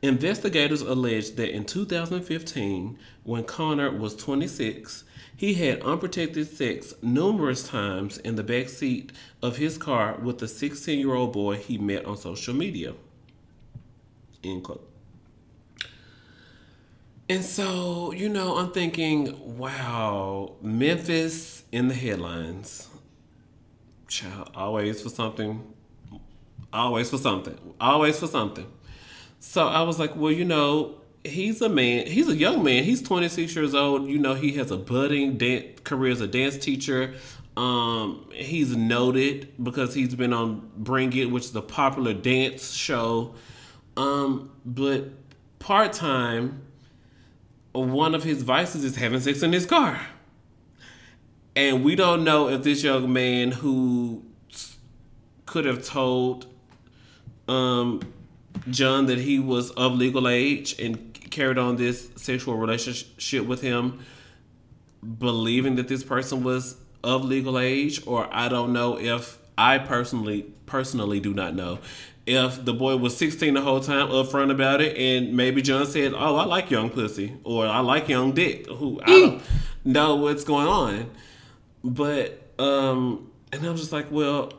Investigators 0.00 0.80
allege 0.80 1.32
that 1.32 1.50
in 1.50 1.64
2015, 1.64 2.98
when 3.24 3.42
Connor 3.42 3.90
was 3.90 4.14
26, 4.14 5.02
he 5.36 5.54
had 5.54 5.82
unprotected 5.82 6.48
sex 6.48 6.94
numerous 7.02 7.66
times 7.66 8.18
in 8.18 8.36
the 8.36 8.44
back 8.44 8.68
seat 8.68 9.12
of 9.42 9.56
his 9.56 9.76
car 9.76 10.16
with 10.22 10.40
a 10.42 10.48
16 10.48 10.98
year 10.98 11.14
old 11.14 11.32
boy 11.32 11.56
he 11.56 11.78
met 11.78 12.04
on 12.04 12.16
social 12.16 12.54
media. 12.54 12.94
End 14.44 14.62
quote. 14.62 14.88
And 17.28 17.44
so, 17.44 18.12
you 18.12 18.28
know, 18.28 18.56
I'm 18.56 18.70
thinking, 18.70 19.58
wow, 19.58 20.54
Memphis 20.62 21.64
in 21.72 21.88
the 21.88 21.94
headlines. 21.94 22.88
Always 24.54 25.02
for 25.02 25.08
something. 25.08 25.72
Always 26.72 27.10
for 27.10 27.18
something. 27.18 27.58
Always 27.80 28.18
for 28.18 28.26
something. 28.26 28.66
So 29.40 29.68
I 29.68 29.82
was 29.82 29.98
like, 29.98 30.16
well, 30.16 30.32
you 30.32 30.44
know, 30.44 31.00
he's 31.24 31.60
a 31.62 31.68
man. 31.68 32.06
He's 32.06 32.28
a 32.28 32.36
young 32.36 32.62
man. 32.62 32.84
He's 32.84 33.02
26 33.02 33.54
years 33.54 33.74
old. 33.74 34.06
You 34.08 34.18
know, 34.18 34.34
he 34.34 34.52
has 34.52 34.70
a 34.70 34.76
budding 34.76 35.38
dan- 35.38 35.74
career 35.84 36.12
as 36.12 36.20
a 36.20 36.26
dance 36.26 36.56
teacher. 36.58 37.14
Um, 37.56 38.28
he's 38.32 38.76
noted 38.76 39.52
because 39.62 39.94
he's 39.94 40.14
been 40.14 40.32
on 40.32 40.70
Bring 40.76 41.12
It, 41.16 41.30
which 41.30 41.44
is 41.44 41.56
a 41.56 41.62
popular 41.62 42.14
dance 42.14 42.72
show. 42.72 43.34
Um, 43.96 44.50
but 44.64 45.08
part 45.58 45.92
time, 45.92 46.62
one 47.72 48.14
of 48.14 48.22
his 48.24 48.42
vices 48.42 48.84
is 48.84 48.96
having 48.96 49.20
sex 49.20 49.42
in 49.42 49.52
his 49.52 49.66
car. 49.66 50.00
And 51.58 51.82
we 51.82 51.96
don't 51.96 52.22
know 52.22 52.48
if 52.48 52.62
this 52.62 52.84
young 52.84 53.12
man 53.12 53.50
who 53.50 54.22
could 55.44 55.64
have 55.64 55.84
told 55.84 56.46
um, 57.48 58.00
John 58.70 59.06
that 59.06 59.18
he 59.18 59.40
was 59.40 59.72
of 59.72 59.96
legal 59.96 60.28
age 60.28 60.78
and 60.78 61.12
carried 61.32 61.58
on 61.58 61.74
this 61.74 62.10
sexual 62.14 62.54
relationship 62.54 63.44
with 63.44 63.60
him, 63.60 63.98
believing 65.18 65.74
that 65.74 65.88
this 65.88 66.04
person 66.04 66.44
was 66.44 66.76
of 67.02 67.24
legal 67.24 67.58
age, 67.58 68.06
or 68.06 68.28
I 68.30 68.48
don't 68.48 68.72
know 68.72 68.96
if 68.96 69.38
I 69.58 69.78
personally 69.78 70.42
personally 70.64 71.18
do 71.18 71.34
not 71.34 71.56
know 71.56 71.80
if 72.24 72.62
the 72.64 72.74
boy 72.74 72.94
was 72.94 73.16
16 73.16 73.54
the 73.54 73.62
whole 73.62 73.80
time 73.80 74.08
upfront 74.08 74.52
about 74.52 74.80
it 74.80 74.96
and 74.96 75.34
maybe 75.34 75.62
John 75.62 75.86
said, 75.86 76.12
"Oh, 76.14 76.36
I 76.36 76.44
like 76.44 76.70
young 76.70 76.90
pussy" 76.90 77.34
or 77.42 77.66
"I 77.66 77.80
like 77.80 78.08
young 78.08 78.30
dick." 78.30 78.68
Who 78.68 79.00
I 79.02 79.06
don't 79.06 79.42
know 79.84 80.14
what's 80.14 80.44
going 80.44 80.68
on. 80.68 81.10
But 81.82 82.52
um 82.58 83.30
and 83.52 83.64
I 83.66 83.70
was 83.70 83.80
just 83.80 83.92
like, 83.92 84.10
well, 84.10 84.52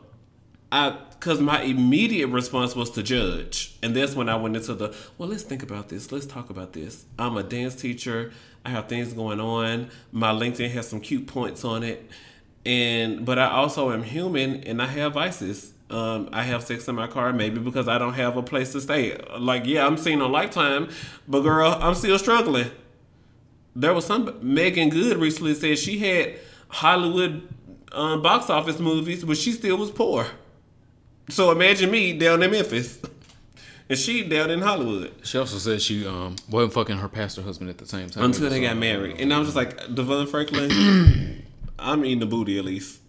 I 0.72 0.98
because 1.20 1.41
my 1.41 1.62
immediate 1.62 2.28
response 2.28 2.76
was 2.76 2.91
to 2.91 3.04
judge, 3.04 3.78
and 3.84 3.96
that's 3.96 4.16
when 4.16 4.30
I 4.30 4.36
went 4.36 4.56
into 4.56 4.74
the 4.74 4.96
well. 5.18 5.30
Let's 5.30 5.44
think 5.44 5.64
about 5.64 5.90
this. 5.90 6.12
Let's 6.12 6.26
talk 6.26 6.50
about 6.50 6.74
this. 6.74 7.06
I'm 7.18 7.38
a 7.38 7.44
dance 7.44 7.76
teacher. 7.76 8.32
I 8.66 8.70
have 8.70 8.88
things 8.88 9.14
going 9.14 9.40
on. 9.40 9.90
My 10.12 10.32
LinkedIn 10.32 10.70
has 10.72 10.88
some 10.88 11.02
cute 11.02 11.28
points 11.28 11.64
on 11.66 11.84
it, 11.84 12.10
and 12.66 13.26
but 13.26 13.40
I 13.40 13.50
also 13.50 13.91
am 13.91 14.04
human, 14.04 14.64
and 14.64 14.82
I 14.82 14.88
have 14.88 15.14
vices. 15.14 15.74
Um, 15.90 16.30
I 16.32 16.44
have 16.44 16.64
sex 16.64 16.88
in 16.88 16.94
my 16.94 17.08
car, 17.08 17.34
maybe 17.34 17.60
because 17.60 17.88
I 17.88 17.98
don't 17.98 18.14
have 18.14 18.38
a 18.38 18.44
place 18.44 18.74
to 18.74 18.82
stay. 18.82 19.18
Like, 19.40 19.66
yeah, 19.66 19.88
I'm 19.88 19.98
seen 19.98 20.22
on 20.22 20.32
Lifetime, 20.32 20.90
but 21.28 21.41
girl, 21.41 21.76
I'm 21.82 21.96
still 21.96 22.20
struggling. 22.20 22.70
There 23.76 23.94
was 23.94 24.06
some 24.06 24.38
Meagan 24.41 24.90
Good 24.90 25.18
recently 25.18 25.56
said 25.56 25.80
she 25.80 25.98
had 25.98 26.36
Hollywood 26.70 27.48
um, 27.91 28.22
box 28.22 28.50
office 28.50 28.80
movies, 28.80 29.24
but 29.24 29.38
she 29.38 29.52
still 29.52 29.78
was 29.78 29.91
poor. 29.91 30.28
So 31.30 31.52
imagine 31.52 31.91
me 31.91 32.18
down 32.18 32.41
in 32.44 32.52
Memphis, 32.52 33.00
and 33.90 33.98
she 34.00 34.28
down 34.28 34.50
in 34.50 34.62
Hollywood 34.62 35.12
She 35.24 35.38
also 35.38 35.58
said 35.58 35.82
she 35.82 36.06
um 36.08 36.36
wasn't 36.50 36.74
fucking 36.74 36.98
her 36.98 37.10
pastor 37.10 37.41
husband 37.44 37.70
at 37.70 37.78
the 37.78 37.86
same 37.86 38.10
time. 38.10 38.24
until 38.24 38.50
they 38.50 38.62
got 38.62 38.78
married. 38.78 39.20
And 39.20 39.34
I 39.34 39.38
was 39.40 39.48
just 39.50 39.56
like, 39.56 39.78
DeVon 39.88 40.28
Franklin, 40.30 41.44
I'm 41.80 42.04
eating 42.06 42.20
the 42.20 42.26
booty 42.26 42.58
at 42.58 42.66
least. 42.66 43.00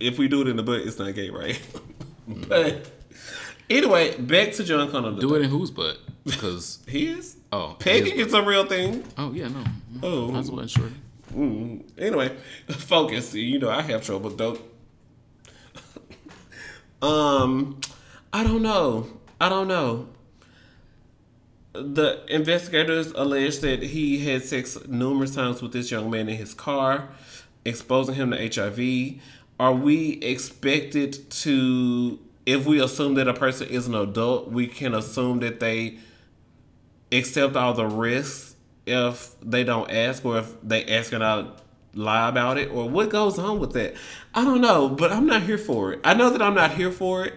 If 0.00 0.18
we 0.18 0.28
do 0.28 0.40
it 0.42 0.48
in 0.48 0.56
the 0.56 0.62
butt, 0.62 0.80
it's 0.80 0.98
not 0.98 1.14
gay, 1.14 1.30
right? 1.30 1.60
but 2.48 2.90
anyway, 3.70 4.16
back 4.18 4.52
to 4.54 4.64
John 4.64 4.90
Connor. 4.90 5.12
Do 5.20 5.34
it 5.34 5.42
in 5.42 5.50
whose 5.50 5.70
butt? 5.70 5.98
Because 6.24 6.78
He 6.88 7.06
is. 7.18 7.36
oh, 7.52 7.76
Pegging 7.78 8.18
is 8.18 8.32
a 8.34 8.42
real 8.42 8.64
thing. 8.66 9.04
Oh 9.18 9.32
yeah, 9.32 9.48
no. 9.48 9.62
Oh. 10.02 10.32
I 10.34 10.38
was 10.38 10.50
wasn't 10.50 10.70
sure. 10.70 10.90
Mm. 11.34 11.82
Anyway, 11.98 12.36
focus. 12.68 13.34
You 13.34 13.58
know, 13.58 13.70
I 13.70 13.82
have 13.82 14.04
trouble 14.04 14.30
though. 14.30 14.58
um, 17.02 17.80
I 18.32 18.44
don't 18.44 18.62
know. 18.62 19.08
I 19.40 19.48
don't 19.48 19.68
know. 19.68 20.08
The 21.72 22.24
investigators 22.28 23.10
allege 23.16 23.58
that 23.60 23.82
he 23.82 24.24
had 24.24 24.44
sex 24.44 24.78
numerous 24.86 25.34
times 25.34 25.60
with 25.60 25.72
this 25.72 25.90
young 25.90 26.08
man 26.08 26.28
in 26.28 26.36
his 26.36 26.54
car, 26.54 27.08
exposing 27.64 28.14
him 28.14 28.30
to 28.30 28.36
HIV. 28.36 29.20
Are 29.58 29.72
we 29.72 30.12
expected 30.20 31.30
to 31.30 32.18
if 32.46 32.66
we 32.66 32.80
assume 32.80 33.14
that 33.14 33.26
a 33.26 33.34
person 33.34 33.68
is 33.68 33.86
an 33.86 33.94
adult, 33.94 34.50
we 34.50 34.66
can 34.66 34.94
assume 34.94 35.40
that 35.40 35.60
they 35.60 35.98
accept 37.10 37.56
all 37.56 37.72
the 37.72 37.86
risks 37.86 38.53
if 38.86 39.34
they 39.40 39.64
don't 39.64 39.90
ask 39.90 40.24
or 40.24 40.38
if 40.38 40.54
they 40.62 40.84
ask 40.86 41.12
and 41.12 41.24
I 41.24 41.46
lie 41.94 42.28
about 42.28 42.58
it 42.58 42.70
or 42.70 42.88
what 42.88 43.10
goes 43.10 43.38
on 43.38 43.58
with 43.58 43.72
that. 43.72 43.94
I 44.34 44.44
don't 44.44 44.60
know, 44.60 44.88
but 44.88 45.12
I'm 45.12 45.26
not 45.26 45.42
here 45.42 45.58
for 45.58 45.92
it. 45.92 46.00
I 46.04 46.14
know 46.14 46.30
that 46.30 46.42
I'm 46.42 46.54
not 46.54 46.72
here 46.72 46.90
for 46.90 47.24
it, 47.24 47.34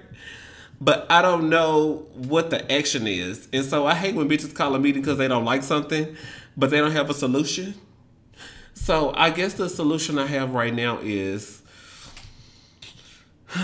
but 0.81 1.05
I 1.09 1.21
don't 1.21 1.49
know 1.49 2.07
what 2.13 2.49
the 2.49 2.71
action 2.71 3.07
is. 3.07 3.47
And 3.53 3.65
so 3.65 3.85
I 3.85 3.95
hate 3.95 4.15
when 4.15 4.27
bitches 4.27 4.53
call 4.53 4.75
a 4.75 4.79
meeting 4.79 5.01
because 5.01 5.17
they 5.17 5.27
don't 5.27 5.45
like 5.45 5.63
something, 5.63 6.15
but 6.55 6.69
they 6.69 6.77
don't 6.77 6.91
have 6.91 7.09
a 7.09 7.13
solution. 7.13 7.75
So 8.73 9.13
I 9.15 9.29
guess 9.31 9.53
the 9.53 9.69
solution 9.69 10.19
I 10.19 10.27
have 10.27 10.53
right 10.53 10.73
now 10.73 10.99
is 11.01 11.61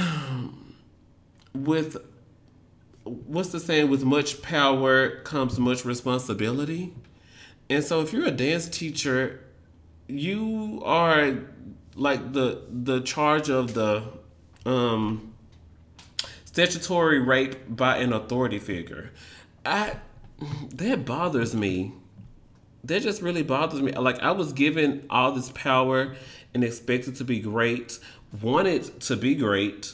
with 1.53 1.97
what's 3.03 3.49
the 3.49 3.59
saying 3.59 3.89
with 3.89 4.03
much 4.03 4.41
power 4.41 5.21
comes 5.21 5.59
much 5.59 5.85
responsibility. 5.85 6.93
And 7.73 7.83
so 7.83 8.01
if 8.01 8.13
you're 8.13 8.27
a 8.27 8.31
dance 8.31 8.67
teacher, 8.67 9.39
you 10.07 10.81
are 10.85 11.39
like 11.95 12.33
the 12.33 12.61
the 12.69 13.01
charge 13.01 13.49
of 13.49 13.73
the 13.73 14.03
um 14.65 15.33
statutory 16.45 17.19
rape 17.19 17.55
by 17.67 17.97
an 17.97 18.13
authority 18.13 18.59
figure. 18.59 19.11
I 19.65 19.97
that 20.75 21.03
bothers 21.05 21.55
me. 21.55 21.93
That 22.83 23.01
just 23.01 23.21
really 23.21 23.43
bothers 23.43 23.81
me. 23.81 23.91
Like 23.93 24.19
I 24.19 24.31
was 24.31 24.53
given 24.53 25.05
all 25.09 25.31
this 25.31 25.49
power 25.51 26.15
and 26.53 26.63
expected 26.63 27.15
to 27.15 27.23
be 27.23 27.39
great, 27.39 27.97
wanted 28.39 28.99
to 29.01 29.15
be 29.15 29.33
great, 29.33 29.93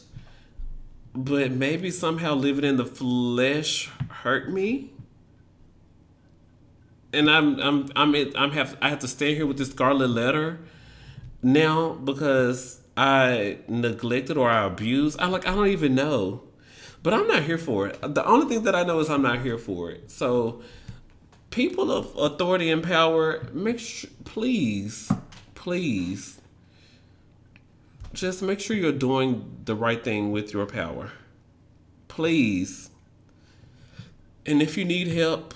but 1.16 1.52
maybe 1.52 1.92
somehow 1.92 2.34
living 2.34 2.66
in 2.66 2.76
the 2.76 2.86
flesh 2.86 3.90
hurt 4.10 4.52
me. 4.52 4.92
And 7.12 7.30
I'm 7.30 7.60
I'm 7.60 7.90
I'm 7.96 8.16
I'm 8.36 8.52
have 8.52 8.78
I 8.82 8.90
have 8.90 9.00
to 9.00 9.08
stay 9.08 9.36
here 9.36 9.46
with 9.46 9.58
this 9.58 9.72
scarlet 9.72 10.10
letter 10.10 10.60
now 11.42 11.94
because 11.94 12.82
I 12.96 13.60
neglected 13.68 14.38
or 14.38 14.50
I 14.50 14.66
abused. 14.66 15.20
I 15.20 15.28
like 15.28 15.48
I 15.48 15.56
don't 15.56 15.68
even 15.68 15.96
know. 15.96 16.44
But 17.02 17.14
I'm 17.14 17.28
not 17.28 17.44
here 17.44 17.58
for 17.58 17.88
it. 17.88 17.98
The 18.02 18.26
only 18.26 18.48
thing 18.48 18.64
that 18.64 18.76
I 18.76 18.84
know 18.84 19.00
is 19.00 19.10
I'm 19.10 19.22
not 19.22 19.42
here 19.42 19.58
for 19.58 19.90
it. 19.90 20.12
So 20.12 20.62
people 21.50 21.92
of 21.92 22.16
authority 22.18 22.70
and 22.70 22.84
power, 22.84 23.48
make 23.54 23.80
sure 23.80 24.10
please, 24.26 25.12
please 25.56 26.42
just 28.14 28.42
make 28.42 28.60
sure 28.60 28.76
you're 28.76 28.92
doing 28.92 29.62
the 29.66 29.76
right 29.76 30.04
thing 30.04 30.32
with 30.32 30.54
your 30.54 30.66
power. 30.66 31.12
Please. 32.08 32.90
And 34.46 34.62
if 34.62 34.78
you 34.78 34.84
need 34.84 35.08
help, 35.08 35.54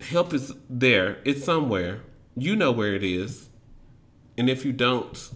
help 0.00 0.32
is 0.32 0.52
there. 0.68 1.18
It's 1.24 1.44
somewhere. 1.44 2.00
You 2.36 2.56
know 2.56 2.72
where 2.72 2.94
it 2.94 3.02
is. 3.04 3.48
And 4.36 4.48
if 4.48 4.64
you 4.64 4.72
don't, 4.72 5.30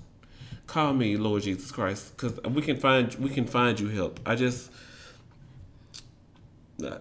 call 0.66 0.94
me 0.94 1.16
Lord 1.16 1.42
Jesus 1.42 1.70
Christ 1.70 2.16
cuz 2.16 2.40
we 2.44 2.62
can 2.62 2.76
find 2.76 3.14
we 3.16 3.28
can 3.28 3.46
find 3.46 3.78
you 3.78 3.88
help. 3.88 4.20
I 4.24 4.34
just 4.34 4.70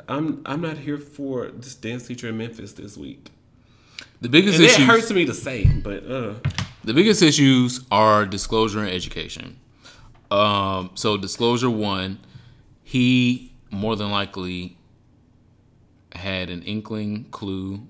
I'm 0.08 0.42
I'm 0.46 0.62
not 0.62 0.80
here 0.80 0.98
for 0.98 1.48
this 1.48 1.76
dance 1.76 2.08
teacher 2.08 2.30
in 2.30 2.38
Memphis 2.38 2.74
this 2.74 2.98
week. 2.98 3.32
The 4.22 4.30
biggest 4.30 4.56
And 4.56 4.66
it 4.66 4.72
issues 4.72 4.86
hurts 4.86 5.12
me 5.12 5.26
to 5.26 5.34
say, 5.34 5.66
but 5.66 6.06
uh 6.06 6.34
the 6.84 6.94
biggest 6.94 7.22
issues 7.22 7.82
are 7.90 8.26
disclosure 8.26 8.80
and 8.80 8.90
education. 8.90 9.58
Um, 10.30 10.92
so 10.96 11.16
disclosure 11.16 11.70
one, 11.70 12.20
he 12.84 13.54
more 13.72 13.96
than 13.96 14.12
likely 14.12 14.78
had 16.14 16.50
an 16.50 16.64
inkling, 16.64 17.26
clue 17.32 17.82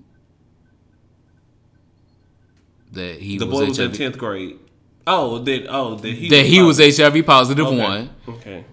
that 2.92 3.20
he 3.20 3.38
the 3.38 3.46
was 3.46 3.54
boy 3.60 3.66
was 3.68 3.78
in 3.78 3.92
tenth 3.92 4.18
grade. 4.18 4.58
Oh, 5.06 5.38
that 5.40 5.66
oh 5.68 5.96
that 5.96 6.08
he 6.12 6.28
that 6.30 6.46
he 6.46 6.62
was 6.62 6.78
HIV 6.78 7.26
positive 7.26 7.66
Okay. 7.66 7.78
one, 7.78 8.10
Okay. 8.28 8.64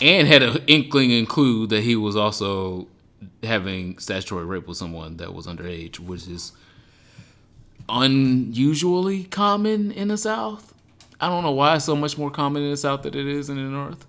and 0.00 0.26
had 0.26 0.42
an 0.42 0.62
inkling 0.66 1.12
and 1.12 1.28
clue 1.28 1.66
that 1.66 1.82
he 1.82 1.96
was 1.96 2.16
also 2.16 2.88
having 3.42 3.98
statutory 3.98 4.44
rape 4.44 4.66
with 4.66 4.76
someone 4.76 5.16
that 5.18 5.34
was 5.34 5.46
underage, 5.46 5.98
which 5.98 6.26
is 6.28 6.52
unusually 7.88 9.24
common 9.24 9.92
in 9.92 10.08
the 10.08 10.16
South. 10.16 10.72
I 11.20 11.28
don't 11.28 11.42
know 11.44 11.52
why 11.52 11.76
it's 11.76 11.84
so 11.84 11.96
much 11.96 12.18
more 12.18 12.30
common 12.30 12.62
in 12.62 12.70
the 12.70 12.76
South 12.76 13.02
than 13.02 13.14
it 13.14 13.26
is 13.26 13.48
in 13.48 13.56
the 13.56 13.62
North. 13.62 14.06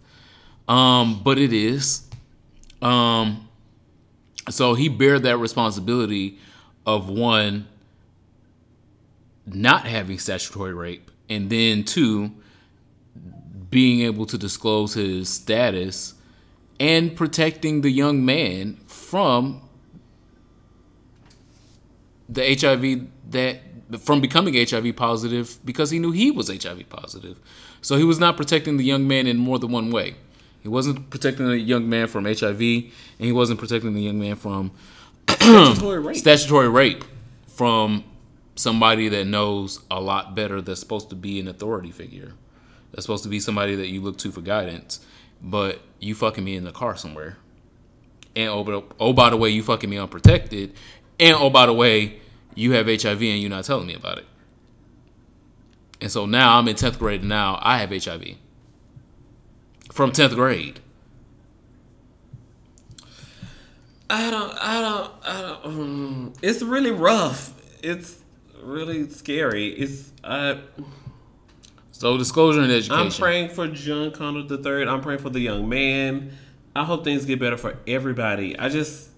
Um, 0.68 1.22
but 1.24 1.38
it 1.38 1.54
is. 1.54 2.04
Um, 2.82 3.47
so 4.50 4.74
he 4.74 4.90
bear 4.90 5.20
that 5.20 5.38
responsibility 5.38 6.40
of 6.86 7.10
one 7.10 7.68
not 9.46 9.86
having 9.86 10.20
statutory 10.20 10.74
rape, 10.74 11.10
and 11.30 11.50
then 11.50 11.84
two 11.84 12.32
being 13.70 14.02
able 14.02 14.26
to 14.26 14.38
disclose 14.38 14.94
his 14.94 15.30
status 15.30 16.14
and 16.80 17.16
protecting 17.16 17.82
the 17.82 17.90
young 17.90 18.24
man 18.24 18.76
from 18.88 19.62
the 22.30 22.56
HIV 22.56 23.08
that 23.32 23.62
from 24.00 24.20
becoming 24.20 24.54
HIV 24.54 24.96
positive 24.96 25.60
because 25.64 25.92
he 25.92 26.00
knew 26.00 26.12
he 26.12 26.30
was 26.30 26.50
HIV 26.50 26.90
positive. 26.90 27.40
So 27.82 27.96
he 27.96 28.04
was 28.04 28.20
not 28.20 28.36
protecting 28.36 28.78
the 28.78 28.84
young 28.84 29.08
man 29.08 29.28
in 29.28 29.38
more 29.38 29.60
than 29.60 29.72
one 29.72 29.92
way. 29.92 30.16
He 30.62 30.70
wasn't 30.70 31.10
protecting 31.10 31.48
the 31.48 31.58
young 31.58 31.90
man 31.90 32.08
from 32.08 32.26
HIV, 32.26 32.60
and 32.60 32.94
he 33.20 33.32
wasn't 33.32 33.60
protecting 33.60 33.94
the 33.94 34.02
young 34.02 34.20
man 34.20 34.36
from 34.36 34.72
Statutory 35.28 36.00
rape. 36.00 36.16
statutory 36.18 36.70
rape 36.70 37.06
from 37.48 38.04
somebody 38.56 39.10
that 39.10 39.26
knows 39.26 39.82
a 39.90 40.00
lot 40.00 40.36
better 40.36 40.62
that's 40.62 40.80
supposed 40.80 41.10
to 41.10 41.16
be 41.16 41.40
an 41.40 41.48
authority 41.48 41.92
figure. 41.92 42.34
That's 42.92 43.06
supposed 43.06 43.24
to 43.24 43.30
be 43.30 43.40
somebody 43.40 43.76
that 43.76 43.88
you 43.88 44.02
look 44.02 44.18
to 44.20 44.32
for 44.32 44.42
guidance. 44.42 45.06
But 45.42 45.82
you 46.00 46.16
fucking 46.16 46.44
me 46.44 46.56
in 46.56 46.64
the 46.64 46.72
car 46.72 46.96
somewhere. 46.96 47.38
And 48.36 48.50
oh, 48.50 48.64
but, 48.64 48.84
oh 49.00 49.14
by 49.14 49.30
the 49.30 49.38
way, 49.38 49.50
you 49.50 49.64
fucking 49.64 49.90
me 49.90 49.98
unprotected. 49.98 50.74
And 51.20 51.36
oh 51.36 51.50
by 51.50 51.66
the 51.66 51.74
way, 51.74 52.20
you 52.56 52.72
have 52.74 52.88
HIV 52.88 53.22
and 53.22 53.42
you're 53.42 53.50
not 53.50 53.66
telling 53.66 53.88
me 53.88 53.94
about 53.94 54.18
it. 54.20 54.26
And 56.02 56.12
so 56.12 56.26
now 56.26 56.58
I'm 56.58 56.68
in 56.68 56.76
10th 56.76 57.00
grade 57.00 57.22
and 57.22 57.30
now 57.30 57.60
I 57.62 57.80
have 57.80 57.90
HIV. 57.90 58.36
From 59.98 60.12
10th 60.12 60.36
grade. 60.36 60.80
I 64.08 64.30
don't, 64.30 64.54
I 64.62 64.80
don't, 64.80 65.12
I 65.24 65.42
don't. 65.42 65.66
Um, 65.66 66.34
it's 66.44 66.62
really 66.62 66.92
rough. 66.92 67.60
It's 67.82 68.20
really 68.62 69.10
scary. 69.10 69.70
It's 69.70 70.14
I. 70.24 70.60
So 71.90 72.16
disclosure 72.16 72.62
and 72.62 72.72
education. 72.72 72.94
I'm 73.08 73.12
praying 73.12 73.50
for 73.50 73.68
John 73.70 74.12
Connor 74.12 74.44
the 74.44 74.60
third. 74.60 74.88
I'm 74.88 75.02
praying 75.02 75.22
for 75.22 75.32
the 75.32 75.40
young 75.40 75.68
man. 75.68 76.30
I 76.76 76.84
hope 76.84 77.04
things 77.04 77.26
get 77.26 77.40
better 77.40 77.58
for 77.58 77.80
everybody. 77.88 78.56
I 78.56 78.70
just, 78.70 79.10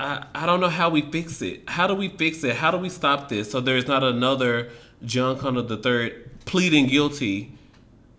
I, 0.00 0.24
I 0.34 0.46
don't 0.46 0.60
know 0.60 0.70
how 0.70 0.88
we 0.88 1.02
fix 1.02 1.42
it. 1.42 1.68
How 1.68 1.86
do 1.86 1.94
we 1.94 2.08
fix 2.08 2.42
it? 2.44 2.56
How 2.56 2.70
do 2.70 2.78
we 2.78 2.88
stop 2.88 3.28
this 3.28 3.50
so 3.50 3.60
there's 3.60 3.86
not 3.86 4.02
another 4.02 4.70
John 5.04 5.38
Connor 5.38 5.60
the 5.60 5.76
third 5.76 6.30
pleading 6.46 6.86
guilty 6.86 7.52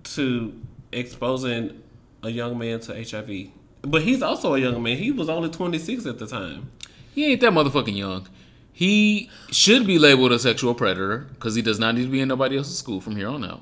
to 0.04 0.61
exposing 0.92 1.82
a 2.24 2.30
young 2.30 2.58
man 2.58 2.80
to 2.82 2.94
HIV? 2.94 3.50
But 3.82 4.04
he's 4.04 4.22
also 4.22 4.54
a 4.54 4.60
young 4.60 4.82
man. 4.84 4.98
He 4.98 5.12
was 5.12 5.30
only 5.30 5.50
26 5.50 6.06
at 6.06 6.20
the 6.20 6.28
time. 6.28 6.72
He 7.14 7.26
ain't 7.32 7.42
that 7.42 7.52
motherfucking 7.52 7.98
young. 7.98 8.28
He 8.72 9.30
should 9.52 9.86
be 9.86 10.00
labeled 10.00 10.32
a 10.32 10.40
sexual 10.40 10.74
predator 10.74 11.28
because 11.34 11.56
he 11.56 11.62
does 11.62 11.80
not 11.80 11.96
need 11.96 12.06
to 12.06 12.10
be 12.10 12.22
in 12.22 12.28
nobody 12.28 12.58
else's 12.58 12.78
school 12.78 13.02
from 13.02 13.16
here 13.16 13.28
on 13.28 13.44
out. 13.44 13.62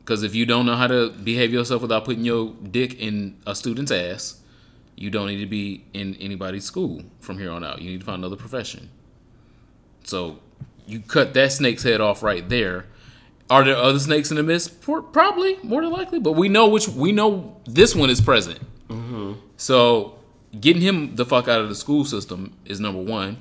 Because 0.00 0.22
if 0.22 0.34
you 0.34 0.46
don't 0.46 0.64
know 0.64 0.76
how 0.76 0.86
to 0.86 1.10
behave 1.10 1.52
yourself 1.52 1.82
without 1.82 2.04
putting 2.04 2.24
your 2.24 2.54
dick 2.70 2.98
in 2.98 3.36
a 3.46 3.54
student's 3.54 3.92
ass, 3.92 4.40
you 4.96 5.10
don't 5.10 5.28
need 5.28 5.40
to 5.40 5.46
be 5.46 5.84
in 5.92 6.16
anybody's 6.16 6.64
school 6.64 7.02
from 7.20 7.38
here 7.38 7.50
on 7.50 7.62
out. 7.62 7.82
You 7.82 7.90
need 7.90 8.00
to 8.00 8.06
find 8.06 8.20
another 8.20 8.36
profession. 8.36 8.88
So 10.04 10.38
you 10.86 11.00
cut 11.00 11.34
that 11.34 11.52
snake's 11.52 11.82
head 11.82 12.00
off 12.00 12.22
right 12.22 12.48
there. 12.48 12.86
Are 13.50 13.64
there 13.64 13.76
other 13.76 13.98
snakes 13.98 14.30
in 14.30 14.36
the 14.36 14.42
mist? 14.42 14.82
Probably, 14.82 15.58
more 15.62 15.80
than 15.80 15.90
likely. 15.90 16.18
But 16.18 16.32
we 16.32 16.48
know 16.48 16.68
which. 16.68 16.88
We 16.88 17.12
know 17.12 17.56
this 17.64 17.94
one 17.94 18.10
is 18.10 18.20
present. 18.20 18.60
So 19.56 20.18
getting 20.58 20.80
him 20.80 21.16
the 21.16 21.26
fuck 21.26 21.48
out 21.48 21.60
of 21.60 21.68
the 21.68 21.74
school 21.74 22.04
system 22.04 22.56
is 22.64 22.80
number 22.80 23.02
one, 23.02 23.38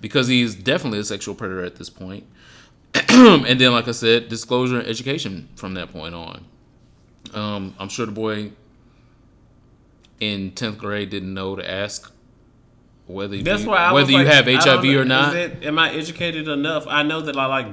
because 0.00 0.28
he's 0.28 0.54
definitely 0.54 0.98
a 0.98 1.04
sexual 1.04 1.34
predator 1.34 1.64
at 1.64 1.76
this 1.76 1.88
point. 1.88 2.26
and 2.94 3.60
then, 3.60 3.72
like 3.72 3.88
I 3.88 3.92
said, 3.92 4.28
disclosure 4.28 4.78
and 4.78 4.86
education 4.86 5.48
from 5.54 5.74
that 5.74 5.92
point 5.92 6.14
on. 6.14 6.44
Um, 7.32 7.74
I'm 7.78 7.88
sure 7.88 8.04
the 8.06 8.12
boy 8.12 8.52
in 10.20 10.50
tenth 10.52 10.78
grade 10.78 11.10
didn't 11.10 11.32
know 11.32 11.56
to 11.56 11.68
ask 11.68 12.12
whether 13.06 13.36
you, 13.36 13.42
That's 13.42 13.64
why 13.64 13.92
whether 13.92 14.10
you 14.10 14.18
like, 14.18 14.26
have 14.26 14.46
HIV 14.46 14.84
or 14.84 15.04
not. 15.04 15.34
Is 15.34 15.52
it, 15.52 15.64
am 15.64 15.78
I 15.78 15.92
educated 15.92 16.48
enough? 16.48 16.86
I 16.86 17.02
know 17.02 17.20
that 17.20 17.36
I 17.36 17.46
like 17.46 17.66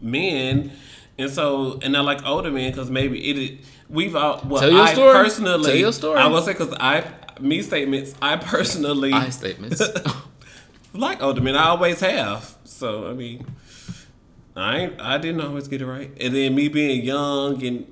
men 0.00 0.72
And 1.18 1.30
so, 1.30 1.78
and 1.82 1.96
I 1.96 2.00
like 2.00 2.24
older 2.26 2.50
men 2.50 2.70
because 2.70 2.90
maybe 2.90 3.18
it. 3.20 3.60
We've 3.88 4.14
all. 4.14 4.42
Well, 4.44 4.60
Tell 4.60 4.70
your 4.70 4.82
I 4.82 4.92
story. 4.92 5.12
personally. 5.14 5.64
Tell 5.64 5.76
your 5.76 5.92
story. 5.92 6.18
I 6.18 6.26
will 6.26 6.42
say 6.42 6.52
because 6.52 6.74
I 6.78 7.10
me 7.40 7.62
statements. 7.62 8.14
I 8.20 8.36
personally 8.36 9.12
I 9.12 9.30
statements. 9.30 9.80
like 10.92 11.22
older 11.22 11.40
men. 11.40 11.56
I 11.56 11.68
always 11.68 12.00
have. 12.00 12.54
So 12.64 13.08
I 13.08 13.14
mean, 13.14 13.46
I 14.54 14.92
I 14.98 15.18
didn't 15.18 15.40
always 15.40 15.68
get 15.68 15.80
it 15.80 15.86
right. 15.86 16.10
And 16.20 16.34
then 16.34 16.54
me 16.54 16.68
being 16.68 17.02
young 17.02 17.64
and 17.64 17.86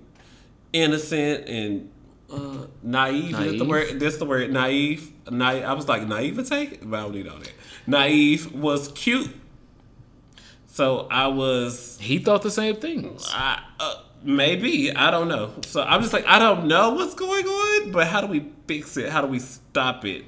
innocent 0.72 1.48
and 1.48 1.90
uh, 2.30 2.66
naive. 2.82 3.32
That's 3.36 3.58
the 3.58 3.64
word. 3.64 4.00
That's 4.00 4.16
the 4.18 4.26
word. 4.26 4.52
Naive. 4.52 5.12
Naive. 5.30 5.64
I 5.64 5.72
was 5.72 5.88
like 5.88 6.06
naivete, 6.06 6.78
but 6.82 6.98
I 6.98 7.02
don't 7.02 7.14
need 7.14 7.28
all 7.28 7.38
that. 7.38 7.52
Naive 7.86 8.52
was 8.52 8.88
cute. 8.88 9.30
So 10.74 11.06
I 11.08 11.28
was. 11.28 11.98
he 12.00 12.18
thought 12.18 12.42
the 12.42 12.50
same 12.50 12.74
things. 12.74 13.28
I, 13.30 13.62
uh, 13.78 13.94
maybe 14.24 14.90
I 14.92 15.12
don't 15.12 15.28
know. 15.28 15.52
So 15.66 15.80
I'm 15.80 16.00
just 16.00 16.12
like 16.12 16.26
I 16.26 16.40
don't 16.40 16.66
know 16.66 16.94
what's 16.94 17.14
going 17.14 17.46
on, 17.46 17.92
but 17.92 18.08
how 18.08 18.20
do 18.20 18.26
we 18.26 18.50
fix 18.66 18.96
it? 18.96 19.08
How 19.08 19.20
do 19.20 19.28
we 19.28 19.38
stop 19.38 20.04
it? 20.04 20.24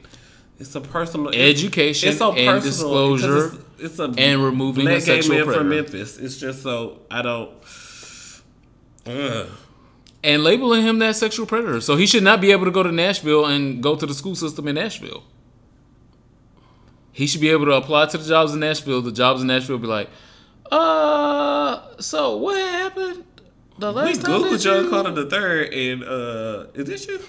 It's 0.61 0.73
a 0.77 0.81
personal 0.81 1.31
it's- 1.31 1.59
Education 1.59 2.13
so 2.13 2.33
and 2.33 2.63
personal 2.63 3.17
disclosure 3.17 3.59
It's, 3.81 3.99
it's 3.99 3.99
a 3.99 4.15
and 4.17 4.41
removing 4.41 4.87
a 4.87 5.01
sexual 5.01 5.35
predator. 5.39 5.59
from 5.59 5.69
Memphis. 5.69 6.17
It's 6.17 6.37
just 6.37 6.63
so 6.63 7.01
I 7.11 7.23
don't. 7.23 7.51
Ugh. 9.05 9.49
and 10.23 10.45
labeling 10.45 10.83
him 10.83 11.01
that 11.01 11.17
sexual 11.17 11.47
predator. 11.47 11.81
So 11.81 11.97
he 11.97 12.07
should 12.07 12.23
not 12.23 12.41
be 12.41 12.53
able 12.53 12.67
to 12.67 12.71
go 12.71 12.85
to 12.85 12.93
Nashville 12.93 13.47
and 13.47 13.83
go 13.83 13.97
to 13.97 14.07
the 14.07 14.15
school 14.15 14.37
system 14.37 14.69
in 14.69 14.77
Nashville. 14.77 15.25
He 17.11 17.27
should 17.27 17.41
be 17.41 17.51
able 17.51 17.67
to 17.67 17.73
apply 17.73 18.07
to 18.07 18.19
the 18.19 18.29
jobs 18.29 18.55
in 18.55 18.61
Nashville. 18.61 19.03
The 19.03 19.11
jobs 19.11 19.41
in 19.41 19.49
Nashville 19.49 19.79
be 19.79 19.89
like, 19.89 20.09
uh, 20.71 22.01
so 22.01 22.37
what 22.37 22.57
happened 22.57 23.25
the 23.79 23.89
We 23.93 23.97
last 23.97 24.23
time? 24.23 24.43
googled 24.43 24.63
John 24.63 24.91
Carter 24.91 25.11
the 25.13 25.27
third, 25.29 25.73
and 25.73 26.03
uh, 26.05 26.67
is 26.75 26.87
this 26.87 27.07
you? 27.09 27.21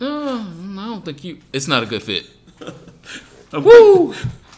Uh, 0.00 0.38
I 0.40 0.86
don't 0.88 1.04
think 1.04 1.24
you. 1.24 1.38
It's 1.52 1.68
not 1.68 1.82
a 1.82 1.86
good 1.86 2.02
fit. 2.02 2.26
Woo! 3.52 4.12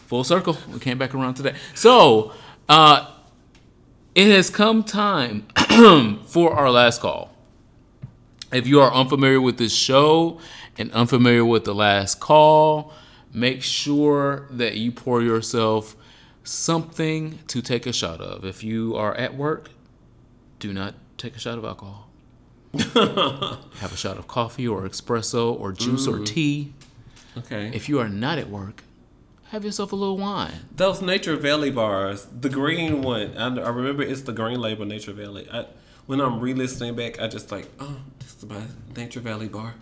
Full 0.07 0.23
circle. 0.23 0.57
We 0.71 0.79
came 0.79 0.97
back 0.97 1.13
around 1.15 1.33
today. 1.35 1.55
So, 1.73 2.31
uh, 2.69 3.09
it 4.15 4.27
has 4.27 4.49
come 4.49 4.83
time 4.83 5.47
for 6.27 6.53
our 6.53 6.69
last 6.69 7.01
call. 7.01 7.31
If 8.51 8.67
you 8.67 8.79
are 8.81 8.93
unfamiliar 8.93 9.41
with 9.41 9.57
this 9.57 9.73
show 9.73 10.39
and 10.77 10.91
unfamiliar 10.91 11.43
with 11.43 11.63
the 11.65 11.73
last 11.73 12.19
call, 12.19 12.93
make 13.33 13.63
sure 13.63 14.47
that 14.51 14.77
you 14.77 14.91
pour 14.91 15.23
yourself 15.23 15.95
something 16.43 17.39
to 17.47 17.61
take 17.61 17.85
a 17.85 17.93
shot 17.93 18.21
of. 18.21 18.43
If 18.45 18.63
you 18.63 18.95
are 18.95 19.13
at 19.15 19.35
work, 19.35 19.69
do 20.59 20.73
not 20.73 20.95
take 21.17 21.35
a 21.35 21.39
shot 21.39 21.57
of 21.57 21.65
alcohol. 21.65 22.09
Have 22.73 23.91
a 23.93 23.97
shot 23.97 24.17
of 24.17 24.27
coffee 24.27 24.67
or 24.67 24.81
espresso 24.83 25.57
or 25.59 25.71
juice 25.71 26.07
or 26.07 26.19
tea. 26.19 26.73
Okay. 27.37 27.71
If 27.73 27.87
you 27.87 27.99
are 27.99 28.09
not 28.09 28.37
at 28.39 28.49
work, 28.49 28.83
have 29.49 29.63
yourself 29.63 29.91
a 29.91 29.95
little 29.95 30.17
wine. 30.17 30.53
Those 30.75 30.99
Nature 31.01 31.35
Valley 31.35 31.69
bars, 31.69 32.25
the 32.25 32.49
green 32.49 33.01
one, 33.03 33.37
I, 33.37 33.45
I 33.61 33.69
remember 33.69 34.01
it's 34.01 34.21
the 34.23 34.31
green 34.33 34.59
label 34.59 34.85
Nature 34.85 35.13
Valley. 35.13 35.47
I, 35.51 35.67
when 36.07 36.19
I'm 36.19 36.39
re-listening 36.39 36.95
back, 36.95 37.19
I 37.21 37.27
just 37.27 37.51
like, 37.51 37.67
oh, 37.79 37.97
this 38.19 38.35
is 38.35 38.45
my 38.45 38.61
Nature 38.95 39.19
Valley 39.19 39.47
bar. 39.47 39.75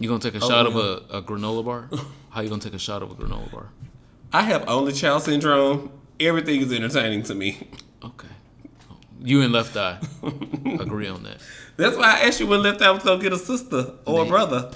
You 0.00 0.08
gonna 0.08 0.20
take 0.20 0.34
a 0.34 0.40
Oh, 0.44 0.48
shot 0.48 0.66
of 0.66 0.74
a, 0.74 1.02
a 1.18 1.22
granola 1.22 1.64
bar? 1.64 1.88
How 2.30 2.40
you 2.40 2.48
gonna 2.48 2.60
take 2.60 2.74
a 2.74 2.78
shot 2.80 3.02
of 3.02 3.12
a 3.12 3.14
granola 3.14 3.50
bar? 3.52 3.68
I 4.34 4.42
have 4.42 4.68
only 4.68 4.92
child 4.92 5.22
syndrome. 5.22 5.92
Everything 6.18 6.60
is 6.60 6.72
entertaining 6.72 7.22
to 7.22 7.36
me. 7.36 7.68
Okay. 8.04 8.26
You 9.22 9.42
and 9.42 9.52
Left 9.52 9.76
Eye 9.76 10.00
agree 10.80 11.06
on 11.06 11.22
that. 11.22 11.36
That's 11.76 11.96
why 11.96 12.16
I 12.16 12.26
asked 12.26 12.40
you 12.40 12.48
when 12.48 12.60
Left 12.60 12.82
Eye 12.82 12.90
was 12.90 13.04
gonna 13.04 13.22
get 13.22 13.32
a 13.32 13.38
sister 13.38 13.92
or 14.04 14.24
a 14.24 14.26
brother. 14.26 14.72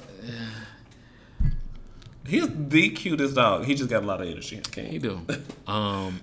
He's 2.24 2.46
the 2.48 2.90
cutest 2.90 3.34
dog. 3.34 3.64
He 3.64 3.74
just 3.74 3.90
got 3.90 4.04
a 4.04 4.06
lot 4.06 4.20
of 4.22 4.28
energy. 4.28 4.58
I 4.58 4.68
can't. 4.68 5.02
Do. 5.02 5.20
Um, 5.66 6.20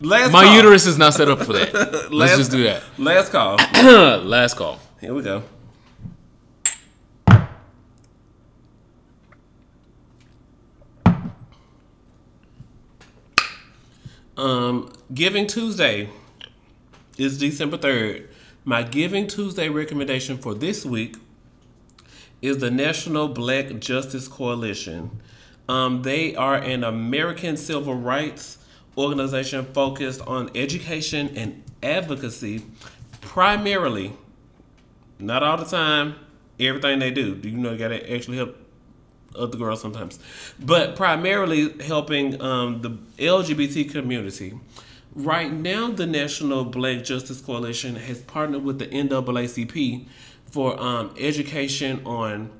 Last 0.00 0.32
my 0.32 0.44
call. 0.44 0.56
uterus 0.56 0.86
is 0.86 0.96
not 0.96 1.12
set 1.12 1.28
up 1.28 1.40
for 1.40 1.52
that. 1.52 2.08
Let's 2.10 2.38
just 2.38 2.50
do 2.50 2.64
that. 2.64 2.82
Last 2.96 3.32
call. 3.32 3.56
Last 4.24 4.54
call. 4.56 4.80
Here 5.00 5.12
we 5.12 5.22
go. 5.22 5.42
Um, 14.36 14.92
Giving 15.14 15.46
Tuesday 15.46 16.10
is 17.16 17.38
December 17.38 17.78
3rd. 17.78 18.26
My 18.66 18.82
Giving 18.82 19.26
Tuesday 19.26 19.70
recommendation 19.70 20.36
for 20.36 20.52
this 20.52 20.84
week 20.84 21.16
is 22.42 22.58
the 22.58 22.70
National 22.70 23.28
Black 23.28 23.78
Justice 23.78 24.28
Coalition. 24.28 25.22
Um, 25.70 26.02
they 26.02 26.36
are 26.36 26.56
an 26.56 26.84
American 26.84 27.56
civil 27.56 27.94
rights 27.94 28.58
organization 28.98 29.64
focused 29.72 30.20
on 30.26 30.50
education 30.54 31.34
and 31.34 31.62
advocacy, 31.82 32.66
primarily, 33.22 34.12
not 35.18 35.42
all 35.42 35.56
the 35.56 35.64
time, 35.64 36.14
everything 36.60 36.98
they 36.98 37.10
do. 37.10 37.34
Do 37.34 37.48
you 37.48 37.56
know, 37.56 37.72
you 37.72 37.78
gotta 37.78 38.12
actually 38.12 38.36
help 38.36 38.54
other 39.36 39.56
girls 39.56 39.80
sometimes, 39.80 40.18
but 40.58 40.96
primarily 40.96 41.80
helping 41.82 42.40
um, 42.40 42.82
the 42.82 42.90
LGBT 43.22 43.90
community. 43.90 44.58
Right 45.14 45.50
now, 45.50 45.90
the 45.90 46.06
National 46.06 46.64
Black 46.64 47.02
Justice 47.02 47.40
Coalition 47.40 47.96
has 47.96 48.20
partnered 48.20 48.64
with 48.64 48.78
the 48.78 48.86
NAACP 48.86 50.06
for 50.50 50.78
um, 50.78 51.14
education 51.18 52.04
on 52.04 52.50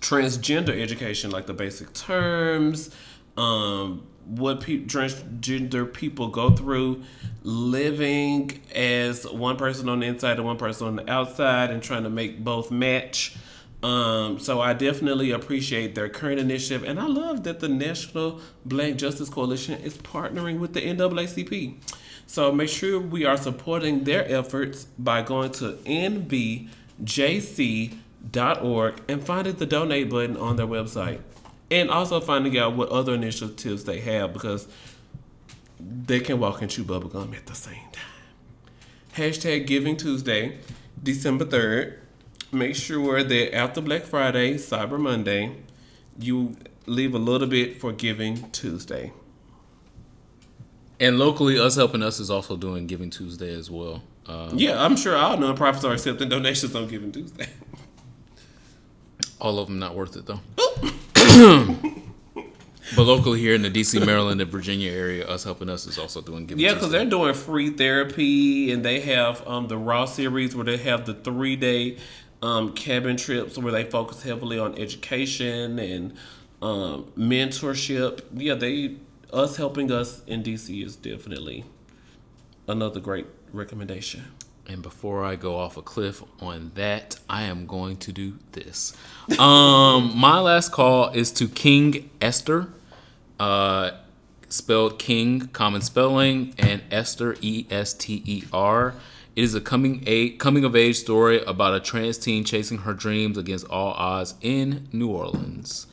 transgender 0.00 0.78
education, 0.80 1.30
like 1.30 1.46
the 1.46 1.54
basic 1.54 1.92
terms, 1.94 2.90
um, 3.36 4.06
what 4.26 4.60
pe- 4.60 4.84
transgender 4.84 5.92
people 5.92 6.28
go 6.28 6.50
through, 6.50 7.02
living 7.42 8.60
as 8.74 9.24
one 9.26 9.56
person 9.56 9.88
on 9.88 10.00
the 10.00 10.06
inside 10.06 10.36
and 10.36 10.44
one 10.44 10.58
person 10.58 10.86
on 10.86 10.96
the 10.96 11.10
outside, 11.10 11.70
and 11.70 11.82
trying 11.82 12.02
to 12.02 12.10
make 12.10 12.42
both 12.44 12.70
match. 12.70 13.36
Um, 13.82 14.38
so 14.38 14.60
I 14.60 14.74
definitely 14.74 15.32
appreciate 15.32 15.96
their 15.96 16.08
current 16.08 16.38
initiative, 16.38 16.84
and 16.84 17.00
I 17.00 17.06
love 17.06 17.42
that 17.44 17.58
the 17.58 17.68
National 17.68 18.40
Black 18.64 18.94
Justice 18.96 19.28
Coalition 19.28 19.80
is 19.80 19.98
partnering 19.98 20.60
with 20.60 20.72
the 20.72 20.80
NAACP. 20.82 21.74
So 22.26 22.52
make 22.52 22.68
sure 22.68 23.00
we 23.00 23.24
are 23.24 23.36
supporting 23.36 24.04
their 24.04 24.24
efforts 24.30 24.84
by 24.98 25.22
going 25.22 25.50
to 25.52 25.72
nbjc.org 25.84 26.70
and 29.08 29.24
finding 29.24 29.54
the 29.56 29.66
donate 29.66 30.08
button 30.08 30.36
on 30.36 30.54
their 30.56 30.66
website, 30.66 31.20
and 31.70 31.90
also 31.90 32.20
finding 32.20 32.56
out 32.56 32.76
what 32.76 32.88
other 32.90 33.14
initiatives 33.14 33.82
they 33.84 33.98
have 34.00 34.32
because 34.32 34.68
they 35.80 36.20
can 36.20 36.38
walk 36.38 36.62
and 36.62 36.70
chew 36.70 36.84
bubblegum 36.84 37.36
at 37.36 37.46
the 37.46 37.54
same 37.54 37.88
time. 37.90 38.04
Hashtag 39.16 39.66
Giving 39.66 39.96
Tuesday, 39.96 40.58
December 41.02 41.44
3rd. 41.44 41.98
Make 42.52 42.76
sure 42.76 43.22
that 43.22 43.54
after 43.54 43.80
Black 43.80 44.02
Friday, 44.02 44.54
Cyber 44.54 45.00
Monday, 45.00 45.56
you 46.18 46.54
leave 46.86 47.14
a 47.14 47.18
little 47.18 47.48
bit 47.48 47.80
for 47.80 47.92
Giving 47.92 48.50
Tuesday. 48.50 49.12
And 51.00 51.18
locally, 51.18 51.58
us 51.58 51.76
helping 51.76 52.02
us 52.02 52.20
is 52.20 52.30
also 52.30 52.56
doing 52.56 52.86
Giving 52.86 53.08
Tuesday 53.08 53.54
as 53.54 53.70
well. 53.70 54.02
Uh, 54.26 54.50
Yeah, 54.54 54.82
I'm 54.84 54.96
sure 54.96 55.16
all 55.16 55.36
nonprofits 55.38 55.82
are 55.84 55.92
accepting 55.94 56.28
donations 56.28 56.76
on 56.76 56.88
Giving 56.88 57.10
Tuesday. 57.10 57.48
all 59.40 59.58
of 59.58 59.66
them 59.68 59.78
not 59.78 59.94
worth 59.96 60.14
it 60.16 60.26
though. 60.26 60.40
but 62.94 63.02
locally 63.02 63.40
here 63.40 63.54
in 63.54 63.62
the 63.62 63.70
DC, 63.70 64.04
Maryland, 64.04 64.40
and 64.40 64.50
Virginia 64.50 64.92
area, 64.92 65.26
us 65.26 65.42
helping 65.42 65.68
us 65.68 65.86
is 65.86 65.98
also 65.98 66.20
doing 66.20 66.46
Giving 66.46 66.62
Yeah, 66.64 66.74
because 66.74 66.90
they're 66.90 67.04
doing 67.06 67.34
free 67.34 67.70
therapy 67.70 68.70
and 68.70 68.84
they 68.84 69.00
have 69.00 69.44
um, 69.48 69.66
the 69.68 69.78
Raw 69.78 70.04
series 70.04 70.54
where 70.54 70.64
they 70.66 70.76
have 70.76 71.06
the 71.06 71.14
three 71.14 71.56
day 71.56 71.96
um, 72.42 72.72
cabin 72.72 73.16
trips 73.16 73.56
where 73.56 73.72
they 73.72 73.84
focus 73.84 74.22
heavily 74.22 74.58
on 74.58 74.76
education 74.76 75.78
and 75.78 76.14
um, 76.60 77.10
mentorship. 77.16 78.22
Yeah, 78.34 78.54
they 78.54 78.96
us 79.32 79.56
helping 79.56 79.90
us 79.90 80.22
in 80.26 80.42
DC 80.42 80.84
is 80.84 80.96
definitely 80.96 81.64
another 82.68 83.00
great 83.00 83.26
recommendation. 83.52 84.24
And 84.66 84.82
before 84.82 85.24
I 85.24 85.36
go 85.36 85.56
off 85.56 85.76
a 85.76 85.82
cliff 85.82 86.22
on 86.40 86.72
that, 86.74 87.18
I 87.28 87.42
am 87.44 87.66
going 87.66 87.96
to 87.98 88.12
do 88.12 88.38
this. 88.52 88.96
Um, 89.38 90.16
my 90.16 90.38
last 90.40 90.72
call 90.72 91.10
is 91.10 91.30
to 91.32 91.48
King 91.48 92.10
Ester, 92.20 92.68
uh, 93.40 93.92
spelled 94.48 94.98
King, 94.98 95.48
common 95.48 95.80
spelling, 95.80 96.54
and 96.58 96.82
Ester, 96.90 97.36
E 97.40 97.66
S 97.70 97.94
T 97.94 98.22
E 98.26 98.44
R. 98.52 98.94
It 99.34 99.44
is 99.44 99.54
a 99.54 99.60
coming 99.60 100.02
a 100.06 100.30
coming 100.30 100.64
of 100.64 100.76
age 100.76 100.96
story 100.96 101.42
about 101.44 101.74
a 101.74 101.80
trans 101.80 102.18
teen 102.18 102.44
chasing 102.44 102.78
her 102.78 102.92
dreams 102.92 103.38
against 103.38 103.66
all 103.68 103.92
odds 103.92 104.34
in 104.42 104.88
New 104.92 105.08
Orleans. 105.08 105.86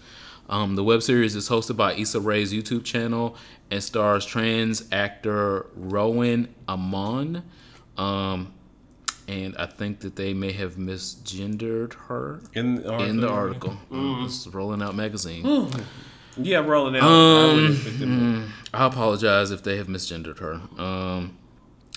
Um, 0.50 0.76
the 0.76 0.84
web 0.84 1.04
series 1.04 1.36
is 1.36 1.48
hosted 1.48 1.78
by 1.78 1.94
Issa 1.94 2.20
Rae's 2.20 2.52
YouTube 2.52 2.84
channel 2.84 3.36
and 3.72 3.84
stars 3.84 4.26
trans 4.26 4.84
actor 4.92 5.68
Rowin 5.78 6.48
Amone. 6.68 7.44
Um, 7.98 8.52
and 9.28 9.56
I 9.58 9.68
think 9.68 10.00
that 10.00 10.16
they 10.16 10.34
may 10.34 10.52
have 10.54 10.74
misgendered 10.76 11.94
her 12.08 12.42
In 12.56 12.76
the 12.76 12.90
article. 12.92 13.06
in 13.10 13.18
the 13.22 13.30
article. 13.30 13.78
It's 14.26 14.48
rolling 14.48 14.82
out 14.82 14.96
magazine. 14.96 15.70
Yeah, 16.36 16.60
rolling 16.60 16.96
out. 16.96 17.04
I 17.04 17.50
Um, 17.52 17.56
wouldn't 17.56 18.50
I 18.74 18.86
apologize 18.88 19.52
if 19.52 19.62
they 19.62 19.78
have 19.78 19.88
misgendered 19.88 20.40
her. 20.40 20.60
Um, 20.82 21.38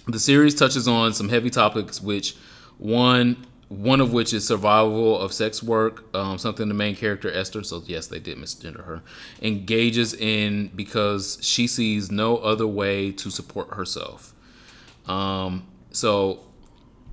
the 0.07 0.19
series 0.19 0.55
touches 0.55 0.87
on 0.89 1.13
some 1.15 1.29
heavy 1.29 1.51
topics, 1.51 2.01
which 2.01 2.37
one 2.79 3.47
one 3.69 4.03
of 4.03 4.13
which 4.13 4.35
is 4.35 4.47
survival 4.47 5.19
of 5.19 5.33
sex 5.33 5.63
work, 5.63 6.05
um, 6.15 6.37
something 6.37 6.69
the 6.69 6.75
main 6.75 6.95
character 6.95 7.33
Ester. 7.33 7.63
So 7.63 7.83
yes, 7.87 8.07
they 8.07 8.19
did 8.19 8.37
misgender 8.37 8.85
her. 8.85 9.03
Engages 9.41 10.13
in 10.13 10.71
because 10.77 11.39
she 11.41 11.67
sees 11.67 12.11
no 12.11 12.37
other 12.37 12.67
way 12.67 13.13
to 13.13 13.31
support 13.31 13.73
herself. 13.73 14.35
Um, 15.07 15.67
so 15.91 16.41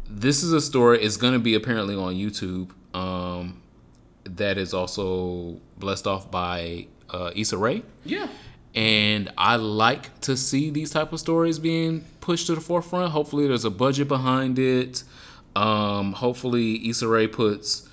this 0.10 0.44
is 0.44 0.52
a 0.52 0.60
story. 0.60 1.02
It's 1.02 1.16
going 1.16 1.32
to 1.32 1.40
be 1.40 1.56
apparently 1.56 1.96
on 1.96 2.16
YouTube. 2.16 2.72
Um, 2.94 3.62
that 4.26 4.58
is 4.58 4.74
also 4.74 5.62
blessed 5.78 6.08
off 6.08 6.30
by 6.30 6.88
uh, 7.10 7.32
Issa 7.36 7.58
Rae 7.58 7.84
Yeah. 8.04 8.28
and 8.76 9.32
I 9.38 9.56
like 9.56 10.20
to 10.22 10.36
see 10.36 10.70
these 10.72 10.92
type 10.92 11.14
of 11.14 11.20
stories 11.22 11.58
being 11.58 12.02
pushed 12.30 12.46
to 12.46 12.54
the 12.54 12.62
forefront. 12.62 13.12
Hopefully, 13.12 13.48
there's 13.48 13.66
a 13.66 13.72
budget 13.72 14.08
behind 14.08 14.60
it. 14.60 15.02
Um, 15.56 16.14
hopefully, 16.14 16.88
Issa 16.88 17.08
Rae 17.08 17.26
puts 17.26 17.90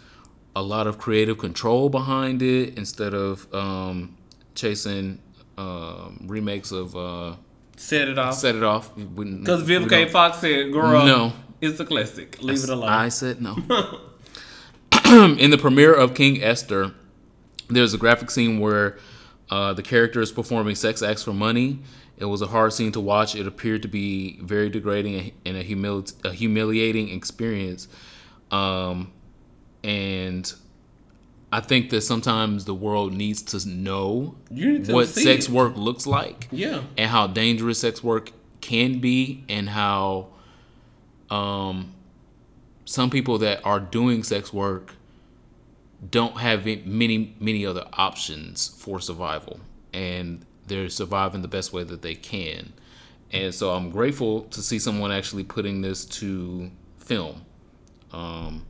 a 0.54 0.60
lot 0.60 0.86
of 0.86 0.98
creative 0.98 1.38
control 1.38 1.88
behind 1.88 2.42
it 2.42 2.76
instead 2.76 3.14
of 3.14 3.46
um, 3.54 4.14
chasing 4.54 5.22
um, 5.56 6.18
remakes 6.26 6.70
of 6.70 6.94
uh, 6.94 7.36
Set 7.78 8.08
it 8.08 8.18
off. 8.18 8.34
Set 8.34 8.56
It 8.56 8.62
Off. 8.62 8.94
Because 8.94 9.62
Vivica. 9.62 10.10
Fox 10.10 10.38
said, 10.40 10.70
girl, 10.70 11.06
No. 11.06 11.32
it's 11.62 11.80
a 11.80 11.86
classic. 11.86 12.42
Leave 12.42 12.62
it 12.62 12.68
alone. 12.68 12.90
I 12.90 13.08
said 13.08 13.40
no. 13.40 13.54
In 15.38 15.48
the 15.50 15.58
premiere 15.58 15.94
of 15.94 16.12
King 16.12 16.42
Ester, 16.42 16.92
there's 17.70 17.94
a 17.94 17.98
graphic 17.98 18.30
scene 18.30 18.60
where 18.60 18.98
uh, 19.50 19.72
the 19.72 19.82
character 19.82 20.20
is 20.20 20.30
performing 20.30 20.74
sex 20.74 21.02
acts 21.02 21.22
for 21.22 21.32
money. 21.32 21.78
It 22.18 22.24
was 22.24 22.40
a 22.40 22.46
hard 22.46 22.72
scene 22.72 22.92
to 22.92 23.00
watch. 23.00 23.34
It 23.34 23.46
appeared 23.46 23.82
to 23.82 23.88
be 23.88 24.38
very 24.40 24.70
degrading 24.70 25.32
and 25.44 25.56
a, 25.56 26.28
a 26.28 26.32
humiliating 26.32 27.10
experience. 27.10 27.88
Um, 28.50 29.12
and 29.84 30.52
I 31.52 31.60
think 31.60 31.90
that 31.90 32.00
sometimes 32.02 32.64
the 32.64 32.74
world 32.74 33.12
needs 33.12 33.42
to 33.42 33.68
know 33.68 34.34
need 34.50 34.86
to 34.86 34.92
what 34.92 35.08
sex 35.08 35.46
it. 35.46 35.50
work 35.50 35.76
looks 35.76 36.06
like 36.06 36.48
yeah. 36.50 36.82
and 36.96 37.10
how 37.10 37.28
dangerous 37.28 37.80
sex 37.80 38.02
work 38.02 38.32
can 38.60 38.98
be 38.98 39.44
and 39.48 39.68
how 39.68 40.28
um 41.30 41.94
some 42.84 43.10
people 43.10 43.38
that 43.38 43.64
are 43.64 43.80
doing 43.80 44.22
sex 44.22 44.52
work 44.52 44.94
don't 46.10 46.38
have 46.38 46.66
many 46.84 47.34
many 47.38 47.64
other 47.64 47.84
options 47.94 48.68
for 48.68 49.00
survival 49.00 49.60
and 49.92 50.44
they're 50.66 50.88
surviving 50.88 51.42
the 51.42 51.48
best 51.48 51.72
way 51.72 51.82
that 51.84 52.02
they 52.02 52.14
can 52.14 52.72
and 53.32 53.54
so 53.54 53.70
i'm 53.70 53.90
grateful 53.90 54.42
to 54.42 54.60
see 54.62 54.78
someone 54.78 55.10
actually 55.12 55.44
putting 55.44 55.80
this 55.80 56.04
to 56.04 56.70
film 56.98 57.42
um 58.12 58.64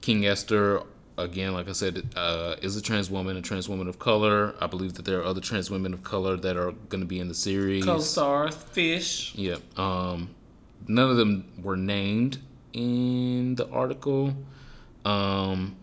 king 0.00 0.26
ester 0.26 0.82
again 1.18 1.52
like 1.52 1.68
i 1.68 1.72
said 1.72 2.08
uh, 2.16 2.54
is 2.62 2.76
a 2.76 2.82
trans 2.82 3.10
woman 3.10 3.36
a 3.36 3.42
trans 3.42 3.68
woman 3.68 3.88
of 3.88 3.98
color 3.98 4.54
i 4.60 4.66
believe 4.66 4.94
that 4.94 5.04
there 5.04 5.18
are 5.20 5.24
other 5.24 5.40
trans 5.40 5.70
women 5.70 5.92
of 5.92 6.02
color 6.02 6.36
that 6.36 6.56
are 6.56 6.72
going 6.88 7.00
to 7.00 7.06
be 7.06 7.18
in 7.20 7.28
the 7.28 7.34
series 7.34 7.84
Co-stars, 7.84 8.54
Fish. 8.54 9.34
yeah. 9.34 9.56
Um, 9.76 10.30
none 10.88 11.10
of 11.10 11.16
them 11.16 11.44
were 11.62 11.76
named 11.76 12.38
in 12.72 13.54
the 13.56 13.68
article. 13.70 14.32
Um, 15.04 15.76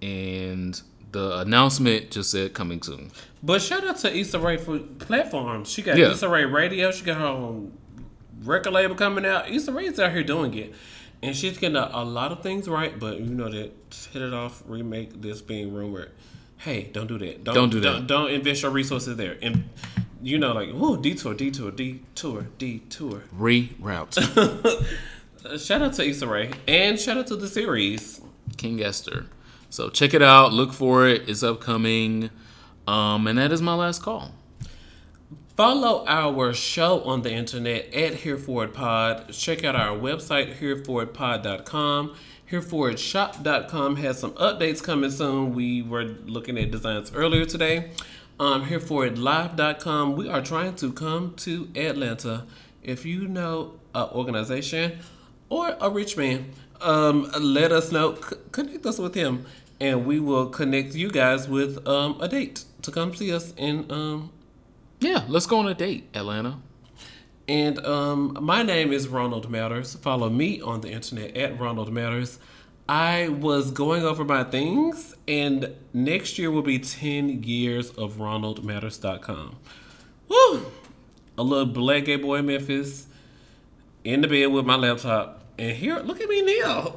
and 0.00 0.80
the 1.12 1.38
announcement 1.38 2.10
just 2.10 2.30
said 2.30 2.54
coming 2.54 2.82
soon. 2.82 3.10
But 3.42 3.62
shout 3.62 3.86
out 3.86 3.96
to 3.98 4.14
Issa 4.16 4.38
Rae 4.38 4.56
for 4.56 4.78
platforms. 4.78 5.70
She 5.70 5.82
got 5.82 5.96
Yeah. 5.96 6.10
Issa 6.10 6.28
Rae 6.28 6.44
Radio. 6.44 6.90
She 6.90 7.04
got 7.04 7.18
her 7.18 7.26
own 7.26 7.72
record 8.42 8.72
label 8.72 8.94
coming 8.94 9.24
out. 9.24 9.48
Issa 9.50 9.72
Rae's 9.72 9.98
out 9.98 10.12
here 10.12 10.22
doing 10.22 10.54
it. 10.54 10.74
And 11.22 11.34
she's 11.36 11.58
getting 11.58 11.76
a, 11.76 11.90
a 11.92 12.04
lot 12.04 12.30
of 12.30 12.42
things 12.42 12.68
right, 12.68 12.96
but 12.98 13.18
you 13.18 13.26
know 13.26 13.50
that 13.50 13.72
hit 14.12 14.22
it 14.22 14.32
off 14.32 14.62
remake 14.66 15.20
this 15.20 15.40
being 15.40 15.74
rumored. 15.74 16.12
Hey, 16.58 16.90
don't 16.92 17.06
do 17.08 17.18
that. 17.18 17.42
Don't, 17.44 17.54
Don't 17.54 17.70
do 17.70 17.80
that. 17.80 17.92
Don't, 17.92 18.06
don't 18.06 18.30
invest 18.30 18.62
your 18.62 18.70
resources 18.70 19.16
there. 19.16 19.36
And 19.42 19.68
you 20.22 20.38
know, 20.38 20.52
like, 20.52 20.70
whoa, 20.70 20.96
detour, 20.96 21.34
detour, 21.34 21.70
detour, 21.70 22.46
detour. 22.58 23.22
Reroute 23.36 24.14
shout 25.58 25.82
out 25.82 25.92
to 25.94 26.04
Issa 26.04 26.26
Rae. 26.26 26.50
And 26.66 26.98
shout 26.98 27.16
out 27.16 27.26
to 27.28 27.36
the 27.36 27.48
series. 27.48 28.20
King 28.56 28.82
Ester. 28.82 29.26
So 29.70 29.90
check 29.90 30.14
it 30.14 30.22
out. 30.22 30.52
Look 30.52 30.72
for 30.72 31.06
it. 31.06 31.28
It's 31.28 31.42
upcoming. 31.42 32.30
Um, 32.86 33.26
and 33.26 33.38
that 33.38 33.52
is 33.52 33.60
my 33.60 33.74
last 33.74 34.02
call. 34.02 34.32
Follow 35.56 36.04
our 36.06 36.54
show 36.54 37.02
on 37.02 37.22
the 37.22 37.32
internet 37.32 37.92
at 37.92 38.20
Hereford 38.20 38.72
Pod. 38.72 39.32
Check 39.32 39.64
out 39.64 39.74
our 39.74 39.98
website, 39.98 40.58
herefordpod.com. 40.58 42.14
Herefordshop.com 42.50 43.96
has 43.96 44.18
some 44.20 44.30
updates 44.34 44.82
coming 44.82 45.10
soon. 45.10 45.54
We 45.54 45.82
were 45.82 46.04
looking 46.04 46.56
at 46.56 46.70
designs 46.70 47.12
earlier 47.12 47.44
today. 47.44 47.90
Um, 48.40 48.66
herefordlive.com. 48.66 50.14
We 50.16 50.28
are 50.28 50.40
trying 50.40 50.76
to 50.76 50.92
come 50.92 51.34
to 51.38 51.68
Atlanta. 51.74 52.46
If 52.82 53.04
you 53.04 53.26
know 53.26 53.74
an 53.94 54.08
organization 54.12 55.00
or 55.48 55.76
a 55.80 55.90
rich 55.90 56.16
man, 56.16 56.52
um, 56.80 57.30
let 57.40 57.72
us 57.72 57.90
know. 57.92 58.14
C- 58.16 58.36
connect 58.52 58.86
us 58.86 58.98
with 58.98 59.14
him, 59.14 59.46
and 59.80 60.06
we 60.06 60.20
will 60.20 60.46
connect 60.48 60.94
you 60.94 61.10
guys 61.10 61.48
with 61.48 61.86
um, 61.86 62.20
a 62.20 62.28
date 62.28 62.64
to 62.82 62.90
come 62.90 63.14
see 63.14 63.32
us 63.32 63.52
in 63.56 63.90
um, 63.90 64.30
Yeah, 65.00 65.24
let's 65.28 65.46
go 65.46 65.58
on 65.58 65.68
a 65.68 65.74
date, 65.74 66.08
Atlanta. 66.14 66.58
and 67.48 67.78
um, 67.86 68.36
my 68.40 68.62
name 68.62 68.92
is 68.92 69.08
Ronald 69.08 69.50
Matters. 69.50 69.94
Follow 69.94 70.28
me 70.30 70.60
on 70.60 70.80
the 70.80 70.90
internet 70.90 71.36
at 71.36 71.58
Ronald 71.58 71.92
Matters. 71.92 72.38
I 72.90 73.28
was 73.28 73.70
going 73.70 74.02
over 74.02 74.24
my 74.24 74.44
things, 74.44 75.14
and 75.26 75.74
next 75.92 76.38
year 76.38 76.50
will 76.50 76.62
be 76.62 76.78
10 76.78 77.42
years 77.42 77.90
of 77.90 78.14
RonaldMatters.com. 78.16 79.56
Woo! 80.28 80.66
A 81.36 81.42
little 81.42 81.66
black 81.66 82.06
gay 82.06 82.16
boy 82.16 82.36
in 82.36 82.46
Memphis, 82.46 83.06
in 84.04 84.22
the 84.22 84.28
bed 84.28 84.46
with 84.46 84.64
my 84.64 84.76
laptop, 84.76 85.37
and 85.58 85.76
here, 85.76 85.98
look 85.98 86.20
at 86.20 86.28
me 86.28 86.60
now. 86.60 86.96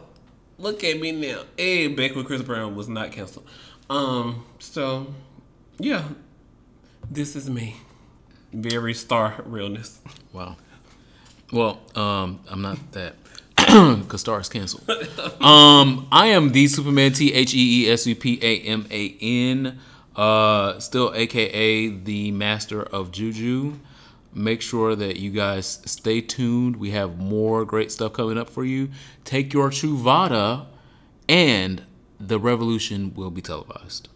Look 0.57 0.83
at 0.83 0.99
me 0.99 1.11
now. 1.11 1.43
Hey, 1.57 1.87
back 1.87 2.15
when 2.15 2.23
Chris 2.23 2.41
Brown 2.41 2.75
was 2.75 2.87
not 2.87 3.11
canceled. 3.11 3.47
Um, 3.89 4.45
so, 4.59 5.13
yeah, 5.79 6.09
this 7.09 7.35
is 7.35 7.49
me. 7.49 7.77
Very 8.53 8.93
star 8.93 9.41
realness. 9.45 9.99
Wow. 10.31 10.57
Well, 11.51 11.81
um, 11.95 12.39
I'm 12.49 12.61
not 12.61 12.77
that. 12.91 13.15
Cause 14.07 14.21
Star 14.21 14.39
is 14.39 14.49
canceled. 14.49 14.89
um, 15.41 16.07
I 16.11 16.27
am 16.27 16.51
the 16.51 16.67
Superman 16.67 17.11
T 17.11 17.33
H 17.33 17.53
E 17.53 17.85
E 17.85 17.91
S 17.91 18.07
U 18.07 18.15
P 18.15 18.39
A 18.41 18.61
M 18.61 18.87
A 18.89 19.17
N. 19.19 19.79
Uh, 20.15 20.79
still 20.79 21.13
AKA 21.13 21.89
the 21.89 22.31
Master 22.31 22.81
of 22.81 23.11
Juju. 23.11 23.75
Make 24.33 24.61
sure 24.61 24.95
that 24.95 25.17
you 25.17 25.29
guys 25.31 25.81
stay 25.85 26.21
tuned. 26.21 26.77
We 26.77 26.91
have 26.91 27.17
more 27.17 27.65
great 27.65 27.91
stuff 27.91 28.13
coming 28.13 28.37
up 28.37 28.49
for 28.49 28.63
you. 28.63 28.89
Take 29.25 29.53
your 29.53 29.69
Truvada, 29.69 30.67
and 31.27 31.83
the 32.19 32.39
revolution 32.39 33.13
will 33.13 33.31
be 33.31 33.41
televised. 33.41 34.07